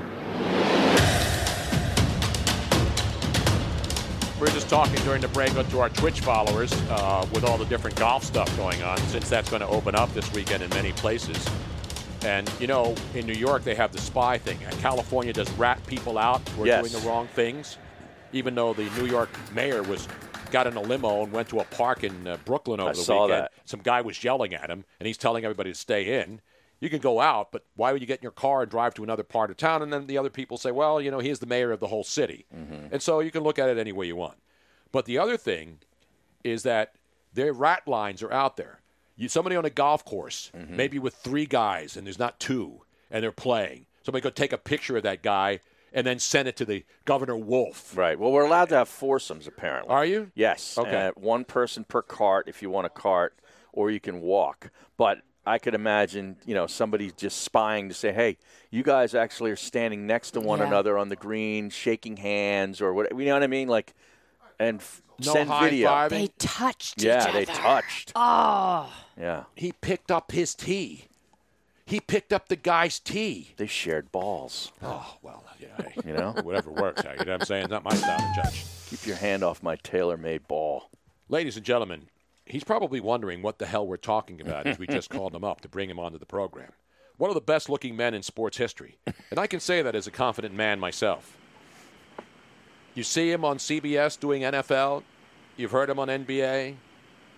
[4.39, 7.97] We're just talking during the break to our Twitch followers uh, with all the different
[7.97, 11.45] golf stuff going on, since that's going to open up this weekend in many places.
[12.25, 14.59] And you know, in New York they have the spy thing.
[14.65, 16.89] And California does rat people out who are Yes.
[16.89, 17.79] doing the wrong things.
[18.33, 20.07] Even though the New York mayor was
[20.57, 22.99] got in a limo and went to a park in uh, Brooklyn over I the
[22.99, 23.43] saw weekend.
[23.43, 23.53] that.
[23.67, 26.41] Some guy was yelling at him, and he's telling everybody to stay in.
[26.81, 29.03] You can go out, but why would you get in your car and drive to
[29.03, 29.83] another part of town?
[29.83, 32.05] And then the other people say, well, you know, he's the mayor of the whole
[32.05, 32.47] city.
[32.93, 34.37] And so you can look at it any way you want.
[34.93, 35.79] But the other thing
[36.45, 36.95] is that
[37.33, 38.81] their rat lines are out there.
[39.17, 43.23] You, somebody on a golf course, maybe with three guys, and there's not two, and
[43.23, 43.87] they're playing.
[44.03, 45.61] Somebody could take a picture of that guy
[45.97, 47.97] and then send it to the Governor Wolf.
[47.97, 48.17] Right.
[48.19, 49.91] Well, we're allowed to have foursomes, apparently.
[49.93, 50.31] Are you?
[50.35, 50.77] Yes.
[50.79, 51.07] Okay.
[51.07, 53.35] Uh, one person per cart if you want a cart,
[53.73, 54.71] or you can walk.
[54.99, 58.37] But I could imagine, you know, somebody just spying to say, "Hey,
[58.71, 60.67] you guys actually are standing next to one Yeah.
[60.67, 63.11] another on the green, shaking hands, or what?
[63.19, 63.69] You know what I mean?
[63.69, 63.95] Like,
[64.59, 65.89] and f- No send video.
[65.89, 66.11] high-fiving?
[66.11, 68.13] They touched yeah, each they touched.
[68.15, 68.93] Oh.
[69.19, 69.45] Yeah.
[69.55, 71.07] He picked up his tee.
[71.87, 73.55] He picked up the guy's tee.
[73.57, 74.73] They shared balls.
[74.83, 75.89] Oh, well, yeah.
[76.05, 76.35] You know?
[76.43, 77.03] Whatever works.
[77.03, 77.65] You know what I'm saying?
[77.65, 78.65] It's not my style to judge.
[78.89, 80.91] Keep your hand off my tailor-made ball.
[81.29, 82.09] Ladies and gentlemen,
[82.45, 85.61] he's probably wondering what the hell we're talking about as we just called him up
[85.63, 86.73] to bring him onto the program.
[87.19, 88.99] One of the best looking men in sports history.
[89.31, 91.37] And I can say that as a confident man myself.
[92.95, 95.03] You see him on CBS doing NFL,
[95.57, 96.77] you've heard him on NBA.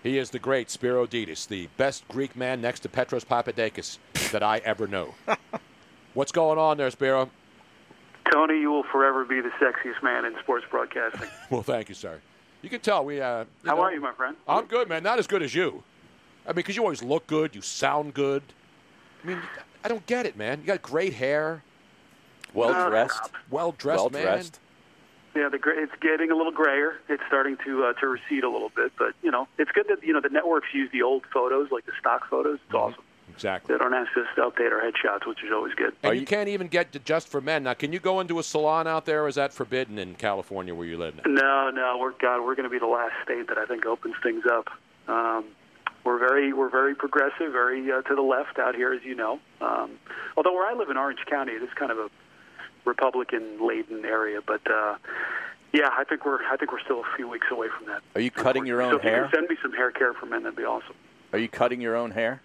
[0.03, 3.99] He is the great Spero Dedes, the best Greek man next to Petros Papadakis
[4.31, 5.15] that I ever know.
[6.15, 7.31] What's going on there, Spero?
[8.33, 11.29] Tony, you will forever be the sexiest man in sports broadcasting.
[11.51, 12.21] Well, thank you, sir.
[12.63, 13.21] You can tell we.
[13.21, 14.37] Uh, How know- are you, my friend?
[14.47, 15.03] I'm good, man.
[15.03, 15.83] Not as good as you.
[16.45, 18.43] I mean, because you always look good, you sound good.
[19.23, 19.39] I mean,
[19.85, 20.61] I don't get it, man.
[20.61, 21.63] You got great hair,
[22.55, 23.31] Well No, dressed.
[23.51, 24.23] well dressed, Well man.
[24.23, 24.61] dressed.
[25.37, 26.97] Yeah, the gra- it's getting a little grayer.
[27.09, 30.03] It's starting to uh, to recede a little bit, but you know, it's good that
[30.03, 32.59] you know the networks use the old photos, like the stock photos.
[32.67, 33.03] It's awesome.
[33.39, 33.73] Exactly.
[33.73, 35.95] They don't ask us to update our headshots, which is always good.
[36.03, 37.63] And you, can't even get to just for men.
[37.63, 40.75] Now, can you go into a salon out there, or is that forbidden in California
[40.75, 41.23] where you live now?
[41.25, 42.45] No, no, we're God.
[42.45, 44.67] We're going to be the last state that I think opens things up.
[45.07, 45.45] Um,
[46.03, 49.39] we're very, we're very progressive, very uh, to the left out here, as you know.
[49.61, 49.93] Um,
[50.37, 52.09] although where I live in Orange County, it is kind of a
[52.85, 54.97] Republican-laden area, but uh,
[55.73, 58.03] yeah, I think we're, I think we're still a few weeks away from that.
[58.17, 59.23] Are you cutting your so own if you hair?
[59.25, 60.97] can send me some hair care for men, that'd be awesome.
[61.33, 62.43] Are you cutting your own hair?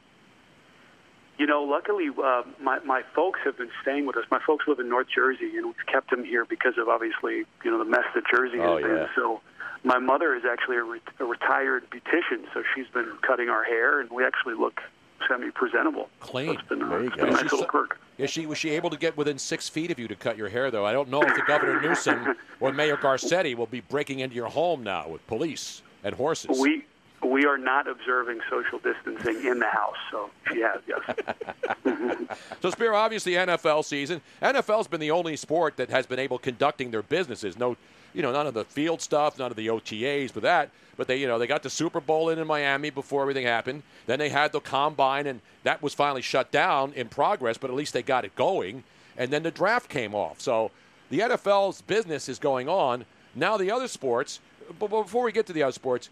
[1.43, 4.23] You know, luckily, uh, my my folks have been staying with us.
[4.31, 7.69] My folks live in North Jersey, and we've kept them here because of obviously, you
[7.69, 9.07] know, the mess that Jersey has Oh, been.
[9.13, 9.41] So,
[9.83, 13.99] my mother is actually a, re- a retired beautician, so she's been cutting our hair,
[13.99, 14.79] and we actually look
[15.27, 16.07] semi-presentable.
[16.21, 16.51] Clean.
[16.51, 17.25] It's been, There you go.
[17.25, 17.99] nice little perk.
[18.17, 20.47] Is she was she able to get within six feet of you to cut your
[20.47, 20.85] hair though?
[20.85, 24.47] I don't know if the Governor Newsom or Mayor Garcetti will be breaking into your
[24.47, 26.57] home now with police and horses.
[26.57, 26.85] We
[27.25, 32.37] we are not observing social distancing in the house, so has yes.
[32.61, 34.21] So, Spear, obviously, NFL season.
[34.41, 37.57] NFL's been the only sport that has been able conducting their businesses.
[37.57, 37.77] No,
[38.13, 40.69] you know, none of the field stuff, none of the OTAs, but that.
[40.95, 43.83] But they, you know, they got the Super Bowl in in Miami before everything happened.
[44.05, 47.57] Then they had the combine, and that was finally shut down in progress.
[47.57, 48.83] But at least they got it going.
[49.17, 50.39] And then the draft came off.
[50.39, 50.71] So
[51.09, 53.05] the NFL's business is going on.
[53.35, 54.39] Now the other sports.
[54.79, 56.09] But before we get to the other sports,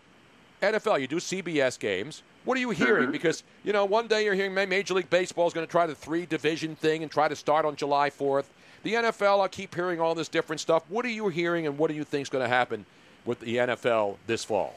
[0.62, 2.24] NFL, you do CBS games.
[2.46, 2.84] What are you mm-hmm.
[2.84, 3.12] hearing?
[3.12, 5.96] Because you know, one day you're hearing Major League Baseball is going to try the
[5.96, 8.46] three division thing and try to start on July 4th.
[8.84, 10.84] The NFL, I keep hearing all this different stuff.
[10.90, 12.86] What are you hearing, and what do you think is going to happen
[13.26, 14.76] with the NFL this fall?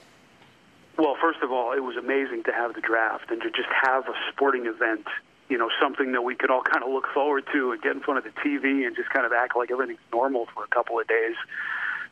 [0.98, 4.06] Well, first of all, it was amazing to have the draft and to just have
[4.06, 5.06] a sporting event,
[5.48, 8.00] you know, something that we could all kind of look forward to and get in
[8.00, 11.00] front of the TV and just kind of act like everything's normal for a couple
[11.00, 11.34] of days.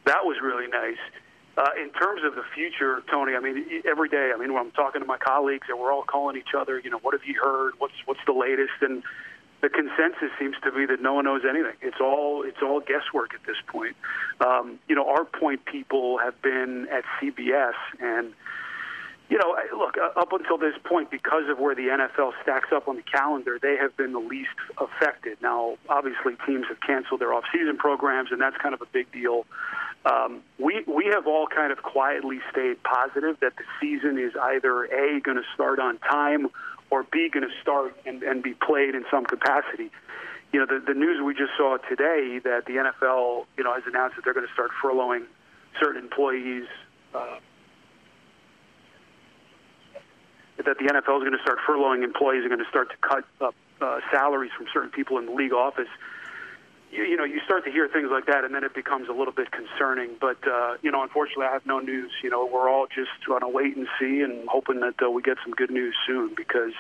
[0.05, 0.99] That was really nice.
[1.57, 4.71] Uh, in terms of the future, Tony, I mean, every day, I mean, when I'm
[4.73, 7.39] talking to my colleagues and we're all calling each other, you know, what have you
[7.43, 7.75] heard?
[7.79, 8.81] What's what's the latest?
[8.81, 9.03] And
[9.61, 11.77] the consensus seems to be that no one knows anything.
[11.83, 13.97] It's all it's all guesswork at this point.
[14.41, 18.33] Um, you know, our point people have been at CBS and
[19.33, 22.87] you know, look, uh, up until this point, because of where the NFL stacks up
[22.87, 25.39] on the calendar, they have been the least affected.
[25.41, 29.47] Now, obviously, teams have canceled their off-season programs, and that's kind of a big deal.
[30.05, 34.85] Um, we we have all kind of quietly stayed positive that the season is either
[34.85, 36.49] a going to start on time
[36.91, 39.91] or b going to start and, and be played in some capacity.
[40.53, 43.85] You know, the, the news we just saw today that the NFL, you know, has
[43.87, 45.25] announced that they're going to start furloughing
[45.81, 46.67] certain employees.
[47.15, 47.39] Uh,
[50.59, 53.25] that the NFL is going to start furloughing employees, are going to start to cut
[53.41, 55.89] up uh, salaries from certain people in the league office.
[56.93, 59.13] You, you know, you start to hear things like that, and then it becomes a
[59.13, 60.11] little bit concerning.
[60.21, 62.13] But uh, you know, unfortunately, I have no news.
[62.23, 65.23] You know, we're all just going to wait and see, and hoping that uh, we
[65.23, 66.75] get some good news soon because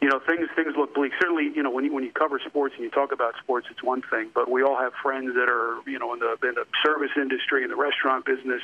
[0.00, 1.12] you know things things look bleak.
[1.20, 3.82] Certainly, you know when you when you cover sports and you talk about sports, it's
[3.82, 4.30] one thing.
[4.34, 7.62] But we all have friends that are you know in the in the service industry,
[7.62, 8.62] in the restaurant business.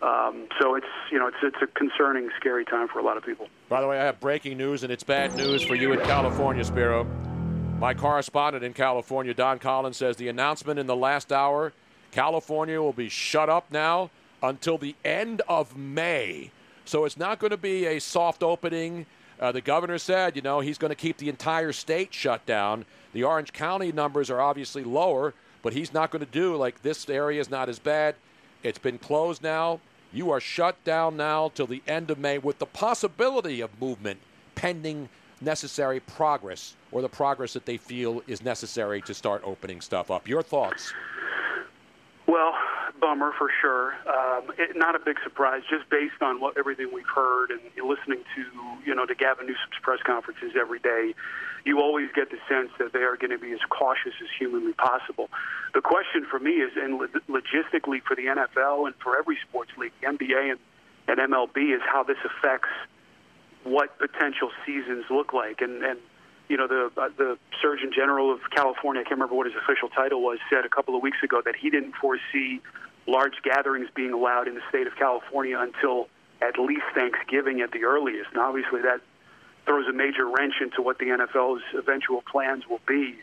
[0.00, 3.24] Um, so it's you know it's it's a concerning, scary time for a lot of
[3.24, 3.48] people.
[3.68, 6.62] By the way, I have breaking news, and it's bad news for you in California,
[6.64, 7.06] Spero.
[7.78, 11.72] My correspondent in California, Don Collins, says the announcement in the last hour
[12.12, 14.10] California will be shut up now
[14.42, 16.50] until the end of May.
[16.84, 19.06] So it's not going to be a soft opening.
[19.40, 22.84] Uh, the governor said, you know, he's going to keep the entire state shut down.
[23.12, 27.08] The Orange County numbers are obviously lower, but he's not going to do like this
[27.08, 28.14] area is not as bad.
[28.62, 29.80] It's been closed now.
[30.12, 34.20] You are shut down now till the end of May with the possibility of movement
[34.54, 35.08] pending
[35.42, 40.28] necessary progress or the progress that they feel is necessary to start opening stuff up.
[40.28, 40.92] Your thoughts?
[42.26, 42.54] Well,
[43.02, 43.94] bummer for sure.
[44.06, 48.22] Um, it, not a big surprise, just based on what everything we've heard and listening
[48.36, 48.44] to
[48.86, 51.14] you know to Gavin Newsom's press conferences every day.
[51.64, 54.72] You always get the sense that they are going to be as cautious as humanly
[54.72, 55.28] possible.
[55.74, 59.92] The question for me is, and logistically for the NFL and for every sports league,
[60.02, 60.60] NBA and,
[61.06, 62.68] and MLB, is how this affects
[63.64, 65.60] what potential seasons look like.
[65.60, 65.98] And, and
[66.48, 69.88] you know, the uh, the Surgeon General of California, I can't remember what his official
[69.88, 72.60] title was, said a couple of weeks ago that he didn't foresee
[73.06, 76.08] large gatherings being allowed in the state of California until
[76.40, 78.30] at least Thanksgiving at the earliest.
[78.32, 79.00] And obviously, that
[79.64, 83.18] throws a major wrench into what the NFL's eventual plans will be.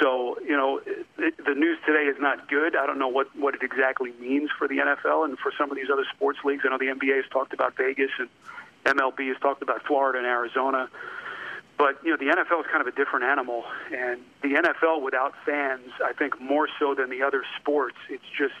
[0.00, 0.80] So, you know,
[1.18, 2.76] it, the news today is not good.
[2.76, 5.76] I don't know what, what it exactly means for the NFL and for some of
[5.76, 6.62] these other sports leagues.
[6.64, 8.28] I know the NBA has talked about Vegas and
[8.84, 10.88] MLB has talked about Florida and Arizona.
[11.78, 13.64] But, you know, the NFL is kind of a different animal.
[13.94, 18.54] And the NFL without fans, I think more so than the other sports, it's just,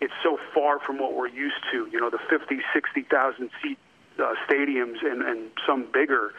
[0.00, 1.88] it's so far from what we're used to.
[1.92, 3.78] You know, the 50, 60,000 seat
[4.18, 6.32] uh, stadiums and, and some bigger.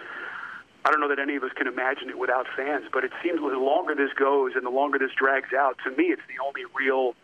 [0.83, 3.39] I don't know that any of us can imagine it without fans, but it seems
[3.39, 6.63] the longer this goes and the longer this drags out, to me, it's the only
[6.75, 7.15] real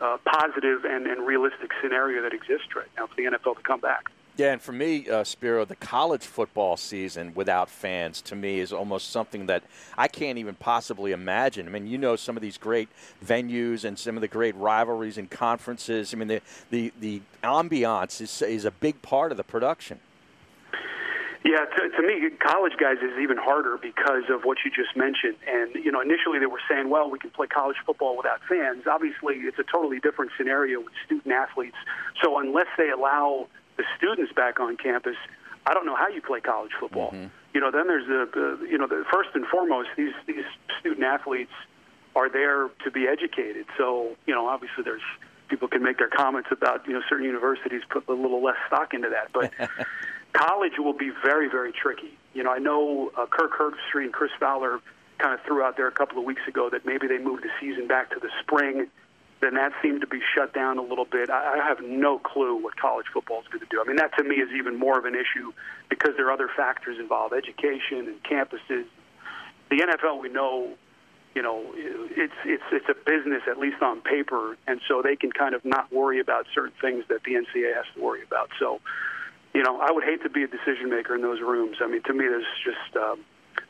[0.00, 3.80] uh, positive and, and realistic scenario that exists right now for the NFL to come
[3.80, 4.10] back.
[4.36, 8.72] Yeah, and for me, uh, Spero, the college football season without fans to me is
[8.72, 9.62] almost something that
[9.96, 11.68] I can't even possibly imagine.
[11.68, 12.88] I mean, you know some of these great
[13.24, 16.12] venues and some of the great rivalries and conferences.
[16.12, 16.40] I mean, the
[16.70, 20.00] the, the ambiance is, is a big part of the production.
[21.44, 25.36] Yeah, to, to me, college guys is even harder because of what you just mentioned.
[25.46, 28.84] And you know, initially they were saying, "Well, we can play college football without fans."
[28.90, 31.76] Obviously, it's a totally different scenario with student athletes.
[32.20, 33.46] So unless they allow
[33.76, 35.16] the students back on campus,
[35.66, 37.10] I don't know how you play college football.
[37.12, 37.26] Mm-hmm.
[37.54, 40.44] You know, then there's the, the you know the first and foremost these these
[40.80, 41.52] student athletes
[42.16, 43.66] are there to be educated.
[43.78, 45.02] So you know, obviously there's
[45.48, 48.92] people can make their comments about you know certain universities put a little less stock
[48.92, 49.52] into that, but
[50.32, 52.18] college will be very very tricky.
[52.34, 54.80] You know, I know uh, Kirk Herbstreit and Chris Fowler
[55.18, 57.50] kind of threw out there a couple of weeks ago that maybe they move the
[57.60, 58.88] season back to the spring
[59.44, 61.28] then that seemed to be shut down a little bit.
[61.28, 63.80] I, I have no clue what college football is going to do.
[63.80, 65.52] I mean, that to me is even more of an issue
[65.90, 68.86] because there are other factors involved, education and campuses.
[69.70, 70.72] The NFL, we know,
[71.34, 75.30] you know, it's it's it's a business at least on paper, and so they can
[75.30, 78.48] kind of not worry about certain things that the NCAA has to worry about.
[78.58, 78.80] So,
[79.52, 81.78] you know, I would hate to be a decision maker in those rooms.
[81.82, 83.20] I mean, to me, there's just um,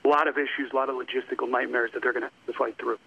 [0.04, 2.76] a lot of issues, a lot of logistical nightmares that they're going to to fight
[2.78, 2.98] through.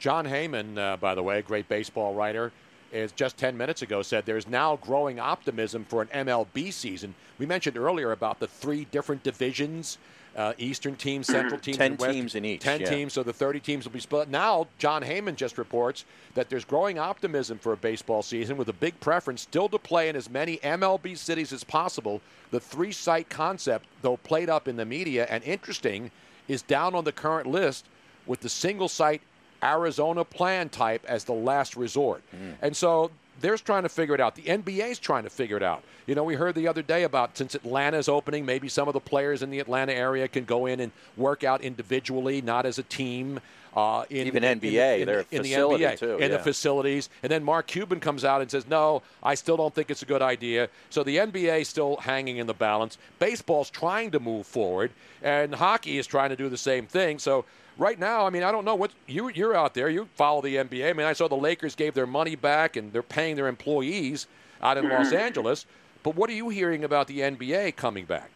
[0.00, 2.50] Jon Heyman, uh, by the way, great baseball writer,
[2.90, 7.14] is just 10 minutes ago said there's now growing optimism for an MLB season.
[7.38, 9.98] We mentioned earlier about the three different divisions.
[10.34, 12.62] Uh, Eastern teams, Central teams, ten West, teams in each.
[12.62, 12.88] Ten yeah.
[12.88, 14.28] teams, so the 30 teams will be split.
[14.28, 16.04] Now, Jon Heyman just reports
[16.34, 20.08] that there's growing optimism for a baseball season with a big preference still to play
[20.08, 22.22] in as many MLB cities as possible.
[22.52, 26.10] The three site concept, though played up in the media and interesting,
[26.48, 27.86] is down on the current list
[28.26, 29.22] with the single site
[29.62, 32.22] Arizona plan type as the last resort.
[32.34, 32.54] Mm.
[32.62, 34.34] And so they're trying to figure it out.
[34.34, 35.82] The NBA's trying to figure it out.
[36.06, 39.00] You know, we heard the other day about since Atlanta's opening, maybe some of the
[39.00, 42.82] players in the Atlanta area can go in and work out individually, not as a
[42.82, 43.40] team.
[43.76, 47.44] Uh, in, Even NBA, in, in facility, the NBA, too, in the facilities, and then
[47.44, 50.68] Mark Cuban comes out and says, "No, I still don't think it's a good idea."
[50.88, 52.98] So the NBA is still hanging in the balance.
[53.20, 54.90] Baseball's trying to move forward,
[55.22, 57.20] and hockey is trying to do the same thing.
[57.20, 57.44] So
[57.80, 59.88] right now, I mean, I don't know what you you're out there.
[59.88, 60.90] You follow the NBA.
[60.90, 64.28] I mean, I saw the Lakers gave their money back and they're paying their employees
[64.62, 65.18] out in Los Mhm.
[65.18, 65.66] Angeles.
[66.02, 68.30] But what are you hearing about the NBA coming back?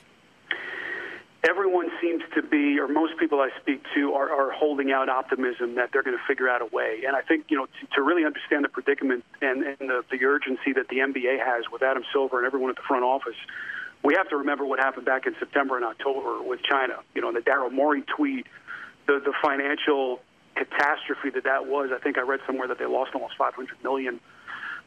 [1.47, 5.75] everyone seems to be, or most people I speak to, are, are holding out optimism
[5.75, 7.03] that they're going to figure out a way.
[7.07, 10.25] And I think, you know, to, to really understand the predicament and, and the, the
[10.25, 13.37] urgency that the NBA has with Adam Silver and everyone at the front office,
[14.03, 17.01] we have to remember what happened back in September and October with China.
[17.15, 18.47] You know, the Daryl Morey tweet,
[19.07, 20.21] the, the financial
[20.55, 21.91] catastrophe that that was.
[21.95, 24.21] I think I read somewhere that they lost almost 500 million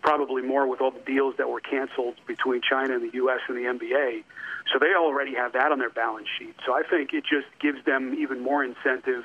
[0.02, 3.40] probably more with all the deals that were canceled between China and the U.S.
[3.48, 4.24] and the NBA.
[4.72, 6.56] So they already have that on their balance sheet.
[6.66, 9.24] So I think it just gives them even more incentive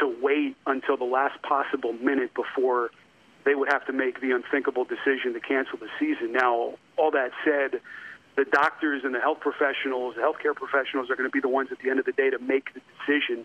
[0.00, 2.90] to wait until the last possible minute before
[3.44, 6.32] they would have to make the unthinkable decision to cancel the season.
[6.32, 7.80] Now, all that said,
[8.36, 11.68] the doctors and the health professionals, the healthcare professionals are going to be the ones
[11.70, 13.44] at the end of the day to make the decision.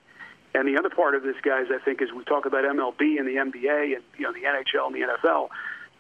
[0.58, 3.28] And the other part of this, guys, I think, is we talk about MLB and
[3.28, 5.50] the NBA and you know the NHL and the NFL.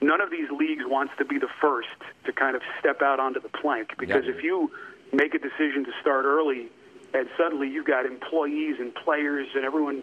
[0.01, 1.93] None of these leagues wants to be the first
[2.25, 4.71] to kind of step out onto the plank because if you
[5.13, 6.71] make a decision to start early,
[7.13, 10.01] and suddenly you've got employees and players and everyone,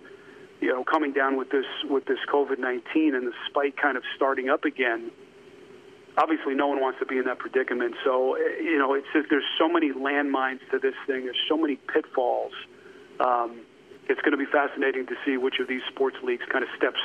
[0.60, 4.04] you know, coming down with this with this COVID nineteen and the spike kind of
[4.14, 5.10] starting up again.
[6.16, 7.96] Obviously, no one wants to be in that predicament.
[8.04, 11.24] So, you know, it's just, there's so many landmines to this thing.
[11.24, 12.52] There's so many pitfalls.
[13.18, 13.62] Um,
[14.08, 17.00] it's going to be fascinating to see which of these sports leagues kind of steps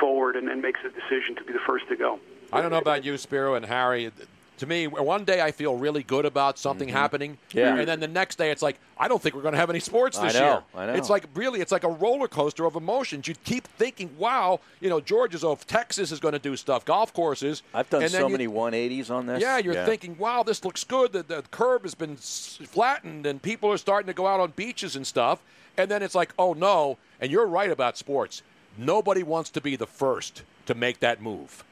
[0.00, 2.18] forward and, and makes a decision to be the first to go.
[2.52, 4.10] I don't know about you, Spero and Harry.
[4.58, 7.58] To me, one day I feel really good about something happening, Mm-hmm.
[7.58, 7.76] Yeah.
[7.76, 9.80] and then the next day it's like I don't think we're going to have any
[9.80, 10.62] sports I this know, year.
[10.74, 10.94] I know.
[10.94, 13.28] It's like really, it's like a roller coaster of emotions.
[13.28, 15.66] You keep thinking, "Wow, you know, Georgia's off.
[15.66, 16.86] Texas is going to do stuff.
[16.86, 19.42] Golf courses." I've done and so you- many 180s on this.
[19.42, 21.12] Yeah, you're thinking, "Wow, this looks good.
[21.12, 24.96] The, the curb has been flattened, and people are starting to go out on beaches
[24.96, 25.40] and stuff."
[25.78, 28.42] And then it's like, "Oh no!" And you're right about sports.
[28.78, 31.64] Nobody wants to be the first to make that move.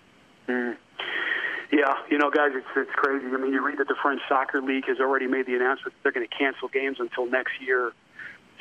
[0.49, 0.76] Mm.
[1.73, 3.26] Yeah, you know, guys, it's it's crazy.
[3.26, 6.02] I mean, you read that the French Soccer League has already made the announcement that
[6.02, 7.92] they're going to cancel games until next year.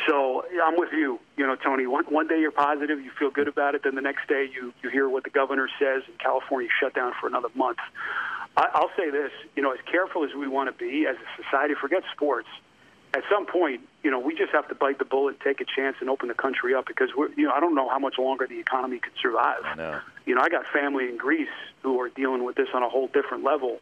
[0.08, 1.20] So I'm with you.
[1.38, 1.86] You know, Tony.
[1.86, 3.84] One one day you're positive, you feel good about it.
[3.84, 7.14] Then the next day you you hear what the governor says, and California shut down
[7.20, 7.78] for another month.
[8.58, 9.32] I, I'll say this.
[9.56, 12.48] You know, as careful as we want to be as a society, forget sports.
[13.14, 15.98] At some point, you know, we just have to bite the bullet, take a chance,
[16.02, 18.48] and open the country up because we're, you know, I don't know how much longer
[18.48, 19.62] the economy could survive.
[20.26, 21.48] You know, I got family in Greece
[21.84, 23.80] who are dealing with this on a whole different level.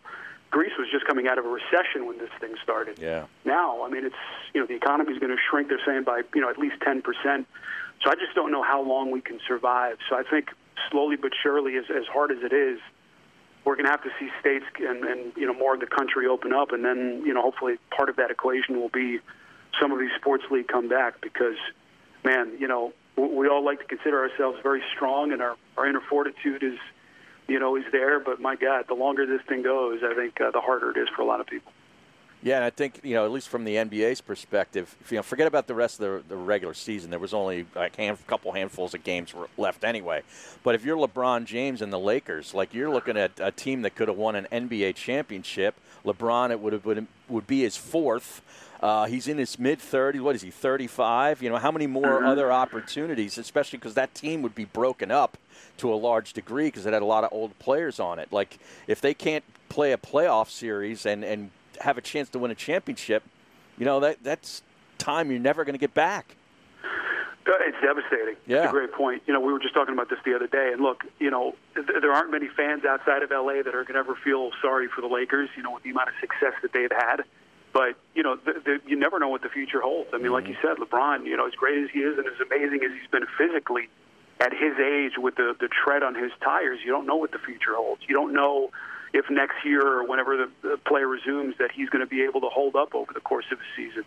[0.50, 3.00] Greece was just coming out of a recession when this thing started.
[3.00, 3.26] Yeah.
[3.46, 4.16] Now, I mean, it's
[4.54, 5.70] you know the economy is going to shrink.
[5.70, 7.48] They're saying by you know at least ten percent.
[8.04, 9.98] So I just don't know how long we can survive.
[10.10, 10.50] So I think
[10.90, 12.80] slowly but surely, as as hard as it is,
[13.64, 16.28] we're going to have to see states and, and you know more of the country
[16.28, 19.20] open up, and then you know hopefully part of that equation will be
[19.80, 21.58] some of these sports league come back because,
[22.24, 26.02] man, you know we, all like to consider ourselves very strong, and our our inner
[26.10, 26.78] fortitude is
[27.48, 28.20] you know is there.
[28.20, 31.10] But my God, the longer this thing goes, I think uh, the harder it is
[31.16, 31.72] for a lot of people.
[32.44, 35.46] Yeah, and I think you know, at least from the NBA's perspective, you know, forget
[35.48, 37.12] about the rest of the, the regular season.
[37.12, 40.24] There was only like a hand, couple handfuls of games left anyway.
[40.64, 43.94] But if you're LeBron James and the Lakers, like you're looking at a team that
[43.96, 45.76] could have won an NBA championship.
[46.04, 48.42] LeBron, it would have would, would be his fourth.
[48.82, 50.22] Uh, he's in his mid 30s.
[50.22, 51.44] What is he, 35?
[51.44, 52.28] You know, how many more Mhm.
[52.28, 55.38] other opportunities, especially because that team would be broken up
[55.78, 58.30] to a large degree because it had a lot of old players on it.
[58.34, 62.52] Like, if they can't play a playoff series and, and have a chance to win
[62.52, 63.24] a championship,
[63.78, 64.62] you know, that that's
[64.98, 66.36] time you're never going to get back.
[66.84, 68.36] Uh, It's devastating.
[68.46, 68.64] Yeah.
[68.64, 69.24] It's a great point.
[69.26, 71.56] You know, we were just talking about this the other day, and look, you know,
[71.74, 74.88] th- there aren't many fans outside of LA that are going to ever feel sorry
[74.88, 75.50] for the Lakers.
[75.58, 77.24] You know, with the amount of success that they've had.
[77.74, 80.10] But you know, the, the, you never know what the future holds.
[80.14, 81.26] I mean, like you said, LeBron.
[81.26, 83.90] You know, as great as he is and as amazing as he's been physically,
[84.40, 87.40] at his age with the the tread on his tires, you don't know what the
[87.40, 88.02] future holds.
[88.08, 88.70] You don't know
[89.14, 92.42] if next year or whenever the, the play resumes that he's going to be able
[92.42, 94.04] to hold up over the course of a season.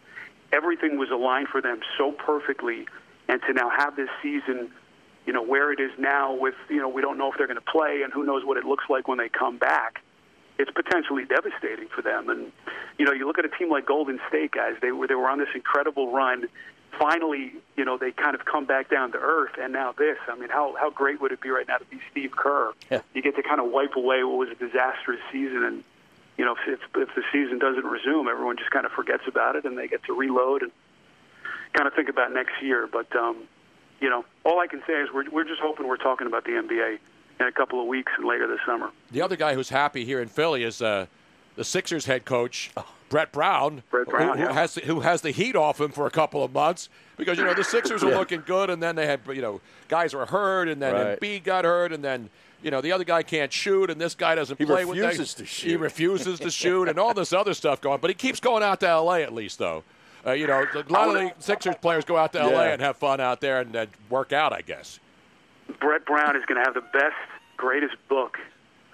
[0.53, 2.87] Everything was aligned for them so perfectly,
[3.29, 4.71] and to now have this season,
[5.27, 7.59] you know, where it is now with you know we don't know if they're going
[7.59, 10.03] to play and who knows what it looks like when they come back.
[10.57, 12.53] It's potentially devastating for them, and
[12.99, 14.75] you know you look at a team like Golden State, guys.
[14.81, 16.45] They were they were on this incredible run.
[16.99, 20.19] Finally, you know they kind of come back down to earth, and now this.
[20.29, 22.73] I mean, how how great would it be right now to be Steve Kerr?
[22.91, 23.01] Yeah.
[23.15, 25.85] You get to kind of wipe away what was a disastrous season, and
[26.37, 29.57] you know if, if if the season doesn't resume, everyone just kind of forgets about
[29.57, 30.73] it, and they get to reload and
[31.73, 32.87] kind of think about next year.
[32.87, 33.37] But um,
[34.01, 36.53] you know, all I can say is we're we're just hoping we're talking about the
[36.53, 36.99] NBA
[37.41, 38.91] in a couple of weeks and later this summer.
[39.11, 41.07] The other guy who's happy here in Philly is uh,
[41.57, 42.71] the Sixers head coach,
[43.15, 44.53] Brett Brown, Brett Brown, who, who yeah.
[44.55, 47.55] has who has the heat off him for a couple of months because you know
[47.55, 48.19] the Sixers are Yeah.
[48.19, 51.21] looking good, and then they had you know guys were hurt, and then Right.
[51.21, 52.29] Embiid got hurt, and then
[52.61, 55.35] you know the other guy can't shoot, and this guy doesn't He play with refuses
[55.35, 58.01] they- to He refuses to shoot, and all this other stuff going.
[58.01, 59.23] But he keeps going out to L.A.
[59.23, 59.85] at least though.
[60.27, 62.51] Uh, you know, a lot of the Sixers players go out to L.A.
[62.53, 62.73] Yeah.
[62.73, 64.99] and have fun out there and uh, work out, I guess.
[65.79, 67.15] Brett Brown is going to have the best,
[67.57, 68.39] greatest book,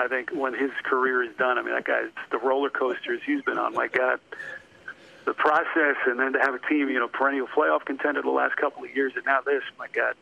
[0.01, 1.59] I think, when his career is done.
[1.59, 3.75] I mean, that guy's the roller coasters he's been on.
[3.75, 4.19] My God,
[5.27, 8.57] the process, and then to have a team, you know, perennial playoff contender the last
[8.57, 9.62] couple of years, and now this.
[9.79, 10.15] My God,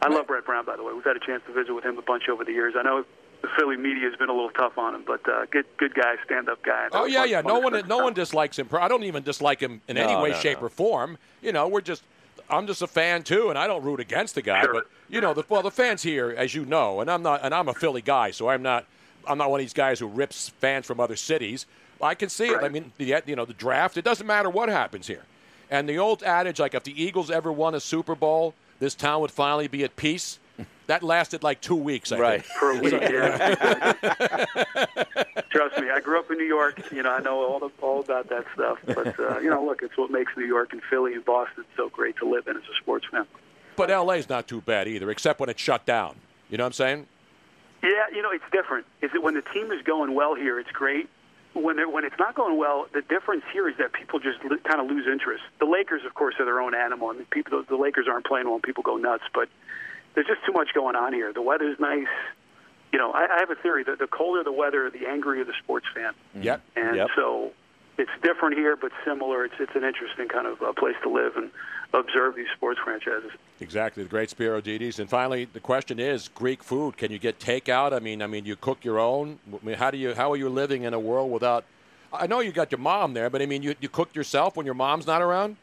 [0.00, 0.64] I love Brett Brown.
[0.64, 2.52] By the way, we've had a chance to visit with him a bunch over the
[2.52, 2.74] years.
[2.78, 3.04] I know
[3.42, 6.14] the Philly media has been a little tough on him, but uh, good, good guy,
[6.24, 6.88] stand-up guy.
[6.92, 7.42] Oh yeah, yeah.
[7.42, 8.68] No one, no one dislikes him.
[8.72, 10.66] I don't even dislike him in any way, no, shape, no.
[10.66, 11.18] or form.
[11.42, 12.04] You know, we're just.
[12.52, 14.66] I'm just a fan too, and I don't root against the guy.
[14.66, 17.54] But you know, the well, the fans here, as you know, and I'm not, and
[17.54, 18.84] I'm a Philly guy, so I'm not,
[19.26, 21.66] I'm not one of these guys who rips fans from other cities.
[22.00, 22.62] I can see it.
[22.62, 23.96] I mean, the, you know, the draft.
[23.96, 25.22] It doesn't matter what happens here.
[25.70, 29.20] And the old adage, like if the Eagles ever won a Super Bowl, this town
[29.20, 30.38] would finally be at peace.
[30.88, 32.42] That lasted like two weeks, I Right.
[32.44, 32.58] think.
[32.58, 33.92] For a week, yeah.
[35.50, 36.80] Trust me, I grew up in New York.
[36.90, 38.78] You know, I know all the, all about that stuff.
[38.84, 41.88] But uh, you know, look, it's what makes New York and Philly and Boston so
[41.88, 43.26] great to live in as a sports fan.
[43.76, 46.16] But LA's not too bad either, except when it's shut down.
[46.50, 47.06] You know what I'm saying?
[47.82, 48.86] Yeah, you know, it's different.
[49.00, 51.08] Is that when the team is going well here, it's great.
[51.54, 54.58] When they're, when it's not going well, the difference here is that people just li-
[54.64, 55.42] kind of lose interest.
[55.58, 57.08] The Lakers, of course, are their own animal.
[57.08, 59.24] I mean, people, the Lakers aren't playing well, and people go nuts.
[59.34, 59.48] But
[60.14, 61.32] there's just too much going on here.
[61.32, 62.06] The weather's nice.
[62.92, 65.54] You know, I, I have a theory that the colder the weather, the angrier the
[65.62, 66.12] sports fan.
[66.40, 66.60] Yep.
[66.76, 67.08] And Yep.
[67.16, 67.52] so
[67.98, 69.44] it's different here, but similar.
[69.44, 71.50] It's it's an interesting kind of uh, place to live and
[71.94, 73.30] observe these sports franchises.
[73.60, 74.98] Exactly, the great Spero Dedes.
[74.98, 76.96] And finally, the question is Greek food.
[76.96, 77.92] Can you get takeout?
[77.92, 79.38] I mean, I mean, you cook your own.
[79.52, 80.14] I mean, how do you?
[80.14, 81.64] How are you living in a world without?
[82.12, 84.66] I know you got your mom there, but I mean, you you cook yourself when
[84.66, 85.56] your mom's not around.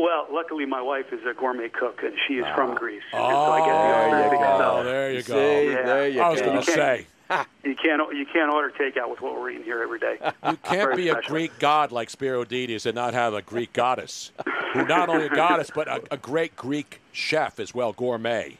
[0.00, 2.74] Well, luckily, my wife is a gourmet cook, and she is from ah.
[2.74, 3.02] Greece.
[3.12, 4.56] Oh, so I get the oh, there you authentic go.
[4.56, 4.84] stuff.
[4.84, 5.60] There you go.
[5.80, 5.86] Yeah.
[5.86, 7.06] There you I was gonna can't- say.
[7.62, 10.16] You can't you can't order takeout with what we're eating here every day.
[10.24, 11.20] You can't Very be a.
[11.22, 14.32] Greek god like Spero Dedes and not have a Greek goddess,
[14.72, 18.56] who not only a goddess but a, a great Greek chef as well, gourmet.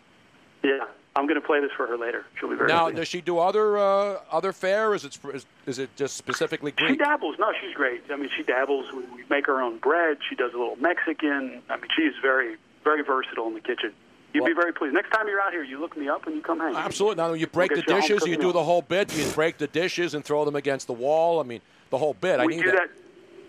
[0.62, 0.84] Yeah,
[1.16, 2.24] I'm going to play this for her later.
[2.38, 2.96] She'll be very Now, happy.
[2.96, 4.94] does she do other uh, other fare?
[4.94, 6.90] Is it is, is it just specifically Greek?
[6.90, 7.36] She dabbles.
[7.38, 8.02] No, she's great.
[8.10, 8.86] I mean, she dabbles.
[8.92, 10.18] We, we make our own bread.
[10.28, 11.62] She does a little Mexican.
[11.68, 13.92] I mean, she's very, very versatile in the kitchen.
[14.32, 14.94] You'd be very pleased.
[14.94, 16.76] Next time you're out here, you look me up and you come hang.
[16.76, 17.16] Absolutely.
[17.16, 18.52] Now, you break We'll the get you a home dishes, you do meal.
[18.52, 19.12] the whole bit.
[19.16, 21.40] You break the dishes and throw them against the wall.
[21.40, 22.38] I mean, the whole bit.
[22.38, 22.88] I need do that.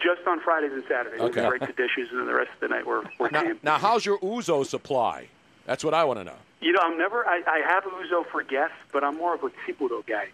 [0.04, 1.22] just on Fridays and Saturdays.
[1.22, 1.44] Okay.
[1.44, 3.78] We break the dishes, and then the rest of the night we're, we're Now, now,
[3.78, 5.28] how's your ouzo supply?
[5.68, 6.38] That's what I want to know.
[6.62, 7.26] You know, I'm never.
[7.28, 10.28] I, I have ouzo for guests, but I'm more of a tsipouro guy.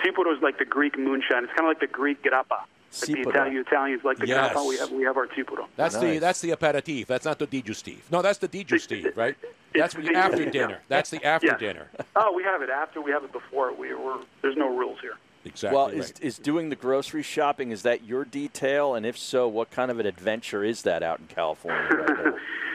[0.00, 1.44] tsipouro is like the Greek moonshine.
[1.44, 2.62] It's kind of like the Greek grappa.
[3.00, 4.52] Like the Italian Italians like the Yes.
[4.54, 4.68] grappa.
[4.68, 5.66] We have we have our tsipouro.
[5.76, 7.06] That's the that's the aperitif.
[7.08, 7.98] That's not the digestif.
[8.10, 9.36] No, that's the digestif, right?
[9.74, 10.50] That's the the- after yeah.
[10.50, 10.80] dinner.
[10.88, 11.56] That's the after Yeah.
[11.58, 11.88] dinner.
[12.16, 13.00] Oh, we have it after.
[13.02, 13.72] We have it before.
[13.74, 15.14] We we're there's no rules here.
[15.44, 15.76] Exactly.
[15.76, 18.94] well, is, is doing the grocery shopping is that your detail?
[18.94, 22.34] And if so, what kind of an adventure is that out in California right now?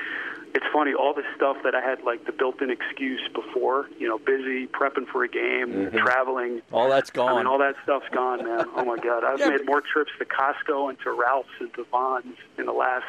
[0.55, 4.17] It's funny, all the stuff that I had like the built-in excuse before, you know,
[4.17, 6.01] busy prepping for a game, Mhm.
[6.01, 6.61] traveling.
[6.71, 7.37] All that's gone.
[7.37, 8.65] mean, all that stuff's gone, man.
[8.75, 11.83] Oh my God, I've Yeah, made more trips to Costco and to Ralph's and to
[11.91, 13.05] Vons in the last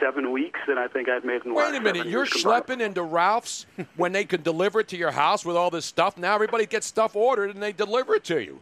[0.00, 2.20] seven weeks than I think I've made in the last Wait a minute, seven you're
[2.22, 2.64] years combined.
[2.66, 6.18] schlepping into Ralph's when they can deliver it to your house with all this stuff.
[6.18, 8.60] Now everybody gets stuff ordered and they deliver it to you.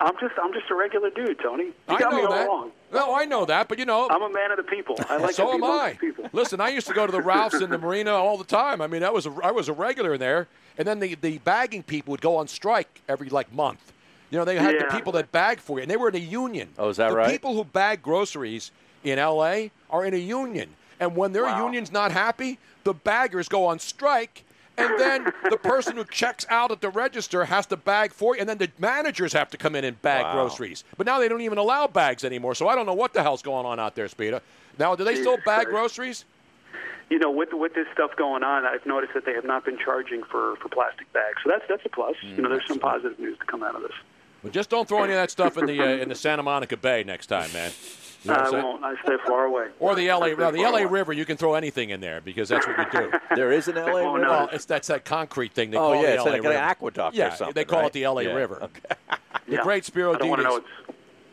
[0.00, 1.64] I'm just I'm just a regular dude, Tony.
[1.64, 2.46] You I got me know all that.
[2.48, 2.72] wrong.
[2.92, 4.96] No, I know that, but you know, I'm a man of the people.
[5.08, 5.96] I like so to be am I.
[6.00, 6.28] people.
[6.32, 8.80] Listen, I used to go to the Ralphs in the marina all the time.
[8.80, 11.38] I mean, that was a, I was a regular in there, and then the, the
[11.38, 13.92] bagging people would go on strike every like month.
[14.30, 16.18] You know, they had the people that bag for you, and they were in a
[16.18, 16.68] union.
[16.78, 17.30] Oh, is that the right?
[17.30, 18.70] people who bag groceries
[19.02, 19.72] in L.A.
[19.88, 20.70] are in a union,
[21.00, 24.44] and when their union's not happy, the baggers go on strike.
[24.80, 28.40] And then the person who checks out at the register has to bag for you,
[28.40, 30.32] and then the managers have to come in and bag Wow.
[30.32, 30.84] groceries.
[30.96, 33.42] But now they don't even allow bags anymore, so I don't know what the hell's
[33.42, 34.40] going on out there, Speeda.
[34.78, 35.70] Now, do they still bag Christ.
[35.70, 36.24] groceries?
[37.10, 39.76] You know, with with this stuff going on, I've noticed that they have not been
[39.76, 41.38] charging for, for plastic bags.
[41.42, 42.14] So that's that's a plus.
[42.22, 43.92] you know, there's some positive news to come out of this.
[44.42, 46.76] Well, just don't throw any of that stuff in the uh, in the Santa Monica
[46.76, 47.72] Bay next time, man.
[48.24, 48.64] You know saying?
[48.64, 48.84] won't.
[48.84, 49.68] I stay far away.
[49.78, 50.84] Or the LA, I well, the LA away.
[50.84, 53.12] River, you can throw anything in there because that's what you do.
[53.34, 54.28] There is an LA Oh, River?
[54.28, 56.46] Well, it's that's that concrete thing they Oh, call yeah, the it's LA like an
[56.48, 56.58] River.
[56.58, 57.86] aqueduct or yeah, something, they call right?
[57.86, 58.68] it the LA Yeah, River.
[59.46, 59.62] The Yeah.
[59.62, 60.66] great Spero I don't want to know it's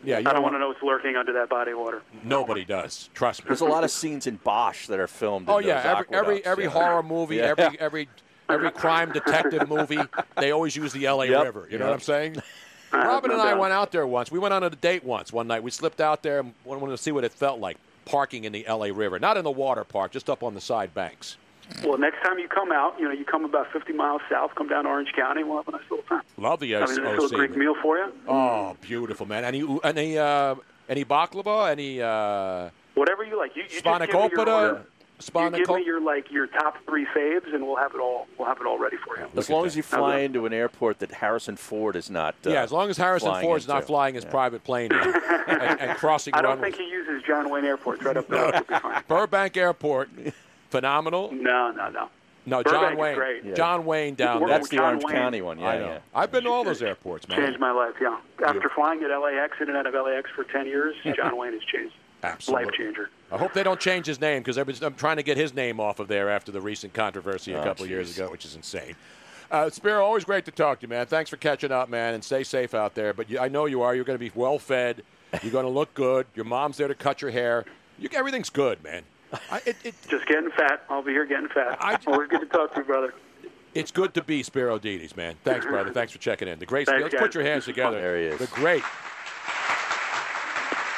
[0.04, 2.02] Yeah, you I don't don't want to know what's lurking under that body of water.
[2.24, 3.10] Nobody does.
[3.14, 3.50] Trust me.
[3.50, 5.50] There's a lot of scenes in Bosch that are filmed.
[5.50, 8.08] Oh yeah, every every every horror movie, every every
[8.50, 10.08] every crime detective movie,
[10.38, 11.28] they always use the L.A.
[11.28, 11.68] Yep, River.
[11.70, 12.38] You know what I'm saying?
[12.94, 14.32] Robin and I went out there once.
[14.32, 15.64] We went on a date once one night.
[15.64, 18.66] We slipped out there and wanted to see what it felt like parking in the
[18.66, 18.92] L.A.
[18.92, 21.38] River, not in the water park, just up on the side banks.
[21.84, 24.70] Well, next time you come out, you know, you come about 50 miles south, come
[24.70, 26.22] down to Orange County, we'll have a nice little time.
[26.38, 26.90] Love the I OC.
[26.90, 28.12] mean, nice little Greek meal for you.
[28.28, 29.44] Oh, beautiful man.
[29.44, 30.56] Any any uh,
[30.88, 31.70] any baklava?
[31.70, 33.56] Any uh, Whatever you like.
[33.56, 34.86] You, you just give me your spanakopita?
[35.34, 35.58] Order.
[35.58, 38.28] You give Spanakop- me your like your top three faves, and we'll have it all.
[38.38, 39.28] We'll have it all ready for you.
[39.36, 42.36] As long as you fly into an airport that Harrison Ford is not.
[42.46, 45.80] Uh, yeah, as long as Harrison flying Ford's not flying his private plane in and,
[45.82, 46.76] and crossing I don't runways.
[46.76, 48.50] think he uses John Wayne Airport right up there.
[48.50, 49.04] It'll be fine.
[49.08, 50.10] Burbank Airport,
[50.70, 51.32] phenomenal.
[51.38, 52.10] No, no, no.
[52.46, 53.16] No, Burbank John Wayne.
[53.16, 53.44] great.
[53.44, 53.54] Yeah.
[53.56, 54.60] John Wayne down Working there.
[54.62, 55.16] with John Wayne.
[55.16, 55.60] County one.
[55.60, 56.00] Yeah, I know.
[56.16, 57.40] I've been to all those airports, man.
[57.40, 57.96] Changed my life.
[58.00, 58.18] Yeah.
[58.46, 61.62] After flying at LAX in and out of LAX for 10 years, John Wayne has
[61.64, 61.94] changed.
[62.34, 62.66] Absolutely.
[62.66, 63.10] Life changer.
[63.32, 66.00] I hope they don't change his name because I'm trying to get his name off
[66.00, 68.96] of there after the recent controversy a Oh, couple of years ago, which is insane.
[69.52, 71.06] Uh, Spero, always great to talk to you, man.
[71.06, 73.14] Thanks for catching up, man, and stay safe out there.
[73.14, 73.96] But you, I know you are.
[73.96, 75.04] You're going to be well fed.
[75.42, 76.26] You're going to look good.
[76.36, 77.66] Your mom's there to cut your hair.
[78.00, 79.04] You, everything's good, man.
[79.52, 80.84] I, it, it, Just getting fat.
[80.90, 81.78] I'll be here getting fat.
[82.08, 83.14] Always good to talk to you, brother.
[83.74, 85.36] it's good to be Spero Dedes, man.
[85.44, 85.92] Thanks, brother.
[85.92, 86.60] Thanks for checking in.
[86.60, 86.88] The great.
[86.88, 87.22] Thanks, let's guys.
[87.22, 88.00] put your hands together.
[88.00, 88.40] There he is.
[88.40, 88.84] The great.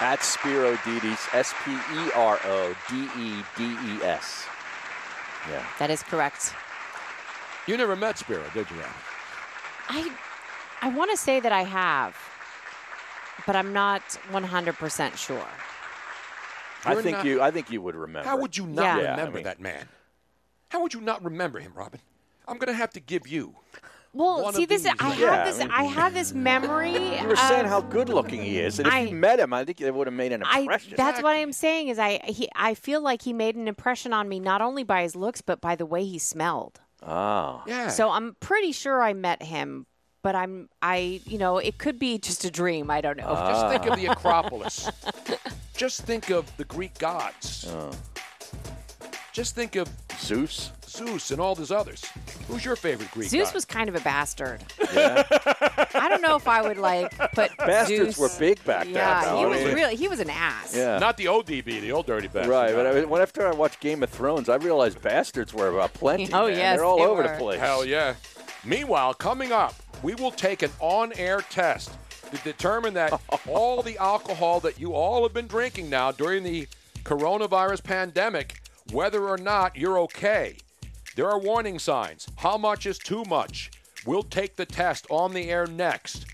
[0.02, 4.46] At Spero Dedes, S P E R O D E D E S.
[5.50, 5.64] Yeah.
[5.78, 6.54] That is correct.
[7.68, 8.90] You never met Spero, did you, Rob?
[9.90, 10.12] I
[10.82, 12.16] I want to say that I have,
[13.46, 15.46] but I'm not 100% sure.
[16.86, 17.42] I You're think not- you.
[17.42, 18.28] I think you would remember.
[18.30, 18.98] How would you not Yeah.
[19.00, 19.90] Yeah, I remember mean- that man?
[20.70, 22.00] How would you not remember him, Robin?
[22.48, 23.56] I'm going to have to give you.
[24.14, 24.84] Well, One see of this.
[24.84, 25.14] these, I right?
[25.14, 25.60] have Yeah, this.
[25.60, 27.20] I mean- I have this memory.
[27.20, 29.64] You were saying how good looking he is, and if I- you met him, I
[29.66, 30.94] think it would have made an I, impression.
[30.98, 34.28] that's what I'm saying is I he, I feel like he made an impression on
[34.28, 36.80] me not only by his looks but by the way he smelled.
[37.06, 37.64] Oh.
[37.68, 37.90] Yeah.
[37.90, 39.86] So I'm pretty sure I met him,
[40.24, 42.90] but I'm I you know it could be just a dream.
[42.90, 43.34] I don't know.
[43.34, 44.14] Just think of the ah.
[44.14, 44.90] Acropolis.
[45.78, 47.66] Just think of the Greek gods.
[47.70, 47.92] Oh.
[49.40, 49.88] Just think of
[50.20, 50.74] Zeus.
[50.86, 52.04] Zeus and all those others.
[52.50, 53.54] Who's your favorite Greek Zeus god?
[53.54, 54.62] was kind of a bastard.
[54.94, 55.24] Yeah.
[55.94, 58.96] I don't know if I would like put Bastards Zeus- were big back then.
[58.96, 59.38] Yeah, though.
[59.38, 60.76] he I was mean- really he was an ass.
[60.76, 60.98] Yeah.
[61.00, 62.52] Not the ODB, the old dirty bastard.
[62.52, 65.70] Right, but I mean, when after I watched Game of Thrones, I realized bastards were
[65.70, 66.28] about plenty.
[66.34, 66.58] Oh, man.
[66.58, 67.30] yes, they're all they over were.
[67.30, 67.62] the place.
[67.62, 68.16] Hell yeah.
[68.66, 71.92] Meanwhile, coming up, we will take an on air test
[72.30, 76.68] to determine that all the alcohol that you all have been drinking now during the
[77.06, 78.60] coronavirus pandemic,
[78.92, 80.58] whether or not you're okay.
[81.16, 82.28] There are warning signs.
[82.38, 83.72] How much is too much?
[84.06, 86.26] We'll take the test on the air next,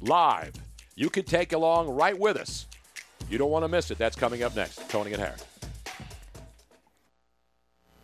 [0.00, 0.54] live.
[0.94, 2.66] You can take along right with us.
[3.28, 3.98] You don't want to miss it.
[3.98, 4.88] That's coming up next.
[4.88, 5.36] Tony and Harry.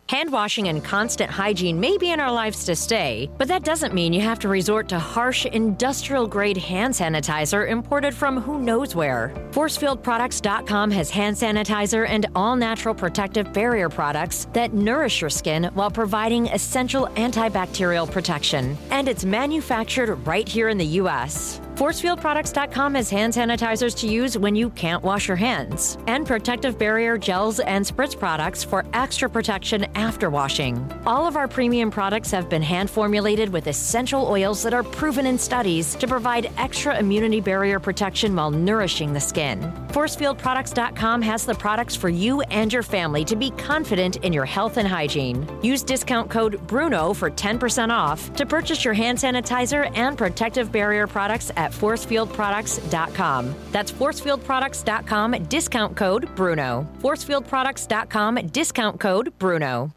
[0.07, 3.93] Hand washing and constant hygiene may be in our lives to stay, but that doesn't
[3.93, 8.93] mean you have to resort to harsh industrial grade hand sanitizer imported from who knows
[8.93, 9.33] where.
[9.49, 15.89] ForcefieldProducts.com has hand sanitizer and all natural protective barrier products that nourish your skin while
[15.89, 18.77] providing essential antibacterial protection.
[18.91, 21.59] And it's manufactured right here in the U.S.
[21.75, 27.17] ForcefieldProducts.com has hand sanitizers to use when you can't wash your hands, and protective barrier
[27.17, 30.89] gels and spritz products for extra protection after washing.
[31.05, 35.25] All of our premium products have been hand formulated with essential oils that are proven
[35.25, 39.59] in studies to provide extra immunity barrier protection while nourishing the skin.
[39.89, 44.77] ForcefieldProducts.com has the products for you and your family to be confident in your health
[44.77, 45.45] and hygiene.
[45.61, 51.05] Use discount code BRUNO for 10% off to purchase your hand sanitizer and protective barrier
[51.05, 53.55] products at forcefieldproducts.com.
[53.71, 56.87] That's forcefieldproducts.com, discount code BRUNO.
[57.01, 59.91] Forcefieldproducts.com, discount code BRUNO.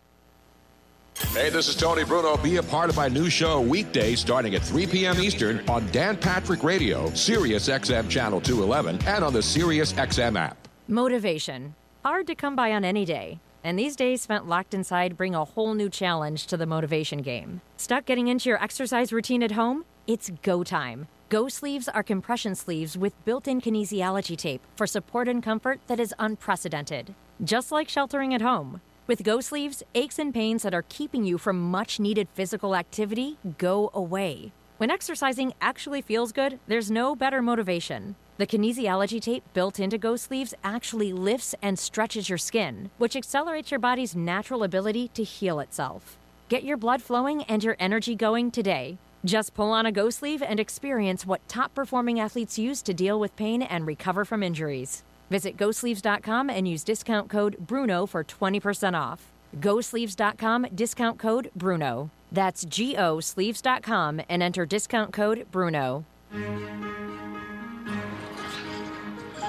[1.32, 2.36] Hey, this is Tony Bruno.
[2.36, 5.20] Be a part of my new show weekday starting at 3 p.m.
[5.20, 10.68] Eastern on Dan Patrick Radio, Sirius XM Channel 211, and on the Sirius XM app.
[10.86, 11.74] Motivation.
[12.04, 13.40] Hard to come by on any day.
[13.64, 17.60] And these days spent locked inside bring a whole new challenge to the motivation game.
[17.76, 19.84] Stuck getting into your exercise routine at home?
[20.06, 21.08] It's go time.
[21.30, 26.00] Go sleeves are compression sleeves with built in kinesiology tape for support and comfort that
[26.00, 27.14] is unprecedented.
[27.44, 28.80] Just like sheltering at home.
[29.06, 33.36] With Go Sleeves, aches and pains that are keeping you from much needed physical activity
[33.58, 34.52] go away.
[34.78, 38.16] When exercising actually feels good, there's no better motivation.
[38.38, 43.70] The kinesiology tape built into Go Sleeves actually lifts and stretches your skin, which accelerates
[43.70, 46.16] your body's natural ability to heal itself.
[46.48, 48.96] Get your blood flowing and your energy going today.
[49.24, 53.18] Just pull on a Go sleeve and experience what top performing athletes use to deal
[53.18, 55.02] with pain and recover from injuries.
[55.30, 59.30] Visit GoSleeves.com and use discount code BRUNO for 20% off.
[59.60, 62.10] GoSleeves.com, discount code BRUNO.
[62.30, 66.04] That's G O Sleeves.com and enter discount code BRUNO.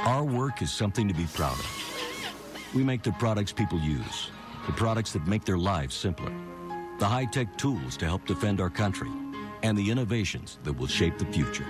[0.06, 2.72] Our work is something to be proud of.
[2.74, 4.32] We make the products people use,
[4.66, 6.34] the products that make their lives simpler,
[7.00, 9.10] the high tech tools to help defend our country,
[9.64, 11.66] and the innovations that will shape the future.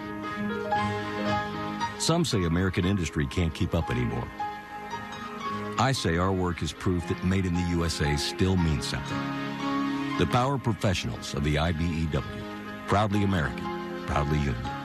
[1.99, 4.27] Some say American industry can't keep up anymore.
[5.77, 9.17] I say our work is proof that made in the USA still means something.
[10.17, 12.23] The power professionals of the IBEW.
[12.87, 14.78] Proudly American, proudly union.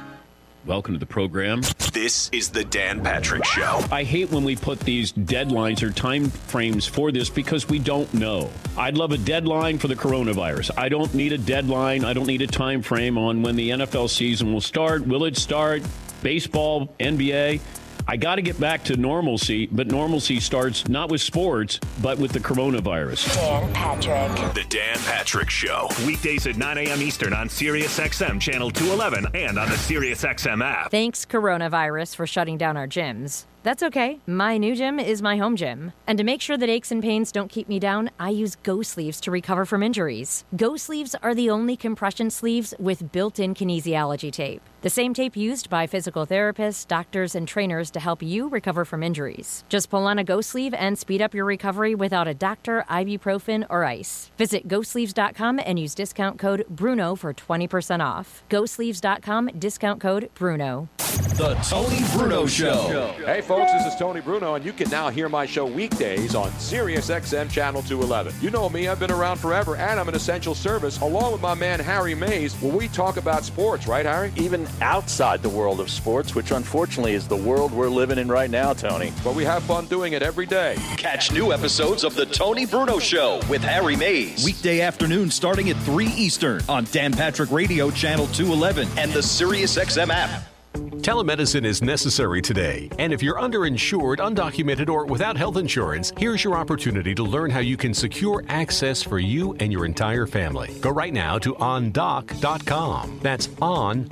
[0.67, 1.61] Welcome to the program.
[1.93, 3.85] This is the Dan Patrick Show.
[3.93, 8.13] I hate when we put these deadlines or time frames for this because we don't
[8.15, 8.51] know.
[8.75, 10.71] I'd love a deadline for the coronavirus.
[10.79, 12.07] I don't need a deadline.
[12.07, 15.07] I don't need a time frame on when the NFL season will start.
[15.07, 15.83] Will it start?
[16.23, 17.61] Baseball, NBA.
[18.07, 22.33] I got to get back to normalcy, but normalcy starts not with sports, but with
[22.33, 23.35] the coronavirus.
[23.35, 24.55] Dan Patrick.
[24.55, 25.89] The Dan Patrick Show.
[26.07, 27.01] Weekdays at 9 a.m.
[27.01, 30.91] Eastern on SiriusXM Channel 211 and on the SiriusXM app.
[30.91, 33.47] Thanks, coronavirus, for shutting down our gyms.
[33.63, 34.21] That's okay.
[34.27, 35.95] My new gym is my home gym.
[36.07, 38.83] And to make sure that aches and pains don't keep me down, I use Go
[38.83, 40.45] Sleeves to recover from injuries.
[40.55, 44.61] Go Sleeves are the only compression sleeves with built in kinesiology tape.
[44.85, 49.03] The same tape used by physical therapists, doctors, and trainers to help you recover from
[49.03, 49.65] injuries.
[49.71, 53.65] Just pull on a Go Sleeve and speed up your recovery without a doctor, ibuprofen,
[53.71, 54.31] or ice.
[54.37, 58.43] Visit GoSleeves.com and use discount code BRUNO for 20% off.
[58.51, 60.91] GoSleeves.com, discount code BRUNO.
[61.35, 63.13] The Tony Bruno Show.
[63.25, 66.53] Hey, folks, this is Tony Bruno, and you can now hear my show weekdays on
[66.59, 68.35] Sirius XM Channel 211.
[68.41, 71.55] You know me, I've been around forever, and I'm an essential service, along with my
[71.55, 74.33] man Harry Mayes, where we talk about sports, right, Harry?
[74.37, 78.51] Even outside the world of sports, which unfortunately is the world we're living in right
[78.51, 79.13] now, Tony.
[79.23, 80.77] But we have fun doing it every day.
[80.97, 84.45] Catch new episodes of The Tony Bruno Show with Harry Mayes.
[84.45, 90.11] Weekday afternoon starting at 3 Eastern on Dan Patrick Radio Channel 211 and the SiriusXM
[90.11, 90.54] app.
[90.75, 96.57] Telemedicine is necessary today, and if you're underinsured, undocumented, or without health insurance, here's your
[96.57, 100.75] opportunity to learn how you can secure access for you and your entire family.
[100.81, 103.21] Go right now to ondoc.com.
[103.23, 104.09] That's on-doc.com.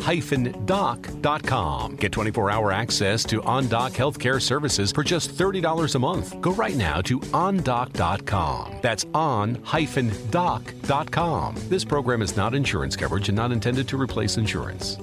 [1.96, 6.40] Get 24-hour access to OnDoc healthcare services for just $30 a month.
[6.42, 8.78] Go right now to ondoc.com.
[8.82, 9.64] That's on-doc.com.
[11.68, 14.98] This program is not insurance coverage and not intended to replace insurance.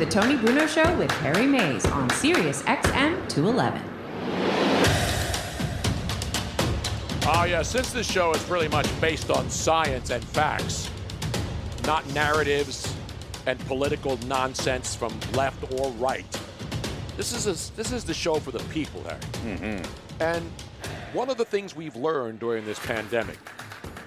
[0.00, 3.82] The Tony Bruno Show with Harry Mayes on Sirius XM 211.
[7.26, 10.88] Oh, yeah, since this show is really much based on science and facts,
[11.84, 12.96] not narratives
[13.44, 16.24] and political nonsense from left or right,
[17.18, 19.20] this is, a, this is the show for the people, Harry.
[19.58, 20.22] Mm-hmm.
[20.22, 20.50] And
[21.12, 23.36] one of the things we've learned during this pandemic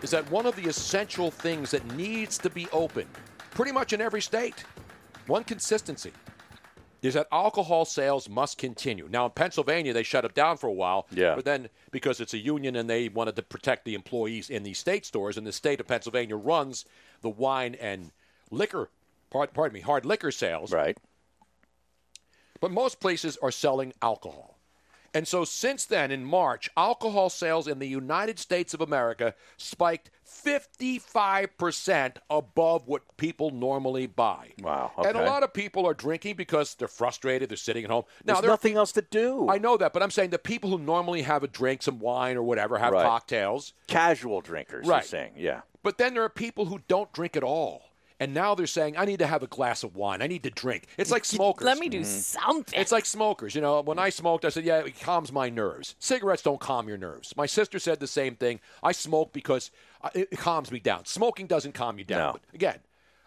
[0.02, 3.06] is that one of the essential things that needs to be open,
[3.52, 4.64] pretty much in every state,
[5.28, 6.12] one consistency,
[7.02, 9.08] is that alcohol sales must continue.
[9.10, 11.06] Now, in Pennsylvania, they shut it down for a while.
[11.12, 11.36] Yeah.
[11.36, 14.80] But then, because it's a union and they wanted to protect the employees in these
[14.80, 16.86] state stores, and the state of Pennsylvania runs
[17.22, 18.12] the wine and
[18.52, 18.90] liquor,
[19.30, 20.72] pardon, pardon me, hard liquor sales.
[20.72, 20.98] Right.
[22.62, 24.58] But most places are selling alcohol.
[25.14, 30.10] And so since then, in March, alcohol sales in the United States of America spiked
[30.46, 34.52] 55% above what people normally buy.
[34.62, 34.92] Wow.
[34.98, 38.04] And a lot of people are drinking because they're frustrated, they're sitting at home.
[38.26, 39.50] Now, There's nothing else to do.
[39.50, 42.38] I know that, but I'm saying the people who normally have a drink, some wine
[42.38, 43.04] or whatever, have Right.
[43.04, 43.74] cocktails.
[43.88, 44.98] Casual drinkers, Right.
[44.98, 45.34] you're saying.
[45.38, 45.62] Yeah.
[45.84, 47.94] But then there are people who don't drink at all.
[48.20, 50.22] And now they're saying, I need to have a glass of wine.
[50.22, 50.88] I need to drink.
[50.98, 51.66] It's like smokers.
[51.66, 52.06] Let me do mm-hmm.
[52.06, 52.80] something.
[52.80, 53.54] It's like smokers.
[53.54, 55.96] You know, when I smoked, I said, yeah, it calms my nerves.
[56.00, 57.36] Cigarettes don't calm your nerves.
[57.36, 58.62] My sister said the same thing.
[58.82, 59.72] I smoke because
[60.14, 61.06] it it calms me down.
[61.06, 62.34] Smoking doesn't calm you down.
[62.34, 62.40] No.
[62.54, 62.80] Again,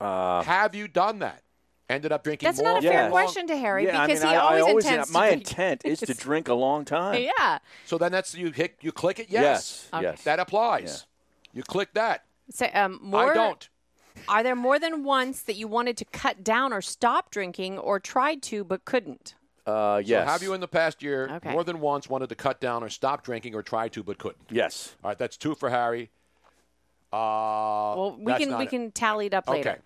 [0.00, 1.42] Uh, have you done that?
[1.88, 2.74] Ended up drinking That's more?
[2.74, 3.10] not a fair Yes.
[3.10, 5.28] question to Harry yeah, because I mean, he I, always, I always intends to my
[5.28, 5.40] drink.
[5.50, 7.22] intent is to drink a long time.
[7.38, 7.58] Yeah.
[7.84, 9.88] So then that's you hit you click it yes.
[9.92, 10.22] Yes, yes.
[10.24, 11.06] That applies.
[11.52, 12.24] You click that.
[12.50, 13.68] Say, um, more, I don't.
[14.28, 18.00] Are there more than once that you wanted to cut down or stop drinking or
[18.00, 19.34] tried to but couldn't?
[19.66, 20.26] Uh, yes.
[20.26, 21.52] So have you in the past year Okay.
[21.52, 24.46] more than once wanted to cut down or stop drinking or tried to but couldn't?
[24.50, 24.96] Yes.
[25.04, 26.10] All right, that's two for Harry.
[27.12, 28.70] Uh, Well, we can we it.
[28.70, 29.70] can tally it up later.
[29.70, 29.80] Okay.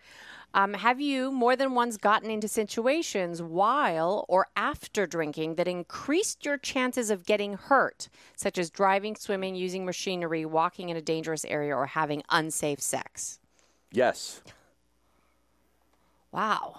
[0.55, 6.47] Um, have you more than once gotten into situations while or after drinking that increased
[6.47, 11.45] your chances of getting hurt, such as driving, swimming, using machinery, walking in a dangerous
[11.45, 13.39] area, or having unsafe sex?
[13.93, 14.41] Yes.
[16.33, 16.77] Wow.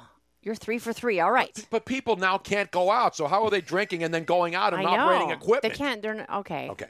[0.47, 1.19] You're three for three.
[1.19, 1.67] All right.
[1.69, 4.73] But people now can't go out, so how are they drinking and then going out
[4.73, 5.73] and operating equipment?
[5.73, 6.01] They can't.
[6.01, 6.69] They're not, okay.
[6.69, 6.85] Okay.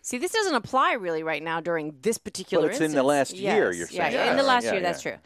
[0.00, 2.68] See, this doesn't apply really right now during this particular.
[2.68, 3.06] But it's in the instance.
[3.06, 4.30] last year, you're Yeah, saying.
[4.30, 5.16] in the last yeah, year, that's true.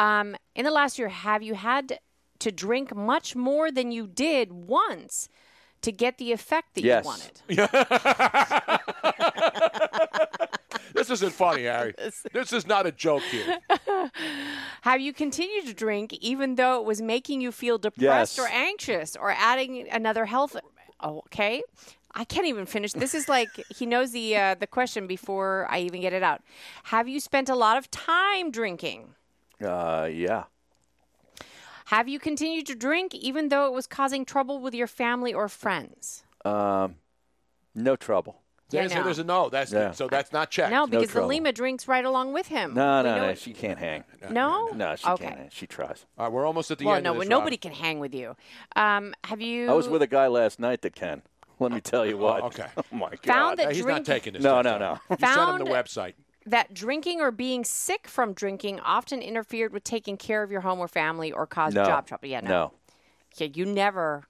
[0.00, 2.00] Um, in the last year, have you had
[2.40, 5.28] to drink much more than you did once
[5.82, 7.04] to get the effect that Yes.
[7.04, 7.40] you wanted?
[10.94, 11.94] This isn't funny, Harry.
[12.32, 13.58] this is not a joke here.
[14.82, 18.38] Have you continued to drink even though it was making you feel depressed Yes.
[18.38, 20.56] or anxious or adding another health?
[21.00, 21.62] Oh, okay.
[22.14, 22.92] I can't even finish.
[22.92, 26.42] This is like he knows the uh, the question before I even get it out.
[26.84, 29.14] Have you spent a lot of time drinking?
[29.64, 30.44] Uh, yeah.
[31.86, 35.48] Have you continued to drink even though it was causing trouble with your family or
[35.48, 36.22] friends?
[36.44, 36.96] Um,
[37.74, 38.40] no trouble.
[38.72, 39.02] Yeah, There's, no.
[39.04, 39.48] there's a no.
[39.48, 39.90] That's Yeah.
[39.92, 40.70] so that's not checked.
[40.70, 41.26] No, because the.
[41.26, 42.74] Lima drinks right along with him.
[42.74, 43.34] No, We no, no.
[43.34, 44.04] She can't hang.
[44.30, 44.68] No?
[44.74, 45.24] No, she Okay.
[45.26, 45.38] can't.
[45.38, 45.48] hang.
[45.50, 46.06] She tries.
[46.18, 47.28] All right, we're almost at the well, end no, of this.
[47.28, 47.60] nobody Rob.
[47.62, 48.36] can hang with you.
[48.76, 49.68] Um, have you?
[49.68, 51.22] I was with a guy last night that can.
[51.58, 52.42] Let me tell you what.
[52.44, 52.66] okay.
[52.76, 53.24] Oh my god.
[53.26, 54.42] Found that He's drink- not taking this.
[54.42, 54.92] No, no, no.
[55.10, 56.14] You sent him Found- the website.
[56.46, 60.78] that drinking or being sick from drinking often interfered with taking care of your home
[60.78, 61.84] or family or caused No.
[61.84, 62.28] job trouble.
[62.28, 62.48] Yeah, no.
[62.48, 62.72] No.
[63.36, 64.24] Yeah, you never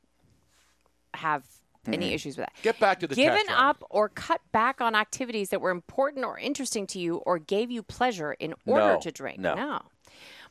[1.14, 1.44] have
[1.86, 2.14] any Mhm.
[2.14, 2.52] issues with that.
[2.62, 6.24] Get back to the Given test, up or cut back on activities that were important
[6.24, 9.00] or interesting to you or gave you pleasure in order No.
[9.00, 9.38] to drink.
[9.38, 9.82] No.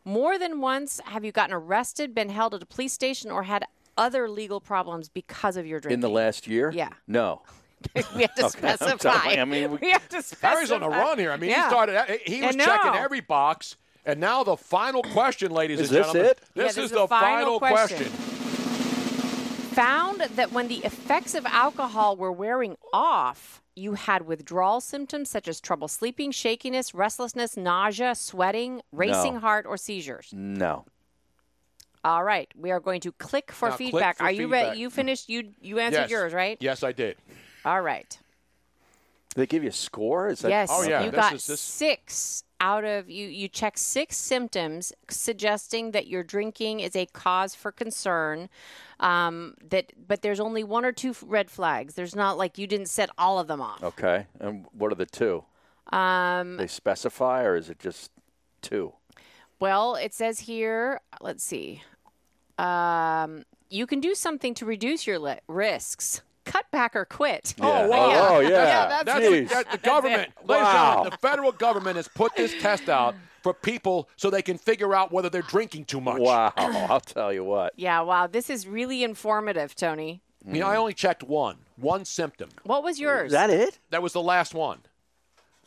[0.06, 3.66] More than once have you gotten arrested, been held at a police station, or had
[3.98, 5.96] other legal problems because of your drinking?
[5.96, 6.72] In the last year?
[6.74, 6.90] Yeah.
[7.06, 7.42] No.
[8.16, 9.34] we have to Okay, specify.
[9.40, 10.48] I mean, we- we have to specify.
[10.50, 11.32] Harry's on a run here.
[11.32, 11.64] I mean, Yeah.
[11.64, 12.22] he started.
[12.26, 12.66] He was know.
[12.66, 13.76] checking every box,
[14.06, 16.32] and now the final question, ladies Is and this gentlemen.
[16.32, 16.40] it?
[16.56, 17.98] Yeah, This this is is the the final final question.
[18.10, 18.39] question.
[19.84, 25.48] Found that when the effects of alcohol were wearing off, you had withdrawal symptoms such
[25.48, 29.40] as trouble sleeping, shakiness, restlessness, nausea, sweating, racing No.
[29.40, 30.32] heart, or seizures.
[30.34, 30.84] No.
[32.04, 34.18] All right, we are going to click for Now, click feedback.
[34.18, 34.64] for are you feedback.
[34.68, 34.80] ready?
[34.82, 35.30] You finished.
[35.30, 36.10] You you answered Yes.
[36.12, 36.58] yours, right?
[36.60, 37.16] Yes, I did.
[37.64, 38.18] All right.
[39.36, 40.28] They give you a score?
[40.28, 40.70] Is that yes.
[40.72, 43.28] Oh, yeah, You this got is- this- six out of you.
[43.28, 48.50] You check six symptoms suggesting that your drinking is a cause for concern.
[49.00, 51.94] Um, that, but there's only one or two red flags.
[51.96, 53.84] There's not like you didn't set all of them off.
[53.84, 54.28] Okay.
[54.40, 55.44] And what are the two?
[55.92, 58.12] Um, They specify, or is it just
[58.62, 58.94] two?
[59.60, 61.82] Well, it says here, let's see.
[62.58, 66.22] Um, you can do something to reduce your li- risks.
[66.52, 67.54] Cut back or quit.
[67.62, 67.80] Oh, yeah.
[67.86, 68.28] Oh, wow.
[68.36, 68.50] Oh, yeah.
[68.50, 70.30] That's, that's the, that- the government.
[70.38, 70.88] Ladies and Wow.
[70.90, 74.96] gentlemen, the federal government has put this test out for people so they can figure
[74.96, 76.20] out whether they're drinking too much.
[76.20, 76.52] Wow.
[76.58, 77.74] I'll tell you what.
[77.76, 78.26] Yeah, wow.
[78.28, 80.22] This is really informative, Tony.
[80.46, 82.50] You know, I only checked one, one symptom.
[82.64, 83.28] What was yours?
[83.28, 83.78] Is that it?
[83.92, 84.80] That was the last one.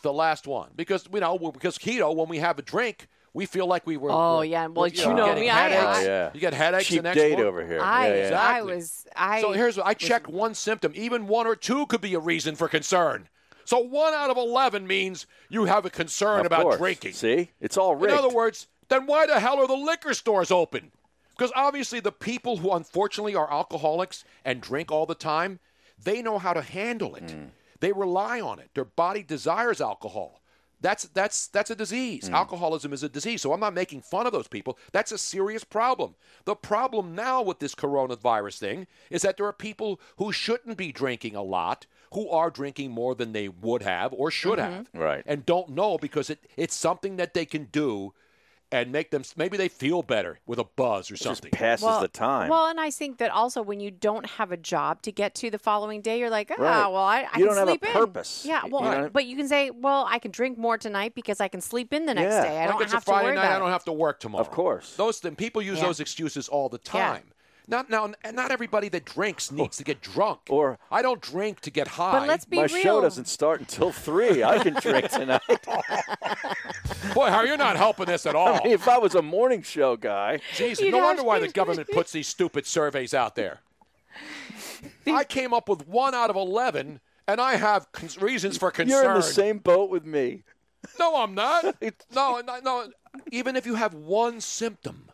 [0.02, 0.70] The last one.
[0.74, 4.10] Because, you know, because keto, when we have a drink, we feel like we were.
[4.10, 4.66] Oh, we're- yeah.
[4.66, 5.98] Well, we're, you know getting me, I- Headaches.
[5.98, 6.30] Oh, yeah.
[6.34, 7.46] You get headaches Cheap the next date morning.
[7.46, 7.80] over here.
[7.80, 8.40] I, yeah, yeah.
[8.40, 9.06] I was.
[9.16, 9.40] I.
[9.40, 10.92] So here's what I checked one symptom.
[10.94, 13.28] Even one or two could be a reason for concern.
[13.64, 16.78] So one out of 11 means you have a concern Of about course.
[16.78, 17.12] drinking.
[17.12, 17.52] See?
[17.60, 20.90] It's all In other words, then why the hell are the liquor stores open?
[21.30, 25.60] Because obviously the people who unfortunately are alcoholics and drink all the time,
[26.02, 27.26] they know how to handle it.
[27.28, 27.50] Mm.
[27.80, 28.70] They rely on it.
[28.74, 30.41] Their body desires alcohol.
[30.82, 32.28] That's that's that's a disease.
[32.28, 32.34] Mm.
[32.34, 33.40] Alcoholism is a disease.
[33.40, 34.76] So I'm not making fun of those people.
[34.92, 36.16] That's a serious problem.
[36.44, 40.92] The problem now with this coronavirus thing is that there are people who shouldn't be
[40.92, 45.22] drinking a lot who are drinking more than they would have or should have Right.
[45.26, 48.12] and don't know because it, it's something that they can do
[48.72, 51.50] and make them maybe they feel better with a buzz or something.
[51.50, 52.48] passes well, the time.
[52.48, 55.50] Well, and I think that also when you don't have a job to get to
[55.50, 56.86] the following day, you're like, ah, Right.
[56.86, 57.92] well, I, I You can don't have a sleep in.
[57.92, 58.44] purpose.
[58.46, 61.40] Yeah, You well, know- but you can say, well, I can drink more tonight because
[61.40, 62.42] I can sleep in the next Yeah.
[62.44, 62.58] day.
[62.58, 63.44] I Like don't it's have a Friday to worry night.
[63.44, 64.40] about I don't have to work tomorrow.
[64.42, 64.96] Of course.
[64.96, 65.84] Those then people use Yeah.
[65.86, 66.90] those excuses all the Yeah.
[67.70, 67.70] Time.
[67.70, 70.40] Not now, and not everybody that drinks needs to get drunk.
[70.50, 72.18] Or I don't drink to get high.
[72.20, 72.82] But let's be My real.
[72.82, 74.42] show doesn't start until three.
[74.42, 75.40] I can drink tonight.
[77.14, 78.54] Boy, how you're not helping this at all.
[78.54, 81.88] I mean, if I was a morning show guy, Jesus, no wonder why the government
[81.90, 83.60] puts these stupid surveys out there.
[85.06, 89.02] I came up with one out of eleven, and I have con- reasons for concern.
[89.02, 90.42] you're in the same boat with me.
[90.98, 91.64] No, I'm not.
[92.14, 92.88] no, no, no.
[93.30, 95.10] Even if you have one symptom,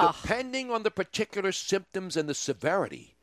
[0.00, 0.16] Ah.
[0.22, 3.14] depending on the particular symptoms and the severity,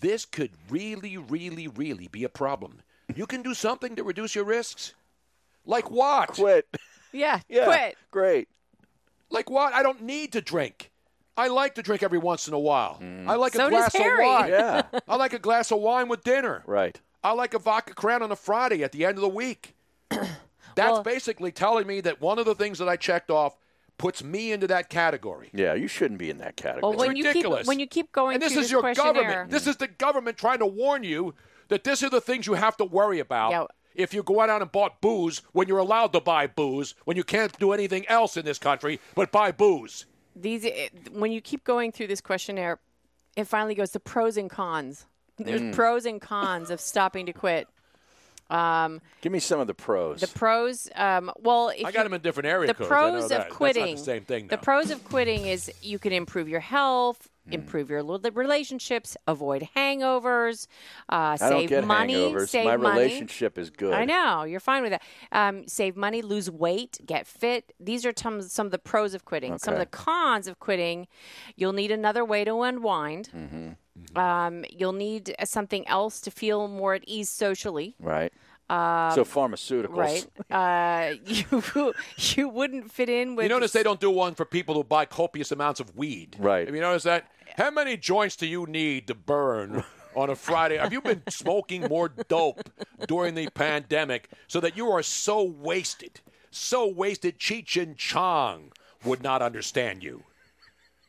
[0.00, 2.80] this could really, really, really be a problem.
[3.14, 4.94] You can do something to reduce your risks.
[5.66, 6.30] Like what?
[6.30, 6.66] Quit.
[7.10, 7.64] Yeah, Yeah.
[7.64, 7.96] quit.
[8.10, 8.48] Great.
[9.30, 9.72] Like what?
[9.72, 10.90] I don't need to drink.
[11.38, 12.98] I like to drink every once in a while.
[13.00, 13.26] Mm.
[13.26, 14.50] I like So a glass of wine.
[14.50, 14.82] Yeah.
[15.08, 16.62] I like a glass of wine with dinner.
[16.66, 17.00] Right.
[17.24, 19.74] I like a vodka crown on a Friday at the end of the week.
[20.10, 20.28] That's
[20.76, 23.56] Well- basically telling me that one of the things that I checked off
[23.98, 25.50] puts me into that category.
[25.52, 26.82] Yeah, you shouldn't be in that category.
[26.82, 27.60] Well, It's when you ridiculous.
[27.62, 29.50] keep when you keep going and this through is your government.
[29.50, 31.34] This is the government trying to warn you
[31.68, 33.50] that these are the things you have to worry about.
[33.50, 33.64] Yeah.
[33.94, 37.24] If you go out and bought booze when you're allowed to buy booze, when you
[37.24, 40.06] can't do anything else in this country but buy booze.
[40.36, 40.64] these
[41.12, 42.78] when you keep going through this questionnaire,
[43.36, 45.06] it finally goes to pros and cons.
[45.36, 45.72] There's Mm.
[45.74, 47.66] pros and cons of stopping to quit.
[48.50, 50.20] Um, Give me some of the pros.
[50.20, 52.90] the pros, um, well, if I got you- them in different area the codes.
[52.90, 53.24] I know pros that.
[53.24, 53.96] of That's not quitting.
[53.96, 57.52] the same thing, The pros of quitting is you can improve your health, Mm.
[57.54, 60.66] improve your relationships, avoid hangovers,
[61.10, 62.48] uh, I save don't get money, hangovers.
[62.48, 63.00] save My money.
[63.00, 63.92] relationship is good.
[63.94, 65.02] I know you're fine with that.
[65.32, 67.72] Um, save money, lose weight, get fit.
[67.80, 69.58] These are some some of the pros of quitting.
[69.58, 71.06] Some of the cons of quitting,
[71.56, 73.30] you'll need another way to unwind.
[73.34, 73.68] Mm-hmm.
[74.16, 77.94] Um, you'll need uh, something else to feel more at ease socially.
[78.00, 78.32] Right.
[78.70, 79.96] Um, so pharmaceuticals.
[79.96, 80.26] Right.
[80.50, 83.44] Uh, you you wouldn't fit in with.
[83.44, 86.36] You notice they don't do one for people who buy copious amounts of weed.
[86.38, 86.66] Right.
[86.66, 87.30] Have you noticed that?
[87.56, 90.76] How many joints do you need to burn on a Friday?
[90.76, 92.68] Have you been smoking more dope
[93.06, 96.20] during the pandemic so that you are so wasted,
[96.50, 97.38] so wasted?
[97.38, 98.72] Cheech and Chong
[99.04, 100.24] would not understand you.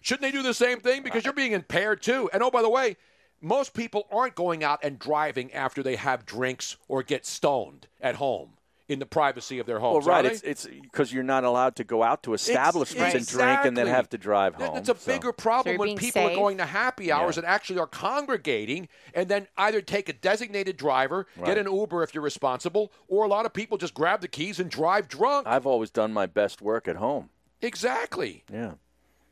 [0.02, 1.04] Shouldn't they do the same thing?
[1.04, 2.30] Because you're being impaired too.
[2.34, 2.98] And oh, by the way,
[3.42, 8.16] most people aren't going out and driving after they have drinks or get stoned at
[8.16, 8.52] home
[8.90, 10.26] in the privacy of their Well, right.
[10.26, 10.34] are they?
[10.34, 13.86] It's it's because you're not allowed to go out to establishments and drink and then
[13.86, 14.74] have to drive home.
[14.74, 15.12] That's a so.
[15.14, 17.42] bigger problem you're when being people are going to happy hours Yeah.
[17.42, 21.46] and actually are congregating and then either take a designated driver, Right.
[21.46, 24.60] get an Uber if you're responsible, or a lot of people just grab the keys
[24.60, 25.46] and drive drunk.
[25.48, 27.30] I've always done my best work at home.
[27.62, 28.44] exactly.
[28.52, 28.74] Yeah.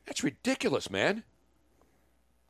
[0.08, 1.24] That's ridiculous, man.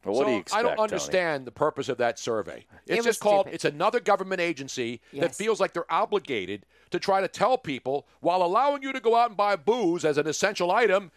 [0.05, 0.59] Well, what so do you expect?
[0.59, 0.83] I don't Tony?
[0.83, 2.65] understand the purpose of that survey.
[2.85, 3.55] It's was just called stupid.
[3.55, 8.41] it's another government agency that feels like they're obligated to try to tell people while
[8.41, 11.11] allowing you to go out and buy booze as an essential item,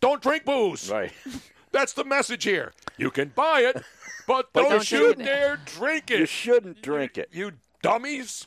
[0.00, 0.88] don't drink booze.
[0.90, 1.12] Right.
[1.72, 2.72] That's the message here.
[2.96, 3.82] You can buy it,
[4.26, 5.18] but, But don't, don't you it.
[5.18, 6.20] dare drink it.
[6.20, 7.30] You shouldn't drink it.
[7.32, 7.52] You
[7.82, 8.46] dummies.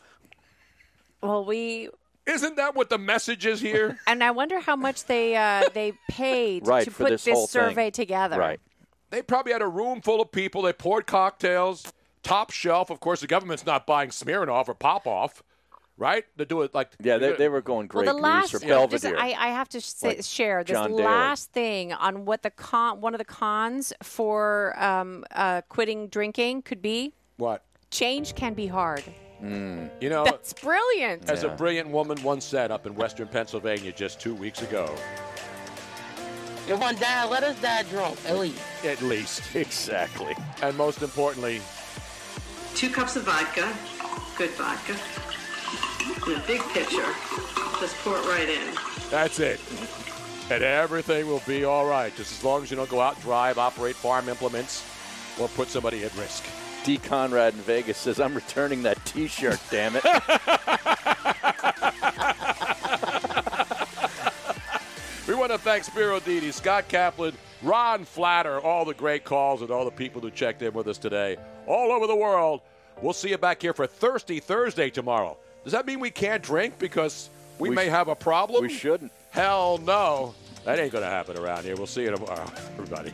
[1.21, 1.89] Well, we
[2.25, 4.00] Isn't that what the message is here?
[4.08, 7.61] and I wonder how much they uh, they paid Right, to put this whole thing.
[7.69, 8.38] survey together.
[8.38, 8.59] Right.
[9.09, 10.61] they probably had a room full of people.
[10.61, 11.91] They poured cocktails,
[12.24, 12.90] top shelf.
[12.90, 15.41] Of course, the government's not buying Smirnoff or Popoff,
[15.98, 16.24] right?
[16.38, 18.88] They do it like Yeah, they, they were going Well, great the Grease last or
[18.88, 21.03] just, I, I have to say, Like share this John Daly.
[21.03, 26.61] last thing on what the con one of the cons for um, uh, quitting drinking
[26.61, 27.14] could be.
[27.38, 27.64] what?
[27.90, 29.03] Change can be hard.
[29.41, 31.29] You know, That's brilliant.
[31.29, 34.93] as a brilliant woman once said up in Western Pennsylvania just two weeks ago,
[36.67, 37.29] You want dad?
[37.29, 38.61] Let us dad drunk, at least.
[38.85, 40.35] at least, exactly.
[40.61, 41.61] and most importantly,
[42.75, 43.67] Two cups of vodka,
[44.37, 44.95] good vodka,
[46.29, 47.05] in a big pitcher.
[47.79, 48.75] Just pour it right in.
[49.09, 49.59] That's it.
[50.49, 53.57] And everything will be all right, just as long as you don't go out, drive,
[53.57, 54.85] operate farm implements,
[55.39, 56.43] or put somebody at risk.
[56.84, 56.98] D.
[56.98, 60.03] Conrad in Vegas says, I'm returning that T-shirt, damn it.
[65.27, 69.72] We want to thank Spero Dedes, Scott Kaplan, Ron Flatter, all the great calls, and
[69.72, 71.38] all the people who checked in with us today,
[71.68, 72.60] all over the world.
[73.01, 75.38] We'll see you back here for Thirsty Thursday tomorrow.
[75.64, 77.30] Does that mean we can't drink because
[77.60, 78.64] we, We may sh- have a problem?
[78.64, 79.11] we shouldn't.
[79.30, 80.35] Hell no.
[80.66, 81.76] That ain't going to happen around here.
[81.77, 83.14] We'll see you tomorrow, everybody.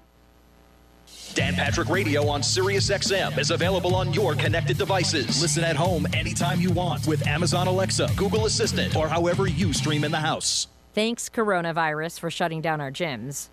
[1.33, 5.41] Dan Patrick Radio on Sirius XM is available on your connected devices.
[5.41, 10.03] Listen at home anytime you want with Amazon Alexa, Google Assistant, or however you stream
[10.03, 10.67] in the house.
[10.93, 13.47] Thanks, coronavirus, for shutting down our gyms.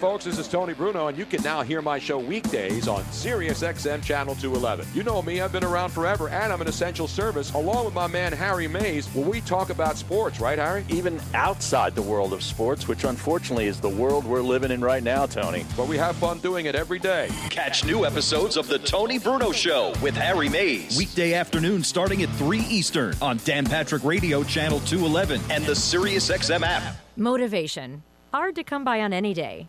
[0.00, 3.62] folks, this is Tony Bruno, and you can now hear my show weekdays on Sirius
[3.62, 4.86] XM Channel 211.
[4.94, 8.06] You know me, I've been around forever, and I'm an essential service, along with my
[8.06, 10.86] man Harry Mayes, where we talk about sports, right, Harry?
[10.88, 15.02] Even outside the world of sports, which unfortunately is the world we're living in right
[15.02, 15.66] now, Tony.
[15.76, 17.28] But we have fun doing it every day.
[17.50, 20.96] Catch new episodes of The Tony Bruno Show with Harry Mayes.
[20.96, 26.62] Weekday afternoon starting at 3 Eastern on Dan Patrick Radio Channel 211 and the SiriusXM
[26.62, 26.96] app.
[27.18, 28.02] Motivation.
[28.32, 29.68] Hard to come by on any day.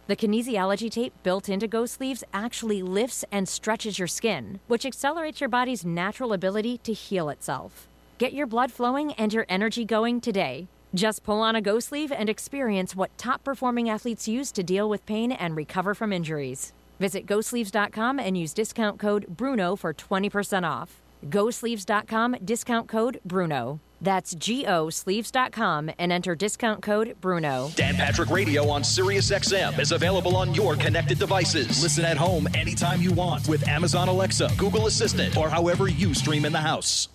[0.11, 5.39] The kinesiology tape built into Go Sleeves actually lifts and stretches your skin, which accelerates
[5.39, 7.87] your body's natural ability to heal itself.
[8.17, 10.67] Get your blood flowing and your energy going today.
[10.93, 14.89] Just pull on a Go Sleeve and experience what top performing athletes use to deal
[14.89, 16.73] with pain and recover from injuries.
[16.99, 21.01] Visit GoSleeves.com and use discount code BRUNO for 20% off.
[21.29, 23.79] GoSleeves.com, discount code BRUNO.
[24.01, 27.75] That's GOSleeves.com and enter discount code BRUNO.
[27.75, 31.81] Dan Patrick Radio on Sirius XM is available on your connected devices.
[31.81, 36.45] Listen at home anytime you want with Amazon Alexa, Google Assistant, or however you stream
[36.45, 37.09] in the house.